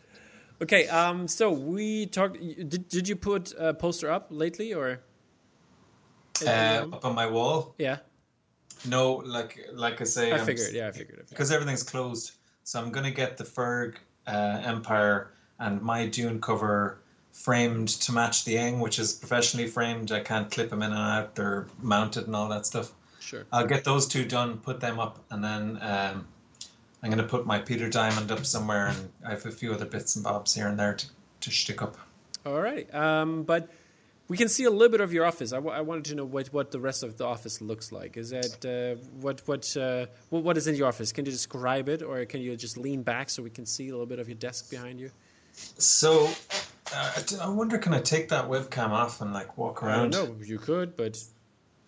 Okay, 0.62 0.88
um, 0.88 1.28
so 1.28 1.52
we 1.52 2.06
talked. 2.06 2.40
Did, 2.40 2.88
did 2.88 3.08
you 3.08 3.16
put 3.16 3.54
a 3.58 3.74
poster 3.74 4.12
up 4.12 4.28
lately, 4.30 4.74
or? 4.74 5.02
Uh, 6.46 6.86
up 6.92 7.06
on 7.06 7.16
my 7.16 7.28
wall. 7.28 7.76
yeah, 7.78 7.98
No, 8.88 9.14
like 9.14 9.60
like 9.72 10.02
I 10.02 10.04
say, 10.04 10.32
I 10.32 10.38
I'm- 10.38 10.46
figured. 10.46 10.74
Yeah, 10.74 10.88
I 10.88 10.92
figured. 10.92 11.10
I 11.20 11.22
figured. 11.22 11.30
because 11.30 11.52
everything's 11.52 11.84
closed. 11.84 12.34
So 12.64 12.80
I'm 12.82 12.92
going 12.92 13.06
to 13.06 13.12
get 13.12 13.38
the 13.38 13.44
Ferg 13.44 13.96
uh, 14.26 14.62
Empire 14.64 15.32
and 15.60 15.82
my 15.82 16.08
Dune 16.08 16.40
cover 16.42 17.03
framed 17.34 17.90
to 17.90 18.14
match 18.14 18.46
the 18.46 18.58
Eng, 18.58 18.80
which 18.80 19.00
is 19.00 19.12
professionally 19.12 19.68
framed. 19.68 20.12
I 20.12 20.22
can't 20.22 20.50
clip 20.50 20.70
them 20.70 20.82
in 20.82 20.92
and 20.92 21.00
out; 21.00 21.36
they're 21.36 21.68
mounted 21.82 22.28
and 22.28 22.36
all 22.36 22.48
that 22.50 22.66
stuff. 22.66 22.94
Sure. 23.20 23.46
I'll 23.52 23.68
get 23.68 23.84
those 23.84 24.08
two 24.08 24.26
done, 24.26 24.58
put 24.58 24.80
them 24.80 25.00
up, 25.00 25.20
and 25.32 25.44
then 25.44 25.78
um, 25.82 26.28
I'm 27.02 27.10
going 27.10 27.18
to 27.18 27.28
put 27.28 27.46
my 27.46 27.60
Peter 27.60 27.90
Diamond 27.90 28.32
up 28.32 28.46
somewhere, 28.46 28.88
and 28.88 29.10
I 29.26 29.32
have 29.32 29.46
a 29.46 29.52
few 29.52 29.74
other 29.74 29.86
bits 29.86 30.16
and 30.16 30.24
bobs 30.24 30.54
here 30.54 30.68
and 30.68 30.80
there 30.80 30.94
to, 30.94 31.06
to 31.42 31.52
stick 31.52 31.82
up. 31.82 31.98
All 32.46 32.62
right. 32.62 32.94
Um, 32.94 33.44
but 33.44 33.70
we 34.28 34.38
can 34.38 34.48
see 34.48 34.64
a 34.66 34.70
little 34.70 34.90
bit 34.90 35.02
of 35.02 35.12
your 35.14 35.26
office. 35.26 35.54
I, 35.54 35.58
w- 35.58 35.76
I 35.76 35.82
wanted 35.82 36.06
to 36.06 36.16
know 36.16 36.26
what, 36.26 36.48
what 36.54 36.72
the 36.72 36.80
rest 36.80 37.04
of 37.04 37.18
the 37.18 37.26
office 37.26 37.62
looks 37.62 37.92
like. 37.92 38.18
Is 38.18 38.30
that 38.30 38.66
uh, 38.66 39.02
what 39.20 39.42
what, 39.48 39.76
uh, 39.76 40.06
what 40.30 40.44
what 40.44 40.58
is 40.58 40.68
in 40.68 40.76
your 40.76 40.88
office? 40.88 41.12
Can 41.12 41.26
you 41.26 41.32
describe 41.32 41.90
it, 41.90 42.02
or 42.02 42.24
can 42.26 42.42
you 42.42 42.56
just 42.56 42.78
lean 42.78 43.04
back 43.04 43.30
so 43.30 43.44
we 43.44 43.50
can 43.50 43.66
see 43.66 43.90
a 43.90 43.92
little 43.92 44.06
bit 44.06 44.20
of 44.20 44.28
your 44.28 44.38
desk 44.38 44.70
behind 44.70 45.00
you? 45.00 45.12
So, 45.54 46.30
uh, 46.94 47.22
I 47.42 47.50
wonder, 47.50 47.78
can 47.78 47.94
I 47.94 48.00
take 48.00 48.30
that 48.30 48.46
webcam 48.50 48.90
off 48.90 49.22
and 49.22 49.34
like 49.34 49.58
walk 49.58 49.84
around? 49.84 50.12
No, 50.12 50.36
you 50.44 50.60
could, 50.60 50.96
but 50.96 51.22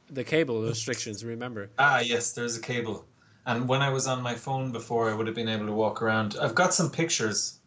the 0.09 0.23
cable 0.23 0.61
restrictions. 0.61 1.23
Remember. 1.23 1.69
Ah, 1.79 1.99
yes, 1.99 2.33
there's 2.33 2.57
a 2.57 2.61
cable. 2.61 3.05
And 3.45 3.67
when 3.67 3.81
I 3.81 3.89
was 3.89 4.07
on 4.07 4.23
my 4.23 4.33
phone 4.33 4.71
before, 4.71 5.09
I 5.09 5.13
would 5.13 5.27
have 5.27 5.35
been 5.35 5.49
able 5.49 5.67
to 5.67 5.71
walk 5.71 6.01
around. 6.01 6.35
I've 6.41 6.55
got 6.55 6.73
some 6.73 6.89
pictures. 6.89 7.59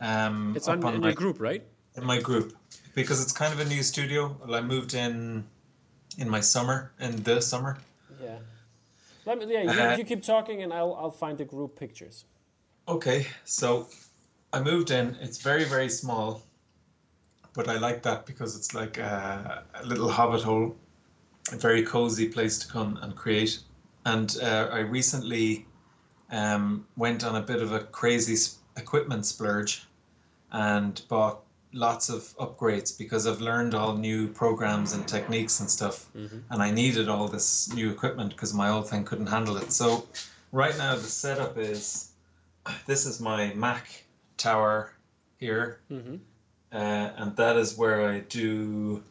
Um, 0.00 0.54
it's 0.56 0.66
on, 0.66 0.82
on 0.82 0.94
in 0.94 1.00
my, 1.00 1.08
your 1.08 1.14
group, 1.14 1.40
right? 1.40 1.62
In 1.96 2.04
my 2.04 2.20
group, 2.20 2.56
because 2.94 3.22
it's 3.22 3.32
kind 3.32 3.52
of 3.52 3.60
a 3.60 3.64
new 3.64 3.82
studio. 3.82 4.36
Well, 4.40 4.54
I 4.54 4.60
moved 4.60 4.94
in 4.94 5.44
in 6.18 6.28
my 6.28 6.40
summer, 6.40 6.90
in 7.00 7.22
the 7.22 7.40
summer. 7.40 7.78
Yeah. 8.20 8.38
Let 9.26 9.38
me, 9.38 9.52
yeah, 9.52 9.62
you, 9.62 9.80
Uh, 9.80 9.96
you 9.96 10.04
keep 10.04 10.22
talking, 10.22 10.62
and 10.62 10.72
I'll 10.72 10.94
I'll 10.94 11.10
find 11.10 11.38
the 11.38 11.44
group 11.44 11.78
pictures. 11.78 12.24
Okay, 12.88 13.26
so 13.44 13.86
I 14.52 14.60
moved 14.60 14.90
in. 14.90 15.16
It's 15.20 15.40
very, 15.42 15.64
very 15.64 15.88
small, 15.88 16.42
but 17.54 17.68
I 17.68 17.78
like 17.78 18.02
that 18.02 18.26
because 18.26 18.56
it's 18.56 18.74
like 18.74 18.98
a, 18.98 19.64
a 19.74 19.84
little 19.86 20.08
hobbit 20.08 20.42
hole, 20.42 20.76
a 21.52 21.56
very 21.56 21.82
cozy 21.82 22.28
place 22.28 22.58
to 22.58 22.68
come 22.68 22.98
and 23.02 23.14
create. 23.16 23.60
And 24.06 24.36
uh, 24.42 24.68
I 24.72 24.78
recently 24.80 25.66
um, 26.30 26.86
went 26.96 27.24
on 27.24 27.36
a 27.36 27.42
bit 27.42 27.60
of 27.62 27.72
a 27.72 27.80
crazy 27.80 28.36
equipment 28.76 29.26
splurge 29.26 29.84
and 30.52 31.02
bought 31.08 31.40
lots 31.72 32.08
of 32.08 32.34
upgrades 32.38 32.96
because 32.96 33.26
I've 33.26 33.40
learned 33.40 33.74
all 33.74 33.96
new 33.96 34.26
programs 34.28 34.92
and 34.92 35.06
techniques 35.06 35.60
and 35.60 35.70
stuff, 35.70 36.06
and 36.50 36.62
I 36.62 36.70
needed 36.70 37.08
all 37.08 37.28
this 37.28 37.72
new 37.74 37.90
equipment 37.90 38.30
because 38.30 38.52
my 38.54 38.68
old 38.70 38.88
thing 38.88 39.04
couldn't 39.04 39.28
handle 39.28 39.56
it. 39.56 39.70
So 39.72 40.06
right 40.52 40.76
now 40.78 40.94
the 40.96 41.02
setup 41.02 41.58
is 41.58 42.10
this 42.86 43.06
is 43.06 43.20
my 43.20 43.52
Mac 43.54 44.04
tower 44.36 44.92
here, 45.38 45.80
Mm-hmm. 45.90 46.16
Uh, 46.72 46.76
and 47.16 47.36
that 47.36 47.56
is 47.56 47.76
where 47.76 48.08
I 48.08 48.20
do. 48.20 49.02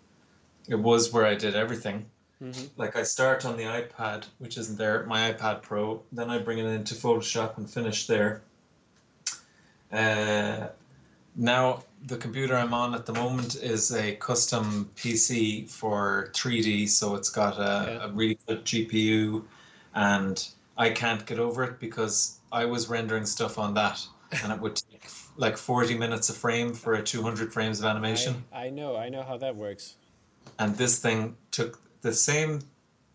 It 0.67 0.79
was 0.79 1.11
where 1.11 1.25
I 1.25 1.35
did 1.35 1.55
everything. 1.55 2.05
Mm-hmm. 2.41 2.67
Like 2.77 2.95
I 2.95 3.03
start 3.03 3.45
on 3.45 3.57
the 3.57 3.63
iPad, 3.63 4.25
which 4.37 4.57
isn't 4.57 4.77
there, 4.77 5.05
my 5.05 5.31
iPad 5.33 5.61
Pro. 5.61 6.01
Then 6.11 6.29
I 6.29 6.37
bring 6.39 6.59
it 6.59 6.65
into 6.65 6.95
Photoshop 6.95 7.57
and 7.57 7.69
finish 7.69 8.07
there. 8.07 8.41
Uh, 9.91 10.67
now 11.35 11.83
the 12.05 12.17
computer 12.17 12.55
I'm 12.55 12.73
on 12.73 12.95
at 12.95 13.05
the 13.05 13.13
moment 13.13 13.55
is 13.55 13.91
a 13.91 14.15
custom 14.15 14.89
PC 14.95 15.69
for 15.69 16.29
3D, 16.33 16.87
so 16.87 17.15
it's 17.15 17.29
got 17.29 17.57
a, 17.57 17.91
Yeah. 17.91 18.05
a 18.05 18.09
really 18.09 18.37
good 18.47 18.63
GPU, 18.63 19.43
and 19.95 20.47
I 20.77 20.91
can't 20.91 21.25
get 21.25 21.39
over 21.39 21.63
it 21.63 21.79
because 21.79 22.39
I 22.51 22.65
was 22.65 22.87
rendering 22.89 23.25
stuff 23.25 23.57
on 23.57 23.73
that, 23.73 24.05
and 24.43 24.53
it 24.53 24.59
would 24.59 24.75
take 24.77 25.07
like 25.39 25.57
40 25.57 25.97
minutes 25.97 26.29
a 26.29 26.33
frame 26.33 26.73
for 26.73 26.93
a 26.93 27.03
200 27.03 27.51
frames 27.53 27.79
of 27.79 27.85
animation 27.85 28.43
I, 28.53 28.65
I 28.65 28.69
know, 28.69 28.95
I 28.95 29.09
know 29.09 29.23
how 29.23 29.37
that 29.37 29.55
works. 29.55 29.95
and 30.59 30.75
this 30.77 30.99
thing 30.99 31.35
took 31.51 31.79
the 32.01 32.13
same 32.13 32.59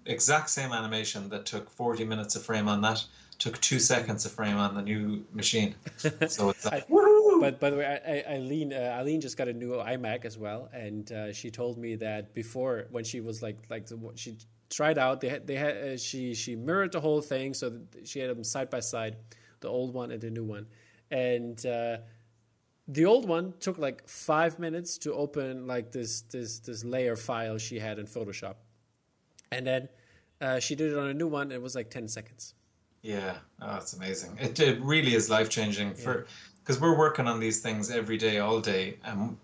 exact 0.06 0.50
same 0.50 0.72
animation 0.72 1.28
that 1.28 1.46
took 1.46 1.70
40 1.70 2.04
minutes 2.04 2.34
a 2.36 2.40
frame 2.40 2.68
on 2.68 2.80
that 2.82 3.04
took 3.38 3.60
two 3.60 3.78
seconds 3.78 4.26
a 4.26 4.28
frame 4.28 4.56
on 4.56 4.74
the 4.74 4.82
new 4.82 5.24
machine 5.32 5.74
so 6.28 6.50
it's 6.50 6.64
like 6.64 6.88
woohoo! 6.88 7.40
But 7.40 7.60
by 7.60 7.70
the 7.70 7.76
way, 7.76 7.84
I, 7.84 8.12
I, 8.12 8.34
Eileen, 8.36 8.72
uh, 8.72 8.96
Eileen 8.98 9.20
just 9.20 9.36
got 9.36 9.48
a 9.48 9.52
new 9.52 9.72
iMac 9.72 10.24
as 10.24 10.38
well, 10.38 10.70
and 10.72 11.10
uh, 11.10 11.32
she 11.32 11.50
told 11.50 11.76
me 11.78 11.96
that 11.96 12.32
before 12.32 12.86
when 12.90 13.04
she 13.04 13.20
was 13.20 13.42
like 13.42 13.58
like 13.68 13.86
the, 13.86 13.98
she 14.14 14.38
tried 14.70 14.98
out, 14.98 15.20
they 15.20 15.28
had 15.28 15.46
they 15.46 15.56
had 15.56 15.76
uh, 15.76 15.96
she 15.96 16.32
she 16.34 16.54
mirrored 16.54 16.92
the 16.92 17.00
whole 17.00 17.20
thing, 17.20 17.52
so 17.52 17.70
that 17.70 18.06
she 18.06 18.20
had 18.20 18.30
them 18.30 18.44
side 18.44 18.70
by 18.70 18.80
side, 18.80 19.16
the 19.60 19.68
old 19.68 19.92
one 19.92 20.12
and 20.12 20.20
the 20.20 20.30
new 20.30 20.44
one, 20.44 20.66
and. 21.10 21.64
Uh, 21.66 21.98
the 22.88 23.06
old 23.06 23.26
one 23.26 23.54
took 23.60 23.78
like 23.78 24.06
five 24.06 24.58
minutes 24.58 24.98
to 24.98 25.14
open 25.14 25.66
like 25.66 25.90
this 25.90 26.20
this 26.22 26.58
this 26.58 26.84
layer 26.84 27.16
file 27.16 27.56
she 27.56 27.78
had 27.78 27.98
in 27.98 28.04
Photoshop, 28.06 28.56
and 29.50 29.66
then 29.66 29.88
uh, 30.42 30.58
she 30.60 30.74
did 30.74 30.92
it 30.92 30.98
on 30.98 31.08
a 31.08 31.14
new 31.14 31.26
one. 31.26 31.50
It 31.50 31.62
was 31.62 31.74
like 31.74 31.88
ten 31.88 32.06
seconds. 32.08 32.52
yeah 33.00 33.36
oh 33.60 33.76
it's 33.76 33.92
amazing 33.92 34.36
it, 34.40 34.58
it 34.60 34.80
really 34.82 35.14
is 35.14 35.28
life 35.28 35.48
changing 35.50 35.92
for 35.94 36.26
because 36.60 36.80
we're 36.80 36.96
working 36.96 37.26
on 37.28 37.38
these 37.38 37.60
things 37.60 37.90
every 37.90 38.16
day 38.16 38.38
all 38.38 38.60
day 38.60 38.96
and 39.04 39.36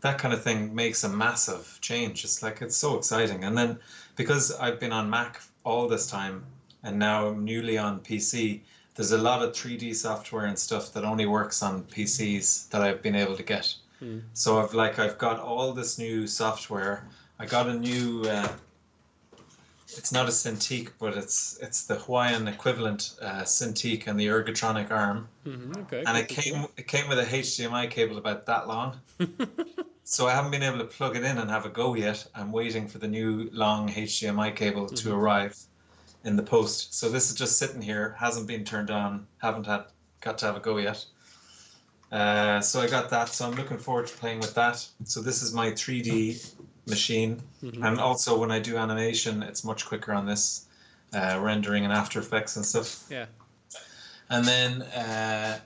that 0.00 0.16
kind 0.18 0.32
of 0.34 0.42
thing 0.42 0.74
makes 0.74 1.04
a 1.04 1.08
massive 1.08 1.78
change 1.82 2.24
it's 2.24 2.42
like 2.42 2.62
it's 2.62 2.76
so 2.76 2.96
exciting 2.96 3.44
and 3.44 3.56
then 3.58 3.78
because 4.16 4.52
i've 4.58 4.80
been 4.80 4.92
on 4.92 5.08
mac 5.10 5.40
all 5.64 5.86
this 5.86 6.06
time 6.10 6.42
and 6.82 6.98
now 6.98 7.26
i'm 7.28 7.44
newly 7.44 7.76
on 7.76 8.00
pc 8.00 8.60
there's 8.94 9.12
a 9.12 9.18
lot 9.18 9.42
of 9.42 9.52
3d 9.52 9.94
software 9.94 10.46
and 10.46 10.58
stuff 10.58 10.92
that 10.92 11.04
only 11.04 11.26
works 11.26 11.62
on 11.62 11.82
pcs 11.84 12.68
that 12.70 12.80
i've 12.82 13.02
been 13.02 13.16
able 13.16 13.36
to 13.36 13.42
get 13.42 13.74
so 14.34 14.60
i've 14.60 14.74
like 14.74 14.98
i've 14.98 15.18
got 15.18 15.38
all 15.40 15.72
this 15.72 15.98
new 15.98 16.26
software 16.26 17.06
i 17.38 17.46
got 17.46 17.68
a 17.68 17.74
new 17.74 18.22
uh, 18.28 18.48
it's 19.96 20.12
not 20.12 20.26
a 20.26 20.30
Cintiq, 20.30 20.90
but 20.98 21.16
it's 21.16 21.58
it's 21.62 21.84
the 21.84 21.96
Huion 21.96 22.48
equivalent 22.52 23.14
uh, 23.22 23.42
Cintiq 23.42 24.06
and 24.06 24.18
the 24.18 24.26
ergotronic 24.26 24.90
arm, 24.90 25.28
Mm-hmm. 25.46 25.76
Okay. 25.82 26.02
and 26.06 26.16
it 26.18 26.26
came 26.28 26.66
it 26.76 26.86
came 26.88 27.08
with 27.08 27.18
a 27.18 27.24
HDMI 27.24 27.90
cable 27.90 28.18
about 28.18 28.46
that 28.46 28.66
long. 28.66 28.98
so 30.04 30.26
I 30.26 30.32
haven't 30.32 30.50
been 30.50 30.62
able 30.62 30.78
to 30.78 30.84
plug 30.84 31.16
it 31.16 31.22
in 31.24 31.38
and 31.38 31.50
have 31.50 31.66
a 31.66 31.68
go 31.68 31.94
yet. 31.94 32.26
I'm 32.34 32.50
waiting 32.50 32.88
for 32.88 32.98
the 32.98 33.08
new 33.08 33.48
long 33.52 33.88
HDMI 33.88 34.56
cable 34.56 34.86
to 34.88 35.14
arrive 35.14 35.56
in 36.24 36.36
the 36.36 36.42
post. 36.42 36.94
So 36.94 37.08
this 37.08 37.30
is 37.30 37.36
just 37.36 37.58
sitting 37.58 37.82
here, 37.82 38.16
hasn't 38.18 38.46
been 38.46 38.64
turned 38.64 38.90
on, 38.90 39.26
haven't 39.38 39.66
had 39.66 39.84
got 40.20 40.38
to 40.38 40.46
have 40.46 40.56
a 40.56 40.60
go 40.60 40.78
yet. 40.78 41.04
Uh, 42.10 42.60
so 42.60 42.80
I 42.80 42.86
got 42.86 43.10
that. 43.10 43.28
So 43.28 43.46
I'm 43.46 43.54
looking 43.54 43.78
forward 43.78 44.06
to 44.06 44.16
playing 44.16 44.40
with 44.40 44.54
that. 44.54 44.86
So 45.04 45.20
this 45.20 45.42
is 45.42 45.52
my 45.52 45.70
3D 45.72 46.54
machine, 46.86 47.42
and 47.62 47.98
also 47.98 48.38
when 48.38 48.50
I 48.50 48.60
do 48.60 48.76
animation, 48.76 49.42
it's 49.42 49.64
much 49.64 49.86
quicker 49.86 50.12
on 50.12 50.26
this, 50.26 50.66
uh, 51.14 51.38
rendering 51.40 51.84
and 51.84 51.92
After 51.92 52.18
Effects 52.20 52.56
and 52.56 52.64
stuff. 52.64 53.06
Yeah. 53.10 53.26
And 54.30 54.44
then 54.44 54.82
uh, 54.82 55.58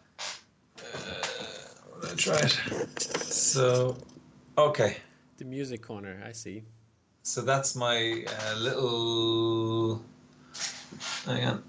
uh, 0.79 2.15
try 2.17 2.39
it. 2.39 3.01
So, 3.01 3.97
okay. 4.57 4.97
The 5.39 5.45
music 5.45 5.83
corner. 5.83 6.23
I 6.27 6.33
see. 6.33 6.65
So 7.23 7.43
that's 7.43 7.77
my 7.77 8.25
uh, 8.27 8.57
little. 8.59 10.03
Hang 11.25 11.45
on. 11.45 11.65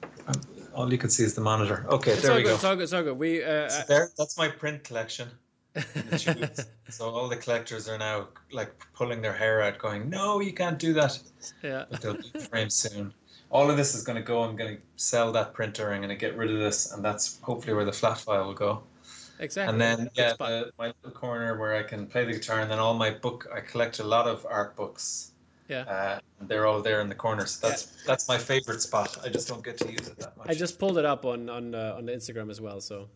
All 0.74 0.92
you 0.92 0.98
can 0.98 1.10
see 1.10 1.24
is 1.24 1.34
the 1.34 1.42
monitor. 1.42 1.86
Okay, 1.90 2.12
It's 2.12 2.22
there 2.22 2.36
we 2.36 2.44
good. 2.44 2.50
go. 2.50 2.56
It's 2.56 2.64
all 2.64 2.76
good. 2.76 2.84
It's 2.84 2.94
all 2.94 3.04
good. 3.04 3.18
We. 3.18 3.44
Uh, 3.44 3.68
So 3.70 3.84
there, 3.88 4.10
that's 4.18 4.38
my 4.38 4.48
print 4.48 4.84
collection. 4.84 5.28
in 5.76 5.84
the 6.10 6.18
tubes. 6.18 6.66
so 6.90 7.10
all 7.10 7.28
the 7.28 7.36
collectors 7.36 7.88
are 7.90 7.98
now 7.98 8.28
like 8.52 8.72
pulling 8.94 9.22
their 9.22 9.34
hair 9.34 9.62
out, 9.62 9.78
going, 9.78 10.10
"No, 10.10 10.40
you 10.40 10.54
can't 10.54 10.80
do 10.80 10.94
that." 10.94 11.20
yeah. 11.64 11.86
But 11.90 12.02
they'll 12.02 12.14
be 12.16 12.40
framed 12.40 12.74
soon. 12.74 13.14
All 13.52 13.70
of 13.70 13.78
this 13.78 13.94
is 13.96 14.04
going 14.04 14.16
to 14.16 14.22
go. 14.24 14.44
I'm 14.44 14.56
going 14.56 14.78
to 14.78 14.82
sell 14.96 15.32
that 15.34 15.54
printer. 15.54 15.92
I'm 15.92 16.00
going 16.00 16.10
to 16.10 16.16
get 16.16 16.38
rid 16.38 16.52
of 16.52 16.60
this, 16.60 16.92
and 16.92 17.04
that's 17.04 17.40
hopefully 17.42 17.74
where 17.74 17.86
the 17.86 17.92
flat 17.94 18.18
file 18.20 18.46
will 18.46 18.54
go. 18.54 18.84
Exactly. 19.40 19.72
And 19.72 19.82
then 19.82 20.10
yeah, 20.16 20.34
the, 20.38 20.72
my 20.78 20.88
little 21.04 21.12
corner 21.12 21.58
where 21.58 21.76
I 21.76 21.84
can 21.84 22.06
play 22.08 22.26
the 22.26 22.34
guitar, 22.34 22.60
and 22.62 22.70
then 22.70 22.80
all 22.80 22.94
my 22.94 23.12
book. 23.12 23.48
I 23.54 23.60
collect 23.62 24.00
a 24.00 24.04
lot 24.04 24.28
of 24.28 24.46
art 24.50 24.76
books. 24.76 25.32
Yeah. 25.70 25.82
Uh, 25.82 26.20
they're 26.42 26.66
all 26.66 26.82
there 26.82 27.00
in 27.02 27.10
the 27.10 27.16
corner. 27.16 27.46
So 27.46 27.68
that's 27.70 28.04
that's 28.06 28.28
my 28.28 28.38
favorite 28.38 28.82
spot. 28.82 29.18
I 29.24 29.30
just 29.30 29.48
don't 29.48 29.64
get 29.64 29.78
to 29.78 29.88
use 29.92 30.08
it 30.08 30.18
that 30.20 30.36
much. 30.38 30.48
I 30.50 30.54
just 30.54 30.80
pulled 30.80 30.98
it 30.98 31.06
up 31.06 31.26
on 31.26 31.50
on 31.50 31.76
uh, 31.76 31.96
on 31.98 32.06
the 32.08 32.12
Instagram 32.12 32.50
as 32.50 32.60
well. 32.60 32.82
So, 32.82 33.08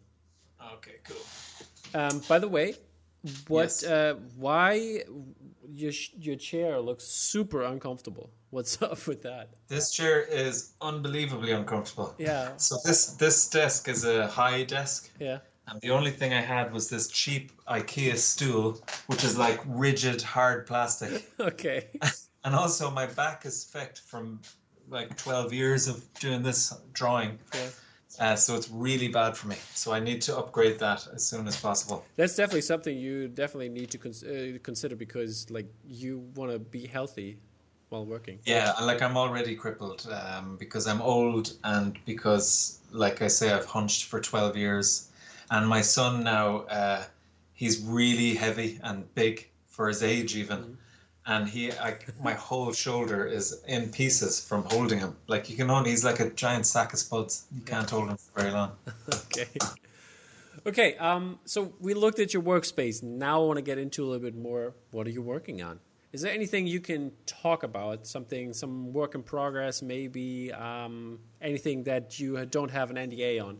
okay, 0.75 0.97
cool. 1.03 1.99
um, 1.99 2.21
by 2.29 2.39
the 2.39 2.47
way, 2.47 2.75
what? 3.47 3.63
Yes. 3.63 3.83
Uh, 3.83 4.15
why 4.37 5.03
your 5.67 5.91
your 6.19 6.35
chair 6.35 6.79
looks 6.79 7.05
super 7.05 7.63
uncomfortable? 7.63 8.29
What's 8.51 8.79
up 8.91 9.07
with 9.07 9.23
that? 9.23 9.49
This 9.67 9.91
chair 9.91 10.21
is 10.21 10.73
unbelievably 10.81 11.51
uncomfortable. 11.51 12.13
Yeah. 12.19 12.51
So 12.57 12.77
this 12.85 13.07
this 13.17 13.49
desk 13.49 13.87
is 13.89 14.05
a 14.05 14.27
high 14.27 14.63
desk, 14.63 15.09
Yeah. 15.19 15.39
and 15.67 15.81
the 15.81 15.89
only 15.89 16.11
thing 16.11 16.33
I 16.33 16.41
had 16.41 16.71
was 16.71 16.87
this 16.89 17.07
cheap 17.07 17.51
IKEA 17.67 18.15
stool, 18.17 18.77
which 19.07 19.23
is 19.23 19.37
like 19.39 19.59
rigid, 19.65 20.21
hard 20.21 20.67
plastic. 20.67 21.25
Okay. 21.39 21.87
And 22.45 22.55
also, 22.55 22.89
my 22.91 23.05
back 23.05 23.45
is 23.45 23.65
fecked 23.73 23.99
from 23.99 24.41
like 24.89 25.15
12 25.17 25.53
years 25.53 25.87
of 25.87 26.03
doing 26.19 26.43
this 26.43 26.73
drawing. 26.93 27.39
Yeah. 27.53 27.69
Uh, 28.19 28.35
so 28.35 28.55
it's 28.55 28.69
really 28.69 29.07
bad 29.07 29.35
for 29.35 29.47
me. 29.47 29.55
So 29.73 29.91
I 29.91 29.99
need 29.99 30.21
to 30.23 30.37
upgrade 30.37 30.77
that 30.79 31.07
as 31.13 31.25
soon 31.25 31.47
as 31.47 31.59
possible. 31.59 32.05
That's 32.15 32.35
definitely 32.35 32.61
something 32.61 32.95
you 32.95 33.27
definitely 33.27 33.69
need 33.69 33.89
to 33.91 33.97
cons- 33.97 34.23
uh, 34.23 34.57
consider 34.61 34.95
because 34.95 35.49
like 35.49 35.65
you 35.87 36.19
want 36.35 36.51
to 36.51 36.59
be 36.59 36.85
healthy 36.85 37.37
while 37.89 38.05
working. 38.05 38.39
Yeah, 38.45 38.73
and 38.77 38.85
like 38.85 39.01
I'm 39.01 39.17
already 39.17 39.55
crippled 39.55 40.07
um, 40.11 40.57
because 40.57 40.85
I'm 40.87 41.01
old 41.01 41.53
and 41.63 41.97
because, 42.05 42.79
like 42.91 43.21
I 43.21 43.27
say, 43.27 43.51
I've 43.51 43.65
hunched 43.65 44.05
for 44.05 44.19
12 44.19 44.57
years. 44.57 45.09
And 45.49 45.67
my 45.67 45.81
son 45.81 46.23
now, 46.23 46.61
uh, 46.61 47.03
he's 47.53 47.81
really 47.81 48.35
heavy 48.35 48.79
and 48.83 49.11
big 49.15 49.47
for 49.67 49.87
his 49.87 50.03
age, 50.03 50.35
even. 50.35 50.77
And 51.25 51.47
he, 51.47 51.71
I, 51.71 51.97
my 52.21 52.33
whole 52.33 52.73
shoulder 52.73 53.25
is 53.25 53.63
in 53.67 53.89
pieces 53.89 54.45
from 54.45 54.63
holding 54.63 54.99
him. 54.99 55.15
Like 55.27 55.49
you 55.49 55.55
can 55.55 55.69
only, 55.69 55.91
he's 55.91 56.03
like 56.03 56.19
a 56.19 56.29
giant 56.31 56.65
sack 56.65 56.93
of 56.93 56.99
spuds. 56.99 57.45
You 57.55 57.61
can't 57.61 57.89
hold 57.89 58.09
him 58.09 58.17
for 58.17 58.41
very 58.41 58.51
long. 58.51 58.71
okay. 59.13 59.47
Okay. 60.65 60.97
Um. 60.97 61.39
So 61.45 61.73
we 61.79 61.93
looked 61.93 62.19
at 62.19 62.33
your 62.33 62.43
workspace. 62.43 63.03
Now 63.03 63.41
I 63.41 63.45
want 63.45 63.57
to 63.57 63.63
get 63.63 63.77
into 63.77 64.03
a 64.03 64.05
little 64.05 64.21
bit 64.21 64.35
more. 64.35 64.73
What 64.91 65.07
are 65.07 65.11
you 65.11 65.21
working 65.21 65.61
on? 65.61 65.79
Is 66.13 66.21
there 66.21 66.31
anything 66.31 66.67
you 66.67 66.79
can 66.79 67.11
talk 67.25 67.63
about? 67.63 68.05
Something, 68.05 68.53
some 68.53 68.93
work 68.93 69.15
in 69.15 69.23
progress, 69.23 69.81
maybe 69.81 70.53
um, 70.53 71.17
anything 71.41 71.83
that 71.85 72.19
you 72.19 72.45
don't 72.45 72.69
have 72.69 72.91
an 72.91 72.97
NDA 72.97 73.43
on? 73.43 73.57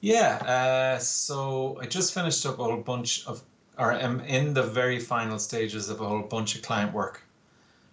Yeah. 0.00 0.34
Uh, 0.34 0.98
so 0.98 1.78
I 1.80 1.86
just 1.86 2.12
finished 2.12 2.44
up 2.44 2.58
a 2.58 2.64
whole 2.64 2.78
bunch 2.78 3.24
of, 3.28 3.40
or 3.78 3.92
am 3.92 4.20
in 4.20 4.54
the 4.54 4.62
very 4.62 4.98
final 4.98 5.38
stages 5.38 5.88
of 5.88 6.00
a 6.00 6.08
whole 6.08 6.22
bunch 6.22 6.54
of 6.54 6.62
client 6.62 6.92
work. 6.92 7.22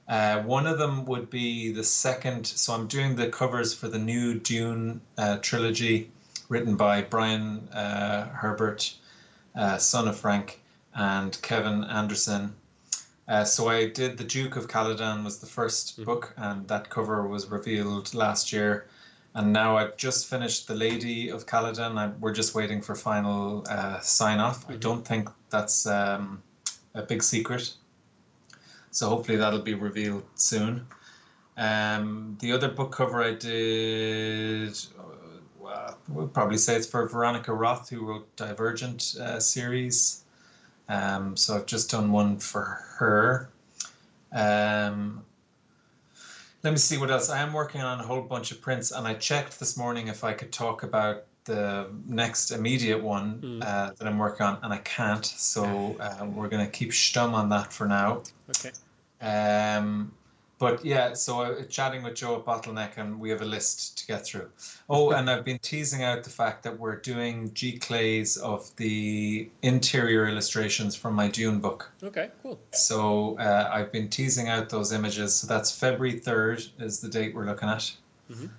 Uh, 0.07 0.41
one 0.41 0.65
of 0.65 0.80
them 0.80 1.06
would 1.06 1.30
be 1.30 1.72
the 1.72 1.84
second. 1.84 2.45
So 2.47 2.73
I'm 2.73 2.88
doing 2.88 3.15
the 3.15 3.30
covers 3.30 3.73
for 3.73 3.88
the 3.88 3.99
new 3.99 4.39
Dune 4.39 5.01
uh, 5.18 5.38
trilogy, 5.38 6.11
written 6.49 6.76
by 6.76 7.03
Brian 7.03 7.69
uh, 7.69 8.27
Herbert, 8.30 8.93
uh, 9.56 9.77
son 9.77 10.07
of 10.07 10.18
Frank, 10.18 10.61
and 10.95 11.39
Kevin 11.43 11.84
Anderson. 11.84 12.56
Uh, 13.27 13.43
so 13.43 13.69
I 13.69 13.88
did 13.88 14.18
the 14.18 14.23
Duke 14.23 14.56
of 14.56 14.68
Caladan 14.68 15.23
was 15.23 15.38
the 15.38 15.45
1st 15.45 15.93
Mm-hmm. 15.93 16.03
book, 16.06 16.34
and 16.38 16.68
that 16.68 16.89
cover 16.89 17.27
was 17.27 17.45
revealed 17.45 18.15
last 18.15 18.51
year. 18.51 18.88
And 19.35 19.53
now 19.53 19.77
I've 19.77 19.95
just 19.95 20.27
finished 20.27 20.68
the 20.68 20.76
Lady 20.76 21.30
of 21.30 21.45
Caladan. 21.45 21.97
I, 21.97 22.07
we're 22.19 22.34
just 22.34 22.56
waiting 22.56 22.81
for 22.81 22.95
final 22.95 23.64
uh, 23.69 23.99
sign 23.99 24.39
off. 24.39 24.69
I 24.69 24.76
don't 24.76 25.07
think 25.07 25.30
that's 25.49 25.85
um, 25.85 26.41
a 26.95 27.03
big 27.03 27.22
secret. 27.22 27.73
So 28.91 29.07
hopefully 29.07 29.38
that'll 29.38 29.61
be 29.61 29.76
revealed 29.76 30.23
soon. 30.35 30.85
Um, 31.57 32.38
the 32.39 32.51
other 32.51 32.69
book 32.69 32.91
cover 32.91 33.22
I 33.22 33.35
did, 33.35 34.72
uh, 34.97 35.03
well, 35.60 35.97
we'll 36.07 36.27
probably 36.27 36.57
say 36.57 36.76
it's 36.76 36.88
for 36.88 37.07
Veronica 37.07 37.53
Roth, 37.53 37.89
who 37.89 38.06
wrote 38.06 38.35
Divergent 38.35 39.15
uh, 39.22 39.39
series. 39.39 40.23
Um, 40.88 41.38
so 41.38 41.56
I've 41.56 41.65
just 41.68 41.91
done 41.91 42.11
one 42.11 42.39
for 42.39 42.81
her. 42.97 43.49
Um, 44.31 45.23
let 46.64 46.72
me 46.72 46.77
see 46.77 46.98
what 46.98 47.10
else. 47.11 47.30
I 47.30 47.40
am 47.40 47.53
working 47.53 47.81
on 47.81 47.99
a 47.99 48.03
whole 48.03 48.22
bunch 48.22 48.52
of 48.52 48.61
prints, 48.61 48.91
and 48.91 49.07
I 49.07 49.14
checked 49.15 49.60
this 49.60 49.77
morning 49.77 50.07
if 50.07 50.23
I 50.23 50.34
could 50.34 50.52
talk 50.52 50.84
about 50.84 51.26
the 51.45 51.90
next 52.06 52.52
immediate 52.52 53.02
one 53.02 53.61
uh, 53.65 53.91
that 53.98 54.07
I'm 54.07 54.18
working 54.18 54.45
on, 54.45 54.60
and 54.64 54.73
I 54.73 54.77
can't. 54.80 55.26
So 55.26 55.95
uh, 55.99 56.26
we're 56.26 56.49
going 56.49 56.65
to 56.65 56.72
keep 56.72 56.91
stum 56.91 57.34
on 57.34 57.49
that 57.49 57.72
for 57.72 57.88
now. 57.88 58.23
Okay. 58.49 58.72
Um, 59.22 60.11
but 60.60 60.84
yeah, 60.86 61.14
so 61.14 61.41
uh, 61.41 61.64
chatting 61.64 62.03
with 62.03 62.15
Joe 62.15 62.36
at 62.36 62.45
Bottleneck, 62.45 62.98
and 62.98 63.19
we 63.19 63.30
have 63.30 63.41
a 63.41 63.45
list 63.45 63.98
to 63.99 64.07
get 64.07 64.26
through. 64.26 64.49
Oh, 64.91 65.11
and 65.11 65.30
I've 65.30 65.45
been 65.45 65.60
teasing 65.60 66.03
out 66.03 66.23
the 66.23 66.31
fact 66.31 66.64
that 66.64 66.80
we're 66.80 66.95
doing 66.95 67.52
giclées 67.52 68.40
of 68.41 68.76
the 68.77 69.48
interior 69.61 70.27
illustrations 70.27 70.95
from 70.95 71.14
my 71.14 71.27
Dune 71.27 71.60
book. 71.60 71.91
Okay. 72.02 72.31
Cool. 72.41 72.60
So 72.72 73.38
uh, 73.38 73.69
I've 73.72 73.91
been 73.91 74.10
teasing 74.10 74.48
out 74.49 74.68
those 74.68 74.91
images. 74.91 75.36
So 75.36 75.45
that's 75.45 75.72
February 75.72 76.19
3rd 76.19 76.69
is 76.80 76.99
the 77.02 77.07
date 77.07 77.36
we're 77.36 77.45
looking 77.45 77.69
at. 77.69 77.95
Mhm. 78.31 78.49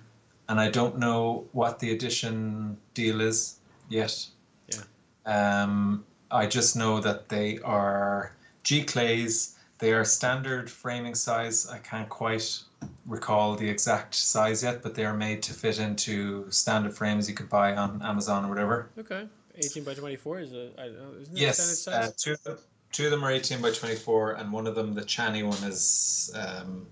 And 0.47 0.59
I 0.61 0.69
don't 0.71 0.97
know 0.97 1.43
what 1.51 1.79
the 1.79 1.91
edition 1.91 2.77
deal 2.93 3.19
is 3.19 3.57
yet. 3.89 4.25
Yeah. 4.69 4.83
Um, 5.25 6.05
I 6.31 6.47
just 6.47 6.77
know 6.77 7.01
that 7.01 7.27
they 7.27 7.59
are 7.59 8.31
giclées. 8.63 9.55
They 9.81 9.93
are 9.93 10.05
standard 10.05 10.69
framing 10.69 11.15
size. 11.15 11.67
I 11.67 11.79
can't 11.79 12.07
quite 12.07 12.61
recall 13.07 13.55
the 13.55 13.67
exact 13.67 14.13
size 14.13 14.61
yet, 14.63 14.83
but 14.83 14.93
they 14.93 15.05
are 15.05 15.13
made 15.15 15.41
to 15.43 15.53
fit 15.53 15.79
into 15.79 16.49
standard 16.51 16.93
frames 16.95 17.27
you 17.27 17.33
could 17.33 17.49
buy 17.49 17.75
on 17.75 17.99
Amazon 18.03 18.45
or 18.45 18.49
whatever. 18.49 18.91
Okay. 18.99 19.27
18 19.57 19.83
by 19.83 19.95
24 19.95 20.39
is 20.39 20.53
a. 20.53 20.69
I 20.77 20.85
don't 20.85 20.93
know, 20.97 21.19
isn't 21.19 21.35
Yes, 21.35 21.87
uh, 21.87 22.11
two, 22.15 22.33
of 22.33 22.43
them, 22.43 22.57
two 22.91 23.05
of 23.05 23.11
them 23.11 23.23
are 23.23 23.31
18 23.31 23.59
by 23.59 23.71
24, 23.71 24.33
and 24.33 24.53
one 24.53 24.67
of 24.67 24.75
them, 24.75 24.93
the 24.93 25.01
Chani 25.01 25.43
one, 25.43 25.61
is 25.67 26.31
um, 26.35 26.85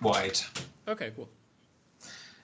wide. 0.00 0.38
okay. 0.86 1.10
Cool. 1.16 1.28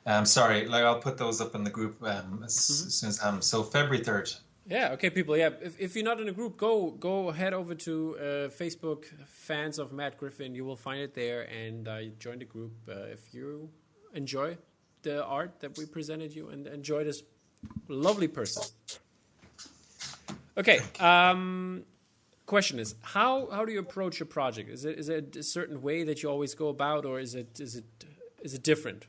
Um, 0.07 0.27
sorry, 0.27 0.67
like 0.67 0.83
I'll 0.85 1.01
put 1.01 1.19
those 1.19 1.41
up 1.41 1.55
in 1.55 1.63
the 1.63 1.71
group 1.71 2.03
um, 2.03 2.43
as, 2.45 2.57
Mm-hmm. 2.57 2.87
as 2.89 2.95
soon 2.95 3.09
as 3.11 3.23
I'm. 3.23 3.41
So 3.43 3.63
February 3.63 4.05
3rd. 4.05 4.39
Yeah, 4.69 4.93
okay, 4.93 5.09
people. 5.09 5.35
Yeah, 5.35 5.51
if, 5.63 5.81
if 5.81 5.97
you're 5.97 6.05
not 6.05 6.21
in 6.21 6.29
a 6.29 6.33
group, 6.33 6.59
go 6.59 6.91
go 6.91 7.31
head 7.31 7.55
over 7.55 7.75
to 7.75 8.17
uh, 8.19 8.23
Facebook 8.49 9.07
fans 9.27 9.79
of 9.79 9.93
Matt 9.93 10.19
Griffin. 10.19 10.55
You 10.55 10.67
will 10.67 10.77
find 10.77 11.01
it 11.01 11.15
there, 11.15 11.43
and 11.51 11.89
uh, 11.89 12.01
join 12.19 12.39
the 12.39 12.45
group 12.45 12.73
uh, 12.87 13.13
if 13.13 13.33
you 13.33 13.71
enjoy 14.13 14.59
the 15.03 15.25
art 15.25 15.61
that 15.61 15.79
we 15.79 15.87
presented 15.87 16.35
you 16.35 16.49
and 16.49 16.67
enjoy 16.67 17.03
this 17.03 17.23
lovely 17.89 18.29
person. 18.29 18.63
Okay. 20.59 20.81
Um, 21.01 21.85
question 22.45 22.79
is 22.79 22.95
how 23.01 23.49
how 23.51 23.65
do 23.65 23.73
you 23.73 23.79
approach 23.79 24.21
a 24.21 24.27
project? 24.27 24.69
Is 24.69 24.85
it 24.85 24.99
is 24.99 25.09
it 25.09 25.35
a 25.37 25.43
certain 25.43 25.81
way 25.81 26.05
that 26.05 26.23
you 26.23 26.29
always 26.29 26.55
go 26.55 26.69
about, 26.69 27.07
or 27.07 27.21
is 27.21 27.35
it 27.35 27.59
is 27.59 27.77
it 27.77 27.85
is 28.43 28.53
it 28.53 28.63
different? 28.63 29.07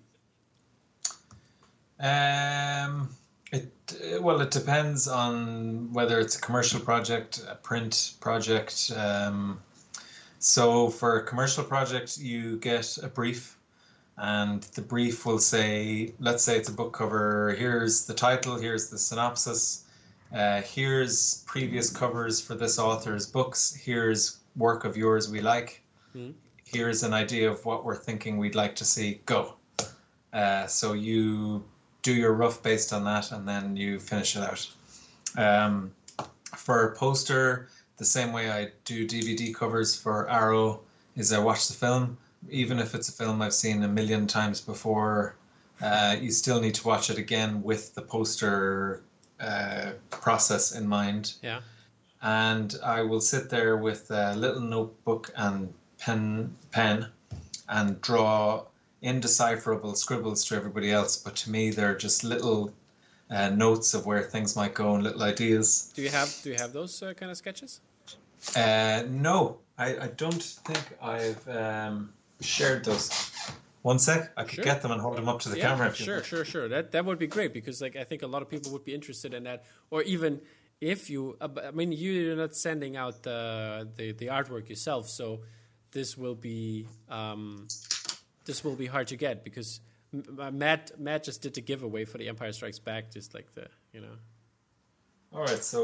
Um, 2.00 3.10
it 3.52 4.22
well, 4.22 4.42
it 4.42 4.52
depends 4.52 5.08
on 5.08 5.92
whether 5.94 6.20
it's 6.20 6.38
a 6.38 6.42
commercial 6.42 6.80
project, 6.80 7.44
a 7.50 7.56
print 7.56 8.14
project. 8.20 8.92
Um, 8.96 9.60
so 10.40 10.90
for 10.90 11.20
a 11.20 11.24
commercial 11.24 11.64
project, 11.64 12.18
you 12.18 12.58
get 12.58 12.98
a 13.02 13.08
brief, 13.08 13.58
and 14.18 14.62
the 14.76 14.82
brief 14.82 15.26
will 15.26 15.40
say, 15.40 16.14
let's 16.20 16.44
say 16.44 16.58
it's 16.58 16.70
a 16.70 16.74
book 16.74 16.94
cover. 16.94 17.56
Here's 17.58 18.06
the 18.06 18.14
title. 18.14 18.58
Here's 18.58 18.90
the 18.90 18.98
synopsis. 18.98 19.86
Uh, 20.34 20.62
here's 20.62 21.44
previous 21.48 21.90
covers 21.90 22.40
for 22.40 22.56
this 22.56 22.78
author's 22.78 23.26
books. 23.26 23.74
Here's 23.74 24.38
work 24.56 24.86
of 24.86 24.96
yours 24.96 25.30
we 25.30 25.42
like. 25.42 25.82
Mhm. 26.16 26.34
Here's 26.64 27.02
an 27.02 27.14
idea 27.14 27.50
of 27.50 27.66
what 27.66 27.84
we're 27.84 27.96
thinking 27.96 28.38
we'd 28.38 28.56
like 28.56 28.76
to 28.76 28.86
see. 28.86 29.22
Go. 29.26 29.56
Uh, 30.32 30.68
so 30.68 30.94
you 30.94 31.64
do 32.02 32.14
your 32.14 32.34
rough 32.34 32.62
based 32.64 32.94
on 32.94 33.04
that, 33.06 33.32
and 33.32 33.48
then 33.48 33.76
you 33.76 34.00
finish 34.00 34.36
it 34.36 34.44
out. 34.44 34.68
Um, 35.38 35.92
for 36.56 36.88
a 36.88 36.96
poster, 36.96 37.70
the 37.98 38.06
same 38.06 38.32
way 38.34 38.50
I 38.52 38.70
do 38.86 39.06
DVD 39.08 39.54
covers 39.54 39.96
for 39.96 40.30
Arrow 40.30 40.82
is 41.16 41.32
I 41.34 41.40
watch 41.40 41.68
the 41.68 41.74
film, 41.74 42.18
even 42.50 42.80
if 42.80 42.96
it's 42.96 43.10
a 43.10 43.12
film 43.12 43.42
I've 43.42 43.54
seen 43.54 43.84
a 43.84 43.88
million 43.88 44.28
times 44.28 44.62
before. 44.62 45.36
Uh, 45.82 46.16
you 46.20 46.32
still 46.32 46.60
need 46.60 46.76
to 46.76 46.88
watch 46.88 47.10
it 47.10 47.18
again 47.18 47.62
with 47.64 47.94
the 47.96 48.02
poster 48.02 49.02
uh, 49.40 49.92
process 50.10 50.74
in 50.74 50.86
mind 50.88 51.34
Yeah. 51.42 51.62
and 52.22 52.76
I 52.84 53.02
will 53.02 53.22
sit 53.22 53.50
there 53.50 53.78
with 53.78 54.12
a 54.12 54.36
little 54.36 54.60
notebook 54.62 55.32
and 55.38 55.74
pen 55.98 56.54
pen 56.72 57.08
and 57.70 58.02
draw 58.02 58.66
indecipherable 59.02 59.96
scribbles 59.96 60.46
to 60.46 60.56
everybody 60.56 60.92
else. 60.92 61.18
But 61.18 61.36
to 61.38 61.52
me, 61.52 61.72
they're 61.72 61.96
just 61.96 62.24
little 62.24 62.74
uh, 63.30 63.50
notes 63.50 63.94
of 63.94 64.06
where 64.06 64.24
things 64.24 64.56
might 64.56 64.74
go 64.74 64.96
and 64.96 65.04
little 65.04 65.24
ideas. 65.24 65.92
Do 65.96 66.02
you 66.02 66.10
have 66.10 66.36
do 66.44 66.50
you 66.50 66.56
have 66.56 66.74
those 66.74 67.02
uh, 67.02 67.14
kind 67.14 67.32
of 67.32 67.38
sketches? 67.38 67.82
Uh, 68.56 69.04
no, 69.10 69.58
I, 69.78 69.98
I 69.98 70.08
don't 70.08 70.42
think 70.42 70.84
I've 71.02 71.48
um, 71.50 72.14
shared 72.42 72.86
those. 72.86 73.32
One 73.82 73.98
sec, 73.98 74.32
I 74.36 74.44
could 74.44 74.56
Sure. 74.56 74.64
get 74.66 74.82
them 74.82 74.92
and 74.92 75.00
hold 75.00 75.16
them 75.16 75.30
up 75.30 75.40
to 75.42 75.50
the 75.50 75.58
yeah, 75.58 75.70
camera. 75.70 75.88
if 75.88 76.00
you 76.00 76.06
sure, 76.06 76.22
sure, 76.22 76.44
sure. 76.44 76.68
That 76.68 76.92
that 76.92 77.06
would 77.06 77.18
be 77.18 77.28
great 77.28 77.54
because 77.54 77.82
like 77.82 77.96
I 77.96 78.04
think 78.04 78.24
a 78.24 78.28
lot 78.28 78.42
of 78.42 78.50
people 78.50 78.72
would 78.74 78.84
be 78.84 78.94
interested 78.94 79.34
in 79.34 79.44
that, 79.44 79.64
or 79.90 80.04
even 80.04 80.42
if 80.82 81.10
you, 81.10 81.38
I 81.42 81.72
mean, 81.72 81.92
you're 81.92 82.36
not 82.36 82.56
sending 82.56 82.98
out 82.98 83.24
the 83.24 83.88
the, 83.96 84.12
the 84.14 84.28
artwork 84.28 84.68
yourself, 84.70 85.08
so 85.08 85.42
this 85.92 86.18
will 86.18 86.36
be 86.36 86.88
um, 87.10 87.68
this 88.50 88.64
will 88.64 88.76
be 88.76 88.88
hard 88.88 89.08
to 89.08 89.16
get 89.16 89.44
because 89.44 89.80
uh, 90.40 90.50
Matt 90.50 91.00
Matt 91.00 91.24
just 91.24 91.44
did 91.44 91.54
the 91.54 91.62
giveaway 91.62 92.04
for 92.04 92.18
the 92.18 92.28
Empire 92.28 92.52
Strikes 92.52 92.80
Back, 92.80 93.12
just 93.12 93.36
like 93.36 93.54
the 93.54 93.68
you 93.94 94.02
know. 94.02 94.16
All 95.32 95.42
right, 95.42 95.64
so 95.64 95.84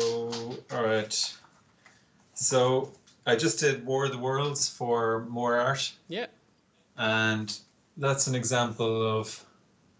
all 0.71 0.83
right, 0.83 1.37
so 2.33 2.91
I 3.27 3.35
just 3.35 3.59
did 3.59 3.85
War 3.85 4.05
of 4.05 4.11
the 4.11 4.17
Worlds 4.17 4.67
for 4.67 5.25
more 5.29 5.59
art. 5.59 5.93
Yeah, 6.07 6.25
and 6.97 7.55
that's 7.97 8.25
an 8.25 8.33
example 8.33 9.19
of 9.19 9.45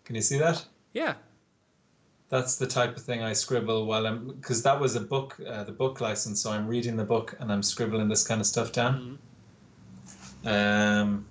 can 0.03 0.15
you 0.15 0.23
see 0.23 0.39
that? 0.39 0.65
Yeah, 0.93 1.13
that's 2.29 2.55
the 2.55 2.65
type 2.65 2.97
of 2.97 3.03
thing 3.03 3.21
i 3.21 3.33
scribble 3.33 3.85
while 3.85 4.07
i'm 4.07 4.27
because 4.27 4.63
that 4.63 4.79
was 4.79 4.95
a 4.95 4.99
book 4.99 5.39
uh, 5.47 5.63
the 5.63 5.71
book 5.71 6.01
license 6.01 6.41
so 6.41 6.51
i'm 6.51 6.65
reading 6.65 6.95
the 6.95 7.03
book 7.03 7.35
and 7.39 7.51
i'm 7.51 7.61
scribbling 7.61 8.09
this 8.09 8.25
kind 8.27 8.41
of 8.41 8.47
stuff 8.47 8.71
down. 8.71 9.19
Um 10.43 11.25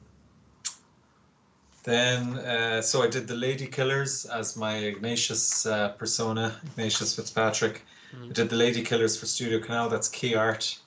then 1.84 2.38
uh, 2.38 2.80
so 2.82 3.02
i 3.02 3.06
did 3.06 3.28
the 3.28 3.34
lady 3.36 3.66
killers 3.66 4.24
as 4.26 4.56
my 4.56 4.76
ignatius 4.78 5.66
uh, 5.66 5.90
persona 5.90 6.56
ignatius 6.66 7.14
fitzpatrick 7.14 7.82
i 8.28 8.32
did 8.32 8.48
the 8.48 8.56
lady 8.56 8.82
killers 8.82 9.16
for 9.18 9.26
studio 9.26 9.58
canal 9.60 9.88
that's 9.88 10.08
key 10.08 10.34
art 10.34 10.78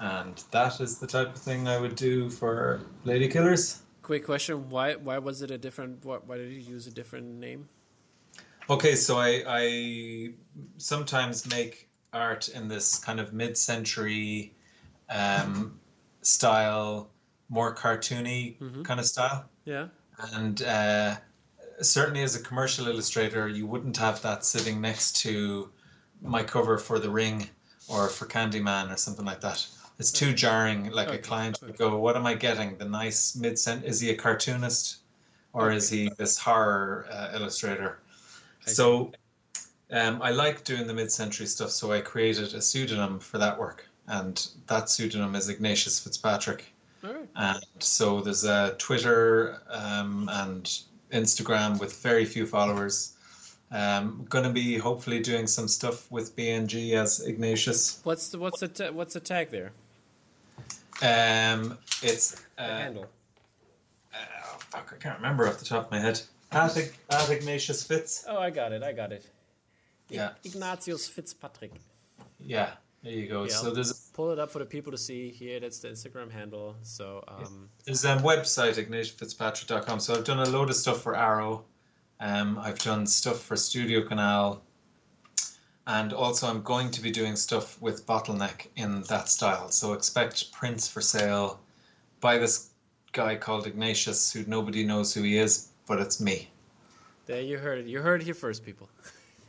and 0.00 0.44
that 0.50 0.80
is 0.80 0.98
the 0.98 1.06
type 1.06 1.28
of 1.34 1.40
thing 1.40 1.68
I 1.68 1.78
would 1.78 1.94
do 1.96 2.28
for 2.28 2.82
Lady 3.04 3.28
Killers. 3.28 3.80
Quick 4.02 4.26
question: 4.26 4.68
Why 4.68 4.94
why 4.96 5.16
was 5.16 5.40
it 5.40 5.50
a 5.50 5.56
different? 5.56 6.04
Why, 6.04 6.18
why 6.26 6.36
did 6.36 6.52
you 6.52 6.60
use 6.60 6.86
a 6.86 6.90
different 6.90 7.26
name? 7.40 7.66
Okay, 8.68 8.94
so 8.94 9.16
I 9.16 9.42
I 9.48 10.32
sometimes 10.76 11.48
make 11.48 11.88
art 12.12 12.48
in 12.48 12.68
this 12.68 12.98
kind 12.98 13.20
of 13.20 13.32
mid-century 13.32 14.52
um, 15.08 15.80
style, 16.20 17.08
more 17.48 17.74
cartoony 17.74 18.58
Mhm. 18.58 18.84
kind 18.84 19.00
of 19.00 19.06
style, 19.06 19.48
Yeah. 19.64 19.88
And 20.32 20.62
uh, 20.62 21.16
certainly 21.80 22.22
as 22.22 22.36
a 22.36 22.42
commercial 22.42 22.86
illustrator, 22.86 23.48
you 23.48 23.66
wouldn't 23.66 23.96
have 23.96 24.22
that 24.22 24.44
sitting 24.44 24.80
next 24.80 25.16
to 25.22 25.70
my 26.22 26.42
cover 26.42 26.78
for 26.78 26.98
The 26.98 27.10
Ring 27.10 27.48
or 27.88 28.08
for 28.08 28.26
Candyman 28.26 28.92
or 28.92 28.96
something 28.96 29.24
like 29.24 29.40
that. 29.40 29.66
It's 29.98 30.10
too 30.10 30.32
jarring. 30.32 30.90
Like 30.90 31.08
Okay, 31.08 31.18
a 31.18 31.22
client 31.22 31.58
would 31.62 31.78
go, 31.78 31.96
"What 31.98 32.16
am 32.16 32.26
I 32.26 32.34
getting? 32.34 32.76
The 32.76 32.84
nice 32.84 33.34
mid-cent? 33.34 33.84
Is 33.84 34.00
he 34.00 34.10
a 34.10 34.16
cartoonist, 34.16 34.98
or 35.52 35.72
is 35.72 35.88
he 35.88 36.10
this 36.18 36.38
horror 36.38 37.06
uh, 37.10 37.30
illustrator?" 37.34 37.98
I 38.66 38.70
so, 38.70 39.12
um, 39.90 40.20
I 40.20 40.32
like 40.32 40.64
doing 40.64 40.86
the 40.86 40.92
mid-century 40.92 41.46
stuff, 41.46 41.70
so 41.70 41.92
I 41.92 42.00
created 42.00 42.52
a 42.52 42.60
pseudonym 42.60 43.20
for 43.20 43.38
that 43.38 43.58
work, 43.58 43.86
and 44.06 44.46
that 44.66 44.90
pseudonym 44.90 45.34
is 45.34 45.48
Ignatius 45.48 45.98
Fitzpatrick. 46.00 46.72
All 47.06 47.14
right. 47.14 47.28
And 47.36 47.64
so 47.78 48.20
there's 48.20 48.44
a 48.44 48.74
Twitter 48.78 49.60
um, 49.70 50.28
and 50.32 50.64
Instagram 51.12 51.78
with 51.78 52.02
very 52.02 52.24
few 52.24 52.46
followers. 52.46 53.12
Um, 53.70 54.26
going 54.28 54.44
to 54.44 54.50
be 54.50 54.78
hopefully 54.78 55.20
doing 55.20 55.46
some 55.46 55.68
stuff 55.68 56.10
with 56.10 56.36
BNG 56.36 56.92
as 56.92 57.20
Ignatius. 57.26 58.00
What's 58.04 58.28
the 58.28 58.38
what's 58.38 58.60
the 58.60 58.68
ta- 58.68 58.92
what's 58.92 59.14
the 59.14 59.20
tag 59.20 59.50
there? 59.50 59.72
Um, 61.02 61.76
it's 62.02 62.42
The 62.56 62.62
uh, 62.62 62.78
handle. 62.78 63.06
oh, 64.14 64.58
fuck, 64.70 64.92
I 64.94 65.02
can't 65.02 65.16
remember 65.16 65.48
off 65.48 65.58
the 65.58 65.64
top 65.64 65.86
of 65.86 65.90
my 65.90 65.98
head. 65.98 66.20
At, 66.52 66.76
at 67.10 67.30
Ignatius 67.30 67.82
Fitz. 67.84 68.24
Oh, 68.28 68.38
I 68.38 68.50
got 68.50 68.72
it. 68.72 68.82
I 68.82 68.92
got 68.92 69.12
it. 69.12 69.26
Yeah. 70.08 70.30
Ignatius 70.44 71.08
Fitzpatrick. 71.08 71.72
Yeah, 72.38 72.70
there 73.02 73.12
you 73.12 73.28
go. 73.28 73.44
Yeah. 73.44 73.50
So 73.50 73.70
there's 73.70 73.92
Pull 74.16 74.30
it 74.30 74.38
up 74.38 74.50
for 74.50 74.60
the 74.60 74.64
people 74.64 74.90
to 74.92 74.98
see 74.98 75.28
here. 75.28 75.60
That's 75.60 75.78
the 75.78 75.88
Instagram 75.88 76.30
handle. 76.30 76.74
So 76.82 77.22
um, 77.28 77.68
There's 77.84 78.04
a 78.04 78.16
website, 78.16 78.82
ignatiusfitzpatrick.com. 78.82 80.00
So 80.00 80.14
I've 80.14 80.24
done 80.24 80.38
a 80.38 80.48
load 80.48 80.70
of 80.70 80.76
stuff 80.76 81.02
for 81.02 81.14
Arrow. 81.14 81.64
Um, 82.18 82.58
I've 82.58 82.78
done 82.78 83.06
stuff 83.06 83.42
for 83.42 83.56
Studio 83.56 84.02
Canal. 84.06 84.62
And 85.86 86.12
also, 86.12 86.48
I'm 86.48 86.62
going 86.62 86.90
to 86.92 87.00
be 87.02 87.10
doing 87.10 87.36
stuff 87.36 87.80
with 87.80 88.06
Bottleneck 88.06 88.68
in 88.76 89.02
that 89.02 89.28
style. 89.28 89.70
So 89.70 89.92
expect 89.92 90.50
prints 90.50 90.88
for 90.88 91.00
sale 91.00 91.60
by 92.20 92.38
this 92.38 92.70
guy 93.12 93.36
called 93.36 93.66
Ignatius, 93.66 94.32
who 94.32 94.44
nobody 94.46 94.84
knows 94.84 95.14
who 95.14 95.22
he 95.22 95.36
is, 95.38 95.68
but 95.86 96.00
it's 96.00 96.20
me. 96.20 96.50
there 97.26 97.40
you 97.40 97.58
heard 97.58 97.78
it. 97.78 97.86
You 97.86 98.00
heard 98.00 98.22
it 98.22 98.24
here 98.24 98.34
first, 98.34 98.64
people. 98.64 98.88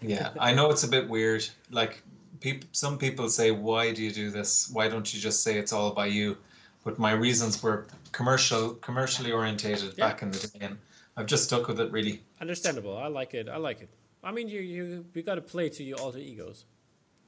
Yeah, 0.02 0.32
I 0.40 0.54
know 0.54 0.70
it's 0.70 0.84
a 0.84 0.88
bit 0.88 1.10
weird. 1.10 1.48
Like, 1.72 2.04
peop 2.40 2.66
some 2.72 2.98
people 2.98 3.30
say, 3.30 3.52
"Why 3.52 3.94
do 3.94 4.02
you 4.04 4.12
do 4.12 4.30
this? 4.32 4.70
Why 4.72 4.88
don't 4.90 5.14
you 5.14 5.20
just 5.20 5.42
say 5.44 5.58
it's 5.58 5.74
all 5.74 5.92
by 5.92 6.08
you?" 6.08 6.38
But 6.84 6.98
my 7.00 7.12
reasons 7.12 7.62
were 7.64 7.86
commercial, 8.12 8.76
commercially 8.76 9.32
orientated 9.32 9.94
Yeah. 9.98 10.08
back 10.08 10.22
in 10.24 10.32
the 10.32 10.40
day, 10.48 10.60
and 10.66 10.78
I've 11.18 11.26
just 11.26 11.44
stuck 11.46 11.68
with 11.68 11.80
it. 11.80 11.92
Really, 11.92 12.22
Understandable. 12.42 12.98
I 12.98 13.08
like 13.08 13.34
it. 13.34 13.50
I 13.50 13.58
like 13.58 13.82
it. 13.82 13.90
I 14.24 14.32
mean, 14.32 14.48
you 14.50 14.62
you 14.62 15.06
you 15.14 15.22
got 15.24 15.36
to 15.36 15.42
play 15.42 15.70
to 15.70 15.84
your 15.84 16.00
alter 16.00 16.20
egos. 16.20 16.66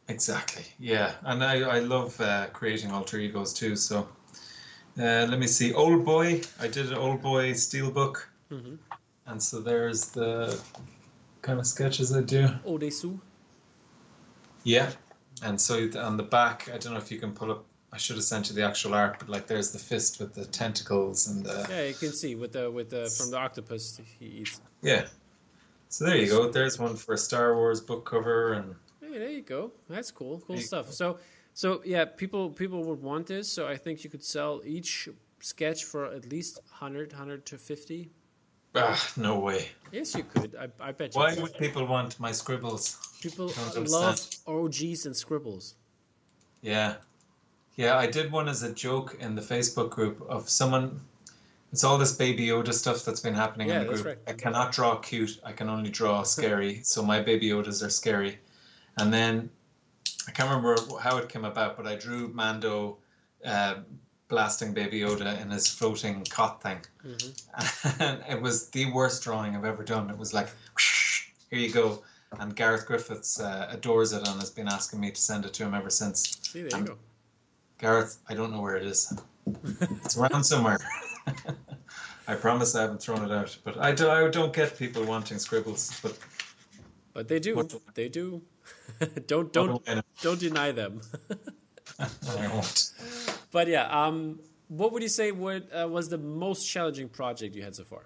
exactly. 0.08 0.66
Yeah, 0.80 1.12
and 1.24 1.44
I 1.44 1.56
I 1.78 1.80
love 1.80 2.20
uh, 2.22 2.48
creating 2.54 2.92
alter 2.92 3.18
egos 3.20 3.54
too. 3.54 3.76
So, 3.76 4.08
uh, 4.98 5.26
let 5.30 5.40
me 5.40 5.48
see. 5.48 5.74
Old 5.74 6.04
boy, 6.06 6.42
I 6.60 6.68
did 6.68 6.88
an 6.92 6.98
old 6.98 7.22
boy 7.22 7.54
steelbook, 7.54 8.16
Mm-hmm. 8.52 8.76
and 9.28 9.42
so 9.44 9.60
there's 9.60 10.10
the 10.12 10.60
kind 11.42 11.60
of 11.60 11.66
sketches 11.68 12.12
I 12.16 12.22
do. 12.22 12.48
Odesu. 12.66 13.20
Yeah, 14.64 14.92
and 15.44 15.60
so 15.60 15.90
on 15.98 16.18
the 16.18 16.24
back, 16.24 16.70
I 16.74 16.78
don't 16.78 16.94
know 16.94 17.00
if 17.00 17.12
you 17.12 17.20
can 17.20 17.32
pull 17.32 17.52
up. 17.52 17.66
I 17.92 17.98
should 17.98 18.18
have 18.18 18.26
sent 18.26 18.50
you 18.50 18.56
the 18.56 18.64
actual 18.64 18.94
art, 18.94 19.18
but 19.20 19.30
like 19.30 19.48
there's 19.48 19.72
the 19.72 19.80
fist 19.80 20.20
with 20.20 20.34
the 20.36 20.46
tentacles 20.46 21.28
and 21.28 21.44
the 21.44 21.66
Yeah, 21.70 21.86
you 21.86 21.96
can 21.96 22.14
see 22.14 22.36
with 22.36 22.52
the 22.52 22.70
with 22.70 22.90
the 22.90 23.10
from 23.18 23.32
the 23.32 23.38
octopus 23.38 24.00
he 24.20 24.26
eats. 24.26 24.62
yeah. 24.82 25.06
So 25.92 26.06
there 26.06 26.18
you 26.18 26.28
go. 26.28 26.52
There's 26.52 26.78
one 26.78 26.96
for 26.96 27.16
a 27.16 27.18
Star 27.18 27.56
Wars 27.56 27.82
book 27.82 28.06
cover, 28.06 28.54
and 28.54 28.76
Hey, 29.02 29.18
there 29.18 29.30
you 29.32 29.42
go. 29.42 29.72
That's 29.90 30.12
cool. 30.12 30.40
Cool 30.46 30.60
stuff. 30.60 30.86
go. 30.88 30.92
So, 30.92 31.20
so 31.56 31.82
yeah, 31.84 32.06
people 32.06 32.52
people 32.52 32.84
would 32.84 33.02
want 33.02 33.26
this. 33.26 33.52
So 33.52 33.68
I 33.68 33.76
think 33.76 34.04
you 34.04 34.10
could 34.10 34.24
sell 34.24 34.62
each 34.64 35.10
sketch 35.40 35.86
for 35.86 36.06
at 36.06 36.30
least 36.30 36.60
100, 36.70 37.12
100 37.12 37.46
to 37.48 37.58
50. 37.58 38.12
Ah, 38.76 39.12
no 39.18 39.40
way. 39.40 39.70
Yes, 39.92 40.16
you 40.16 40.24
could. 40.24 40.56
I, 40.56 40.68
I 40.80 40.92
bet 40.92 41.16
you 41.16 41.20
Why 41.22 41.34
could. 41.34 41.44
would 41.44 41.54
people 41.58 41.86
want 41.86 42.20
my 42.20 42.32
scribbles? 42.32 42.98
People 43.22 43.48
love 43.48 43.76
understand. 43.76 44.38
OGs 44.48 45.06
and 45.06 45.16
scribbles. 45.16 45.76
Yeah, 46.62 46.96
yeah. 47.76 47.98
I 47.98 48.06
did 48.08 48.32
one 48.32 48.48
as 48.48 48.64
a 48.64 48.74
joke 48.74 49.18
in 49.20 49.36
the 49.36 49.42
Facebook 49.42 49.90
group 49.90 50.22
of 50.30 50.50
someone. 50.50 51.00
It's 51.72 51.84
all 51.84 51.98
this 52.00 52.14
Baby 52.14 52.48
Yoda 52.48 52.74
stuff 52.74 53.06
that's 53.06 53.20
been 53.20 53.36
happening 53.36 53.70
Yeah, 53.70 53.82
in 53.82 53.88
the 53.88 53.94
group. 53.94 54.06
right. 54.06 54.18
I 54.28 54.34
cannot 54.34 54.72
draw 54.72 54.96
cute. 54.98 55.40
I 55.44 55.52
can 55.52 55.70
only 55.70 55.90
draw 55.92 56.24
scary. 56.36 56.82
so 56.84 57.04
my 57.04 57.22
Baby 57.22 57.50
Yodas 57.50 57.86
are 57.86 57.90
scary. 57.92 58.40
And 58.98 59.14
then 59.14 59.50
I 60.28 60.32
can't 60.32 60.50
remember 60.50 60.76
how 61.00 61.18
it 61.18 61.30
came 61.30 61.46
about, 61.46 61.78
but 61.78 61.86
I 61.88 61.96
drew 61.96 62.28
Mando 62.30 62.98
uh, 63.46 63.76
blasting 64.30 64.74
Baby 64.74 65.02
Yoda 65.02 65.42
in 65.42 65.50
his 65.50 65.68
floating 65.68 66.24
cot 66.30 66.62
thing. 66.62 66.80
hmm 67.02 67.30
and 68.00 68.24
it 68.30 68.42
was 68.42 68.70
the 68.70 68.86
worst 68.92 69.24
drawing 69.24 69.56
I've 69.56 69.66
ever 69.66 69.84
done. 69.84 70.10
It 70.10 70.18
was 70.18 70.34
like, 70.34 70.48
here 71.50 71.60
you 71.60 71.72
go. 71.72 72.04
And 72.40 72.56
Gareth 72.56 72.86
Griffiths 72.86 73.40
uh, 73.40 73.68
adores 73.72 74.14
it 74.14 74.26
and 74.28 74.40
has 74.40 74.52
been 74.52 74.68
asking 74.68 75.00
me 75.00 75.10
to 75.12 75.20
send 75.20 75.46
it 75.46 75.54
to 75.56 75.64
him 75.64 75.74
ever 75.74 75.90
since. 75.90 76.38
See, 76.44 76.62
there 76.62 76.70
you 76.72 76.78
Um, 76.78 76.86
go. 76.86 76.98
Gareth, 77.80 78.20
I 78.30 78.36
don't 78.36 78.52
know 78.52 78.62
where 78.62 78.76
it 78.78 78.84
is. 78.84 79.12
It's 80.06 80.16
around 80.18 80.44
somewhere. 80.44 80.78
I 82.28 82.36
promise 82.36 82.76
I 82.76 82.82
haven't 82.82 83.02
thrown 83.02 83.26
it 83.26 83.32
out. 83.32 83.58
But 83.64 83.80
I, 83.80 83.92
do, 83.92 84.10
I 84.10 84.30
don't 84.30 84.54
get 84.54 84.78
people 84.78 85.04
wanting 85.04 85.40
scribbles. 85.40 86.00
But 86.04 86.18
But 87.14 87.28
they 87.28 87.40
do. 87.40 87.68
They 87.96 88.10
do. 88.10 88.44
don't 89.28 89.52
don't 89.52 89.84
don't 90.22 90.40
deny 90.40 90.72
them. 90.72 91.02
I 92.00 92.48
won't. 92.54 92.92
But 93.52 93.68
yeah, 93.68 93.88
um, 93.88 94.40
what 94.68 94.92
would 94.92 95.02
you 95.02 95.10
say 95.10 95.32
would, 95.32 95.68
uh, 95.74 95.88
was 95.88 96.10
the 96.10 96.18
most 96.18 96.66
challenging 96.66 97.10
project 97.10 97.56
you 97.56 97.64
had 97.64 97.76
so 97.76 97.84
far? 97.84 98.06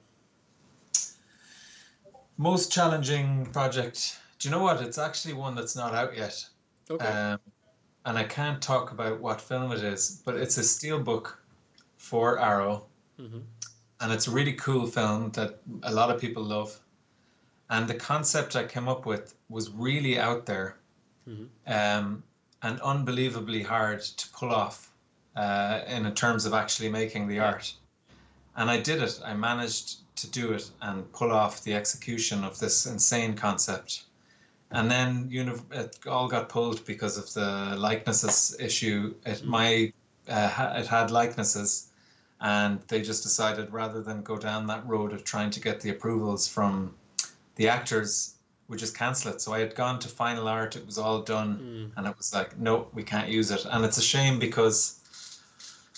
Most 2.37 2.71
challenging 2.71 3.45
project. 3.47 4.19
Do 4.39 4.47
you 4.47 4.51
know 4.55 4.61
what? 4.63 4.81
It's 4.81 4.97
actually 4.97 5.33
one 5.33 5.55
that's 5.55 5.75
not 5.75 5.93
out 5.93 6.15
yet. 6.17 6.43
Okay. 6.89 7.05
Um, 7.05 7.39
and 8.05 8.17
I 8.17 8.23
can't 8.23 8.61
talk 8.61 8.91
about 8.91 9.19
what 9.21 9.39
film 9.39 9.71
it 9.71 9.83
is, 9.83 10.21
but 10.25 10.35
it's 10.35 10.57
a 10.57 10.63
steel 10.63 10.99
book 10.99 11.41
for 11.97 12.39
Arrow. 12.39 12.85
hmm 13.17 13.39
and 14.01 14.11
it's 14.11 14.27
a 14.27 14.31
really 14.31 14.51
cool 14.53 14.85
film 14.85 15.31
that 15.31 15.59
a 15.83 15.93
lot 15.93 16.09
of 16.13 16.19
people 16.19 16.43
love. 16.43 16.77
And 17.69 17.87
the 17.87 17.93
concept 17.95 18.53
I 18.57 18.65
came 18.65 18.89
up 18.89 19.05
with 19.05 19.33
was 19.47 19.69
really 19.69 20.19
out 20.19 20.45
there 20.45 20.75
Mhm. 21.25 21.47
um, 21.67 22.23
and 22.63 22.81
unbelievably 22.81 23.63
hard 23.63 24.01
to 24.01 24.27
pull 24.31 24.51
off 24.51 24.91
uh, 25.35 25.81
in 25.87 26.11
terms 26.13 26.45
of 26.45 26.53
actually 26.53 26.89
making 26.89 27.27
the 27.27 27.39
art. 27.39 27.73
And 28.55 28.69
I 28.69 28.79
did 28.79 29.01
it. 29.01 29.19
I 29.25 29.33
managed 29.33 29.99
to 30.17 30.29
do 30.29 30.53
it 30.53 30.69
and 30.81 31.11
pull 31.11 31.31
off 31.31 31.63
the 31.63 31.73
execution 31.73 32.43
of 32.43 32.59
this 32.59 32.85
insane 32.85 33.33
concept. 33.35 34.03
And 34.71 34.89
then 34.89 35.27
uni- 35.29 35.61
it 35.71 35.97
all 36.07 36.27
got 36.27 36.49
pulled 36.49 36.85
because 36.85 37.17
of 37.17 37.31
the 37.33 37.75
likenesses 37.77 38.55
issue. 38.59 39.13
It 39.25 39.43
my 39.45 39.91
uh, 40.27 40.73
it 40.77 40.87
had 40.87 41.11
likenesses, 41.11 41.89
and 42.41 42.79
they 42.87 43.01
just 43.01 43.23
decided 43.23 43.71
rather 43.73 44.01
than 44.01 44.21
go 44.23 44.37
down 44.37 44.67
that 44.67 44.87
road 44.87 45.13
of 45.13 45.23
trying 45.23 45.49
to 45.51 45.59
get 45.59 45.81
the 45.81 45.89
approvals 45.89 46.47
from 46.47 46.95
the 47.55 47.67
actors, 47.69 48.35
we 48.67 48.77
just 48.77 48.97
cancel 48.97 49.31
it. 49.31 49.41
So 49.41 49.53
I 49.53 49.59
had 49.59 49.75
gone 49.75 49.99
to 49.99 50.07
final 50.07 50.47
art; 50.47 50.75
it 50.75 50.85
was 50.85 50.97
all 50.97 51.21
done, 51.21 51.57
Mm. 51.57 51.97
and 51.97 52.07
it 52.07 52.17
was 52.17 52.33
like, 52.33 52.57
no, 52.57 52.87
we 52.93 53.03
can't 53.03 53.29
use 53.29 53.51
it. 53.51 53.65
And 53.69 53.85
it's 53.85 53.97
a 53.97 54.01
shame 54.01 54.39
because, 54.39 55.01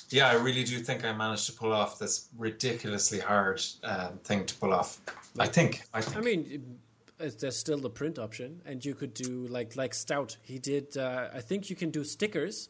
yeah, 0.09 0.29
I 0.29 0.33
really 0.33 0.63
do 0.63 0.79
think 0.79 1.03
I 1.05 1.13
managed 1.13 1.45
to 1.47 1.53
pull 1.53 1.73
off 1.73 1.99
this 1.99 2.29
ridiculously 2.37 3.19
hard 3.19 3.61
um, 3.83 4.19
thing 4.23 4.45
to 4.45 4.55
pull 4.55 4.73
off. 4.73 4.99
I 5.39 5.47
think. 5.47 5.83
I 5.93 6.01
think. 6.01 6.17
I 6.17 6.21
mean, 6.21 6.77
there's 7.17 7.57
still 7.57 7.77
the 7.77 7.89
print 7.89 8.19
option, 8.19 8.61
and 8.65 8.83
you 8.83 8.93
could 8.93 9.13
do 9.13 9.47
like 9.47 9.75
like 9.75 9.93
Stout. 9.93 10.37
He 10.41 10.59
did. 10.59 10.97
Uh, 10.97 11.29
I 11.33 11.41
think 11.41 11.69
you 11.69 11.75
can 11.75 11.89
do 11.89 12.03
stickers 12.03 12.69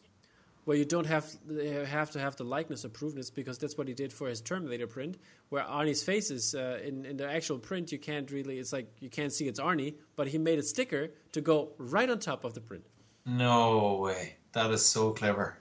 where 0.64 0.76
you 0.76 0.84
don't 0.84 1.06
have 1.06 1.32
uh, 1.50 1.84
have 1.84 2.10
to 2.10 2.18
have 2.18 2.36
the 2.36 2.44
likeness 2.44 2.84
approvedness 2.84 3.32
because 3.32 3.58
that's 3.58 3.78
what 3.78 3.86
he 3.88 3.94
did 3.94 4.12
for 4.12 4.28
his 4.28 4.40
Terminator 4.40 4.86
print. 4.86 5.16
Where 5.50 5.64
Arnie's 5.64 6.02
face 6.02 6.30
is 6.30 6.54
uh, 6.54 6.80
in 6.84 7.04
in 7.04 7.16
the 7.16 7.28
actual 7.28 7.58
print, 7.58 7.92
you 7.92 7.98
can't 7.98 8.30
really. 8.30 8.58
It's 8.58 8.72
like 8.72 8.88
you 9.00 9.10
can't 9.10 9.32
see 9.32 9.46
it's 9.46 9.60
Arnie, 9.60 9.94
but 10.16 10.28
he 10.28 10.38
made 10.38 10.58
a 10.58 10.62
sticker 10.62 11.10
to 11.32 11.40
go 11.40 11.72
right 11.78 12.08
on 12.08 12.18
top 12.18 12.44
of 12.44 12.54
the 12.54 12.60
print. 12.60 12.84
No 13.24 13.96
way. 13.96 14.36
That 14.52 14.70
is 14.70 14.84
so 14.84 15.10
clever. 15.10 15.58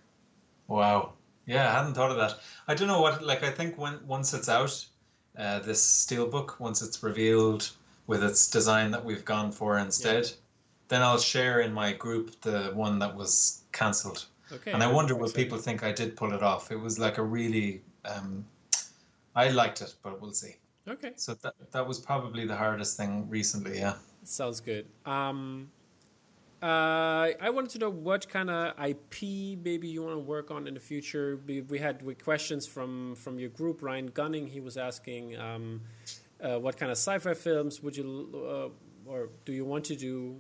Wow. 0.68 1.14
Yeah, 1.46 1.70
I 1.70 1.78
hadn't 1.78 1.94
thought 1.94 2.12
of 2.12 2.18
that. 2.18 2.40
I 2.68 2.74
don't 2.74 2.88
know 2.88 3.02
what 3.02 3.24
like 3.24 3.44
I 3.44 3.52
think 3.52 3.78
when 3.78 4.00
once 4.08 4.34
it's 4.34 4.50
out, 4.50 4.86
uh, 5.38 5.60
this 5.60 6.06
steelbook, 6.06 6.60
once 6.60 6.82
it's 6.82 7.04
revealed 7.04 7.70
with 8.08 8.24
its 8.24 8.50
design 8.50 8.92
that 8.92 9.04
we've 9.04 9.26
gone 9.26 9.52
for 9.52 9.78
instead, 9.80 10.32
then 10.88 11.02
I'll 11.02 11.18
share 11.18 11.62
in 11.62 11.74
my 11.74 11.94
group 11.94 12.40
the 12.42 12.72
one 12.74 13.00
that 13.00 13.16
was 13.16 13.64
cancelled. 13.72 14.26
Okay. 14.52 14.72
And 14.72 14.84
I 14.84 14.92
wonder 14.92 15.16
will 15.16 15.32
people 15.32 15.58
think 15.58 15.84
I 15.84 15.92
did 15.92 16.16
pull 16.16 16.34
it 16.34 16.44
off. 16.44 16.72
It 16.72 16.80
was 16.80 17.00
like 17.00 17.18
a 17.18 17.24
really 17.24 17.82
um, 18.06 18.46
I 19.36 19.50
liked 19.50 19.82
it, 19.82 19.96
but 20.04 20.22
we'll 20.22 20.34
see. 20.34 20.56
Okay. 20.88 21.12
So 21.16 21.34
that 21.36 21.54
that 21.72 21.88
was 21.88 22.00
probably 22.00 22.46
the 22.46 22.56
hardest 22.56 22.98
thing 22.98 23.28
recently, 23.30 23.80
yeah. 23.80 23.96
Sounds 24.24 24.60
good. 24.60 24.86
Um, 25.06 25.70
uh, 26.62 27.32
I 27.42 27.50
wanted 27.50 27.72
to 27.72 27.80
know 27.80 27.90
what 27.90 28.28
kind 28.30 28.50
of 28.50 28.74
IP 28.84 29.58
maybe 29.64 29.88
you 29.88 30.04
want 30.04 30.16
to 30.16 30.20
work 30.20 30.52
on 30.52 30.68
in 30.68 30.74
the 30.74 30.80
future. 30.80 31.40
We, 31.46 31.62
we 31.62 31.80
had 31.80 32.04
questions 32.24 32.66
from 32.66 33.16
from 33.16 33.40
your 33.40 33.50
group. 33.50 33.82
Ryan 33.82 34.08
Gunning, 34.08 34.48
he 34.48 34.60
was 34.60 34.78
asking, 34.78 35.38
um, 35.38 35.82
uh, 36.42 36.60
what 36.60 36.78
kind 36.78 36.92
of 36.92 36.98
sci-fi 36.98 37.34
films 37.34 37.82
would 37.84 37.96
you 37.96 38.30
uh, 38.34 38.70
or 39.06 39.30
do 39.46 39.54
you 39.54 39.66
want 39.66 39.84
to 39.86 39.96
do, 39.96 40.36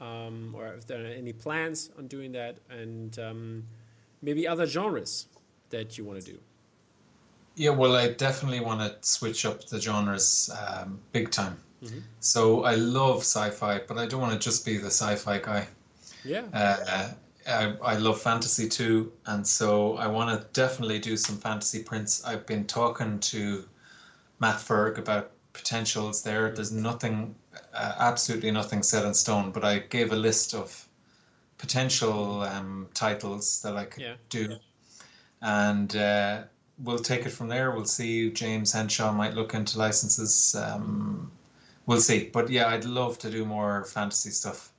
um, 0.00 0.54
or 0.56 0.66
if 0.74 0.86
there 0.86 1.02
are 1.02 1.06
any 1.06 1.32
plans 1.32 1.90
on 1.98 2.06
doing 2.06 2.32
that, 2.32 2.58
and 2.68 3.18
um, 3.18 3.64
maybe 4.20 4.46
other 4.46 4.66
genres 4.66 5.28
that 5.70 5.96
you 5.96 6.04
want 6.04 6.20
to 6.20 6.32
do. 6.32 6.38
Yeah, 7.54 7.70
well, 7.70 7.96
I 7.96 8.08
definitely 8.08 8.60
want 8.60 8.80
to 8.80 8.96
switch 9.06 9.44
up 9.44 9.66
the 9.66 9.80
genres 9.80 10.50
um, 10.58 11.00
big 11.12 11.30
time. 11.30 11.58
Mhm. 11.82 12.02
So 12.20 12.64
I 12.64 12.76
love 12.76 13.20
sci-fi, 13.20 13.80
but 13.88 13.98
I 13.98 14.06
don't 14.06 14.20
want 14.20 14.32
to 14.32 14.38
just 14.38 14.64
be 14.64 14.78
the 14.78 14.90
sci-fi 14.90 15.38
guy. 15.38 15.66
Yeah. 16.24 16.44
Uh, 16.52 17.12
I, 17.46 17.76
I 17.82 17.96
love 17.96 18.20
fantasy 18.20 18.68
too, 18.68 19.12
and 19.26 19.44
so 19.44 19.96
I 19.96 20.06
want 20.06 20.30
to 20.30 20.46
definitely 20.52 21.00
do 21.00 21.16
some 21.16 21.36
fantasy 21.38 21.82
prints. 21.82 22.24
I've 22.24 22.46
been 22.46 22.66
talking 22.66 23.18
to 23.18 23.68
Matt 24.38 24.60
Ferg 24.60 24.98
about 24.98 25.32
potentials 25.52 26.22
there. 26.22 26.52
There's 26.52 26.70
nothing, 26.70 27.34
uh, 27.74 27.94
absolutely 27.98 28.52
nothing 28.52 28.82
set 28.84 29.04
in 29.04 29.12
stone, 29.14 29.50
but 29.50 29.64
I 29.64 29.80
gave 29.80 30.12
a 30.12 30.16
list 30.16 30.54
of 30.54 30.86
potential 31.58 32.42
um, 32.42 32.88
titles 32.94 33.60
that 33.62 33.76
I 33.76 33.86
could 33.86 34.02
Yeah. 34.02 34.14
do, 34.28 34.56
and 35.40 35.96
uh, 35.96 36.44
we'll 36.78 36.98
take 36.98 37.26
it 37.26 37.30
from 37.30 37.48
there. 37.48 37.72
We'll 37.72 37.84
see. 37.86 38.30
James 38.30 38.72
Henshaw 38.72 39.12
might 39.12 39.34
look 39.34 39.54
into 39.54 39.78
licenses. 39.78 40.54
Um, 40.54 41.30
we'll 41.86 42.00
see. 42.00 42.30
But 42.32 42.48
yeah, 42.50 42.68
I'd 42.68 42.84
love 42.84 43.18
to 43.20 43.30
do 43.30 43.44
more 43.44 43.84
fantasy 43.84 44.30
stuff 44.30 44.72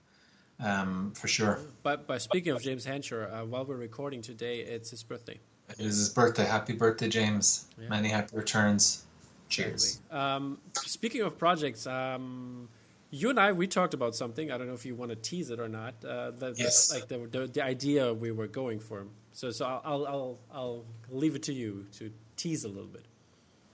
um, 0.59 1.11
for 1.15 1.27
sure. 1.27 1.59
But 1.83 2.07
by 2.07 2.17
speaking 2.17 2.53
of 2.53 2.61
James 2.61 2.85
Henshaw, 2.85 3.25
uh, 3.41 3.45
while 3.45 3.65
we're 3.65 3.75
recording 3.77 4.21
today, 4.21 4.59
it's 4.59 4.89
his 4.89 5.03
birthday. 5.03 5.39
It 5.69 5.79
is 5.79 5.97
his 5.97 6.09
birthday. 6.09 6.45
Happy 6.45 6.73
birthday, 6.73 7.07
James. 7.09 7.67
Yeah. 7.81 7.89
Many 7.89 8.09
happy 8.09 8.35
returns. 8.35 9.05
Cheers. 9.49 9.73
Exactly. 9.97 10.19
Um, 10.19 10.57
speaking 10.73 11.21
of 11.21 11.37
projects, 11.37 11.85
um, 11.87 12.67
you 13.11 13.29
and 13.29 13.39
I 13.39 13.51
we 13.51 13.67
talked 13.67 13.93
about 13.93 14.15
something. 14.15 14.51
I 14.51 14.57
don't 14.57 14.67
know 14.67 14.73
if 14.73 14.85
you 14.85 14.95
want 14.95 15.09
to 15.11 15.15
tease 15.15 15.51
it 15.51 15.59
or 15.59 15.69
not. 15.69 15.93
Uh, 16.03 16.31
the, 16.31 16.51
the- 16.51 16.55
Yes. 16.57 16.91
like 16.93 17.07
the, 17.07 17.19
the 17.31 17.47
the 17.47 17.63
idea 17.63 18.13
we 18.13 18.31
were 18.31 18.47
going 18.47 18.79
for. 18.79 19.05
So 19.31 19.51
so 19.51 19.65
I'll 19.65 19.81
I'll 19.85 20.07
I'll, 20.07 20.37
I'll 20.53 20.85
leave 21.09 21.35
it 21.35 21.43
to 21.43 21.53
you 21.53 21.85
to 21.97 22.11
tease 22.35 22.63
a 22.65 22.67
little 22.69 22.87
bit. 22.87 23.05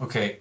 Okay. 0.02 0.40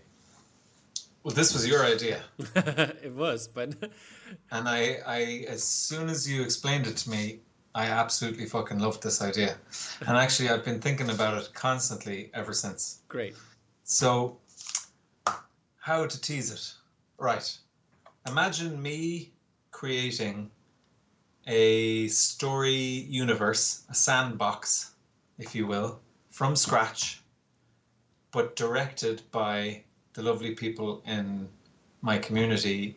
Well, 1.29 1.35
this 1.35 1.53
was 1.53 1.69
your 1.69 1.85
idea, 1.85 2.23
it 2.57 3.13
was, 3.13 3.49
but 3.49 3.75
and 4.51 4.67
I, 4.67 4.97
I, 5.07 5.45
as 5.47 5.63
soon 5.63 6.09
as 6.09 6.27
you 6.27 6.43
explained 6.43 6.87
it 6.87 6.97
to 6.97 7.11
me, 7.11 7.41
I 7.75 7.85
absolutely 7.85 8.47
fucking 8.47 8.79
loved 8.79 9.03
this 9.03 9.21
idea. 9.21 9.59
And 10.07 10.17
actually, 10.17 10.49
I've 10.49 10.65
been 10.65 10.81
thinking 10.81 11.11
about 11.11 11.37
it 11.37 11.51
constantly 11.53 12.31
ever 12.33 12.55
since. 12.55 13.01
great. 13.09 13.35
So, 13.85 14.39
how 15.77 16.07
to 16.07 16.19
tease 16.19 16.51
it? 16.51 16.73
Right. 17.19 17.59
Imagine 18.27 18.81
me 18.81 19.31
creating 19.71 20.51
a 21.47 22.09
story 22.09 22.73
universe, 22.73 23.85
a 23.91 23.95
sandbox, 23.95 24.95
if 25.39 25.55
you 25.55 25.67
will, 25.67 26.01
from 26.31 26.57
scratch, 26.57 27.21
but 28.33 28.57
directed 28.57 29.21
by 29.31 29.85
the 30.19 30.25
lovely 30.25 30.51
people 30.51 31.01
in 31.07 31.49
my 32.03 32.19
community 32.19 32.97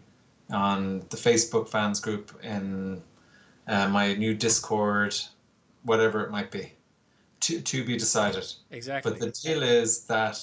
on 0.49 1.05
the 1.11 1.17
Facebook 1.17 1.69
fans 1.69 1.99
group, 1.99 2.35
in 2.43 2.99
uh, 3.67 3.87
my 3.89 4.15
new 4.15 4.33
Discord, 4.33 5.15
whatever 5.83 6.25
it 6.25 6.31
might 6.31 6.49
be. 6.49 6.73
To, 7.41 7.61
to 7.61 7.85
be 7.85 7.95
decided. 7.95 8.51
Exactly. 8.71 9.11
But 9.11 9.19
the 9.19 9.29
deal 9.29 9.61
is 9.61 10.05
that 10.05 10.37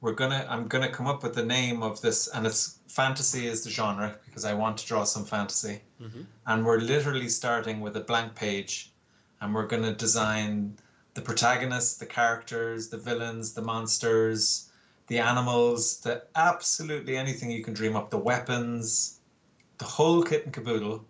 we're 0.00 0.14
gonna 0.14 0.44
I'm 0.48 0.66
gonna 0.66 0.88
come 0.88 1.06
up 1.06 1.22
with 1.22 1.34
the 1.34 1.44
name 1.44 1.82
of 1.82 2.00
this 2.00 2.28
and 2.28 2.46
it's 2.46 2.78
fantasy 2.88 3.46
is 3.46 3.62
the 3.64 3.70
genre 3.70 4.16
because 4.24 4.44
I 4.44 4.52
want 4.52 4.78
to 4.78 4.86
draw 4.86 5.04
some 5.04 5.24
fantasy. 5.24 5.80
Mhm. 6.00 6.26
And 6.46 6.66
we're 6.66 6.78
literally 6.78 7.28
starting 7.28 7.80
with 7.80 7.96
a 7.96 8.00
blank 8.00 8.34
page 8.34 8.92
and 9.40 9.54
we're 9.54 9.66
gonna 9.66 9.94
design 9.94 10.76
the 11.14 11.22
protagonists, 11.22 11.96
the 11.96 12.06
characters, 12.06 12.88
the 12.88 12.98
villains, 12.98 13.54
the 13.54 13.62
monsters, 13.62 14.65
the 15.06 15.18
animals, 15.18 16.00
the 16.00 16.24
absolutely 16.34 17.16
anything 17.16 17.50
you 17.50 17.62
can 17.62 17.74
dream 17.74 17.96
up, 17.96 18.10
the 18.10 18.18
weapons, 18.18 19.20
the 19.78 19.84
whole 19.84 20.22
kit 20.22 20.44
and 20.44 20.52
caboodle. 20.52 21.04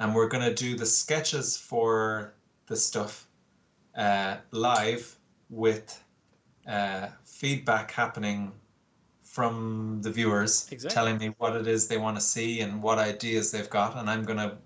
And 0.00 0.14
we're 0.14 0.28
gonna 0.28 0.54
do 0.54 0.76
the 0.76 0.86
sketches 0.86 1.56
for 1.56 2.34
the 2.66 2.76
stuff 2.76 3.26
uh, 3.96 4.36
live 4.50 5.16
with 5.50 6.02
uh, 6.66 7.08
feedback 7.24 7.90
happening 7.90 8.52
from 9.22 10.00
the 10.02 10.10
viewers, 10.10 10.68
Exactly. 10.70 10.94
telling 10.94 11.18
me 11.18 11.34
what 11.38 11.56
it 11.56 11.66
is 11.66 11.88
they 11.88 11.98
want 11.98 12.16
to 12.16 12.20
see 12.20 12.60
and 12.60 12.80
what 12.80 12.98
ideas 12.98 13.50
they've 13.50 13.68
got, 13.68 13.96
and 13.96 14.08
I'm 14.08 14.24
going 14.24 14.38
to 14.38 14.56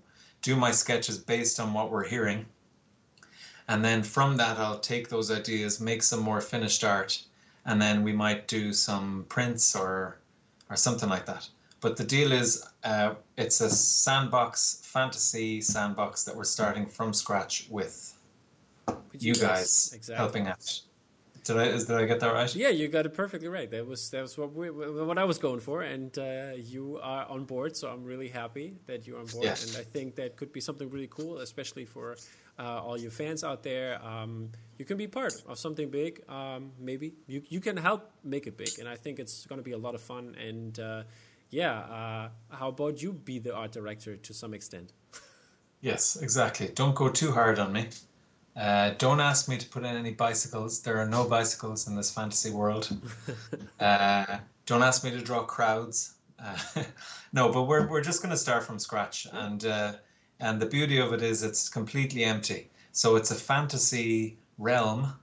do 0.41 0.55
my 0.55 0.71
sketches 0.71 1.17
based 1.17 1.59
on 1.59 1.73
what 1.73 1.91
we're 1.91 2.07
hearing. 2.07 2.45
And 3.67 3.83
then 3.83 4.03
from 4.03 4.37
that, 4.37 4.57
I'll 4.57 4.79
take 4.79 5.09
those 5.09 5.31
ideas, 5.31 5.79
make 5.79 6.03
some 6.03 6.19
more 6.19 6.41
finished 6.41 6.83
art, 6.83 7.21
and 7.69 7.79
then 7.79 8.03
we 8.03 8.11
might 8.11 8.47
do 8.47 8.73
some 8.73 9.25
prints 9.29 9.75
or 9.75 10.17
or 10.69 10.75
something 10.75 11.09
like 11.09 11.25
that. 11.25 11.47
But 11.81 11.95
the 11.95 12.03
deal 12.03 12.31
is, 12.31 12.67
uh, 12.83 13.13
it's 13.37 13.61
a 13.61 13.69
sandbox, 13.69 14.81
fantasy 14.83 15.61
sandbox 15.61 16.25
that 16.25 16.35
we're 16.35 16.43
starting 16.43 16.85
from 16.85 17.13
scratch 17.13 17.67
with 17.69 18.17
you 19.17 19.33
guys 19.33 19.91
exactly. 19.93 20.15
helping 20.15 20.47
out. 20.47 20.81
Did 21.45 21.57
I 21.57 21.65
is 21.65 21.85
did 21.85 21.95
I 21.95 22.05
get 22.05 22.19
that 22.19 22.33
right? 22.33 22.53
Yeah, 22.53 22.69
you 22.69 22.87
got 22.89 23.05
it 23.05 23.13
perfectly 23.13 23.47
right. 23.47 23.69
That 23.71 23.87
was 23.87 24.09
that 24.09 24.21
was 24.21 24.37
what 24.37 24.53
we, 24.53 24.69
what 24.69 25.17
I 25.17 25.23
was 25.23 25.37
going 25.37 25.61
for, 25.61 25.83
and 25.83 26.17
uh, 26.19 26.51
you 26.55 26.99
are 27.01 27.25
on 27.27 27.45
board. 27.45 27.77
So 27.77 27.89
I'm 27.89 28.03
really 28.03 28.27
happy 28.27 28.75
that 28.87 29.07
you're 29.07 29.19
on 29.19 29.27
board, 29.27 29.45
Yeah. 29.45 29.55
and 29.63 29.77
I 29.77 29.83
think 29.83 30.15
that 30.15 30.35
could 30.35 30.51
be 30.51 30.59
something 30.59 30.89
really 30.89 31.07
cool, 31.09 31.37
especially 31.37 31.85
for 31.85 32.17
uh, 32.59 32.81
all 32.83 32.97
your 32.97 33.11
fans 33.11 33.43
out 33.43 33.63
there. 33.63 34.03
Um, 34.03 34.49
you 34.77 34.85
can 34.85 34.97
be 34.97 35.07
part 35.07 35.33
of 35.47 35.57
something 35.57 35.89
big. 35.89 36.21
Um, 36.29 36.71
maybe 36.79 37.13
you 37.27 37.41
you 37.49 37.59
can 37.59 37.77
help 37.77 38.11
make 38.23 38.47
it 38.47 38.57
big, 38.57 38.79
and 38.79 38.87
I 38.87 38.95
think 38.95 39.19
it's 39.19 39.45
going 39.45 39.59
to 39.59 39.63
be 39.63 39.71
a 39.71 39.77
lot 39.77 39.95
of 39.95 40.01
fun. 40.01 40.35
And 40.35 40.79
uh, 40.79 41.03
yeah, 41.49 41.79
uh, 41.79 42.29
how 42.49 42.69
about 42.69 43.01
you 43.01 43.13
be 43.13 43.39
the 43.39 43.55
art 43.55 43.71
director 43.71 44.15
to 44.17 44.33
some 44.33 44.53
extent? 44.53 44.93
Yes, 45.81 46.17
exactly. 46.21 46.67
Don't 46.67 46.93
go 46.93 47.07
too 47.07 47.31
hard 47.31 47.57
on 47.57 47.71
me. 47.71 47.87
Uh, 48.53 48.91
don't 48.97 49.21
ask 49.21 49.47
me 49.47 49.57
to 49.57 49.65
put 49.69 49.85
in 49.85 49.95
any 49.95 50.11
bicycles. 50.11 50.81
There 50.81 50.97
are 50.97 51.07
no 51.07 51.23
bicycles 51.23 51.87
in 51.87 51.95
this 51.95 52.13
fantasy 52.13 52.51
world. 52.51 52.89
uh, 53.79 54.39
don't 54.65 54.83
ask 54.83 55.05
me 55.05 55.11
to 55.11 55.21
draw 55.21 55.43
crowds. 55.43 56.15
Uh, 56.37 56.57
no, 57.33 57.49
but 57.53 57.63
we're 57.63 57.87
we're 57.87 58.01
just 58.01 58.21
going 58.21 58.31
to 58.31 58.37
start 58.37 58.63
from 58.63 58.77
scratch, 58.77 59.25
and 59.31 59.65
uh, 59.65 59.93
and 60.39 60.59
the 60.59 60.65
beauty 60.65 60.99
of 60.99 61.13
it 61.13 61.21
is 61.21 61.43
it's 61.43 61.69
completely 61.69 62.23
empty. 62.23 62.69
So 62.91 63.15
it's 63.15 63.31
a 63.31 63.35
fantasy 63.35 64.37
realm, 64.57 65.13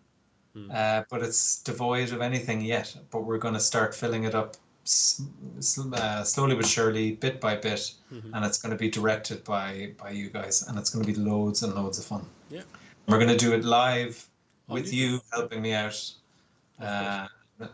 uh, 0.73 1.03
but 1.11 1.23
it's 1.23 1.63
devoid 1.63 2.13
of 2.13 2.21
anything 2.21 2.61
yet. 2.61 2.97
But 3.11 3.25
we're 3.25 3.39
going 3.39 3.55
to 3.55 3.61
start 3.61 3.95
filling 3.95 4.25
it 4.25 4.35
up 4.35 4.57
uh, 4.87 6.23
slowly 6.23 6.55
but 6.55 6.67
surely, 6.67 7.13
bit 7.13 7.41
by 7.41 7.57
bit, 7.57 7.93
and 8.11 8.45
it's 8.45 8.59
going 8.59 8.71
to 8.71 8.79
be 8.79 8.89
directed 8.89 9.43
by 9.45 9.93
by 9.99 10.11
you 10.11 10.31
guys, 10.31 10.63
and 10.69 10.79
it's 10.79 10.91
going 10.91 11.05
to 11.05 11.13
be 11.13 11.19
loads 11.19 11.63
and 11.63 11.75
loads 11.75 11.99
of 11.99 12.05
fun. 12.05 12.25
Yeah. 12.51 12.63
We're 13.09 13.19
going 13.19 13.31
to 13.31 13.37
do 13.37 13.53
it 13.53 13.65
live 13.65 14.29
with 14.69 14.93
you 14.93 15.21
helping 15.33 15.63
me 15.63 15.73
out 15.73 16.13
uh, 16.81 17.27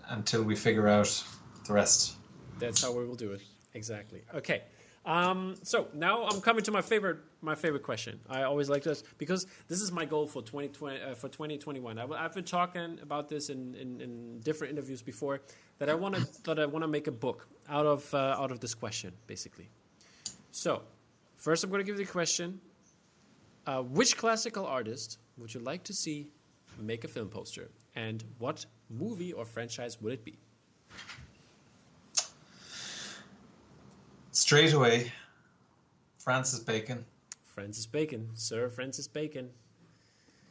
until 0.09 0.43
we 0.43 0.56
figure 0.56 0.89
out 0.89 1.23
the 1.66 1.73
rest. 1.73 2.16
That's 2.59 2.82
how 2.82 2.93
we 2.93 3.05
will 3.05 3.14
do 3.14 3.32
it. 3.32 3.43
Exactly. 3.74 4.23
Okay. 4.35 4.62
Um, 5.04 5.56
so 5.62 5.88
now 5.94 6.24
I'm 6.24 6.40
coming 6.40 6.62
to 6.64 6.70
my 6.70 6.80
favorite 6.80 7.18
my 7.40 7.56
favorite 7.56 7.82
question. 7.82 8.20
I 8.30 8.42
always 8.42 8.70
like 8.70 8.84
this 8.84 9.02
because 9.18 9.46
this 9.66 9.80
is 9.80 9.90
my 9.90 10.04
goal 10.04 10.28
for 10.28 10.42
2020 10.42 11.02
uh, 11.02 11.14
for 11.14 11.28
2021. 11.28 11.98
I, 11.98 12.22
have 12.22 12.34
been 12.34 12.44
talking 12.44 13.00
about 13.02 13.28
this 13.28 13.48
in, 13.48 13.74
in, 13.74 14.00
in 14.00 14.38
different 14.40 14.72
interviews 14.72 15.02
before 15.02 15.40
that 15.78 15.90
I 15.90 15.94
want 15.94 16.14
to 16.14 16.42
that 16.44 16.60
I 16.60 16.66
want 16.66 16.84
to 16.84 16.88
make 16.88 17.08
a 17.08 17.12
book 17.12 17.48
out 17.68 17.84
of 17.84 18.14
uh, 18.14 18.36
out 18.38 18.52
of 18.52 18.60
this 18.60 18.74
question 18.74 19.12
basically. 19.26 19.68
So 20.52 20.82
first 21.34 21.64
I'm 21.64 21.70
going 21.70 21.80
to 21.80 21.84
give 21.84 21.98
you 21.98 22.06
the 22.06 22.12
question: 22.12 22.60
uh, 23.66 23.82
Which 23.82 24.16
classical 24.16 24.66
artist 24.66 25.18
would 25.36 25.52
you 25.52 25.60
like 25.60 25.82
to 25.84 25.92
see 25.92 26.28
make 26.78 27.02
a 27.02 27.08
film 27.08 27.28
poster, 27.28 27.70
and 27.96 28.22
what 28.38 28.64
movie 28.88 29.32
or 29.32 29.44
franchise 29.44 30.00
would 30.00 30.12
it 30.12 30.24
be? 30.24 30.38
Straight 34.32 34.72
away, 34.72 35.12
Francis 36.18 36.59
Bacon. 36.59 37.04
Francis 37.44 37.86
Bacon, 37.86 38.28
Sir 38.34 38.70
Francis 38.70 39.06
Bacon. 39.06 39.50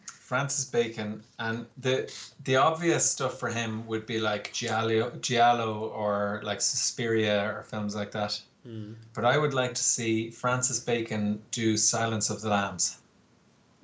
Francis 0.06 0.64
Bacon, 0.66 1.22
and 1.40 1.66
the 1.78 2.10
the 2.46 2.56
obvious 2.56 3.10
stuff 3.10 3.38
for 3.38 3.50
him 3.50 3.86
would 3.88 4.06
be 4.06 4.20
like 4.20 4.54
Giallo, 4.54 5.12
Giallo 5.20 5.90
or 5.90 6.42
like 6.44 6.62
Suspiria 6.62 7.52
or 7.54 7.64
films 7.64 7.96
like 7.96 8.12
that. 8.12 8.40
Hmm. 8.64 8.94
But 9.14 9.26
I 9.26 9.38
would 9.38 9.54
like 9.54 9.74
to 9.74 9.84
see 9.84 10.30
Francis 10.30 10.80
Bacon 10.80 11.42
do 11.52 11.76
Silence 11.76 12.30
of 12.30 12.42
the 12.42 12.50
Lambs. 12.50 13.00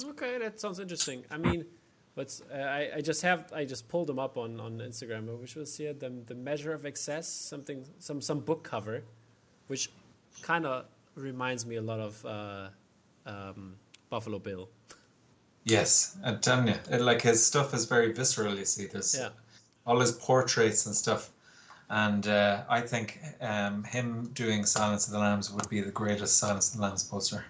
Okay, 0.06 0.38
that 0.38 0.60
sounds 0.62 0.80
interesting. 0.80 1.26
I 1.32 1.38
mean, 1.38 1.66
let's. 2.16 2.42
Uh, 2.54 2.58
I 2.60 2.92
I 2.98 3.02
just 3.02 3.24
have 3.24 3.52
I 3.52 3.66
just 3.66 3.90
pulled 3.90 4.08
them 4.08 4.20
up 4.20 4.38
on 4.38 4.60
on 4.60 4.78
Instagram, 4.78 5.26
which 5.42 5.56
was 5.56 5.76
here 5.76 5.94
the 5.94 6.14
the 6.28 6.36
measure 6.36 6.72
of 6.72 6.86
excess, 6.86 7.28
something 7.28 7.84
some 8.00 8.22
some 8.22 8.40
book 8.40 8.64
cover, 8.64 9.04
which 9.68 9.90
kind 10.42 10.66
of 10.66 10.86
reminds 11.16 11.66
me 11.66 11.76
a 11.76 11.82
lot 11.82 12.00
of 12.00 12.26
uh, 12.26 12.68
um, 13.26 13.76
Buffalo 14.10 14.40
Bill. 14.40 14.70
Yes, 15.64 16.18
I'm 16.24 16.40
telling 16.40 16.68
you, 16.70 16.76
it, 16.90 17.02
like 17.02 17.22
his 17.22 17.46
stuff 17.46 17.74
is 17.74 17.86
very 17.86 18.14
visceral. 18.14 18.56
You 18.58 18.66
see, 18.66 18.86
there's 18.88 19.16
Yeah. 19.16 19.30
all 19.86 20.00
his 20.00 20.14
portraits 20.14 20.86
and 20.86 20.96
stuff, 20.96 21.32
and 21.90 22.26
uh, 22.28 22.64
I 22.70 22.82
think 22.82 23.20
um, 23.42 23.84
him 23.84 24.30
doing 24.34 24.66
Silence 24.66 25.08
of 25.08 25.14
the 25.14 25.20
Lambs 25.20 25.52
would 25.52 25.70
be 25.70 25.82
the 25.82 25.92
greatest 25.92 26.38
Silence 26.38 26.70
of 26.72 26.78
the 26.78 26.84
Lambs 26.84 27.04
poster. 27.04 27.46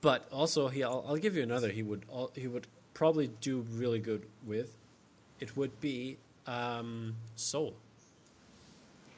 But 0.00 0.26
also, 0.32 0.68
he 0.68 0.82
I'll, 0.82 1.04
I'll 1.06 1.16
give 1.16 1.36
you 1.36 1.42
another. 1.42 1.68
He 1.68 1.82
would 1.82 2.04
he 2.34 2.48
would 2.48 2.66
probably 2.94 3.28
do 3.40 3.64
really 3.74 3.98
good 4.00 4.26
with. 4.44 4.76
It 5.38 5.56
would 5.56 5.80
be 5.80 6.16
um, 6.46 7.14
Soul. 7.36 7.76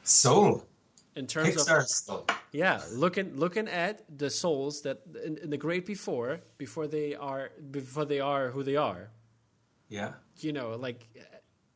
Soul, 0.03 0.65
In 1.15 1.27
terms 1.27 1.55
of 1.55 1.67
Pixar 1.67 1.85
Soul. 1.87 2.27
Yeah, 2.51 2.81
looking 2.93 3.35
looking 3.35 3.67
at 3.67 4.03
the 4.17 4.29
souls 4.29 4.81
that 4.81 5.01
in, 5.25 5.37
in 5.37 5.49
the 5.49 5.57
great 5.57 5.85
before 5.85 6.39
before 6.57 6.87
they 6.87 7.15
are 7.15 7.51
before 7.71 8.05
they 8.05 8.19
are 8.19 8.49
who 8.49 8.63
they 8.63 8.75
are. 8.75 9.09
Yeah, 9.89 10.13
You 10.37 10.53
know, 10.53 10.75
like 10.75 11.07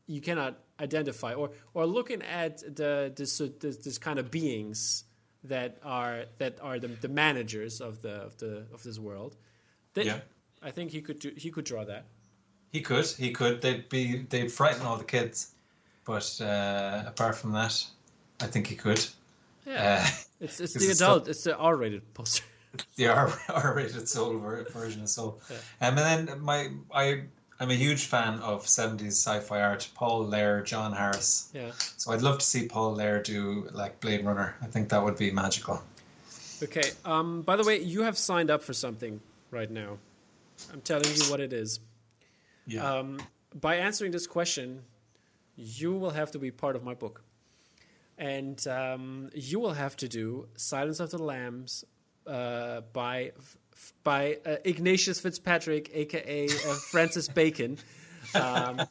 you 0.08 0.22
cannot 0.22 0.60
identify 0.80 1.34
or 1.34 1.50
or 1.74 1.86
looking 1.86 2.22
at 2.22 2.60
the 2.76 3.12
this 3.16 3.38
this, 3.60 3.78
this 3.78 3.98
kind 3.98 4.20
of 4.20 4.30
beings 4.30 5.04
that 5.44 5.78
are 5.84 6.26
that 6.38 6.60
are 6.62 6.80
the, 6.80 6.88
the 6.88 7.10
managers 7.10 7.82
of 7.82 8.02
the 8.02 8.22
of 8.22 8.38
the 8.38 8.66
of 8.74 8.84
this 8.84 9.00
world. 9.00 9.36
They, 9.94 10.06
Yeah. 10.06 10.20
I 10.62 10.72
think 10.72 10.92
he 10.92 11.02
could 11.02 11.20
do 11.20 11.32
he 11.36 11.50
could 11.52 11.66
draw 11.66 11.84
that. 11.86 12.06
he 12.72 12.82
could, 12.82 13.06
he 13.06 13.32
could. 13.32 13.62
They'd 13.62 13.88
be, 13.90 14.26
they'd 14.30 14.52
frighten 14.52 14.82
all 14.86 14.98
the 14.98 15.04
kids, 15.04 15.54
but 16.06 16.40
uh, 16.42 17.04
apart 17.06 17.36
from 17.36 17.52
that, 17.52 17.86
I 18.42 18.48
think 18.48 18.68
he 18.68 18.76
could. 18.76 19.06
Yeah, 19.66 20.06
Uh, 20.06 20.10
it's 20.42 20.60
it's 20.60 20.74
the 20.86 20.92
adult, 20.92 21.28
it's 21.28 21.44
the 21.44 21.56
R-rated 21.56 22.14
poster. 22.14 22.44
the 22.96 23.08
R 23.08 23.32
R-rated 23.50 24.08
Soul 24.10 24.38
ver- 24.40 24.66
version 24.72 25.02
of 25.04 25.10
Soul. 25.10 25.40
Um, 25.82 25.98
and 25.98 26.28
then 26.28 26.42
my 26.42 26.70
I 26.94 27.24
I'm 27.60 27.70
a 27.70 27.76
huge 27.76 28.06
fan 28.08 28.40
of 28.40 28.66
70s 28.66 29.12
sci-fi 29.14 29.62
art. 29.62 29.88
Paul 29.96 30.26
Lehr, 30.26 30.66
John 30.66 30.92
Harris. 30.92 31.50
Yeah. 31.54 31.72
So 31.98 32.12
I'd 32.12 32.22
love 32.22 32.40
to 32.40 32.46
see 32.46 32.68
Paul 32.68 32.98
Lehr 32.98 33.24
do 33.24 33.70
like 33.72 34.00
Blade 34.02 34.26
Runner. 34.26 34.56
I 34.62 34.66
think 34.66 34.90
that 34.90 35.02
would 35.04 35.18
be 35.18 35.32
magical. 35.32 35.82
Okay. 36.64 36.92
Um, 37.06 37.42
by 37.44 37.56
the 37.56 37.64
way, 37.64 37.80
you 37.80 38.02
have 38.04 38.18
signed 38.18 38.50
up 38.50 38.64
for 38.64 38.74
something 38.74 39.22
right 39.52 39.70
now. 39.70 39.98
I'm 40.74 40.82
telling 40.82 41.06
you 41.16 41.24
what 41.32 41.40
it 41.40 41.54
is. 41.54 41.80
Yeah. 42.66 42.84
Um, 42.90 43.22
by 43.62 43.76
answering 43.76 44.12
this 44.12 44.26
question, 44.28 44.82
you 45.56 45.94
will 45.94 46.10
have 46.12 46.32
to 46.32 46.40
be 46.40 46.50
part 46.52 46.76
of 46.76 46.84
my 46.84 46.96
book. 46.96 47.22
And 48.18 48.66
um, 48.68 49.30
you 49.34 49.60
will 49.60 49.74
have 49.74 49.96
to 49.98 50.08
do 50.08 50.48
Silence 50.56 51.00
of 51.00 51.12
the 51.12 51.18
Lambs 51.18 51.84
uh, 52.28 52.82
by 52.94 53.32
by 54.04 54.38
uh, 54.46 54.58
Ignatius 54.64 55.20
Fitzpatrick, 55.20 55.90
aka 55.94 56.46
uh, 56.46 56.74
Francis 56.92 57.28
Bacon. 57.28 57.78
Um, 58.36 58.82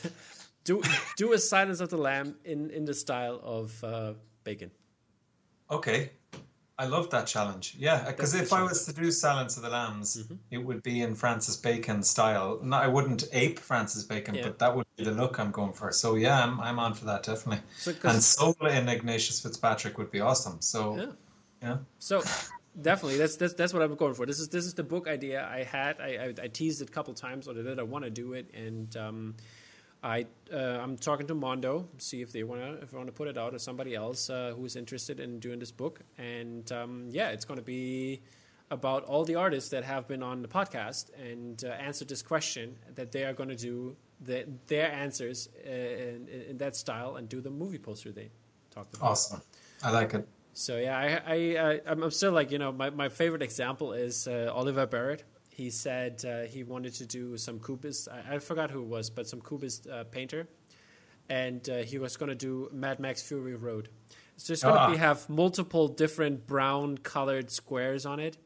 do 0.64 0.82
do 1.16 1.32
a 1.32 1.38
Silence 1.38 1.80
of 1.80 1.90
the 1.90 1.96
Lamb 1.96 2.36
in, 2.44 2.70
in 2.70 2.84
the 2.84 2.94
style 2.94 3.40
of 3.42 3.84
uh, 3.84 4.14
Bacon. 4.44 4.70
okay. 5.70 6.10
I 6.78 6.84
love 6.86 7.08
that 7.10 7.26
challenge. 7.26 7.74
Yeah, 7.78 8.04
because 8.06 8.34
if 8.34 8.52
I 8.52 8.62
was 8.62 8.84
to 8.84 8.92
do 8.92 9.10
Silence 9.10 9.56
of 9.56 9.62
the 9.62 9.70
Lambs, 9.70 10.16
Mm-hmm. 10.16 10.34
it 10.50 10.58
would 10.58 10.82
be 10.82 11.00
in 11.00 11.14
Francis 11.14 11.56
Bacon 11.56 12.02
style. 12.02 12.58
No, 12.62 12.76
I 12.76 12.86
wouldn't 12.86 13.24
ape 13.32 13.58
Francis 13.58 14.02
Bacon, 14.04 14.34
Yeah. 14.34 14.42
but 14.42 14.58
that 14.58 14.76
would 14.76 14.86
be 14.96 15.04
the 15.04 15.12
look 15.12 15.38
I'm 15.40 15.50
going 15.50 15.72
for. 15.72 15.90
So 15.92 16.16
yeah, 16.16 16.42
I'm 16.42 16.60
I'm 16.60 16.78
on 16.78 16.92
for 16.94 17.06
that 17.06 17.22
definitely. 17.22 17.64
So, 17.78 17.92
and 18.04 18.22
Soul 18.22 18.54
in 18.68 18.88
Ignatius 18.88 19.40
Fitzpatrick 19.40 19.96
would 19.98 20.10
be 20.10 20.20
awesome. 20.20 20.60
So 20.60 20.96
Yeah. 20.96 21.06
yeah. 21.62 21.76
So 21.98 22.22
definitely, 22.82 23.16
that's 23.16 23.36
that's 23.36 23.54
that's 23.54 23.72
what 23.72 23.82
I'm 23.82 23.94
going 23.94 24.12
for. 24.14 24.26
This 24.26 24.38
is 24.38 24.48
this 24.50 24.66
is 24.66 24.74
the 24.74 24.84
book 24.84 25.08
idea 25.08 25.48
I 25.50 25.62
had. 25.62 25.98
I 26.00 26.10
I, 26.26 26.44
I 26.44 26.48
teased 26.48 26.82
it 26.82 26.90
a 26.90 26.92
couple 26.92 27.14
times, 27.14 27.48
or 27.48 27.54
that 27.54 27.78
I 27.78 27.82
want 27.84 28.04
to 28.04 28.10
do 28.10 28.34
it, 28.34 28.50
and 28.52 28.94
um, 28.98 29.34
I 30.02 30.26
uh, 30.52 30.56
I'm 30.56 30.96
talking 30.96 31.26
to 31.26 31.34
Mondo, 31.34 31.88
see 31.98 32.22
if 32.22 32.32
they 32.32 32.42
want 32.42 32.60
to 32.60 32.82
if 32.82 32.92
want 32.92 33.06
to 33.06 33.12
put 33.12 33.28
it 33.28 33.38
out, 33.38 33.54
or 33.54 33.58
somebody 33.58 33.94
else 33.94 34.30
uh, 34.30 34.52
who 34.54 34.64
is 34.64 34.76
interested 34.76 35.20
in 35.20 35.40
doing 35.40 35.58
this 35.58 35.72
book. 35.72 36.00
And 36.18 36.70
um, 36.72 37.08
yeah, 37.10 37.30
it's 37.30 37.44
going 37.44 37.58
to 37.58 37.64
be 37.64 38.20
about 38.70 39.04
all 39.04 39.24
the 39.24 39.34
artists 39.34 39.70
that 39.70 39.84
have 39.84 40.08
been 40.08 40.22
on 40.22 40.42
the 40.42 40.48
podcast 40.48 41.10
and 41.18 41.64
uh, 41.64 41.68
answered 41.68 42.08
this 42.08 42.22
question 42.22 42.76
that 42.94 43.12
they 43.12 43.24
are 43.24 43.32
going 43.32 43.48
to 43.48 43.56
do 43.56 43.96
the, 44.20 44.44
their 44.66 44.90
answers 44.90 45.48
uh, 45.64 45.70
in, 45.70 46.28
in 46.48 46.58
that 46.58 46.74
style 46.74 47.16
and 47.16 47.28
do 47.28 47.40
the 47.40 47.50
movie 47.50 47.78
poster 47.78 48.10
they 48.10 48.28
talked 48.70 48.96
about. 48.96 49.10
Awesome. 49.10 49.40
I 49.84 49.90
like 49.90 50.14
it. 50.14 50.26
So 50.52 50.78
yeah, 50.78 50.96
I, 50.96 51.34
I, 51.34 51.34
I 51.34 51.80
I'm 51.86 52.02
I'm 52.02 52.10
still 52.10 52.32
like 52.32 52.50
you 52.50 52.58
know 52.58 52.72
my, 52.72 52.90
my 52.90 53.08
favorite 53.08 53.42
example 53.42 53.92
is 53.92 54.26
uh, 54.26 54.50
Oliver 54.54 54.86
Barrett. 54.86 55.24
He 55.56 55.70
said 55.70 56.22
uh, 56.26 56.42
he 56.42 56.64
wanted 56.64 56.92
to 56.94 57.06
do 57.06 57.38
some 57.38 57.58
cubist. 57.58 58.08
I, 58.12 58.34
I 58.34 58.38
forgot 58.38 58.70
who 58.70 58.82
it 58.82 58.88
was, 58.88 59.08
but 59.08 59.26
some 59.26 59.40
cubist 59.40 59.86
uh, 59.88 60.04
painter, 60.04 60.46
and 61.30 61.66
uh, 61.70 61.76
he 61.78 61.98
was 61.98 62.14
going 62.18 62.28
to 62.28 62.34
do 62.34 62.68
Mad 62.72 63.00
Max 63.00 63.22
Fury 63.22 63.54
Road. 63.54 63.88
It's 64.34 64.46
just 64.46 64.62
going 64.64 64.74
to 64.74 64.80
Ah. 64.80 64.96
have 64.96 65.26
multiple 65.30 65.88
different 65.88 66.46
brown 66.46 66.98
colored 66.98 67.50
squares 67.50 68.04
on 68.04 68.20
it, 68.20 68.36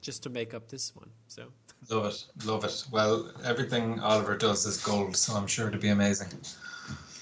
just 0.00 0.22
to 0.22 0.30
make 0.30 0.54
up 0.54 0.66
this 0.68 0.96
one. 0.96 1.10
So 1.28 1.42
Love 1.90 2.06
it. 2.06 2.24
Love 2.46 2.64
it. 2.64 2.84
Well, 2.90 3.30
everything 3.44 4.00
Oliver 4.00 4.34
does 4.34 4.64
is 4.64 4.82
gold, 4.82 5.14
so 5.14 5.34
I'm 5.34 5.46
sure 5.46 5.68
it'll 5.68 5.78
be 5.78 5.88
amazing. 5.90 6.28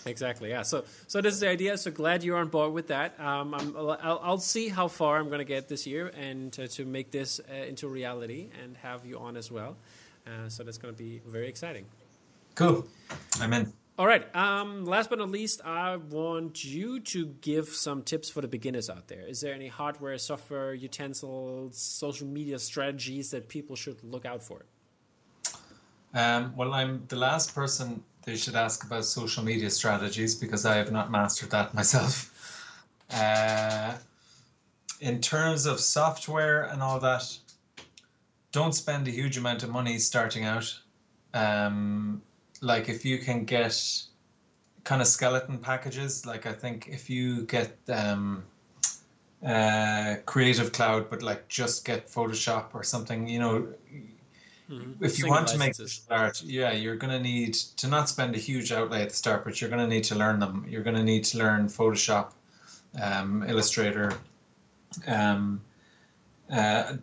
Exactly. 0.07 0.51
Yeah. 0.51 0.63
So 0.63 0.85
so 1.07 1.21
this 1.21 1.35
is 1.35 1.41
the 1.41 1.49
idea. 1.49 1.77
So 1.79 1.91
glad 1.91 2.23
you're 2.23 2.37
on 2.37 2.49
board 2.49 2.73
with 2.73 2.89
that. 2.89 3.19
Um, 3.19 3.55
I'm, 3.55 3.77
I'll, 3.77 4.21
I'll 4.23 4.39
see 4.39 4.69
how 4.69 4.89
far 4.89 5.19
I'm 5.19 5.29
going 5.29 5.39
to 5.39 5.45
get 5.45 5.69
this 5.69 5.87
year 5.87 6.09
and 6.09 6.53
to, 6.53 6.69
to 6.69 6.85
make 6.85 7.11
this 7.11 7.41
uh, 7.41 7.55
into 7.55 7.89
reality 7.89 8.49
and 8.63 8.77
have 8.79 9.07
you 9.07 9.19
on 9.19 9.37
as 9.37 9.51
well. 9.51 9.77
Uh, 10.27 10.49
so 10.49 10.63
that's 10.63 10.79
going 10.79 10.93
to 10.93 10.99
be 10.99 11.21
very 11.27 11.49
exciting. 11.49 11.87
Cool. 12.55 12.87
I'm 13.41 13.53
in. 13.53 13.73
All 13.97 14.07
right. 14.07 14.35
Um, 14.35 14.85
last 14.87 15.09
but 15.09 15.19
not 15.21 15.31
least, 15.31 15.61
I 15.65 15.97
want 15.97 16.65
you 16.65 16.99
to 17.01 17.27
give 17.41 17.69
some 17.69 18.03
tips 18.03 18.29
for 18.29 18.41
the 18.41 18.49
beginners 18.49 18.91
out 18.91 19.07
there. 19.07 19.25
Is 19.27 19.41
there 19.41 19.55
any 19.55 19.69
hardware, 19.69 20.19
software, 20.19 20.75
utensils, 20.75 21.77
social 21.77 22.27
media 22.27 22.59
strategies 22.59 23.31
that 23.31 23.49
people 23.49 23.77
should 23.77 24.03
look 24.03 24.27
out 24.27 24.43
for? 24.43 24.65
Um, 26.13 26.55
well, 26.57 26.73
I'm 26.73 27.05
the 27.09 27.17
last 27.17 27.55
person 27.55 28.03
they 28.25 28.37
should 28.37 28.57
ask 28.57 28.85
about 28.85 29.05
social 29.05 29.45
media 29.45 29.71
strategies 29.71 30.35
because 30.35 30.65
I 30.65 30.77
have 30.77 30.91
not 30.91 31.11
mastered 31.11 31.51
that 31.51 31.75
myself. 31.81 32.31
Uh, 33.11 33.95
in 35.01 35.21
terms 35.21 35.67
of 35.67 35.79
software 35.81 36.65
and 36.65 36.83
all 36.83 36.99
that, 37.01 37.39
don't 38.53 38.75
spend 38.75 39.07
a 39.09 39.11
huge 39.11 39.37
amount 39.37 39.63
of 39.63 39.71
money 39.71 39.99
starting 39.99 40.45
out. 40.45 40.79
Um, 41.35 42.23
like 42.61 42.89
if 42.89 43.05
you 43.05 43.19
can 43.19 43.45
get 43.45 43.77
kind 44.85 45.03
of 45.03 45.09
skeleton 45.09 45.59
packages, 45.59 46.25
like 46.25 46.47
I 46.47 46.53
think 46.53 46.89
if 46.89 47.11
you 47.11 47.43
get 47.43 47.77
um, 47.89 48.45
uh, 49.45 50.17
Creative 50.25 50.73
Cloud, 50.73 51.11
but 51.11 51.23
like 51.23 51.49
just 51.49 51.85
get 51.85 52.09
Photoshop 52.09 52.67
or 52.73 52.83
something, 52.83 53.29
you 53.29 53.41
know, 53.41 53.69
if 55.01 55.19
you 55.19 55.29
want 55.29 55.49
to 55.49 55.59
make 55.59 55.75
art, 56.11 56.43
yeah, 56.43 56.73
you're 56.73 56.97
going 56.97 57.13
to 57.13 57.21
need 57.21 57.55
to 57.55 57.89
not 57.89 58.09
spend 58.09 58.35
a 58.35 58.39
huge 58.39 58.73
outlay 58.73 59.03
at 59.03 59.11
the 59.11 59.17
start, 59.17 59.45
but 59.45 59.61
you're 59.61 59.71
going 59.71 59.83
to 59.83 59.89
need 59.89 60.05
to 60.05 60.15
learn 60.15 60.41
them. 60.41 60.65
You're 60.69 60.83
going 60.83 60.97
to 60.97 61.03
need 61.03 61.25
to 61.25 61.39
learn 61.39 61.67
Photoshop, 61.67 62.33
um, 63.01 63.45
Illustrator. 63.47 64.15
Um, 65.07 65.61
uh, 66.51 66.95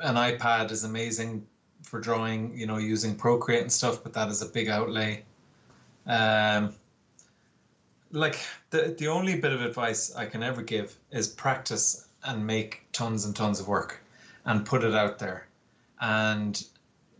an 0.00 0.14
iPad 0.14 0.70
is 0.70 0.84
amazing 0.84 1.46
for 1.82 2.00
drawing, 2.00 2.56
you 2.56 2.66
know, 2.66 2.78
using 2.78 3.14
Procreate 3.14 3.62
and 3.62 3.72
stuff, 3.72 4.02
but 4.02 4.12
that 4.14 4.28
is 4.28 4.40
a 4.42 4.46
big 4.46 4.68
outlay. 4.68 5.22
Um, 6.06 6.74
like 8.12 8.38
the 8.70 8.96
the 8.98 9.06
only 9.06 9.38
bit 9.38 9.52
of 9.52 9.60
advice 9.60 10.14
I 10.16 10.26
can 10.26 10.42
ever 10.42 10.62
give 10.62 10.96
is 11.12 11.28
practice 11.28 12.08
and 12.24 12.44
make 12.44 12.86
tons 12.92 13.24
and 13.24 13.36
tons 13.36 13.60
of 13.60 13.68
work 13.68 14.00
and 14.46 14.66
put 14.66 14.82
it 14.82 14.94
out 14.94 15.18
there 15.18 15.46
and 16.00 16.64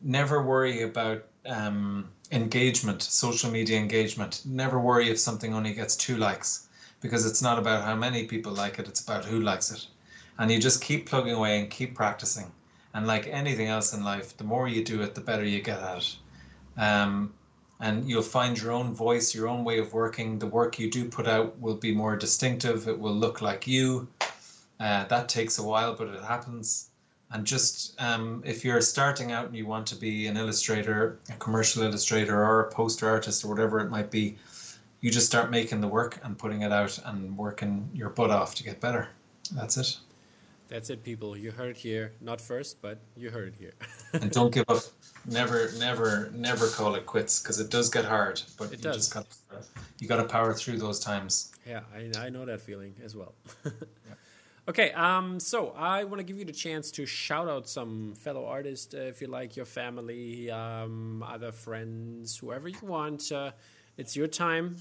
never 0.03 0.43
worry 0.43 0.83
about 0.83 1.25
um, 1.47 2.09
engagement, 2.33 3.03
social 3.03 3.51
media 3.51 3.79
engagement. 3.79 4.43
Never 4.45 4.79
worry 4.79 5.11
if 5.11 5.19
something 5.19 5.55
only 5.55 5.73
gets 5.73 5.97
two 5.97 6.17
likes 6.17 6.69
because 7.01 7.27
it's 7.27 7.43
not 7.43 7.59
about 7.59 7.85
how 7.85 7.95
many 7.95 8.25
people 8.25 8.53
like 8.53 8.79
it, 8.79 8.89
it's 8.89 9.03
about 9.03 9.25
who 9.25 9.41
likes 9.41 9.71
it. 9.71 9.87
And 10.39 10.51
you 10.51 10.59
just 10.59 10.83
keep 10.83 11.09
plugging 11.09 11.35
away 11.35 11.61
and 11.61 11.71
keep 11.71 11.95
practicing. 11.95 12.51
And 12.95 13.07
like 13.07 13.27
anything 13.27 13.69
else 13.69 13.93
in 13.93 14.05
life, 14.05 14.37
the 14.37 14.45
more 14.45 14.69
you 14.69 14.85
do 14.85 15.01
it, 15.03 15.15
the 15.15 15.21
better 15.21 15.45
you 15.45 15.63
get 15.63 15.81
at 15.81 15.99
it. 15.99 16.17
Um, 16.77 17.33
and 17.81 18.09
you'll 18.09 18.23
find 18.23 18.61
your 18.61 18.73
own 18.73 18.95
voice, 18.95 19.35
your 19.35 19.49
own 19.49 19.65
way 19.65 19.79
of 19.79 19.95
working. 19.95 20.39
The 20.39 20.47
work 20.47 20.79
you 20.79 20.91
do 20.91 21.07
put 21.07 21.27
out 21.27 21.59
will 21.59 21.77
be 21.77 21.95
more 21.95 22.17
distinctive, 22.17 22.89
it 22.89 22.99
will 22.99 23.15
look 23.15 23.41
like 23.41 23.67
you. 23.67 24.09
Uh, 24.79 25.05
that 25.05 25.29
takes 25.29 25.59
a 25.59 25.63
while, 25.63 25.95
but 25.95 26.09
it 26.09 26.23
happens 26.23 26.90
and 27.33 27.47
just 27.47 28.01
um, 28.01 28.43
if 28.45 28.65
you're 28.65 28.81
starting 28.81 29.33
out 29.33 29.47
and 29.47 29.57
you 29.57 29.67
want 29.67 29.87
to 29.87 29.97
be 29.97 30.27
an 30.27 30.37
illustrator 30.37 31.19
a 31.29 31.33
commercial 31.35 31.83
illustrator 31.83 32.43
or 32.45 32.63
a 32.63 32.71
poster 32.71 33.09
artist 33.09 33.45
or 33.45 33.49
whatever 33.49 33.79
it 33.81 33.91
might 33.91 34.11
be 34.11 34.37
you 35.01 35.11
just 35.11 35.27
start 35.27 35.51
making 35.51 35.81
the 35.81 35.89
work 35.89 36.21
and 36.25 36.37
putting 36.39 36.63
it 36.63 36.73
out 36.73 36.99
and 37.07 37.37
working 37.37 37.89
your 37.95 38.11
butt 38.11 38.31
off 38.31 38.55
to 38.57 38.63
get 38.63 38.81
better. 38.81 39.09
That's 39.53 39.77
it. 39.77 39.97
That's 40.69 40.91
it 40.91 41.03
people. 41.03 41.37
You 41.37 41.51
heard 41.51 41.71
it 41.71 41.77
here. 41.77 42.13
Not 42.21 42.41
first 42.41 42.81
but 42.83 43.01
you 43.17 43.31
heard 43.31 43.49
it 43.49 43.55
here. 43.59 43.73
And 44.13 44.31
don't 44.31 44.53
give 44.53 44.65
up. 44.69 44.83
Never 45.27 45.71
never 45.79 46.31
never 46.35 46.69
call 46.69 46.95
it 46.95 47.07
quits 47.07 47.41
because 47.43 47.61
it 47.61 47.71
does 47.71 47.89
get 47.89 48.05
hard 48.05 48.43
but 48.59 48.73
it 48.73 48.79
you 48.79 48.85
does. 48.85 48.97
just 48.97 49.15
got 49.15 49.27
you 49.99 50.09
got 50.09 50.17
to 50.17 50.25
power 50.25 50.53
through 50.53 50.79
those 50.79 51.01
times. 51.01 51.53
Yeah 51.67 51.81
I, 51.95 52.27
I 52.27 52.29
know 52.29 52.45
that 52.45 52.61
feeling 52.61 52.95
as 53.05 53.17
well. 53.17 53.35
Yeah. 53.65 54.15
Okay, 54.69 54.93
um, 54.93 55.41
so 55.41 55.71
I 55.77 56.05
want 56.05 56.19
to 56.19 56.25
give 56.25 56.39
you 56.39 56.45
the 56.45 56.53
chance 56.53 56.91
to 56.93 57.07
shout 57.07 57.49
out 57.49 57.69
some 57.69 58.15
fellow 58.15 58.45
artists 58.47 58.95
uh, 58.95 58.99
if 58.99 59.21
you 59.21 59.27
like, 59.27 59.57
your 59.57 59.65
family, 59.65 60.51
um, 60.51 61.25
other 61.27 61.51
friends, 61.51 62.37
whoever 62.37 62.69
you 62.69 62.79
want. 62.83 63.33
Uh, 63.33 63.51
it's 63.97 64.15
your 64.15 64.27
time. 64.27 64.77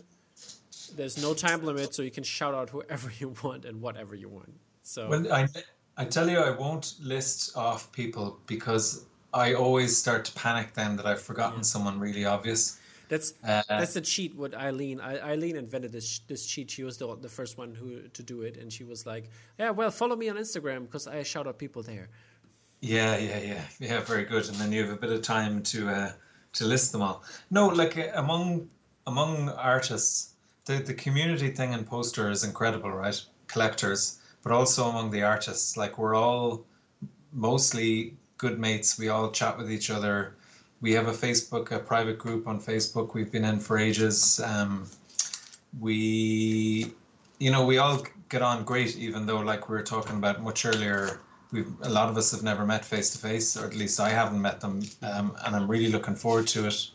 There's 0.96 1.22
no 1.22 1.34
time 1.34 1.64
limit, 1.64 1.94
so 1.94 2.02
you 2.02 2.12
can 2.12 2.24
shout 2.24 2.54
out 2.54 2.70
whoever 2.70 3.12
you 3.20 3.34
want 3.44 3.66
and 3.66 3.82
whatever 3.82 4.16
you 4.16 4.30
want. 4.30 4.54
So, 4.84 5.10
well, 5.10 5.32
I, 5.32 5.48
I 5.98 6.06
tell 6.06 6.30
you, 6.30 6.40
I 6.40 6.52
won't 6.52 6.96
list 7.02 7.56
off 7.56 7.92
people 7.92 8.40
because 8.48 9.06
I 9.34 9.54
always 9.54 9.96
start 9.96 10.26
to 10.26 10.34
panic 10.34 10.74
then 10.74 10.96
that 10.98 11.06
I've 11.06 11.22
forgotten 11.22 11.60
yeah. 11.60 11.64
someone 11.64 12.00
really 12.00 12.26
obvious. 12.26 12.79
That's 13.10 13.34
uh, 13.44 13.64
that's 13.68 13.96
the 13.96 14.02
cheat. 14.02 14.36
What 14.36 14.54
Eileen 14.54 15.02
Eileen 15.02 15.56
invented 15.58 15.92
this 15.92 16.20
this 16.28 16.46
cheat. 16.46 16.70
She 16.70 16.84
was 16.84 16.98
the 16.98 17.16
the 17.16 17.28
first 17.28 17.58
one 17.58 17.74
who 17.74 18.08
to 18.08 18.24
do 18.24 18.44
it, 18.44 18.56
and 18.58 18.72
she 18.72 18.84
was 18.84 19.06
like, 19.08 19.32
"Yeah, 19.58 19.72
well, 19.72 19.90
follow 19.90 20.16
me 20.16 20.30
on 20.30 20.38
Instagram 20.38 20.82
because 20.86 21.08
I 21.08 21.24
shout 21.24 21.48
out 21.48 21.58
people 21.58 21.82
there." 21.82 22.10
Yeah, 22.82 23.18
yeah, 23.18 23.40
yeah, 23.40 23.62
yeah. 23.80 24.00
Very 24.02 24.26
good. 24.26 24.48
And 24.48 24.56
then 24.58 24.72
you 24.72 24.84
have 24.84 24.94
a 24.94 24.96
bit 24.96 25.12
of 25.12 25.24
time 25.24 25.64
to 25.64 25.90
uh, 25.90 26.12
to 26.54 26.66
list 26.66 26.92
them 26.92 27.02
all. 27.02 27.24
No, 27.50 27.68
like 27.68 27.98
uh, 27.98 28.12
among 28.14 28.70
among 29.08 29.50
artists, 29.50 30.36
the 30.66 30.76
the 30.76 30.94
community 30.94 31.50
thing 31.50 31.74
in 31.74 31.84
poster 31.86 32.30
is 32.30 32.44
incredible, 32.44 32.92
right? 32.92 33.20
Collectors, 33.48 34.20
but 34.44 34.52
also 34.52 34.88
among 34.88 35.10
the 35.10 35.24
artists, 35.24 35.78
like 35.78 35.98
we're 35.98 36.16
all 36.16 36.64
mostly 37.34 38.18
good 38.38 38.60
mates. 38.60 39.00
We 39.00 39.10
all 39.10 39.32
chat 39.32 39.58
with 39.58 39.72
each 39.72 39.90
other 39.90 40.36
we 40.82 40.94
have 40.94 41.08
a 41.08 41.12
Facebook, 41.12 41.72
a 41.72 41.80
private 41.80 42.18
group 42.18 42.48
on 42.48 42.60
Facebook. 42.60 43.14
We've 43.14 43.32
been 43.32 43.46
in 43.46 43.60
for 43.60 43.78
ages. 43.78 44.40
Um, 44.40 44.88
we, 45.80 46.94
you 47.40 47.52
know, 47.52 47.66
we 47.66 47.78
all 47.78 48.04
get 48.30 48.42
on 48.42 48.64
great, 48.64 48.96
even 48.96 49.26
though, 49.26 49.40
like 49.40 49.70
we 49.70 49.76
were 49.76 49.84
talking 49.84 50.18
about 50.18 50.42
much 50.42 50.66
earlier, 50.66 51.22
we 51.52 51.66
a 51.82 51.90
lot 51.90 52.10
of 52.10 52.18
us 52.18 52.32
have 52.32 52.44
never 52.44 52.66
met 52.66 52.86
face 52.86 53.10
to 53.12 53.18
face, 53.18 53.58
or 53.58 53.66
at 53.66 53.76
least 53.76 54.00
I 54.00 54.10
haven't 54.10 54.42
met 54.42 54.62
them, 54.62 54.82
um, 55.02 55.36
and 55.46 55.56
I'm 55.56 55.68
really 55.68 55.92
looking 55.92 56.16
forward 56.16 56.48
to 56.48 56.68
it. 56.68 56.90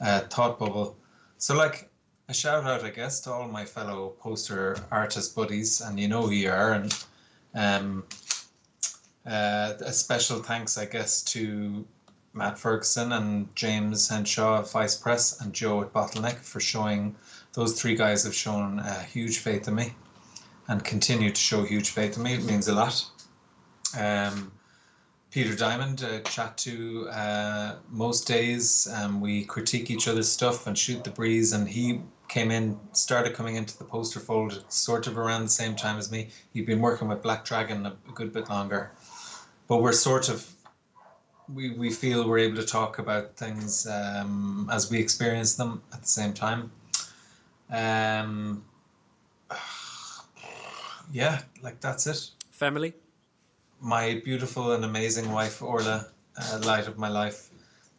Uh, 0.00 0.20
Thought 0.20 0.58
Bubble. 0.58 0.96
So, 1.38 1.54
like, 1.54 1.90
a 2.28 2.34
shout 2.34 2.64
out, 2.64 2.84
I 2.84 2.90
guess, 2.90 3.20
to 3.20 3.32
all 3.32 3.48
my 3.48 3.64
fellow 3.64 4.14
poster 4.18 4.76
artist 4.90 5.36
buddies, 5.36 5.80
and 5.82 6.00
you 6.00 6.08
know 6.08 6.22
who 6.22 6.32
you 6.32 6.50
are, 6.50 6.72
and 6.72 7.04
um, 7.54 8.04
uh, 9.26 9.74
a 9.80 9.92
special 9.92 10.38
thanks, 10.38 10.78
I 10.78 10.86
guess, 10.86 11.22
to 11.24 11.84
Matt 12.32 12.58
Ferguson 12.58 13.12
and 13.12 13.54
James 13.56 14.08
Henshaw 14.08 14.60
at 14.60 14.70
Vice 14.70 14.96
Press 14.96 15.40
and 15.40 15.52
Joe 15.52 15.82
at 15.82 15.92
Bottleneck 15.92 16.36
for 16.36 16.60
showing. 16.60 17.16
Those 17.54 17.80
three 17.80 17.96
guys 17.96 18.22
have 18.24 18.34
shown 18.34 18.78
uh, 18.78 19.02
huge 19.02 19.38
faith 19.38 19.66
in 19.66 19.74
me 19.74 19.94
and 20.68 20.84
continue 20.84 21.30
to 21.30 21.40
show 21.40 21.64
huge 21.64 21.90
faith 21.90 22.16
in 22.16 22.22
me. 22.22 22.34
It 22.34 22.44
means 22.44 22.68
a 22.68 22.74
lot. 22.74 23.04
Um, 23.98 24.52
Peter 25.32 25.56
Diamond, 25.56 26.04
uh, 26.04 26.20
chat 26.20 26.56
to 26.58 27.08
uh, 27.08 27.76
most 27.88 28.26
days. 28.26 28.88
Um, 28.94 29.20
we 29.20 29.44
critique 29.44 29.90
each 29.90 30.06
other's 30.06 30.30
stuff 30.30 30.66
and 30.66 30.78
shoot 30.78 31.02
the 31.02 31.10
breeze. 31.10 31.52
And 31.52 31.68
he 31.68 32.00
came 32.28 32.52
in, 32.52 32.78
started 32.92 33.34
coming 33.34 33.56
into 33.56 33.76
the 33.76 33.84
poster 33.84 34.20
fold 34.20 34.64
sort 34.68 35.08
of 35.08 35.18
around 35.18 35.42
the 35.42 35.48
same 35.48 35.74
time 35.74 35.98
as 35.98 36.10
me. 36.12 36.28
He'd 36.52 36.66
been 36.66 36.80
working 36.80 37.08
with 37.08 37.22
Black 37.22 37.44
Dragon 37.44 37.86
a 37.86 37.96
good 38.14 38.32
bit 38.32 38.48
longer, 38.48 38.92
but 39.66 39.82
we're 39.82 39.92
sort 39.92 40.28
of 40.28 40.48
we, 41.54 41.70
we 41.70 41.90
feel 41.90 42.28
we're 42.28 42.38
able 42.38 42.56
to 42.56 42.66
talk 42.66 42.98
about 42.98 43.36
things 43.36 43.86
um, 43.86 44.68
as 44.72 44.90
we 44.90 44.98
experience 44.98 45.54
them 45.54 45.82
at 45.92 46.02
the 46.02 46.08
same 46.08 46.32
time. 46.32 46.70
Um, 47.70 48.64
yeah, 51.12 51.40
like 51.62 51.80
that's 51.80 52.06
it. 52.06 52.30
Family. 52.50 52.94
My 53.80 54.20
beautiful 54.24 54.72
and 54.72 54.84
amazing 54.84 55.32
wife 55.32 55.62
Orla, 55.62 56.06
uh, 56.36 56.60
light 56.64 56.86
of 56.86 56.98
my 56.98 57.08
life, 57.08 57.50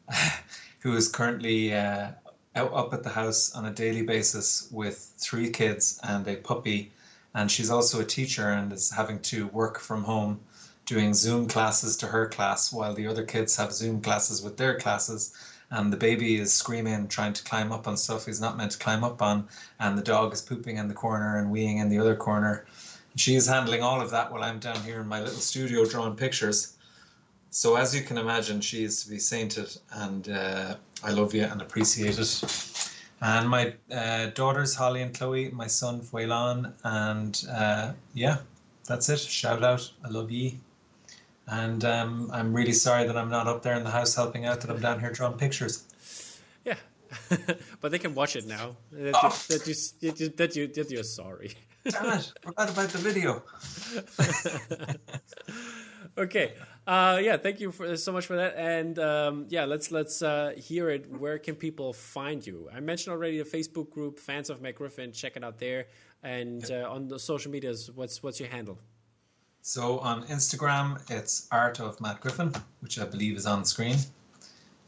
who 0.80 0.96
is 0.96 1.08
currently 1.08 1.74
uh, 1.74 2.10
out 2.56 2.74
up 2.74 2.94
at 2.94 3.04
the 3.04 3.10
house 3.10 3.56
on 3.56 3.66
a 3.66 3.72
daily 3.72 4.04
basis 4.04 4.68
with 4.72 5.14
three 5.18 5.50
kids 5.50 6.00
and 6.04 6.28
a 6.28 6.36
puppy, 6.36 6.92
and 7.34 7.50
she's 7.50 7.72
also 7.72 8.02
a 8.02 8.06
teacher 8.06 8.50
and 8.50 8.72
is 8.72 8.92
having 8.92 9.20
to 9.20 9.48
work 9.48 9.80
from 9.80 10.04
home 10.04 10.40
doing 10.92 11.14
Zoom 11.14 11.48
classes 11.48 11.96
to 11.96 12.06
her 12.06 12.28
class 12.28 12.74
while 12.74 12.94
the 12.94 13.08
other 13.08 13.24
kids 13.24 13.56
have 13.56 13.72
Zoom 13.72 14.02
classes 14.02 14.42
with 14.42 14.58
their 14.58 14.78
classes. 14.78 15.34
And 15.70 15.92
the 15.92 15.96
baby 15.96 16.36
is 16.36 16.52
screaming, 16.52 17.08
trying 17.08 17.32
to 17.32 17.44
climb 17.46 17.72
up 17.72 17.88
on 17.88 17.96
stuff 17.96 18.26
he's 18.26 18.42
not 18.42 18.58
meant 18.58 18.72
to 18.72 18.78
climb 18.78 19.06
up 19.06 19.22
on. 19.22 19.48
And 19.80 19.98
the 19.98 20.02
dog 20.02 20.34
is 20.34 20.42
pooping 20.42 20.76
in 20.76 20.90
the 20.90 20.94
corner 20.94 21.38
and 21.38 21.50
weeing 21.50 21.78
in 21.80 21.88
the 21.88 21.98
other 21.98 22.18
corner. 22.18 22.66
She 23.16 23.36
is 23.36 23.48
handling 23.48 23.82
all 23.82 24.02
of 24.02 24.12
that 24.12 24.34
while 24.34 24.44
I'm 24.44 24.60
down 24.60 24.84
here 24.84 25.00
in 25.00 25.08
my 25.08 25.22
little 25.22 25.40
studio 25.40 25.86
drawing 25.86 26.18
pictures. 26.18 26.76
So, 27.52 27.78
as 27.78 27.96
you 27.96 28.02
can 28.02 28.18
imagine, 28.18 28.60
she 28.60 28.84
is 28.84 29.02
to 29.04 29.10
be 29.10 29.20
sainted, 29.20 29.70
and 29.92 30.28
uh, 30.28 30.76
I 31.06 31.12
love 31.12 31.34
you 31.34 31.44
and 31.44 31.62
appreciate 31.62 32.20
it. 32.20 32.92
And 33.22 33.48
my 33.48 33.74
uh, 33.94 34.28
daughters, 34.28 34.76
Holly 34.76 35.02
and 35.02 35.14
Chloe, 35.14 35.52
my 35.52 35.68
son, 35.68 36.02
Faolán, 36.02 36.74
and 36.84 37.46
uh, 37.50 37.94
yeah, 38.14 38.40
that's 38.88 39.08
it. 39.08 39.20
Shout 39.20 39.64
out. 39.64 39.90
I 40.04 40.10
love 40.10 40.32
ye. 40.32 40.60
And 41.48 41.84
um, 41.84 42.30
I'm 42.34 42.54
really 42.54 42.74
sorry 42.74 43.06
that 43.08 43.18
I'm 43.18 43.30
not 43.30 43.48
up 43.48 43.62
there 43.64 43.76
in 43.76 43.84
the 43.84 43.90
house 43.90 44.16
helping 44.16 44.46
out, 44.46 44.62
that 44.62 44.70
I'm 44.70 44.80
down 44.80 45.00
here 45.00 45.12
drawing 45.12 45.38
pictures. 45.38 45.84
Yeah, 46.66 46.76
but 47.82 47.92
they 47.92 48.00
can 48.00 48.14
watch 48.14 48.36
it 48.36 48.46
now. 48.46 48.76
That, 48.92 49.16
oh. 49.16 49.36
you, 49.50 49.58
that, 49.58 50.20
you, 50.20 50.30
that, 50.30 50.56
you, 50.56 50.68
that 50.68 50.92
you're 50.92 51.04
sorry. 51.04 51.56
Damn 51.90 52.20
it, 52.20 52.32
forgot 52.42 52.70
about 52.70 52.90
the 52.90 53.00
video. 53.00 53.42
okay. 56.18 56.54
Uh, 56.86 57.20
yeah, 57.22 57.38
thank 57.38 57.60
you 57.60 57.72
for, 57.72 57.98
so 57.98 58.12
much 58.12 58.28
for 58.28 58.36
that. 58.36 58.56
And 58.56 59.00
um, 59.00 59.46
yeah, 59.50 59.66
let's 59.66 59.92
let's 59.92 60.22
uh, 60.22 60.54
hear 60.58 60.90
it. 60.92 61.10
Where 61.10 61.40
can 61.40 61.56
people 61.56 61.92
find 61.92 62.46
you? 62.46 62.70
I 62.74 62.80
mentioned 62.82 63.14
already 63.14 63.42
the 63.42 63.50
Facebook 63.50 63.90
group, 63.90 64.20
fans 64.20 64.52
of 64.52 64.62
Matt 64.62 64.76
Griffin. 64.76 65.12
Check 65.12 65.38
it 65.38 65.44
out 65.44 65.58
there. 65.58 65.88
And 66.24 66.70
uh, 66.70 66.88
on 66.88 67.08
the 67.08 67.18
social 67.18 67.52
medias, 67.52 67.90
what's 67.92 68.22
what's 68.22 68.40
your 68.40 68.50
handle? 68.50 68.78
So 69.64 70.00
on 70.00 70.24
Instagram, 70.24 71.00
it's 71.12 71.48
Art 71.52 71.80
of 71.80 72.02
Matt 72.02 72.20
Griffin, 72.20 72.52
which 72.80 72.98
I 72.98 73.06
believe 73.06 73.38
is 73.38 73.46
on 73.46 73.64
screen. 73.64 73.96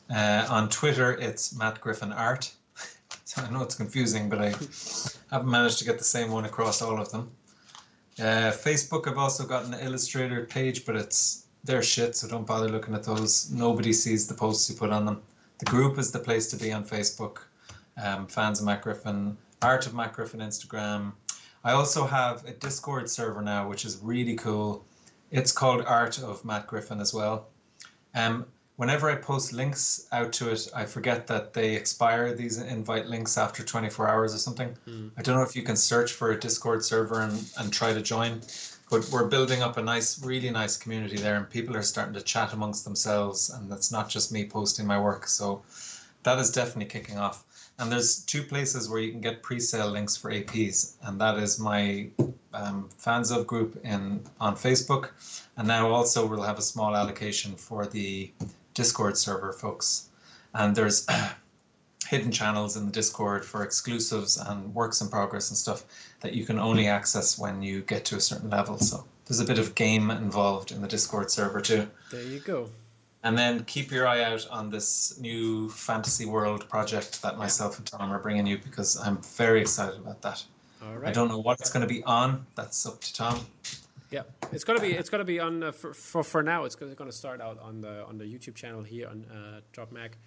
Uh, 0.10 0.48
on 0.50 0.68
Twitter, 0.68 1.12
it's 1.14 1.56
Matt 1.56 1.80
Griffin 1.80 2.12
Art. 2.12 2.52
so 3.24 3.44
I 3.44 3.52
know 3.52 3.62
it's 3.62 3.76
confusing, 3.76 4.30
but 4.30 4.40
I 4.40 4.48
haven't 5.30 5.50
managed 5.50 5.78
to 5.80 5.86
get 5.86 6.00
the 6.00 6.04
same 6.04 6.32
one 6.32 6.46
across 6.46 6.82
all 6.82 7.00
of 7.00 7.12
them. 7.12 7.30
Uh, 8.20 8.52
Facebook, 8.52 9.08
I've 9.08 9.20
also 9.20 9.46
got 9.46 9.66
an 9.66 9.76
Illustrator 9.76 10.46
page, 10.46 10.86
but 10.86 10.96
it's 10.96 11.46
their 11.64 11.84
shit, 11.84 12.16
so 12.16 12.28
don't 12.28 12.48
bother 12.48 12.68
looking 12.68 12.96
at 12.96 13.04
those. 13.04 13.52
Nobody 13.52 13.94
sees 13.94 14.28
the 14.28 14.34
posts 14.34 14.68
you 14.72 14.76
put 14.76 14.90
on 14.90 15.06
them. 15.06 15.22
The 15.60 15.66
group 15.66 16.00
is 16.00 16.12
the 16.12 16.20
place 16.20 16.48
to 16.50 16.58
be 16.58 16.72
on 16.72 16.84
Facebook. 16.84 17.38
Um, 18.04 18.26
fans 18.26 18.60
of 18.60 18.66
Matt 18.66 18.82
Griffin, 18.82 19.38
Art 19.62 19.86
of 19.86 19.94
Matt 19.94 20.14
Griffin 20.14 20.40
Instagram, 20.40 21.14
I 21.64 21.72
also 21.72 22.06
have 22.06 22.46
a 22.46 22.52
Discord 22.52 23.10
server 23.10 23.42
now, 23.42 23.68
which 23.70 23.86
is 23.86 23.98
really 24.02 24.36
cool. 24.36 24.86
It's 25.32 25.52
called 25.52 25.86
Art 25.86 26.20
of 26.20 26.44
Matt 26.44 26.68
Griffin 26.68 27.00
as 27.00 27.14
well. 27.14 27.48
Um, 28.14 28.46
whenever 28.76 29.10
I 29.10 29.16
post 29.16 29.54
links 29.54 30.08
out 30.12 30.34
to 30.34 30.52
it, 30.52 30.68
I 30.76 30.86
forget 30.86 31.26
that 31.28 31.54
they 31.54 31.76
expire 31.76 32.34
these 32.36 32.58
invite 32.58 33.08
links 33.08 33.38
after 33.38 33.64
24 33.64 34.10
hours 34.10 34.36
or 34.36 34.40
something. 34.40 34.76
Mm. 34.88 35.12
I 35.18 35.22
don't 35.22 35.36
know 35.36 35.44
if 35.44 35.56
you 35.56 35.64
can 35.64 35.78
search 35.78 36.12
for 36.12 36.32
a 36.32 36.40
Discord 36.40 36.84
server 36.84 37.22
and, 37.22 37.52
and 37.58 37.72
try 37.72 37.94
to 37.94 38.02
join, 38.02 38.42
but 38.90 39.08
we're 39.10 39.28
building 39.28 39.62
up 39.62 39.78
a 39.78 39.82
nice, 39.82 40.24
really 40.24 40.50
nice 40.50 40.76
community 40.76 41.18
there, 41.18 41.38
and 41.38 41.50
people 41.50 41.78
are 41.78 41.82
starting 41.82 42.14
to 42.16 42.22
chat 42.22 42.54
amongst 42.54 42.84
themselves, 42.84 43.50
and 43.50 43.72
that's 43.72 43.92
not 43.92 44.10
just 44.10 44.32
me 44.32 44.46
posting 44.46 44.86
my 44.86 45.00
work. 45.00 45.28
So 45.28 45.64
that 46.24 46.40
is 46.40 46.52
definitely 46.52 46.86
kicking 46.86 47.18
off. 47.18 47.46
And 47.80 47.92
there's 47.92 48.24
two 48.24 48.44
places 48.44 48.88
where 48.88 49.02
you 49.02 49.12
can 49.12 49.22
get 49.22 49.42
pre-sale 49.42 49.90
links 49.90 50.16
for 50.16 50.32
APs, 50.32 50.94
and 51.02 51.20
that 51.20 51.38
is 51.38 51.60
my 51.60 52.10
um, 52.54 52.90
fans 52.98 53.32
of 53.32 53.48
group 53.48 53.80
in 53.84 54.22
on 54.40 54.56
Facebook, 54.56 55.10
and 55.58 55.68
now 55.68 55.90
also 55.90 56.26
we'll 56.26 56.44
have 56.44 56.60
a 56.60 56.62
small 56.62 56.96
allocation 56.96 57.56
for 57.56 57.88
the 57.88 58.32
Discord 58.74 59.18
server 59.18 59.54
folks. 59.54 60.10
And 60.54 60.76
there's 60.76 61.08
hidden 62.08 62.32
channels 62.32 62.78
in 62.78 62.86
the 62.86 62.92
Discord 62.92 63.44
for 63.44 63.64
exclusives 63.64 64.38
and 64.38 64.74
works 64.76 65.02
in 65.02 65.10
progress 65.10 65.50
and 65.50 65.58
stuff 65.58 65.86
that 66.22 66.34
you 66.34 66.46
can 66.46 66.60
only 66.60 66.88
access 66.88 67.40
when 67.40 67.64
you 67.64 67.82
get 67.82 68.06
to 68.06 68.18
a 68.18 68.20
certain 68.20 68.50
level. 68.50 68.78
So 68.78 69.04
there's 69.26 69.40
a 69.40 69.46
bit 69.46 69.58
of 69.58 69.74
game 69.74 70.12
involved 70.12 70.72
in 70.72 70.82
the 70.82 70.88
Discord 70.88 71.32
server 71.32 71.62
too. 71.62 71.88
There 72.12 72.22
you 72.22 72.40
go. 72.40 72.70
And 73.24 73.38
then 73.38 73.64
keep 73.64 73.90
your 73.90 74.06
eye 74.06 74.24
out 74.24 74.46
on 74.50 74.70
this 74.70 75.18
new 75.20 75.70
fantasy 75.70 76.26
world 76.26 76.68
project 76.68 77.22
that 77.22 77.38
myself 77.38 77.78
and 77.78 77.88
Tom 77.88 78.12
are 78.12 78.20
bringing 78.20 78.46
you 78.46 78.58
because 78.58 79.00
I'm 79.00 79.18
very 79.18 79.62
excited 79.62 79.98
about 79.98 80.22
that. 80.22 80.44
All 80.86 80.96
right. 80.96 81.08
I 81.08 81.12
don't 81.12 81.30
know 81.30 81.40
what 81.40 81.60
it's 81.62 81.72
going 81.72 81.88
to 81.88 81.94
be 81.94 82.04
on. 82.04 82.46
That's 82.56 82.86
up 82.86 83.00
to 83.00 83.14
Tom. 83.14 83.46
Yeah, 84.12 84.22
it's 84.52 84.64
gonna 84.64 84.80
be 84.80 84.92
it's 84.92 85.10
gonna 85.10 85.24
be 85.24 85.40
on 85.40 85.64
uh, 85.64 85.72
for, 85.72 85.92
for 85.92 86.24
for 86.24 86.44
now. 86.44 86.66
It's 86.66 86.76
gonna, 86.76 87.12
start 87.12 87.42
out 87.42 87.58
on 87.60 87.82
the 87.82 88.06
on 88.06 88.20
the 88.20 88.26
YouTube 88.26 88.54
channel 88.54 88.84
here 88.84 89.08
on 89.08 89.26
uh, 89.26 89.62
Drop 89.72 89.92
Mac, 89.92 90.20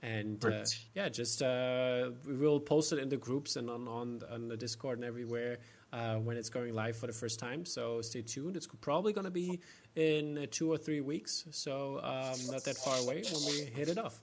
and 0.00 0.42
uh, 0.46 0.64
yeah, 0.94 1.10
just 1.10 1.42
uh, 1.42 2.12
we 2.26 2.36
will 2.36 2.58
post 2.58 2.94
it 2.94 3.00
in 3.00 3.10
the 3.10 3.18
groups 3.18 3.56
and 3.56 3.68
on 3.68 3.86
on, 3.86 4.22
on 4.30 4.48
the 4.48 4.56
Discord 4.56 4.96
and 4.96 5.04
everywhere 5.04 5.58
uh, 5.94 6.16
when 6.16 6.36
it's 6.36 6.48
going 6.48 6.74
live 6.74 6.96
for 6.96 7.06
the 7.06 7.12
first 7.12 7.38
time. 7.38 7.64
So 7.64 8.02
stay 8.02 8.22
tuned. 8.22 8.56
It's 8.56 8.66
probably 8.80 9.12
gonna 9.12 9.30
be 9.30 9.60
in 9.96 10.38
uh, 10.38 10.46
two 10.50 10.70
or 10.70 10.76
three 10.76 11.00
weeks, 11.00 11.44
so 11.50 12.00
um, 12.02 12.38
not 12.50 12.64
that 12.64 12.76
far 12.76 12.98
away 12.98 13.22
when 13.32 13.44
we 13.46 13.64
hit 13.64 13.88
it 13.88 13.98
off. 13.98 14.20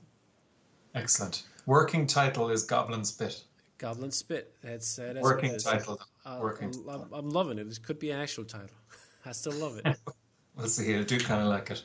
Excellent. 0.94 1.44
Working 1.66 2.06
title 2.06 2.50
is 2.50 2.64
Goblin 2.64 3.06
Spit. 3.06 3.44
Goblin 3.78 4.12
Spit. 4.12 4.54
That's, 4.62 5.00
uh, 5.00 5.14
that's 5.14 5.24
Working 5.24 5.58
title. 5.58 6.00
Uh, 6.26 6.40
Working. 6.42 6.74
I'm, 6.90 7.02
I'm, 7.02 7.14
I'm 7.14 7.30
loving 7.30 7.58
it. 7.58 7.68
It 7.68 7.82
could 7.82 7.98
be 7.98 8.12
an 8.12 8.20
actual 8.20 8.44
title. 8.44 8.76
I 9.26 9.32
still 9.32 9.54
love 9.54 9.80
it. 9.84 9.98
We'll 10.58 10.68
see. 10.68 10.86
Here. 10.86 11.00
I 11.00 11.04
do 11.04 11.18
kind 11.18 11.42
of 11.42 11.48
like 11.48 11.72
it. 11.72 11.84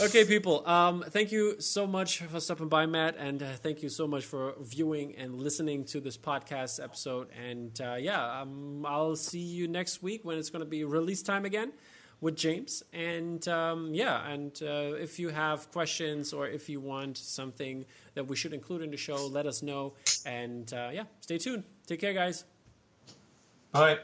Okay, 0.00 0.24
people. 0.24 0.66
Um, 0.66 1.04
thank 1.10 1.30
you 1.32 1.60
so 1.60 1.86
much 1.86 2.22
for 2.22 2.40
stopping 2.40 2.68
by, 2.68 2.86
Matt, 2.86 3.16
and 3.18 3.42
uh, 3.42 3.52
thank 3.54 3.82
you 3.82 3.88
so 3.88 4.06
much 4.06 4.24
for 4.24 4.54
viewing 4.60 5.14
and 5.16 5.34
listening 5.34 5.84
to 5.86 6.00
this 6.00 6.16
podcast 6.16 6.82
episode. 6.82 7.28
And 7.32 7.78
uh, 7.80 7.96
yeah, 7.98 8.40
um, 8.40 8.84
I'll 8.86 9.16
see 9.16 9.38
you 9.38 9.68
next 9.68 10.02
week 10.02 10.24
when 10.24 10.38
it's 10.38 10.50
going 10.50 10.64
to 10.64 10.68
be 10.68 10.84
release 10.84 11.22
time 11.22 11.44
again 11.44 11.72
with 12.20 12.36
James. 12.36 12.82
And 12.92 13.46
um, 13.48 13.92
yeah, 13.92 14.26
and 14.28 14.58
uh, 14.62 14.94
if 14.98 15.18
you 15.18 15.28
have 15.28 15.70
questions 15.70 16.32
or 16.32 16.48
if 16.48 16.68
you 16.68 16.80
want 16.80 17.18
something 17.18 17.84
that 18.14 18.26
we 18.26 18.36
should 18.36 18.54
include 18.54 18.82
in 18.82 18.90
the 18.90 18.96
show, 18.96 19.26
let 19.26 19.46
us 19.46 19.62
know. 19.62 19.92
And 20.24 20.72
uh, 20.72 20.90
yeah, 20.92 21.04
stay 21.20 21.38
tuned. 21.38 21.64
Take 21.86 22.00
care, 22.00 22.14
guys. 22.14 22.44
Bye. 23.72 23.98